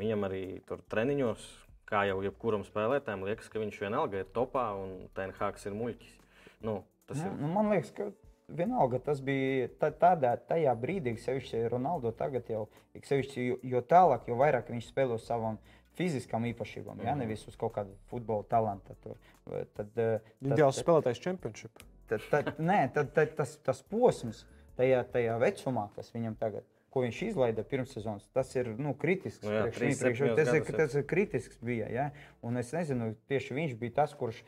viņam 0.00 0.26
arī 0.28 0.44
tur 0.68 0.82
treniņos, 0.92 1.46
kā 1.88 2.04
jau 2.10 2.20
jebkuram 2.24 2.64
spēlētājam, 2.66 3.24
liekas, 3.28 3.48
ka 3.48 3.62
viņš 3.62 3.80
vienalga 3.82 4.20
ir 4.20 4.32
topā 4.36 4.68
un 4.76 5.08
Tenhāks 5.16 5.64
ir 5.66 5.76
muļķis. 5.76 6.12
Nu, 6.66 6.82
tas 7.08 7.22
Nu, 7.22 7.30
ir. 7.30 7.38
nu, 7.40 7.52
man 7.56 7.72
liekas, 7.72 7.90
ka 7.96 8.10
vienalga 8.52 9.00
tas 9.08 9.20
bija 9.24 9.70
tā, 9.80 9.90
tādā 9.90 10.36
tajā 10.36 10.74
brīdī, 10.78 11.16
sevišķi 11.18 11.66
Ronaldo 11.72 12.12
tagad 12.16 12.48
jau, 12.52 12.66
ik 12.94 13.08
sevišķi, 13.08 13.46
jo, 13.48 13.58
jo 13.74 13.82
tālāk, 13.82 14.28
jo 14.28 14.38
vairāk 14.40 14.70
viņš 14.72 14.90
spēlē 14.92 15.16
uz 15.16 15.26
savām 15.26 15.58
fiziskām 15.98 16.46
īpašībām, 16.52 16.96
mm 16.96 17.00
-hmm. 17.00 17.08
ja 17.08 17.14
nevis 17.14 17.46
uz 17.48 17.56
kaut 17.56 17.74
kādu 17.76 17.96
futbola 18.12 18.44
talantu. 18.48 18.94
Tur. 19.02 19.16
Vai 19.44 19.64
Tad, 19.74 19.98
eh, 19.98 20.20
tad, 20.20 20.52
Ideāls 20.52 20.78
spēlētājs 20.84 21.20
čempionšīp. 21.24 21.89
Tad, 22.11 22.26
tad, 22.32 22.52
nē, 22.58 22.82
tad, 22.94 23.14
tad 23.16 23.32
tas, 23.38 23.56
tas 23.66 23.80
posms 23.92 24.44
tajā, 24.78 25.04
tajā 25.14 25.38
vecumā, 25.42 25.88
kas 25.96 26.12
viņam 26.14 26.36
tagad 26.40 26.66
ko 26.90 27.04
viņš 27.04 27.18
izlaida 27.28 27.62
pirmssezonas, 27.70 28.26
tas 28.34 28.50
ir 28.56 28.72
nu, 28.82 28.92
kritisks. 28.98 29.44
Nu 29.46 29.54
jā, 29.54 29.66
priekš 29.70 29.82
viņa, 29.82 29.98
37 30.02 30.34
priekš, 30.34 30.40
tas, 30.40 30.50
ir, 30.50 30.62
ir. 30.62 30.78
tas 30.80 30.96
ir 30.98 31.04
kritisks 31.12 31.61
bija. 31.62 31.90
Ja? 31.94 32.06
Un 32.46 32.58
es 32.61 32.72
nezinu, 32.74 33.12
tieši 33.30 33.56
viņš 33.58 33.76
bija 33.78 33.96
tas, 34.00 34.14
kurš 34.18 34.42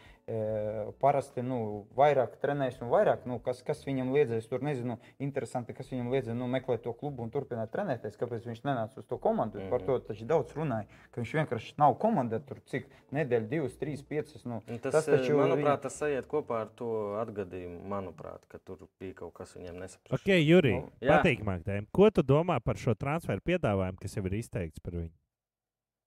parasti 1.03 1.43
nu, 1.47 1.87
vairāk 1.97 2.37
trenējas 2.43 2.80
un 2.83 2.91
vairāk, 2.93 3.26
nu, 3.28 3.39
kas, 3.45 3.62
kas 3.66 3.85
viņam 3.87 4.12
liedzēs. 4.14 4.49
Tur 4.51 4.64
nezinu, 4.64 4.99
interesanti, 5.22 5.74
kas 5.76 5.91
viņam 5.93 6.11
liedzēja 6.12 6.37
nu, 6.39 6.49
meklēt 6.51 6.85
to 6.87 6.93
klubu 6.97 7.24
un 7.24 7.33
turpināt 7.35 7.72
trenēties. 7.74 8.18
Kāpēc 8.20 8.49
viņš 8.49 8.62
nenāca 8.66 9.03
uz 9.03 9.07
to 9.09 9.18
komandu? 9.18 9.59
Mm 9.59 9.64
-hmm. 9.64 9.70
Par 9.70 9.83
to 9.87 9.99
taču 9.99 10.24
daudz 10.24 10.55
runāja, 10.57 10.87
ka 11.11 11.20
viņš 11.20 11.35
vienkārši 11.41 11.74
nav 11.76 11.95
komanda 11.99 12.41
tur 12.41 12.61
cik 12.61 12.89
nedēļa, 13.11 13.49
divas, 13.49 13.76
trīs, 13.78 14.03
piecas. 14.03 14.45
Nu, 14.45 14.61
Tas, 14.66 14.80
tas 14.80 15.05
tas 15.05 15.07
taču 15.07 15.37
manuprāt, 15.37 15.83
tas 15.83 16.03
aiziet 16.03 16.26
kopā 16.26 16.61
ar 16.61 16.68
to 16.76 16.89
atgadījumu, 17.20 17.80
manuprāt, 17.89 18.47
ka 18.49 18.59
tur 18.59 18.87
bija 19.01 19.14
kaut 19.14 19.35
kas 19.35 19.57
viņam 19.57 19.78
nesaprotams. 19.78 20.20
Ok, 20.20 20.28
Jurij, 20.43 20.72
Nu, 20.72 20.91
patīkamāk 21.01 21.64
tēma. 21.66 21.87
Ko 21.93 22.11
tu 22.11 22.22
domā 22.22 22.61
par 22.64 22.76
šo 22.76 22.95
transferu 22.95 23.41
piedāvājumu, 23.45 24.01
kas 24.01 24.16
jau 24.16 24.24
ir 24.26 24.39
izteikts 24.41 24.80
par 24.80 24.99
viņu? 25.01 25.12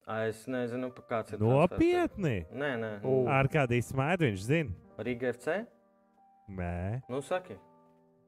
Es 0.06 0.44
nezinu, 0.46 0.92
kāds 1.10 1.34
ir. 1.34 1.40
Nopietni! 1.42 2.44
transfers. 2.46 2.58
Nē, 2.60 2.68
nē. 2.78 2.90
U. 3.02 3.24
Ar 3.26 3.48
kādu 3.50 3.74
izsmaidu 3.74 4.28
viņš 4.28 4.44
zina? 4.46 4.76
Rīga 5.02 5.32
FC? 5.32 5.56
Nē. 6.46 7.02
Nu, 7.10 7.18
saki. 7.26 7.56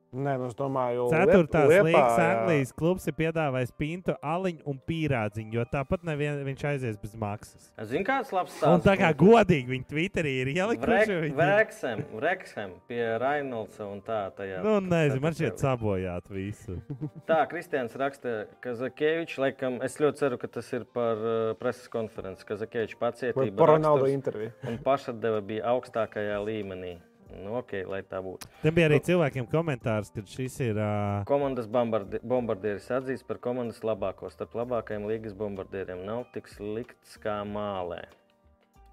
Nē, 0.08 0.38
nu 0.40 0.46
es 0.48 0.54
domāju, 0.56 1.10
Ceturtās 1.12 1.66
Liep- 1.68 1.84
līnijas 1.84 2.18
Anglijas 2.24 2.70
klubs 2.72 3.04
ir 3.10 3.12
piedāvājis 3.12 3.72
pintu, 3.76 4.14
aliņu 4.24 4.62
un 4.64 4.78
pīrādziņu, 4.88 5.52
jo 5.52 5.64
tāpat 5.68 6.06
nevien, 6.08 6.38
viņš 6.46 6.62
aizies 6.70 6.96
bez 6.96 7.12
maksas. 7.14 7.66
Zini, 7.84 8.04
kāds 8.08 8.32
labs 8.32 8.54
Un 8.62 8.80
stāsts? 8.80 8.86
tā 8.86 8.94
kā 8.96 9.10
godīgi 9.12 9.68
viņi 9.68 9.84
Twitterī 9.90 10.32
ir 10.40 10.50
ielikuši. 10.54 11.30
Vreksem, 11.36 12.04
Vreksem 12.16 12.72
pie 12.88 13.02
Rainolda 13.20 13.84
un 13.90 14.00
tā. 14.00 14.22
Tajā, 14.38 14.62
Nu, 14.64 14.78
nezinu, 14.80 15.20
man 15.20 15.32
šķiet 15.36 15.60
sabojāt 15.60 16.30
visu. 16.32 16.78
Tā, 17.28 17.42
Kristians 17.50 17.92
raksta, 18.00 18.46
ka 18.64 18.72
Zakēvičs, 18.80 19.36
laikam, 19.44 19.76
es 19.84 19.98
ļoti 20.00 20.22
ceru, 20.24 20.38
ka 20.40 20.48
tas 20.48 20.72
ir 20.72 20.84
par 20.84 21.16
uh, 21.20 21.54
preses 21.60 21.88
konferenci, 21.92 22.46
ka 22.48 22.56
Zakēvičs 22.56 22.96
Vai 22.96 23.10
pacietība 23.10 23.56
par 23.60 23.74
Ronaldo 23.76 24.06
raksturs 24.08 24.16
interviju. 24.16 24.52
un 24.72 24.78
pašatdeva 24.88 25.40
bija 25.44 25.68
augstākajā 25.74 26.40
līmenī. 26.48 26.96
Nu, 27.28 27.58
ok, 27.60 27.74
lai 27.88 28.00
tā 28.08 28.20
būtu. 28.24 28.48
Tam 28.62 28.76
bija 28.76 28.88
arī 28.88 28.98
cilvēkiem 29.04 29.48
komentārs, 29.52 30.08
ka 30.14 30.24
šis 30.24 30.56
ir. 30.64 30.78
Uh, 30.80 31.26
Komandas 31.28 31.68
bombardi 31.70 32.20
bombardieris 32.24 32.88
atzīst 32.98 33.26
par 33.28 33.40
komandas 33.44 33.82
labāko. 33.84 34.30
Starp 34.32 34.56
labākajiem 34.56 35.04
līgas 35.10 35.36
bombardieriem 35.36 36.06
nav 36.08 36.24
tik 36.34 36.48
slikts 36.52 37.18
kā 37.22 37.40
mālē. 37.48 38.06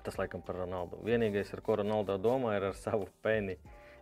Tas 0.06 0.20
laikam 0.20 0.44
par 0.46 0.60
Ronaldu. 0.62 1.00
Vienīgais, 1.08 1.50
ar 1.56 1.64
ko 1.66 1.80
Ronaldo 1.80 2.20
domā, 2.22 2.58
ir 2.60 2.68
ar 2.70 2.76
savu 2.78 3.08
peni. 3.26 3.56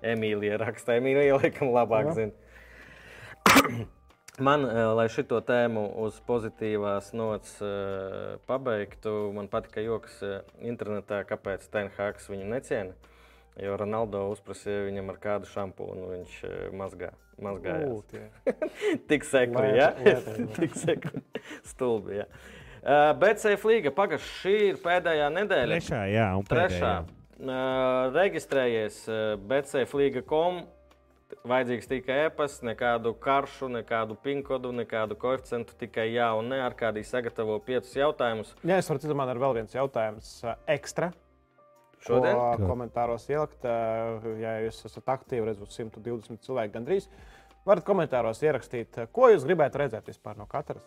Emīlija 0.04 0.58
raksta, 0.60 0.98
Emīlija 1.00 1.38
laikam 1.38 1.72
labāk 1.72 2.10
Jā. 2.12 2.16
zina. 2.18 3.86
Man, 4.42 4.66
lai 4.98 5.06
šo 5.14 5.24
tēmu 5.46 5.84
uz 6.02 6.18
pozitīvās 6.26 7.12
nots 7.14 7.60
uh, 7.62 8.40
pabeigtu, 8.50 9.12
man 9.36 9.46
patika 9.46 9.84
joks 9.86 10.24
internetā, 10.58 11.20
kāpēc 11.30 11.68
Tenhāks 11.70 12.32
viņu 12.34 12.48
neciena. 12.50 13.13
Jo 13.62 13.76
Ronaldo 13.78 14.24
uzprasīja 14.34 14.88
viņam 14.88 15.12
ar 15.14 15.18
kādu 15.22 15.50
šampūnu, 15.52 16.08
viņš 16.16 16.38
uh, 16.48 16.54
mazgā, 16.80 17.12
mazgājās. 17.38 18.24
Tik 19.12 19.28
sekli, 19.30 19.68
Lēta- 19.68 19.78
ja? 19.78 19.90
jā. 20.16 20.46
Tik 20.58 20.78
sekli. 20.80 21.22
Stulbi, 21.70 22.22
ja. 22.24 22.30
Uh, 22.84 23.12
BCF 23.22 23.64
līga 23.70 23.94
pagaidām 23.96 24.26
šī 24.42 24.56
ir 24.72 24.80
pēdējā 24.84 25.28
nedēļa. 25.38 25.78
trešā, 25.78 26.00
jā, 26.12 26.30
un 26.40 26.48
Trešā. 26.50 26.94
pēdējā. 27.04 27.20
Uh, 27.44 28.14
reģistrējies 28.16 29.04
uh, 29.12 29.36
līga.com. 30.00 30.64
Vajadzīgs 31.50 31.88
tikai 31.90 32.18
e-pasts, 32.28 32.62
nekādu 32.62 33.16
karšu, 33.18 33.66
nekādu 33.74 34.14
pinkodu, 34.22 34.70
nekādu 34.76 35.16
koeficientu, 35.18 35.74
tikai 35.80 36.12
jā 36.14 36.28
un 36.38 36.52
nē. 36.52 36.60
Ar 36.62 36.76
kādī 36.78 37.02
sagatavo 37.08 37.56
piecus 37.66 37.96
jautājumus. 37.98 38.52
Jā, 38.62 38.78
es 38.78 38.90
varu 38.92 39.02
teikt, 39.02 39.16
man 39.18 39.32
ir 39.34 39.42
vēl 39.42 39.56
viens 39.58 39.74
jautājums 39.74 40.30
ekstra. 40.70 41.10
Šodien 42.04 42.36
Ko 42.36 42.58
Ko? 42.60 42.68
komentāros 42.68 43.26
ielikt, 43.32 43.64
uh, 43.64 44.28
ja 44.42 44.58
jūs 44.66 44.82
esat 44.90 45.08
aktīvi, 45.16 45.46
redzot 45.48 45.72
120 45.72 46.44
cilvēku 46.44 46.76
gandrīz. 46.76 47.08
Varat 47.64 47.86
komentāros 47.88 48.42
ierakstīt, 48.44 48.98
ko 49.16 49.30
jūs 49.32 49.46
gribētu 49.48 49.80
redzēt 49.80 50.10
vispār 50.12 50.36
no 50.40 50.48
katras. 50.52 50.84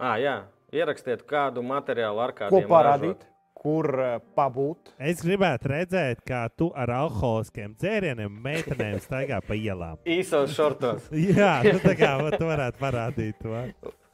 ah, 0.00 0.16
jā, 0.20 0.36
ierakstiet 0.72 1.26
kādu 1.28 1.62
materiālu 1.64 2.20
ar 2.24 2.32
Ko 2.32 2.46
kādiem 2.46 2.68
parādīt, 2.70 3.20
ražot. 3.20 3.35
Kur 3.66 3.88
uh, 3.98 4.16
pabūt. 4.36 4.92
Es 5.02 5.22
gribētu 5.26 5.72
redzēt, 5.72 6.22
kā 6.26 6.44
tu 6.54 6.68
ar 6.78 6.92
alkoholiskiem 7.00 7.74
dzērieniem 7.80 8.40
meitenēm 8.44 9.00
staigā 9.02 9.40
pa 9.42 9.58
ielām. 9.58 9.98
Īsos 10.06 10.54
šortos. 10.54 11.08
Jā, 11.40 11.58
nu, 11.66 11.80
tā 11.82 11.96
kā 11.98 12.14
tu 12.36 12.46
varētu 12.46 12.82
parādīt 12.82 13.40
to. 13.42 13.56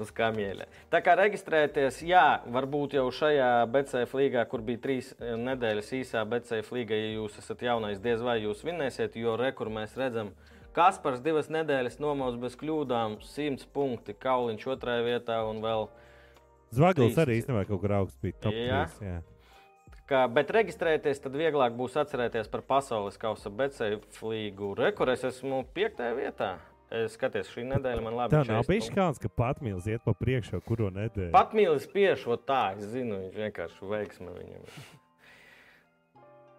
Uz 0.00 0.10
kamieļa. 0.16 0.64
Tā 0.90 0.98
kā 1.04 1.12
reģistrēties, 1.20 2.00
jā, 2.08 2.40
varbūt 2.50 2.96
jau 2.96 3.04
šajā 3.14 3.50
BCF 3.70 4.16
līgā, 4.18 4.42
kur 4.50 4.64
bija 4.66 4.80
trīs 4.82 5.12
eh, 5.14 5.36
nedēļas 5.38 5.92
īsā 6.00 6.24
BCF 6.26 6.72
līga, 6.74 6.96
ja 6.96 7.12
jūs 7.20 7.36
esat 7.38 7.62
jaunais, 7.68 8.00
diez 8.02 8.24
vai 8.24 8.40
jūs 8.42 8.64
vinnēsiet, 8.66 9.14
jo 9.20 9.36
rekur 9.38 9.70
mēs 9.70 9.94
redzam, 10.00 10.32
Kaspars 10.74 11.20
divas 11.22 11.50
nedēļas 11.52 12.00
nomaus 12.00 12.38
bez 12.40 12.56
kļūdām, 12.58 13.18
100 13.28 13.68
punkti, 13.76 14.16
Kauliņš 14.16 14.70
otrajā 14.74 15.04
vietā 15.04 15.42
un 15.44 15.60
vēl. 15.62 15.90
Zvaglis 16.72 17.20
arī 17.20 17.36
īstenībā 17.42 17.66
kaut 17.68 17.84
kur 17.84 17.92
augsts 18.00 18.18
bija. 18.24 18.40
Top 18.48 18.56
Jā. 18.56 18.86
3, 18.96 19.04
jā. 19.04 19.18
Kā, 20.10 20.24
bet 20.34 20.50
reģistrēties, 20.50 21.20
tad 21.22 21.36
vieglāk 21.38 21.76
būs 21.78 21.94
atcerēties 22.00 22.50
par 22.50 22.64
pasaules 22.66 23.18
kausa 23.20 23.52
BCF 23.54 24.22
līgu. 24.26 24.72
Rekur 24.78 25.12
es 25.14 25.22
esmu 25.28 25.62
piektajā 25.76 26.16
vietā. 26.18 26.52
Es 26.92 27.14
skaties, 27.16 27.48
šī 27.48 27.62
nedēļa 27.70 28.02
man 28.04 28.16
labi 28.18 28.34
Tā 28.34 28.42
nav 28.42 28.66
40 28.66 28.68
bijis 28.68 28.90
kāds, 28.92 29.20
ka 29.22 29.30
patmīlis 29.32 29.86
iet 29.88 30.02
pa 30.04 30.12
priekšu, 30.12 30.60
kuru 30.66 30.90
nedēļu. 30.92 31.30
Pat 31.32 31.54
mīlis 31.56 31.86
piešo 31.88 32.36
tā, 32.44 32.74
es 32.76 32.90
zinu, 32.92 33.22
viņš 33.22 33.38
vienkārši 33.46 33.88
veiksme 33.94 34.34
viņam. 34.34 34.66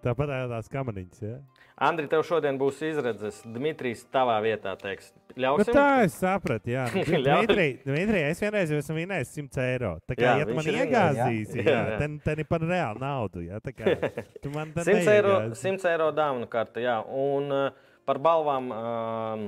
Tāpat 0.08 0.34
tās 0.50 0.72
kamaniņas. 0.74 1.22
Ja? 1.22 1.38
Andri, 1.82 2.06
tev 2.10 2.22
šodien 2.28 2.58
būs 2.62 2.82
izredzes. 2.86 3.40
Dmitrijs, 3.50 4.04
tavā 4.14 4.36
vietā 4.46 4.76
teiks. 4.78 5.10
Ļausim? 5.34 5.72
Nu, 5.72 5.74
tā 5.74 6.04
es 6.06 6.18
sapratu. 6.22 6.70
Jā. 6.70 6.84
Dmitrij, 6.94 7.80
Dmitrij, 7.88 8.26
es 8.30 8.42
vienreiz 8.44 8.70
jau 8.70 8.78
esmu 8.78 8.98
vinējis 9.00 9.32
100 9.40 9.64
eiro. 9.66 9.94
Tā 10.06 10.18
kā, 10.20 10.28
Jā, 10.28 10.36
ja 10.44 10.48
tu 10.50 10.58
man 10.60 10.70
iegāzīsi, 10.70 11.58
jā. 11.58 11.66
jā, 11.66 11.74
Jā, 11.74 11.98
tad 12.04 12.20
ten 12.28 12.44
ir 12.44 12.50
par 12.52 12.66
reālu 12.70 13.02
naudu. 13.02 13.42
Jā, 13.48 13.58
tā 13.64 13.74
kā 13.74 13.96
tu 14.44 14.54
man 14.54 14.70
tad 14.76 14.86
100 14.86 15.02
eiro, 15.16 15.34
neiegāzi. 15.48 15.62
100 15.66 15.90
eiro 15.96 16.12
dāvanu 16.14 16.50
karte. 16.52 16.84
Jā. 16.86 17.00
Un 17.10 17.50
uh, 17.50 17.90
par 18.06 18.22
balvām 18.22 18.70
um, 18.78 19.48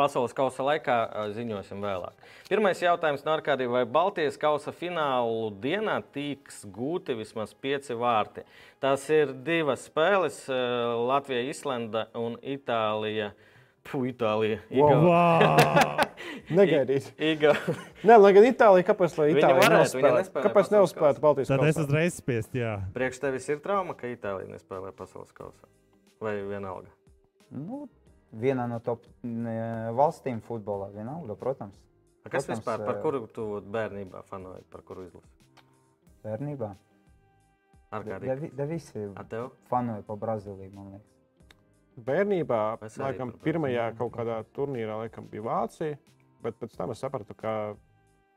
pasaules 0.00 0.32
kausa 0.36 0.64
laikā 0.64 0.96
ziņosim 1.36 1.84
vēlāk. 1.84 2.24
Pirmais 2.48 2.80
jautājums 2.80 3.22
no 3.26 3.34
Arkādija. 3.36 3.68
Vai 3.76 3.84
Baltijas 3.84 4.40
kausa 4.40 4.72
finālu 4.72 5.50
dienā 5.62 6.00
tiks 6.16 6.64
gūti 6.72 7.14
vismaz 7.20 7.52
pieci 7.60 7.94
vārti? 8.00 8.46
Tās 8.80 9.04
ir 9.12 9.36
divas 9.46 9.84
spēles 9.90 10.40
Latvija, 11.10 11.44
Islanda 11.52 12.06
un 12.16 12.38
Itālija. 12.40 13.30
Puh, 13.90 14.02
Itālija. 14.10 14.58
Wow. 14.76 15.40
Iga- 15.40 16.08
Negaidīt. 16.58 17.06
Iga. 17.16 17.54
Nē, 18.06 18.16
lai 18.20 18.32
gan 18.36 18.44
Itālija, 18.48 18.84
kāpēc 18.90 19.14
lai 19.18 19.28
Itālija 19.32 19.56
varētu, 19.62 19.96
viņa 19.96 20.10
neuzspēlē? 20.10 20.18
nespēlē 20.20 20.42
Kāpēc 20.44 20.68
pasaules 20.68 20.74
neuzspēlēt 20.74 21.20
Baltijas 21.24 21.50
Tad 21.52 21.64
es 21.68 21.78
uzreiz 21.80 22.18
spiestu, 22.20 22.60
jā. 22.60 22.74
Priekš 22.96 23.22
tevis 23.22 23.48
ir 23.52 23.62
trauma, 23.64 23.96
ka 23.98 24.10
Itālija 24.10 24.50
nespēlē 24.52 24.92
pasaules 24.98 25.32
kausā. 25.36 25.70
Vai 26.20 26.34
vienalga? 26.44 26.92
Nu, 27.50 27.86
viena 28.32 28.66
no 28.68 28.78
top 28.80 29.04
valstīm 29.24 30.40
futbolā, 30.46 30.90
vienalga, 30.94 31.34
protams. 31.36 31.76
A 32.24 32.28
Kas 32.28 32.44
Protams, 32.46 32.60
vispār, 32.60 32.84
par 32.84 32.96
eh, 32.98 33.02
kuru 33.02 33.26
tu 33.32 33.44
bērnībā 33.60 34.22
fanoji, 34.28 34.62
par 34.70 34.82
kuru 34.82 35.06
izlasi? 35.08 35.28
Bērnībā. 36.24 36.74
Ar 37.90 38.04
Da, 38.04 38.18
kādiem? 38.18 38.38
vi- 38.40 38.50
da 38.54 38.64
visi 38.64 39.08
fanoja 39.68 40.02
pa 40.06 40.14
Brazīliju, 40.14 40.72
man 40.74 40.92
liekas. 40.92 41.06
Bērnībā, 41.98 42.78
laikam, 42.98 43.32
pirmajā 43.42 43.96
kaut 43.98 44.12
kādā 44.12 44.44
turnīrā 44.54 44.96
laikam, 45.02 45.26
bija 45.28 45.42
Vācija, 45.42 45.98
bet 46.42 46.58
pēc 46.60 46.76
tam 46.76 46.90
es 46.90 46.98
sapratu, 47.00 47.34
ka 47.36 47.74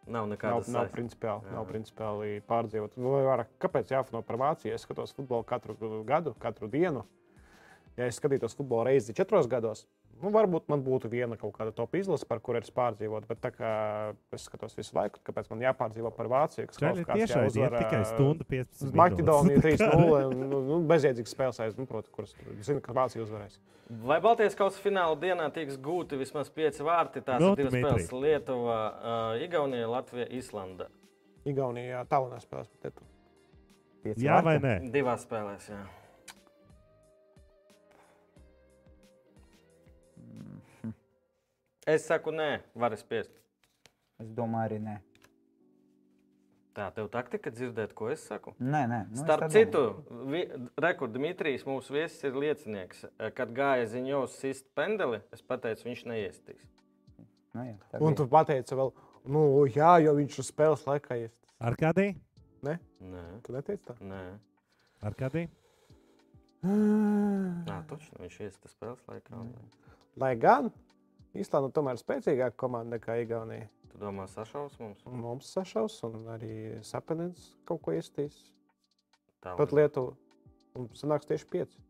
Nav 0.07 0.28
nav, 0.28 0.38
nekādas 0.38 0.68
nav, 0.68 0.88
saistes. 0.88 0.95
principiāli, 0.95 1.44
Jā. 1.45 1.52
nav 1.53 1.65
principiāli 1.68 2.41
pārdzīvot. 2.41 2.98
Nu, 2.98 3.11
vai 3.11 3.24
vairāk, 3.24 3.48
kāpēc 3.60 3.88
jāfano 3.94 4.22
par 4.26 4.38
Vāciju? 4.38 4.74
Es 4.74 4.82
skatos 4.86 5.14
futbolu 5.14 5.44
katru 5.45 5.76
gadu, 6.03 6.34
katru 6.40 6.68
dienu. 6.68 7.06
Ja 7.98 8.07
es 8.10 8.18
skatītos 8.18 8.56
futbolu 8.57 8.88
reizi 8.88 9.14
četros 9.14 9.45
gados, 9.45 9.84
nu, 10.18 10.32
varbūt 10.34 10.65
man 10.72 10.82
būtu 10.82 11.11
viena 11.11 11.36
kaut 11.38 11.53
kāda 11.57 11.74
top 11.76 11.94
izlase, 11.99 12.26
par 12.26 12.40
kuru 12.41 12.57
es 12.57 12.72
pārdzīvotu. 12.74 13.28
Bet 13.30 13.41
tā 13.44 13.52
kā 13.53 13.74
es 14.34 14.48
skatos 14.48 14.74
visu 14.78 14.95
laiku, 14.98 15.22
kāpēc 15.28 15.52
man 15.52 15.61
jāpārdzīvo 15.61 16.10
par 16.15 16.32
Vāciju, 16.32 16.65
kas 16.72 16.82
Čaļi 16.82 17.06
tiešām 17.11 17.45
ir 17.52 17.78
tikai 17.78 18.02
stundu 18.10 18.48
15 18.49 18.88
Uz 18.88 18.98
Maķedoniju 18.98 19.61
minūtes. 19.61 19.86
3-0. 19.86 20.41
Nu, 20.41 20.64
nu, 20.72 20.82
bezjēdzīgs 20.90 21.36
spēles 21.38 21.61
aiz, 21.68 21.78
nu, 21.78 21.86
protams, 21.90 22.10
kuras 22.15 22.34
zinu, 22.65 22.82
ka 22.82 22.98
Vācija 22.98 23.22
uzvarēs. 23.28 23.61
Vai 24.10 24.18
Baltijas 24.24 24.57
kausa 24.57 24.82
fināla 24.82 25.14
dienā 25.20 25.49
tiks 25.53 25.78
gūti 25.78 26.18
vismaz 26.18 26.49
pieci 26.49 26.82
vārti? 26.88 27.22
Tās 27.22 27.44
Nu, 27.44 27.52
ir 27.53 27.61
divas 27.61 27.76
Dmitrij. 27.76 28.07
spēles- 28.07 28.22
Lietuva, 28.26 28.78
uh, 28.90 29.44
Igaunija, 29.44 29.90
Latvija, 29.91 30.30
Islanda. 30.34 30.88
Igaunijā 31.45 32.06
tālāk 32.10 32.41
spēlēs 32.41 32.72
Jā 34.20 34.40
vai 34.44 34.57
nē? 34.64 34.78
Divās 34.91 35.28
spēlēs, 35.28 35.68
jā. 35.70 35.84
Es 41.88 42.06
saku, 42.08 42.32
nē, 42.32 42.62
var 42.80 42.96
spiest. 42.98 43.32
Es 44.22 44.30
domāju, 44.32 44.70
arī 44.70 44.78
nē. 44.84 44.98
Tā, 46.74 46.88
tev 46.96 47.10
taktika 47.14 47.52
dzirdēt, 47.54 47.92
ko 47.94 48.08
es 48.10 48.24
saku? 48.26 48.56
Nē, 48.58 48.80
nē. 48.90 49.00
Nu, 49.12 49.22
Starp 49.22 49.52
citu, 49.54 49.82
domāju. 50.10 50.70
rekords 50.82 51.14
Dmitrijs, 51.14 51.66
mūsu 51.70 51.94
viesis, 51.94 52.24
ir 52.26 52.34
liecinieks. 52.34 53.04
Kad 53.38 53.52
gāja 53.54 53.86
ziņos 53.92 54.40
sist 54.40 54.66
pendeli, 54.74 55.20
es 55.36 55.44
pateicu, 55.46 55.86
viņš 55.90 56.06
neiestīs. 56.10 56.64
Nu, 57.54 57.68
jā, 57.68 57.76
tā 57.92 58.02
Un 58.02 58.16
tu 58.18 58.26
pateici, 58.26 58.74
vēl, 58.80 58.90
nu, 59.30 59.44
jā, 59.70 59.92
jo 60.02 60.16
viņš 60.18 60.40
uz 60.42 60.50
spēles 60.50 60.88
laikā 60.90 61.20
ir. 61.28 61.30
Ar 61.62 61.76
kādī? 61.78 62.16
Nē, 62.64 62.80
Tu 63.44 63.54
neteici 63.54 63.84
tā? 63.86 63.94
nē. 64.00 64.24
Ar 65.04 65.14
kādī? 65.20 65.50
Nā, 66.64 67.78
točno, 67.90 68.18
viņš 68.24 68.40
iestīs 68.48 68.74
spēles 68.74 69.04
laikā. 69.12 69.36
un- 69.36 69.54
Lai 70.16 70.36
gan 70.36 70.72
Īslanda 71.34 71.72
tomēr 71.74 71.98
ir 71.98 72.02
spēcīgāka 72.04 72.58
komanda 72.62 72.98
nekā 72.98 73.16
Igaunija. 73.24 73.70
Tu 73.90 74.02
domā, 74.02 74.28
sašaus 74.30 74.76
mums? 74.82 75.02
Mums 75.06 75.50
sašaus, 75.56 75.96
un 76.06 76.28
arī 76.34 76.54
Sapenins 76.86 77.54
kaut 77.70 77.82
ko 77.86 77.96
iestīs. 77.98 78.38
Tā 79.42 79.56
Pat 79.58 79.74
Lietuva. 79.74 80.14
Un 80.78 80.88
sanāks 80.98 81.30
tieši 81.30 81.50
pieci. 81.50 81.82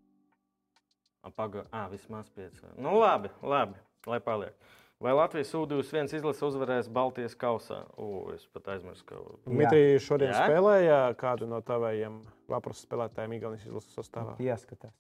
Pagaidām, 1.38 1.70
ah, 1.72 1.88
vismaz 1.92 2.28
pieci. 2.36 2.60
Nu, 2.76 2.98
labi, 3.00 3.32
labi, 3.48 3.80
lai 4.08 4.20
paliek. 4.24 4.56
Vai 5.04 5.14
Latvijas 5.16 5.52
U21 5.56 6.16
izlase 6.16 6.44
uzvarēs 6.48 6.90
Baltijas 6.92 7.36
kausā? 7.40 7.82
U, 8.00 8.30
es 8.36 8.44
pat 8.56 8.70
aizmirsu, 8.76 9.04
ka. 9.08 9.20
Dmitri 9.48 10.00
šodien 10.04 10.32
Jā? 10.32 10.46
spēlēja 10.48 11.00
kādu 11.20 11.48
no 11.52 11.60
taviem 11.66 12.22
vaprus 12.52 12.84
spēlētājiem 12.86 13.36
Igaunijas 13.40 13.68
izlases 13.68 13.98
sastāvā. 14.00 14.38
Jāskatās. 14.44 14.96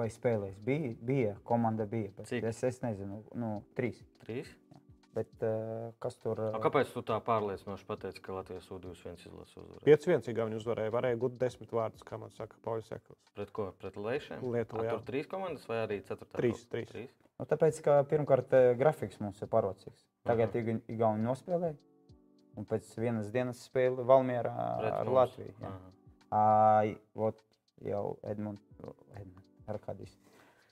Vai 0.00 0.08
spēlēs? 0.12 0.56
Bija, 0.64 0.94
bija 1.04 1.36
komanda 1.44 1.84
bija. 1.90 2.12
bet 2.16 2.30
Cik? 2.30 2.46
Es, 2.48 2.62
es 2.64 2.80
nezinu, 2.84 3.20
nu, 3.36 3.58
trīs. 3.76 4.00
Trīs? 4.24 4.48
Bet 5.10 5.42
uh, 5.42 5.90
kas 5.98 6.14
tur 6.22 6.38
A, 6.38 6.52
uh, 6.54 6.60
kāpēc 6.62 6.92
tu 6.94 7.02
tā 7.02 7.16
pārliecinoši 7.26 7.86
pateici, 7.88 8.20
ka 8.22 8.36
Latvijas 8.36 8.68
U21 8.70 9.24
izlases 9.26 9.56
uzvarēja? 9.58 9.98
5-1 10.06 10.28
Igauni 10.30 10.58
uzvarēja. 10.60 10.92
Varēja 10.94 11.18
gūt 11.24 11.34
10 11.40 11.74
vārdus, 11.74 12.04
kā 12.06 12.18
man 12.20 12.30
saka 12.36 12.60
Pauļs 12.62 12.92
Ekls. 12.94 13.18
Pret 13.34 13.50
ko? 13.56 13.66
Pret 13.82 13.98
Leišiem? 13.98 14.44
Jā. 14.54 14.68
Tur 14.70 15.02
trīs 15.08 15.26
komandas 15.30 15.66
vai 15.66 15.80
arī 15.82 15.98
ceturtā? 16.06 16.38
Trīs, 16.38 16.62
trīs. 16.70 16.94
trīs? 16.94 17.10
Nu, 17.40 17.48
tāpēc, 17.50 17.82
ka 17.82 17.98
pirmkārt 18.06 18.54
eh, 18.54 18.70
grafiks 18.78 19.18
mums 19.18 19.42
ir 19.42 19.50
parocīgs. 19.50 20.06
Tagad 20.28 20.54
Aha. 20.54 20.62
Iga- 20.62 20.80
Igauni 20.94 21.26
nospēlēja, 21.26 21.74
un 22.60 22.70
pēc 22.70 22.94
vienas 23.00 23.34
dienas 23.34 23.64
spēle 23.66 24.06
Valmierā 24.06 24.54
Pret 24.54 24.92
ar 24.94 25.10
mums. 25.10 25.16
Latviju. 25.18 25.54
jā. 25.58 25.70
Aha. 25.74 25.94
Ai, 26.40 26.94
vot 27.18 27.40
jau 27.82 28.04
Edmunds, 28.30 28.62
Edmund, 29.16 29.46
Arkādijs. 29.70 30.16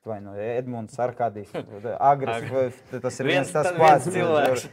Vai 0.09 0.21
no 0.25 0.33
Edmunds, 0.41 0.95
Arkādijs. 1.03 1.51
Agres, 1.99 2.37
Ag- 2.43 2.53
vai 2.55 3.01
tas 3.03 3.19
ir 3.21 3.27
Viens 3.29 3.51
tas 3.53 3.69
pats 3.77 4.07
cilvēks. 4.15 4.69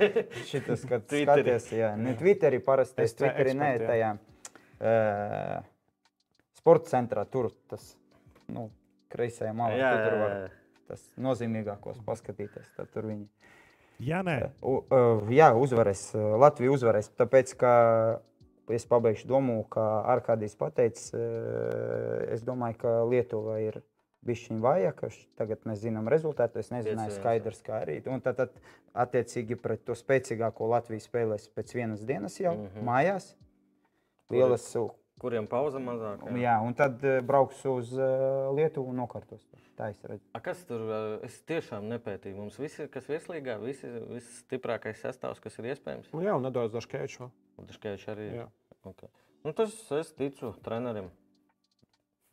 Šitas, 0.48 0.86
kad 0.88 1.08
skaties, 1.12 1.72
jā. 1.76 1.90
Ne 2.00 2.14
Twitterī 2.20 2.62
parasti, 2.64 3.02
Es 3.04 3.12
es 3.12 3.18
te 3.18 3.26
Twitterī 3.26 3.56
ne 3.58 3.72
tajā 3.82 4.12
uh, 4.16 5.66
sporta 6.60 6.94
centrā, 6.94 7.26
tur 7.30 7.50
tas, 7.72 7.96
nu, 8.54 8.70
kreisajā 9.12 9.52
malā, 9.56 9.80
Jā, 9.80 9.90
tu 9.96 10.06
tur 10.06 10.22
var 10.22 10.38
tas 10.86 11.04
nozīmīgākos 11.26 12.00
paskatīties, 12.06 12.70
tad 12.78 12.92
tur 12.94 13.10
viņi. 13.10 13.26
Jā, 14.06 14.22
nē. 14.28 14.38
U, 14.62 14.78
uh, 14.92 15.26
jā, 15.34 15.50
uzvarēs. 15.58 16.10
Latvija 16.16 16.74
uzvarēs. 16.76 17.10
Tāpēc, 17.18 17.54
ka 17.60 17.74
es 18.76 18.86
pabeigšu 18.92 19.28
domu, 19.30 19.62
ka 19.72 19.86
Arkādijs 20.14 20.56
pateica, 20.60 21.02
uh, 21.16 22.24
es 22.36 22.46
domāju, 22.46 22.80
ka 22.86 22.96
Lietuva 23.10 23.58
ir 23.64 23.82
bijusi 24.26 24.58
vājāka. 24.64 25.10
Tagad 25.40 25.64
mēs 25.70 25.82
zinām 25.84 26.10
rezultātu. 26.12 26.60
Es 26.60 26.72
nezināju, 26.74 26.98
Pieci 26.98 27.14
viens, 27.14 27.22
skaidrs, 27.22 27.64
kā 27.66 27.80
arī. 27.86 28.02
Un 28.12 28.24
tad, 28.26 28.42
tad 28.42 28.60
attiecīgi 29.06 29.58
pret 29.62 29.86
to 29.88 29.96
spēcīgāko 29.98 30.70
Latviju 30.74 31.04
spēlēs 31.04 31.50
pēc 31.56 31.74
vienas 31.78 32.06
dienas 32.06 32.40
jau 32.40 32.56
mm. 32.58 32.70
-hmm. 32.74 32.88
mājās. 32.90 33.34
Lielas, 34.34 34.68
uh, 34.76 34.90
Kuriem 35.16 35.46
pauze 35.48 35.80
mazāk? 35.80 36.26
Jā. 36.28 36.40
jā, 36.44 36.54
un 36.68 36.74
tad 36.76 37.04
uh, 37.08 37.22
brauks 37.24 37.62
uz 37.72 37.94
uh, 37.96 38.50
Lietuvu 38.56 38.92
un 38.92 39.00
nokārtos. 39.00 39.46
Tā 39.80 39.90
es 39.92 40.02
redzu. 40.04 40.24
A, 40.36 40.42
kas 40.44 40.64
tur 40.68 40.82
uh, 40.84 40.98
es 41.24 41.38
tiešām 41.48 41.88
nepētīju? 41.88 42.36
Mums 42.36 42.60
viss 42.60 42.82
ir, 42.84 42.90
kas 42.92 43.08
virslīgā, 43.08 43.56
viss 43.64 43.84
ir 43.88 43.96
visstiprākais 44.12 45.00
sastāvs, 45.00 45.40
kas 45.44 45.56
ir 45.60 45.72
iespējams. 45.72 46.12
Nu, 46.12 46.24
jā, 46.24 46.36
un 46.36 46.44
nedaudz 46.44 46.76
Dažkēču. 46.76 47.30
Un 47.60 47.72
Dažkēvičs 47.72 48.12
arī. 48.12 48.28
Jā. 48.42 48.50
Okay. 48.92 49.12
Nu, 49.48 49.56
tas 49.56 49.76
es 49.96 50.12
ticu 50.20 50.52
trenerim. 50.66 51.08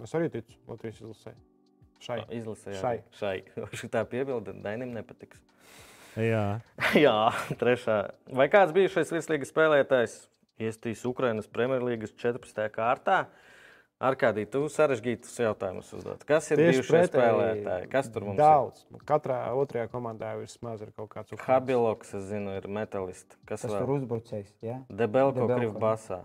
Es 0.02 0.14
arī 0.18 0.32
ticu 0.34 0.58
Latvijas 0.66 0.98
izlasē. 1.04 1.36
Šai. 2.02 2.18
Izlasē, 2.34 2.74
Šai. 2.80 2.96
šai. 3.18 3.36
Šitā 3.80 4.02
piebilde 4.10 4.54
Dainim 4.64 4.90
nepatiks. 4.96 5.38
Jā. 6.18 6.60
Jā, 7.04 7.16
trešā. 7.60 8.00
Vai 8.36 8.48
kāds 8.52 8.74
bijušais 8.76 9.14
virslīgas 9.14 9.52
spēlētājs 9.54 10.18
iestīs 10.62 11.06
Ukrainas 11.08 11.48
Premjerlīgas 11.48 12.12
14. 12.20 12.66
kārtā? 12.74 13.22
Ar 14.02 14.16
kādī 14.18 14.42
tu 14.50 14.64
sarežģītus 14.66 15.36
jautājumus 15.44 15.92
uzdot? 15.94 16.24
Kas 16.26 16.48
ir 16.50 16.58
Tieši 16.58 16.72
bijušie 16.80 16.90
pretēji, 16.90 17.12
spēlētāji? 17.14 17.84
Kas 17.92 18.08
tur 18.10 18.24
mums 18.26 18.40
Daudz. 18.40 18.80
Katrā 19.06 19.36
otrajā 19.54 19.86
komandā 19.92 20.32
vismaz 20.40 20.82
ir 20.82 20.90
kaut 20.90 21.06
kāds 21.12 21.30
ir? 21.30 21.36
Ukrainas. 21.38 21.52
Habiloks, 21.52 22.10
es 22.18 22.24
zinu, 22.32 22.56
ir 22.58 22.66
metalists. 22.66 23.38
Kas 23.46 23.62
Tas 23.62 23.70
vēl? 23.70 23.84
tur 23.84 23.92
uzbrucējs. 24.00 24.50
Jā? 24.66 24.80
Debelko, 24.90 25.46
Debelko. 25.46 25.60
Krivbasā. 25.62 26.18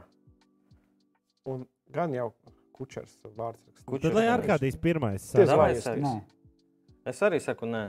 Un 1.53 1.67
gan 1.93 2.17
jau 2.17 2.31
Kučers 2.77 3.17
vārds. 3.37 3.83
Kučers 3.87 4.09
Tad 4.11 4.17
lai 4.19 4.27
arī. 4.27 4.33
Arkādijs 4.39 4.77
pirmais 4.81 5.23
Tiesa 5.31 5.45
sāk. 5.45 5.53
Davai, 5.53 5.71
vai 6.03 7.11
es 7.13 7.23
arī 7.25 7.39
saku, 7.41 7.69
nē. 7.71 7.85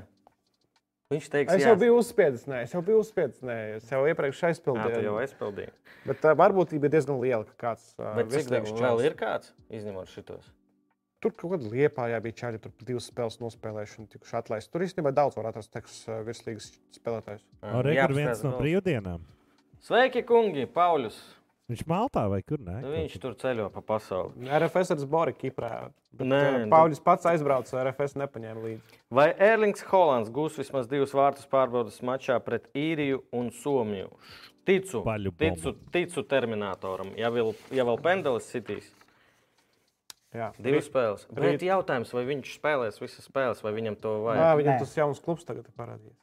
Viņš 1.09 1.27
teiks, 1.33 1.55
Es 1.55 1.63
jā. 1.63 1.71
jau 1.71 1.77
biju 1.81 1.95
uzspiedis, 2.03 2.43
nē, 2.51 2.59
es 2.67 2.73
jau 2.75 2.83
biju 2.85 2.99
uzspiedis, 3.01 3.39
nē, 3.41 3.55
es 3.79 3.87
jau 3.89 4.03
iepriekš 4.11 4.43
Jā, 4.43 4.49
aizpildīju. 4.53 4.99
jau 5.07 5.15
aizpildīji. 5.23 5.71
Bet 6.05 6.21
tā 6.21 6.35
varbūtība 6.37 6.85
ir 6.85 6.93
diezgan 6.93 7.21
liela, 7.23 7.47
ka 7.49 7.55
kāds 7.63 7.95
uh, 7.97 8.11
Bet 8.19 8.29
cik 8.35 8.51
daudz 8.53 8.75
vēl 8.77 9.01
ir 9.07 9.17
kāds, 9.17 9.55
izņemot 9.73 10.11
šitos? 10.13 10.51
Tur 11.25 11.33
kaut 11.33 11.55
kāda 11.55 11.71
liepā, 11.73 12.11
jā, 12.13 12.21
bija 12.23 12.37
čāļi, 12.43 12.61
tur 12.61 12.75
divas 12.85 13.09
spēles 13.09 13.41
nospēlējuši 13.41 13.97
un 14.03 14.11
tikuši 14.13 14.37
atlaisti. 14.39 14.71
Tur 14.71 14.85
īstenībā 14.85 15.15
daudz 15.17 15.41
var 15.41 15.49
atrast 15.51 15.73
teks 15.73 15.97
uh, 16.13 16.21
virslīgas 16.29 16.69
spēlētājus. 17.01 17.43
O, 17.65 17.81
re, 17.89 17.97
kur 18.05 18.15
viens 18.21 18.45
no 18.45 18.53
brīvdienām. 18.61 19.25
Sveiki, 19.89 20.23
kungi! 20.29 20.69
Pauļus! 20.77 21.17
Viņš 21.69 21.83
Maltā 21.85 22.23
vai 22.33 22.41
kur 22.49 22.57
nē? 22.65 22.79
Nu, 22.81 22.89
viņš 22.95 23.19
tur 23.21 23.35
ceļo 23.37 23.67
pa 23.75 23.83
pasauli. 23.85 24.47
RFS 24.49 24.95
ir 24.95 25.03
Zbori 25.03 25.35
Kiprā. 25.37 25.91
Nē, 26.17 26.39
uh, 26.41 26.59
nu- 26.65 26.71
Pauļus 26.73 27.03
pats 27.05 27.27
aizbrauca, 27.29 27.83
RFS 27.85 28.15
nepaņēma 28.17 28.63
līdzi. 28.65 28.81
Vai 29.13 29.27
Erlings 29.37 29.83
Hollands 29.91 30.31
gūs 30.33 30.57
vismaz 30.57 30.89
divus 30.89 31.13
vārtus 31.13 31.45
pārbaudas 31.47 32.01
mačā 32.01 32.39
pret 32.43 32.71
īriju 32.75 33.21
un 33.37 33.51
Somiju? 33.51 34.09
Ticu, 34.65 35.03
ticu, 35.39 35.75
ticu 35.93 36.23
terminatoram. 36.29 37.13
Ja 37.17 37.29
vēl, 37.31 37.55
ja 37.73 37.85
vēl 37.85 38.01
pendelis 38.05 38.49
sitīs, 38.53 38.89
Jā, 40.35 40.51
divas 40.61 40.89
spēles. 40.89 41.27
rīt- 41.33 41.57
Bet 41.57 41.61
jautājums, 41.65 42.13
vai 42.13 42.25
viņš 42.29 42.59
spēlēs 42.61 43.01
visas 43.01 43.29
spēles, 43.29 43.63
vai 43.63 43.73
viņam 43.73 43.97
to 44.01 44.09
Jā, 44.09 44.25
vajag? 44.25 44.59
viņam 44.61 44.75
Nē. 44.75 44.79
tas 44.79 44.95
jauns 44.97 45.21
klubs 45.21 45.45
tagad 45.45 45.65
ir 45.69 45.73
parādījies. 45.79 46.21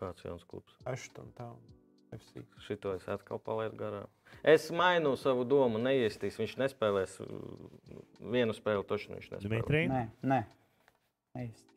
Kāds 0.00 0.22
jauns 0.24 0.44
klubs? 0.44 0.72
Ashton 0.84 1.32
Town. 1.36 1.56
FC. 2.14 2.44
Šito 2.66 2.94
es 2.96 3.06
atkal 3.10 3.40
palaidu 3.42 3.78
garām. 3.80 4.10
Es 4.46 4.68
mainu 4.74 5.14
savu 5.18 5.46
domu, 5.48 5.80
neiestīs. 5.82 6.38
Viņš 6.40 6.56
nespēlēs 6.60 7.16
vienu 8.20 8.54
spēli, 8.56 8.84
taču 8.86 9.12
viņš 9.14 9.30
nespēlēs. 9.32 9.48
Dmitrij? 9.48 9.88
Nē, 9.90 10.02
nē. 10.26 10.40
Neīsti. 11.36 11.72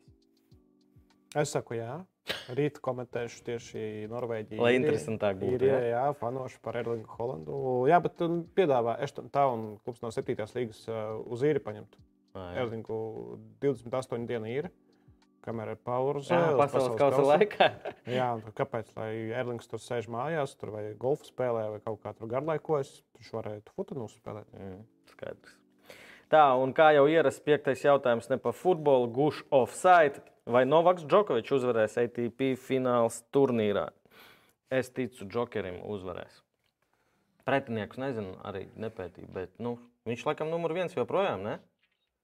Es 1.40 1.52
saku, 1.54 1.76
jā. 1.78 2.00
Rīt 2.54 2.78
komentēšu 2.82 3.42
tieši 3.46 3.82
Norvēģiju. 4.10 4.60
Lai 4.62 4.74
interesantāk 4.76 5.38
būtu, 5.40 5.66
jā? 5.66 5.78
jā, 5.92 6.04
fanošu 6.18 6.60
par 6.62 6.78
Erlingu 6.80 7.10
Holandu. 7.18 7.56
Jā, 7.90 8.00
bet 8.02 8.22
um, 8.26 8.40
piedāvā 8.56 8.96
Ashton 9.02 9.30
Town 9.34 9.66
klubs 9.84 10.02
no 10.04 10.10
7. 10.14 10.36
līgas 10.56 10.82
uh, 10.90 11.18
uz 11.30 11.44
īri 11.46 11.62
paņemt. 11.62 11.98
Erlingu 12.60 12.98
28 13.62 14.26
dienu 14.30 14.50
īri. 14.50 14.70
Kamēr 15.40 15.72
ir 15.72 15.78
pauze. 15.80 16.28
Jā, 16.28 16.50
uz 16.52 16.58
pasaules 16.60 16.98
kausa 17.00 17.22
laikā. 17.24 17.70
Jā, 18.18 18.26
kāpēc? 18.58 18.90
Lai 18.98 19.12
Erlings 19.32 19.70
tur 19.70 19.80
sēž 19.80 20.10
mājās, 20.12 20.52
tur 20.60 20.74
vai 20.74 20.82
golfu 21.00 21.30
spēlē, 21.30 21.64
vai 21.74 21.80
kaut 21.84 22.02
kā 22.02 22.12
tur 22.16 22.28
garlaikojas, 22.28 22.98
viņš 23.16 23.30
varētu 23.38 23.72
futbolu 23.76 24.10
spēlēt. 24.12 24.50
Mm, 24.52 24.82
skaidrs. 25.14 25.56
Tā, 26.30 26.44
un 26.62 26.74
kā 26.76 26.92
jau 26.94 27.08
ierasts, 27.10 27.42
piektais 27.42 27.80
jautājums 27.82 28.28
ne 28.30 28.36
par 28.38 28.54
futbolu, 28.54 29.08
guš 29.10 29.40
offside. 29.50 30.20
Vai 30.50 30.62
Novaks 30.66 31.06
Džokovičs 31.08 31.56
uzvarēs 31.56 31.96
ATP 32.00 32.52
fināls 32.60 33.22
turnīrā? 33.34 33.88
Es 34.70 34.92
ticu, 34.94 35.26
Džokerim 35.26 35.80
uzvarēs. 35.90 36.42
Pretinieks 37.48 37.98
nezinu, 37.98 38.36
arī 38.46 38.68
nepētīju, 38.78 39.30
bet 39.34 39.56
nu, 39.62 39.78
viņš 40.06 40.22
laikam 40.28 40.52
numur 40.52 40.76
viens 40.76 40.94
joprojām, 40.94 41.42
ne? 41.42 41.56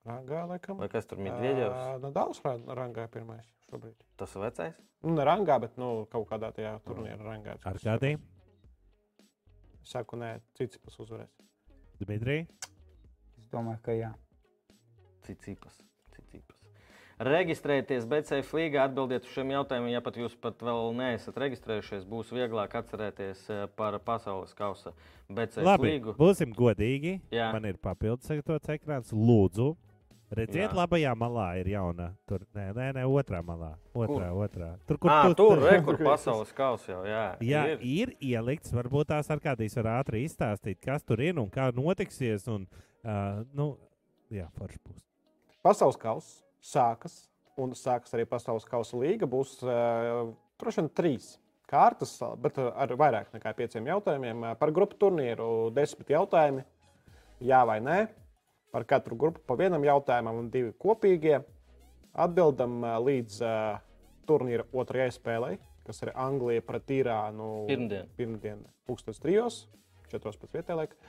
Rangā, 0.06 0.44
laikam. 0.46 0.78
Vai 0.78 0.88
kas 0.92 1.08
tur 1.10 1.18
Medvedevs? 1.18 1.80
Nu, 2.02 2.12
daudz 2.14 2.38
rangā 2.78 3.08
pirmais 3.10 3.46
šobrīd. 3.66 3.96
Tas 4.20 4.36
vecais? 4.38 4.76
Nu, 5.02 5.16
ne 5.18 5.24
rangā, 5.26 5.58
bet 5.62 5.74
nu, 5.80 6.06
kaut 6.12 6.28
kādā 6.30 6.52
tajā 6.54 6.76
turnīrā 6.86 7.18
rangā. 7.26 7.56
Ar 7.66 7.80
kādiem? 7.82 8.22
Es 9.82 9.94
saku, 9.94 10.18
nē, 10.20 10.36
cits 10.58 10.78
pas 10.82 10.94
uzvarēs. 11.02 11.32
Dmitrij? 12.02 12.44
Es 13.40 13.50
domāju, 13.50 13.82
ka 13.82 13.94
jā. 13.96 14.12
Cicipas. 15.26 15.80
Cicipas. 16.14 16.62
Reģistrēties 17.26 18.04
BCF 18.10 18.50
līgā, 18.58 18.82
atbildiet 18.90 19.24
uz 19.24 19.32
šiem 19.32 19.54
jautājumiem. 19.54 19.94
Ja 19.94 20.02
pat 20.04 20.18
jūs 20.20 20.34
pat 20.36 20.60
vēl 20.60 20.90
neesat 20.98 21.38
reģistrējušies, 21.40 22.04
būs 22.10 22.30
vieglāk 22.36 22.74
atcerēties 22.76 23.46
eh, 23.54 23.62
par 23.78 23.96
pasaules 24.04 24.52
kausa 24.58 24.92
BCF 25.30 25.64
Labi, 25.64 25.94
līgu. 25.94 26.14
būsim 26.20 26.52
godīgi. 26.54 27.16
Jā. 27.32 27.48
Man 27.56 27.64
ir 27.70 27.80
papildus 27.80 28.28
sagatavots 28.28 28.74
ekrāns. 28.76 29.14
Lūdzu, 29.16 29.70
redziet, 30.34 30.70
Jā. 30.70 30.74
labajā 30.74 31.12
malā 31.18 31.46
ir 31.60 31.68
jauna. 31.70 32.08
Tur, 32.26 32.40
nē, 32.54 32.72
nē, 32.74 32.86
nē 32.98 33.04
otrā 33.06 33.42
malā. 33.46 33.74
Otrā, 33.94 34.30
otrā. 34.34 34.70
Tur, 34.86 34.98
kur 34.98 35.10
Ah, 35.10 35.22
tu- 35.28 35.34
tur, 35.34 35.58
re, 35.66 35.80
kur 35.86 35.96
pasaules 35.98 36.52
kausa 36.52 36.92
jau 36.92 37.04
jā, 37.06 37.22
Jā, 37.40 37.62
ir. 37.76 37.82
ir. 37.82 38.14
ielikts. 38.20 38.72
Varbūt 38.74 39.06
tās 39.14 39.30
ar 39.30 39.38
kādīs 39.40 39.76
var 39.76 40.02
ātri 40.02 40.24
izstāstīt, 40.26 40.80
kas 40.82 41.02
tur 41.06 41.20
ir 41.20 41.38
un 41.38 41.48
kā 41.50 41.70
notiksies. 41.74 42.48
Un, 42.48 42.66
uh, 43.04 43.44
nu, 43.54 43.76
jā, 44.30 44.48
forši 44.58 44.78
būs. 44.82 45.02
Pasaules 45.62 45.96
kausa 45.96 46.42
sākas, 46.62 47.28
un 47.58 47.72
sākas 47.72 48.12
arī 48.14 48.26
Pasaules 48.26 48.64
kausa 48.64 48.96
līga. 48.98 49.26
Būs 49.30 49.60
uh, 49.62 50.32
droši 50.58 50.82
vien 50.82 50.90
trīs 50.90 51.36
kārtas, 51.70 52.18
bet 52.38 52.58
ar 52.58 52.88
vairāk 52.98 53.32
nekā 53.34 53.54
pieciem 53.58 53.86
jautājumiem. 53.90 54.44
Par 54.58 54.70
grupu 54.70 54.94
turnīru 55.00 55.72
desmit 55.74 56.08
jautājumi. 56.14 56.62
Jā 57.42 57.64
vai 57.66 57.80
nē? 57.82 57.96
Par 58.76 58.84
katru 58.84 59.16
grupu 59.16 59.40
pa 59.48 59.54
vienam 59.56 59.80
jautājumam 59.86 60.36
un 60.36 60.48
divi 60.52 60.74
kopīgie. 60.76 61.38
Atbildam 62.12 62.82
līdz 63.06 63.38
uh, 63.40 63.78
turnīra 64.28 64.66
otrajai 64.76 65.14
spēlei, 65.14 65.54
kas 65.86 66.02
ir 66.04 66.10
Anglija 66.12 66.64
pret 66.66 66.92
Irānu. 66.92 67.46
Pirmdien. 67.70 68.10
Pirmdien, 68.18 68.60
pūkstens 68.84 69.22
trijos, 69.22 69.62
četros 70.12 70.36
pēc 70.42 70.58
vietējā 70.58 70.76
laika. 70.82 71.00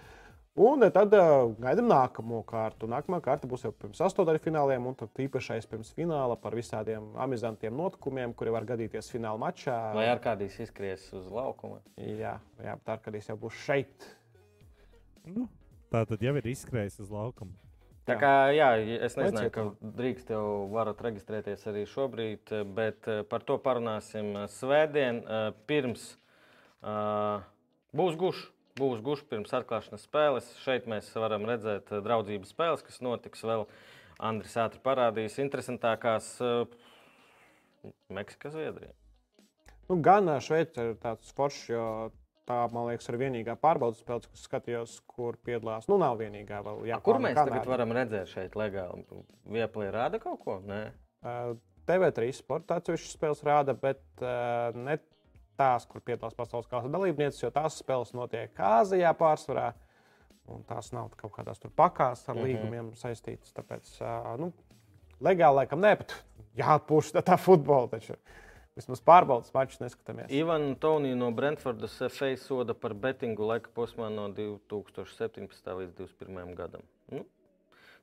Un 0.63 0.87
tad 0.95 1.11
uh, 1.19 1.51
gaidām 1.59 1.91
nākamo 1.91 2.39
kārtu. 2.47 2.87
Nākamā 2.89 3.19
kārta 3.27 3.51
būs 3.51 3.67
jau 3.67 3.73
pirms 3.75 3.99
astotdaļfināliem, 4.07 4.87
un 4.87 4.95
tad 5.03 5.19
īpašais 5.27 5.67
pirms 5.67 5.91
fināla 5.99 6.39
par 6.39 6.55
visādiem 6.55 7.11
amizantiem 7.19 7.75
notikumiem, 7.75 8.31
kuri 8.31 8.55
var 8.55 8.71
gadīties 8.71 9.11
fināla 9.11 9.43
mačā. 9.43 9.75
Vai 9.99 10.07
ar 10.07 10.23
kādīs 10.23 10.55
izskries 10.63 11.03
uz 11.19 11.27
laukuma? 11.27 11.83
Jā, 11.99 12.37
jā 12.63 12.79
bet 12.79 12.95
Arkādijs 12.95 13.27
jau 13.29 13.37
būs 13.43 13.59
šeit. 13.67 14.07
Nu, 15.27 15.45
tā 15.97 16.05
tad 16.13 16.23
jau 16.25 16.35
ir 16.37 16.51
izskrējis 16.53 17.01
uz 17.05 17.13
laukuma. 17.13 17.55
Tā 18.07 18.15
Jā. 18.15 18.19
kā, 18.21 18.33
jā, 18.55 18.67
es 19.03 19.17
nezināju, 19.19 19.51
ka 19.51 19.63
drīkst 19.97 20.29
jau 20.31 20.43
varat 20.71 21.01
reģistrēties 21.03 21.65
arī 21.67 21.83
šobrīd, 21.91 22.53
bet 22.77 23.09
eh, 23.11 23.23
par 23.27 23.43
to 23.43 23.57
parunāsim 23.59 24.29
eh, 24.31 24.45
svētdien. 24.53 25.23
eh, 25.25 25.49
Pirms 25.67 26.13
būs 27.97 28.15
gušs, 28.21 28.43
būs 28.77 29.01
gušs 29.03 29.25
pirms 29.27 29.51
atklāšanas 29.57 30.05
spēles. 30.07 30.51
Šeit 30.61 30.85
mēs 30.87 31.09
varam 31.17 31.43
redzēt 31.49 31.89
draudzības 32.05 32.53
spēles, 32.53 32.85
kas 32.85 33.01
notiks 33.03 33.43
vēl. 33.43 33.65
Andris 34.23 34.55
ātri 34.61 34.79
parādīs 34.81 35.35
interesantākās 35.41 36.29
uh, 36.41 36.63
Meksika, 38.13 38.49
Zviedrija. 38.53 38.93
Nu, 39.89 39.99
gan 40.01 40.29
Šveice 40.41 40.85
ir 40.85 40.95
tāds 41.01 41.33
foršs, 41.37 41.67
jo 41.73 41.83
tā, 42.47 42.57
man 42.73 42.87
liekas, 42.89 43.09
ir 43.11 43.17
vienīgā 43.19 43.55
pārbaudas 43.59 43.99
spēle, 44.03 44.23
kas 44.31 44.45
skatījos, 44.47 44.97
kur 45.09 45.35
piedalās. 45.45 45.87
Nu, 45.91 45.97
nav 46.01 46.17
vienīgā 46.21 46.61
vēl. 46.65 46.81
A, 46.83 46.87
Japāna, 46.93 47.03
Kur 47.07 47.19
mēs 47.23 47.35
Kanāda. 47.37 47.51
tagad 47.57 47.71
varam 47.73 47.91
redzēt 47.97 48.31
šeit 48.31 48.55
legāli? 48.59 49.03
Vieplī 49.57 49.89
rāda 49.93 50.19
kaut 50.23 50.39
ko? 50.45 50.59
Nē. 50.65 50.81
Uh, 51.23 51.55
TV3 51.87 52.31
sporta 52.35 52.79
atsevišķas 52.81 53.15
spēles 53.17 53.43
rāda, 53.47 53.75
bet 53.79 54.01
uh, 54.21 54.71
ne 54.75 54.97
tās, 55.57 55.85
kur 55.89 56.01
piedalās 56.05 56.35
pasaules 56.37 56.67
kausa 56.69 56.89
dalībnieces, 56.93 57.41
jo 57.43 57.49
tās 57.55 57.79
spēles 57.81 58.11
notiek 58.13 58.53
Āzijā 58.61 59.11
pārsvarā. 59.17 59.71
Un 60.47 60.61
tās 60.63 60.93
nav 60.95 61.09
kaut 61.19 61.33
kādās 61.35 61.59
tur 61.59 61.71
pakās 61.75 62.21
ar 62.29 62.35
Mhm. 62.37 62.45
līgumiem 62.45 62.91
saistītas. 62.95 63.51
Tāpēc, 63.57 63.89
uh, 64.01 64.35
nu, 64.39 64.53
legāli 65.21 65.63
laikam 65.63 65.81
ne, 65.83 65.95
bet 65.99 66.13
jāatpūš 66.55 67.09
tā, 67.17 67.23
tā 67.25 67.35
futbola. 67.41 67.89
Taču. 67.91 68.15
Vismaz 68.77 69.01
pārbaudas 69.01 69.49
mačus 69.55 69.79
neskatāmies. 69.81 70.29
Ivana 70.37 70.75
Tonija 70.77 71.17
no 71.17 71.31
Brentfordas 71.33 71.95
FA 72.13 72.29
soda 72.37 72.75
par 72.77 72.93
betingu 72.93 73.47
laika 73.49 73.71
posmā 73.73 74.11
no 74.13 74.27
2017. 74.29 75.71
līdz 75.79 75.95
2021. 75.97 76.53
gadam. 76.59 76.83
Nu, 77.09 77.23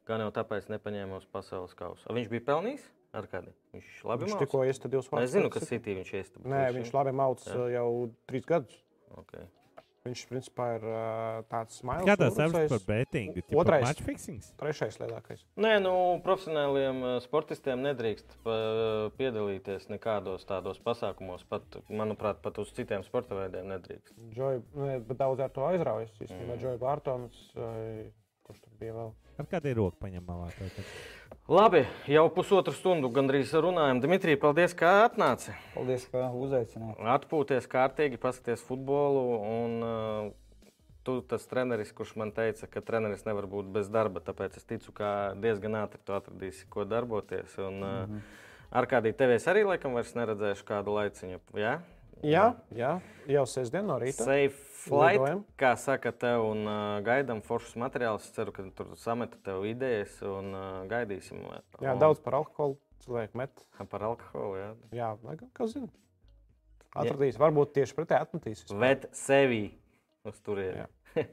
gan 0.09 0.24
jau 0.24 0.32
tāpēc 0.34 0.66
nepaņēma 0.74 1.20
uz 1.22 1.28
pasaules 1.30 1.76
kausa. 1.78 2.10
Viņš 2.16 2.32
bija 2.32 2.46
pelnījis 2.51 2.88
ar 3.14 3.28
kādu? 3.30 3.55
Viņš 3.76 4.01
labi 4.10 4.26
Viņš 4.26 4.34
mācās? 4.34 4.42
tikko 4.42 4.64
iesta 4.66 4.90
divus 4.90 5.10
Nu, 5.22 5.28
Es 5.28 5.30
zinu, 5.36 5.52
ka 5.55 5.62
City 5.62 5.94
viņš 6.01 6.10
bet 6.42 6.51
Nē, 6.51 6.64
viņš 6.80 6.90
labi 6.96 7.14
Jā. 7.46 7.55
uh, 7.55 7.68
jau 7.70 7.86
trīs 8.26 8.48
gadus. 8.51 8.80
Okay. 9.22 9.46
Viņš 10.05 10.22
principā 10.28 10.64
ir 10.76 10.82
uh, 10.85 11.39
tāds 11.48 11.78
smailis. 11.81 12.05
Kā 12.05 12.14
tas 12.20 12.36
apskats 12.36 12.72
par 12.74 12.82
betingu? 12.85 13.40
Tipo 13.40 13.62
Otrais. 13.62 13.86
Match 13.86 14.02
fixings? 14.05 14.51
Trešais 14.60 14.98
lielākais. 15.01 15.47
Nē, 15.56 15.78
nu, 15.81 15.94
profesionāliem 16.26 17.01
sportistiem 17.24 17.81
nedrīkst 17.86 18.35
piedalīties 19.16 19.89
nekādos 19.89 20.44
tādos 20.51 20.82
pasākumos. 20.85 21.47
Pat, 21.48 21.78
manuprāt, 21.89 22.43
pat 22.44 22.60
uz 22.60 22.74
citiem 22.76 23.06
sporta 23.06 23.39
veidiem 23.39 23.72
nedrīkst. 23.72 24.12
Joy, 24.36 24.60
nē, 24.76 24.98
bet 25.09 25.22
daudz 25.22 25.40
ar 25.47 25.56
to 25.56 25.64
aizraujas. 25.70 26.12
Mm. 26.18 26.28
Īstenībā 26.28 26.59
Džoja 26.60 26.82
Bārtons, 26.85 27.40
vai 27.56 27.81
kurš 28.45 28.61
tur 28.62 28.73
bija 28.81 28.95
vēl? 28.97 29.12
Ar 29.41 29.49
kādu 29.51 29.71
ir 29.71 29.79
roku 29.81 29.99
paņem 30.05 30.25
malā? 30.27 30.51
tātad? 30.55 30.91
Labi, 31.51 31.83
jau 32.09 32.25
pusotru 32.33 32.73
stundu 32.77 33.11
gandrīz 33.12 33.51
runājam. 33.53 33.99
Dimitrij, 34.01 34.39
paldies, 34.41 34.73
ka 34.79 34.93
atnāci. 35.09 35.53
Paldies, 35.75 36.07
ka 36.12 36.31
uzaicinājāt. 36.33 37.03
Atpūties 37.16 37.69
kārtīgi, 37.69 38.21
paskaties 38.23 38.62
futbolu. 38.65 39.25
Un, 39.51 39.75
uh, 39.85 40.71
tu 41.05 41.19
tas 41.29 41.45
treneris, 41.51 41.93
kurš 41.93 42.15
man 42.21 42.33
teica, 42.33 42.71
ka 42.71 42.81
treneris 42.81 43.27
nevar 43.29 43.51
būt 43.51 43.69
bez 43.75 43.91
darba. 43.93 44.23
Tāpēc 44.25 44.57
es 44.61 44.65
ticu, 44.71 44.95
ka 44.97 45.11
diezgan 45.37 45.77
ātri 45.83 46.01
tu 46.01 46.16
atradīsi, 46.16 46.65
ko 46.73 46.87
darboties. 46.89 47.59
Un, 47.59 47.83
uh, 47.83 47.91
mm 47.91 48.15
-hmm. 48.15 48.41
Ar 48.75 48.89
kādī 48.91 49.12
tevis 49.15 49.45
arī 49.47 49.66
laikam 49.66 49.93
vairs 49.95 50.15
neredzēšu 50.15 50.65
kādu 50.66 50.95
laiciņu. 50.97 51.39
Ja? 51.55 51.81
Jā, 52.24 52.44
jā, 52.72 52.94
jau 53.28 53.44
sestdien 53.48 53.84
no 53.88 53.98
rīta. 54.01 54.24
Safe 54.24 54.74
flight, 54.84 55.20
Lidojam. 55.20 55.42
kā 55.60 55.74
saka 55.80 56.12
tev, 56.12 56.46
un 56.52 56.64
uh, 56.68 56.78
gaidām 57.05 57.42
foršus 57.44 57.76
materiālus. 57.80 58.30
Ceru, 58.36 58.55
ka 58.55 58.64
tur 58.76 58.94
sameta 59.01 59.38
tev 59.44 59.66
idejas 59.68 60.16
un 60.28 60.51
uh, 60.52 60.64
gaidīsim. 60.90 61.42
Jā, 61.80 61.92
un, 61.92 62.01
daudz 62.01 62.22
par 62.24 62.38
alkoholu 62.40 62.78
cilvēku 63.05 63.40
met. 63.40 63.66
par 63.92 64.09
alkoholu. 64.09 64.56
Jā. 64.60 64.72
Jā, 64.96 65.12
kas 65.56 65.76
zina. 65.76 65.92
Atradīs, 66.94 67.38
varbūt 67.40 67.74
tieši 67.74 67.96
pretēji 67.96 68.22
atmetīs. 68.28 68.66
Ved 68.70 69.09
sevi 69.18 69.64
uz 70.24 70.36
turieni. 70.46 70.84
Jā. 70.84 70.90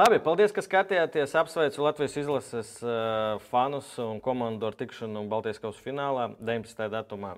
Labi, 0.00 0.20
paldies, 0.24 0.52
ka 0.56 0.64
skatījāties. 0.64 1.34
Apsveicu 1.40 1.84
Latvijas 1.84 2.16
izlases 2.20 2.74
uh, 2.84 3.40
fanus 3.50 3.92
un 4.02 4.20
komandu 4.24 4.68
ar 4.68 4.76
tikšanu 4.78 5.26
Baltijas 5.32 5.60
kausa 5.62 5.82
finālā 5.84 6.30
19. 6.38 6.86
datumā. 6.92 7.34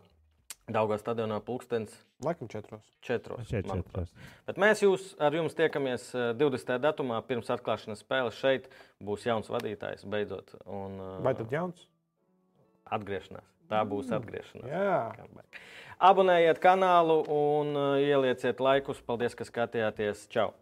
Daugā 0.71 0.95
stadionā 1.01 1.41
pulkstenis 1.43 1.91
Laikam 2.23 2.47
četros. 2.49 2.85
četros. 3.03 3.49
Šeit 3.51 3.67
manuprāt. 3.67 4.07
četros. 4.07 4.13
Bet 4.47 4.57
mēs 4.63 4.83
jūs, 4.85 5.09
ar 5.19 5.35
jums 5.35 5.57
tiekamies 5.59 6.05
uh, 6.15 6.31
20. 6.39 6.77
datumā 6.85 7.19
pirms 7.27 7.51
atklāšanas 7.51 8.05
spēles. 8.05 8.39
Šeit 8.39 8.69
būs 9.03 9.27
jauns 9.27 9.51
vadītājs 9.51 10.07
beidzot. 10.07 10.55
Un, 10.67 11.01
uh, 11.03 11.17
Vai 11.27 11.35
tad 11.35 11.51
jauns? 11.53 11.89
atgriešanās. 12.93 13.49
Tā 13.73 13.83
būs 13.89 14.11
atgriešanās. 14.13 14.69
Jā. 14.71 15.13
Abonējiet 16.03 16.59
kanālu 16.63 17.21
un 17.33 17.75
uh, 17.77 17.85
ielieciet 18.03 18.61
laikus. 18.63 19.01
Paldies, 19.07 19.35
ka 19.39 19.45
skatījāties. 19.49 20.27
Čau! 20.31 20.53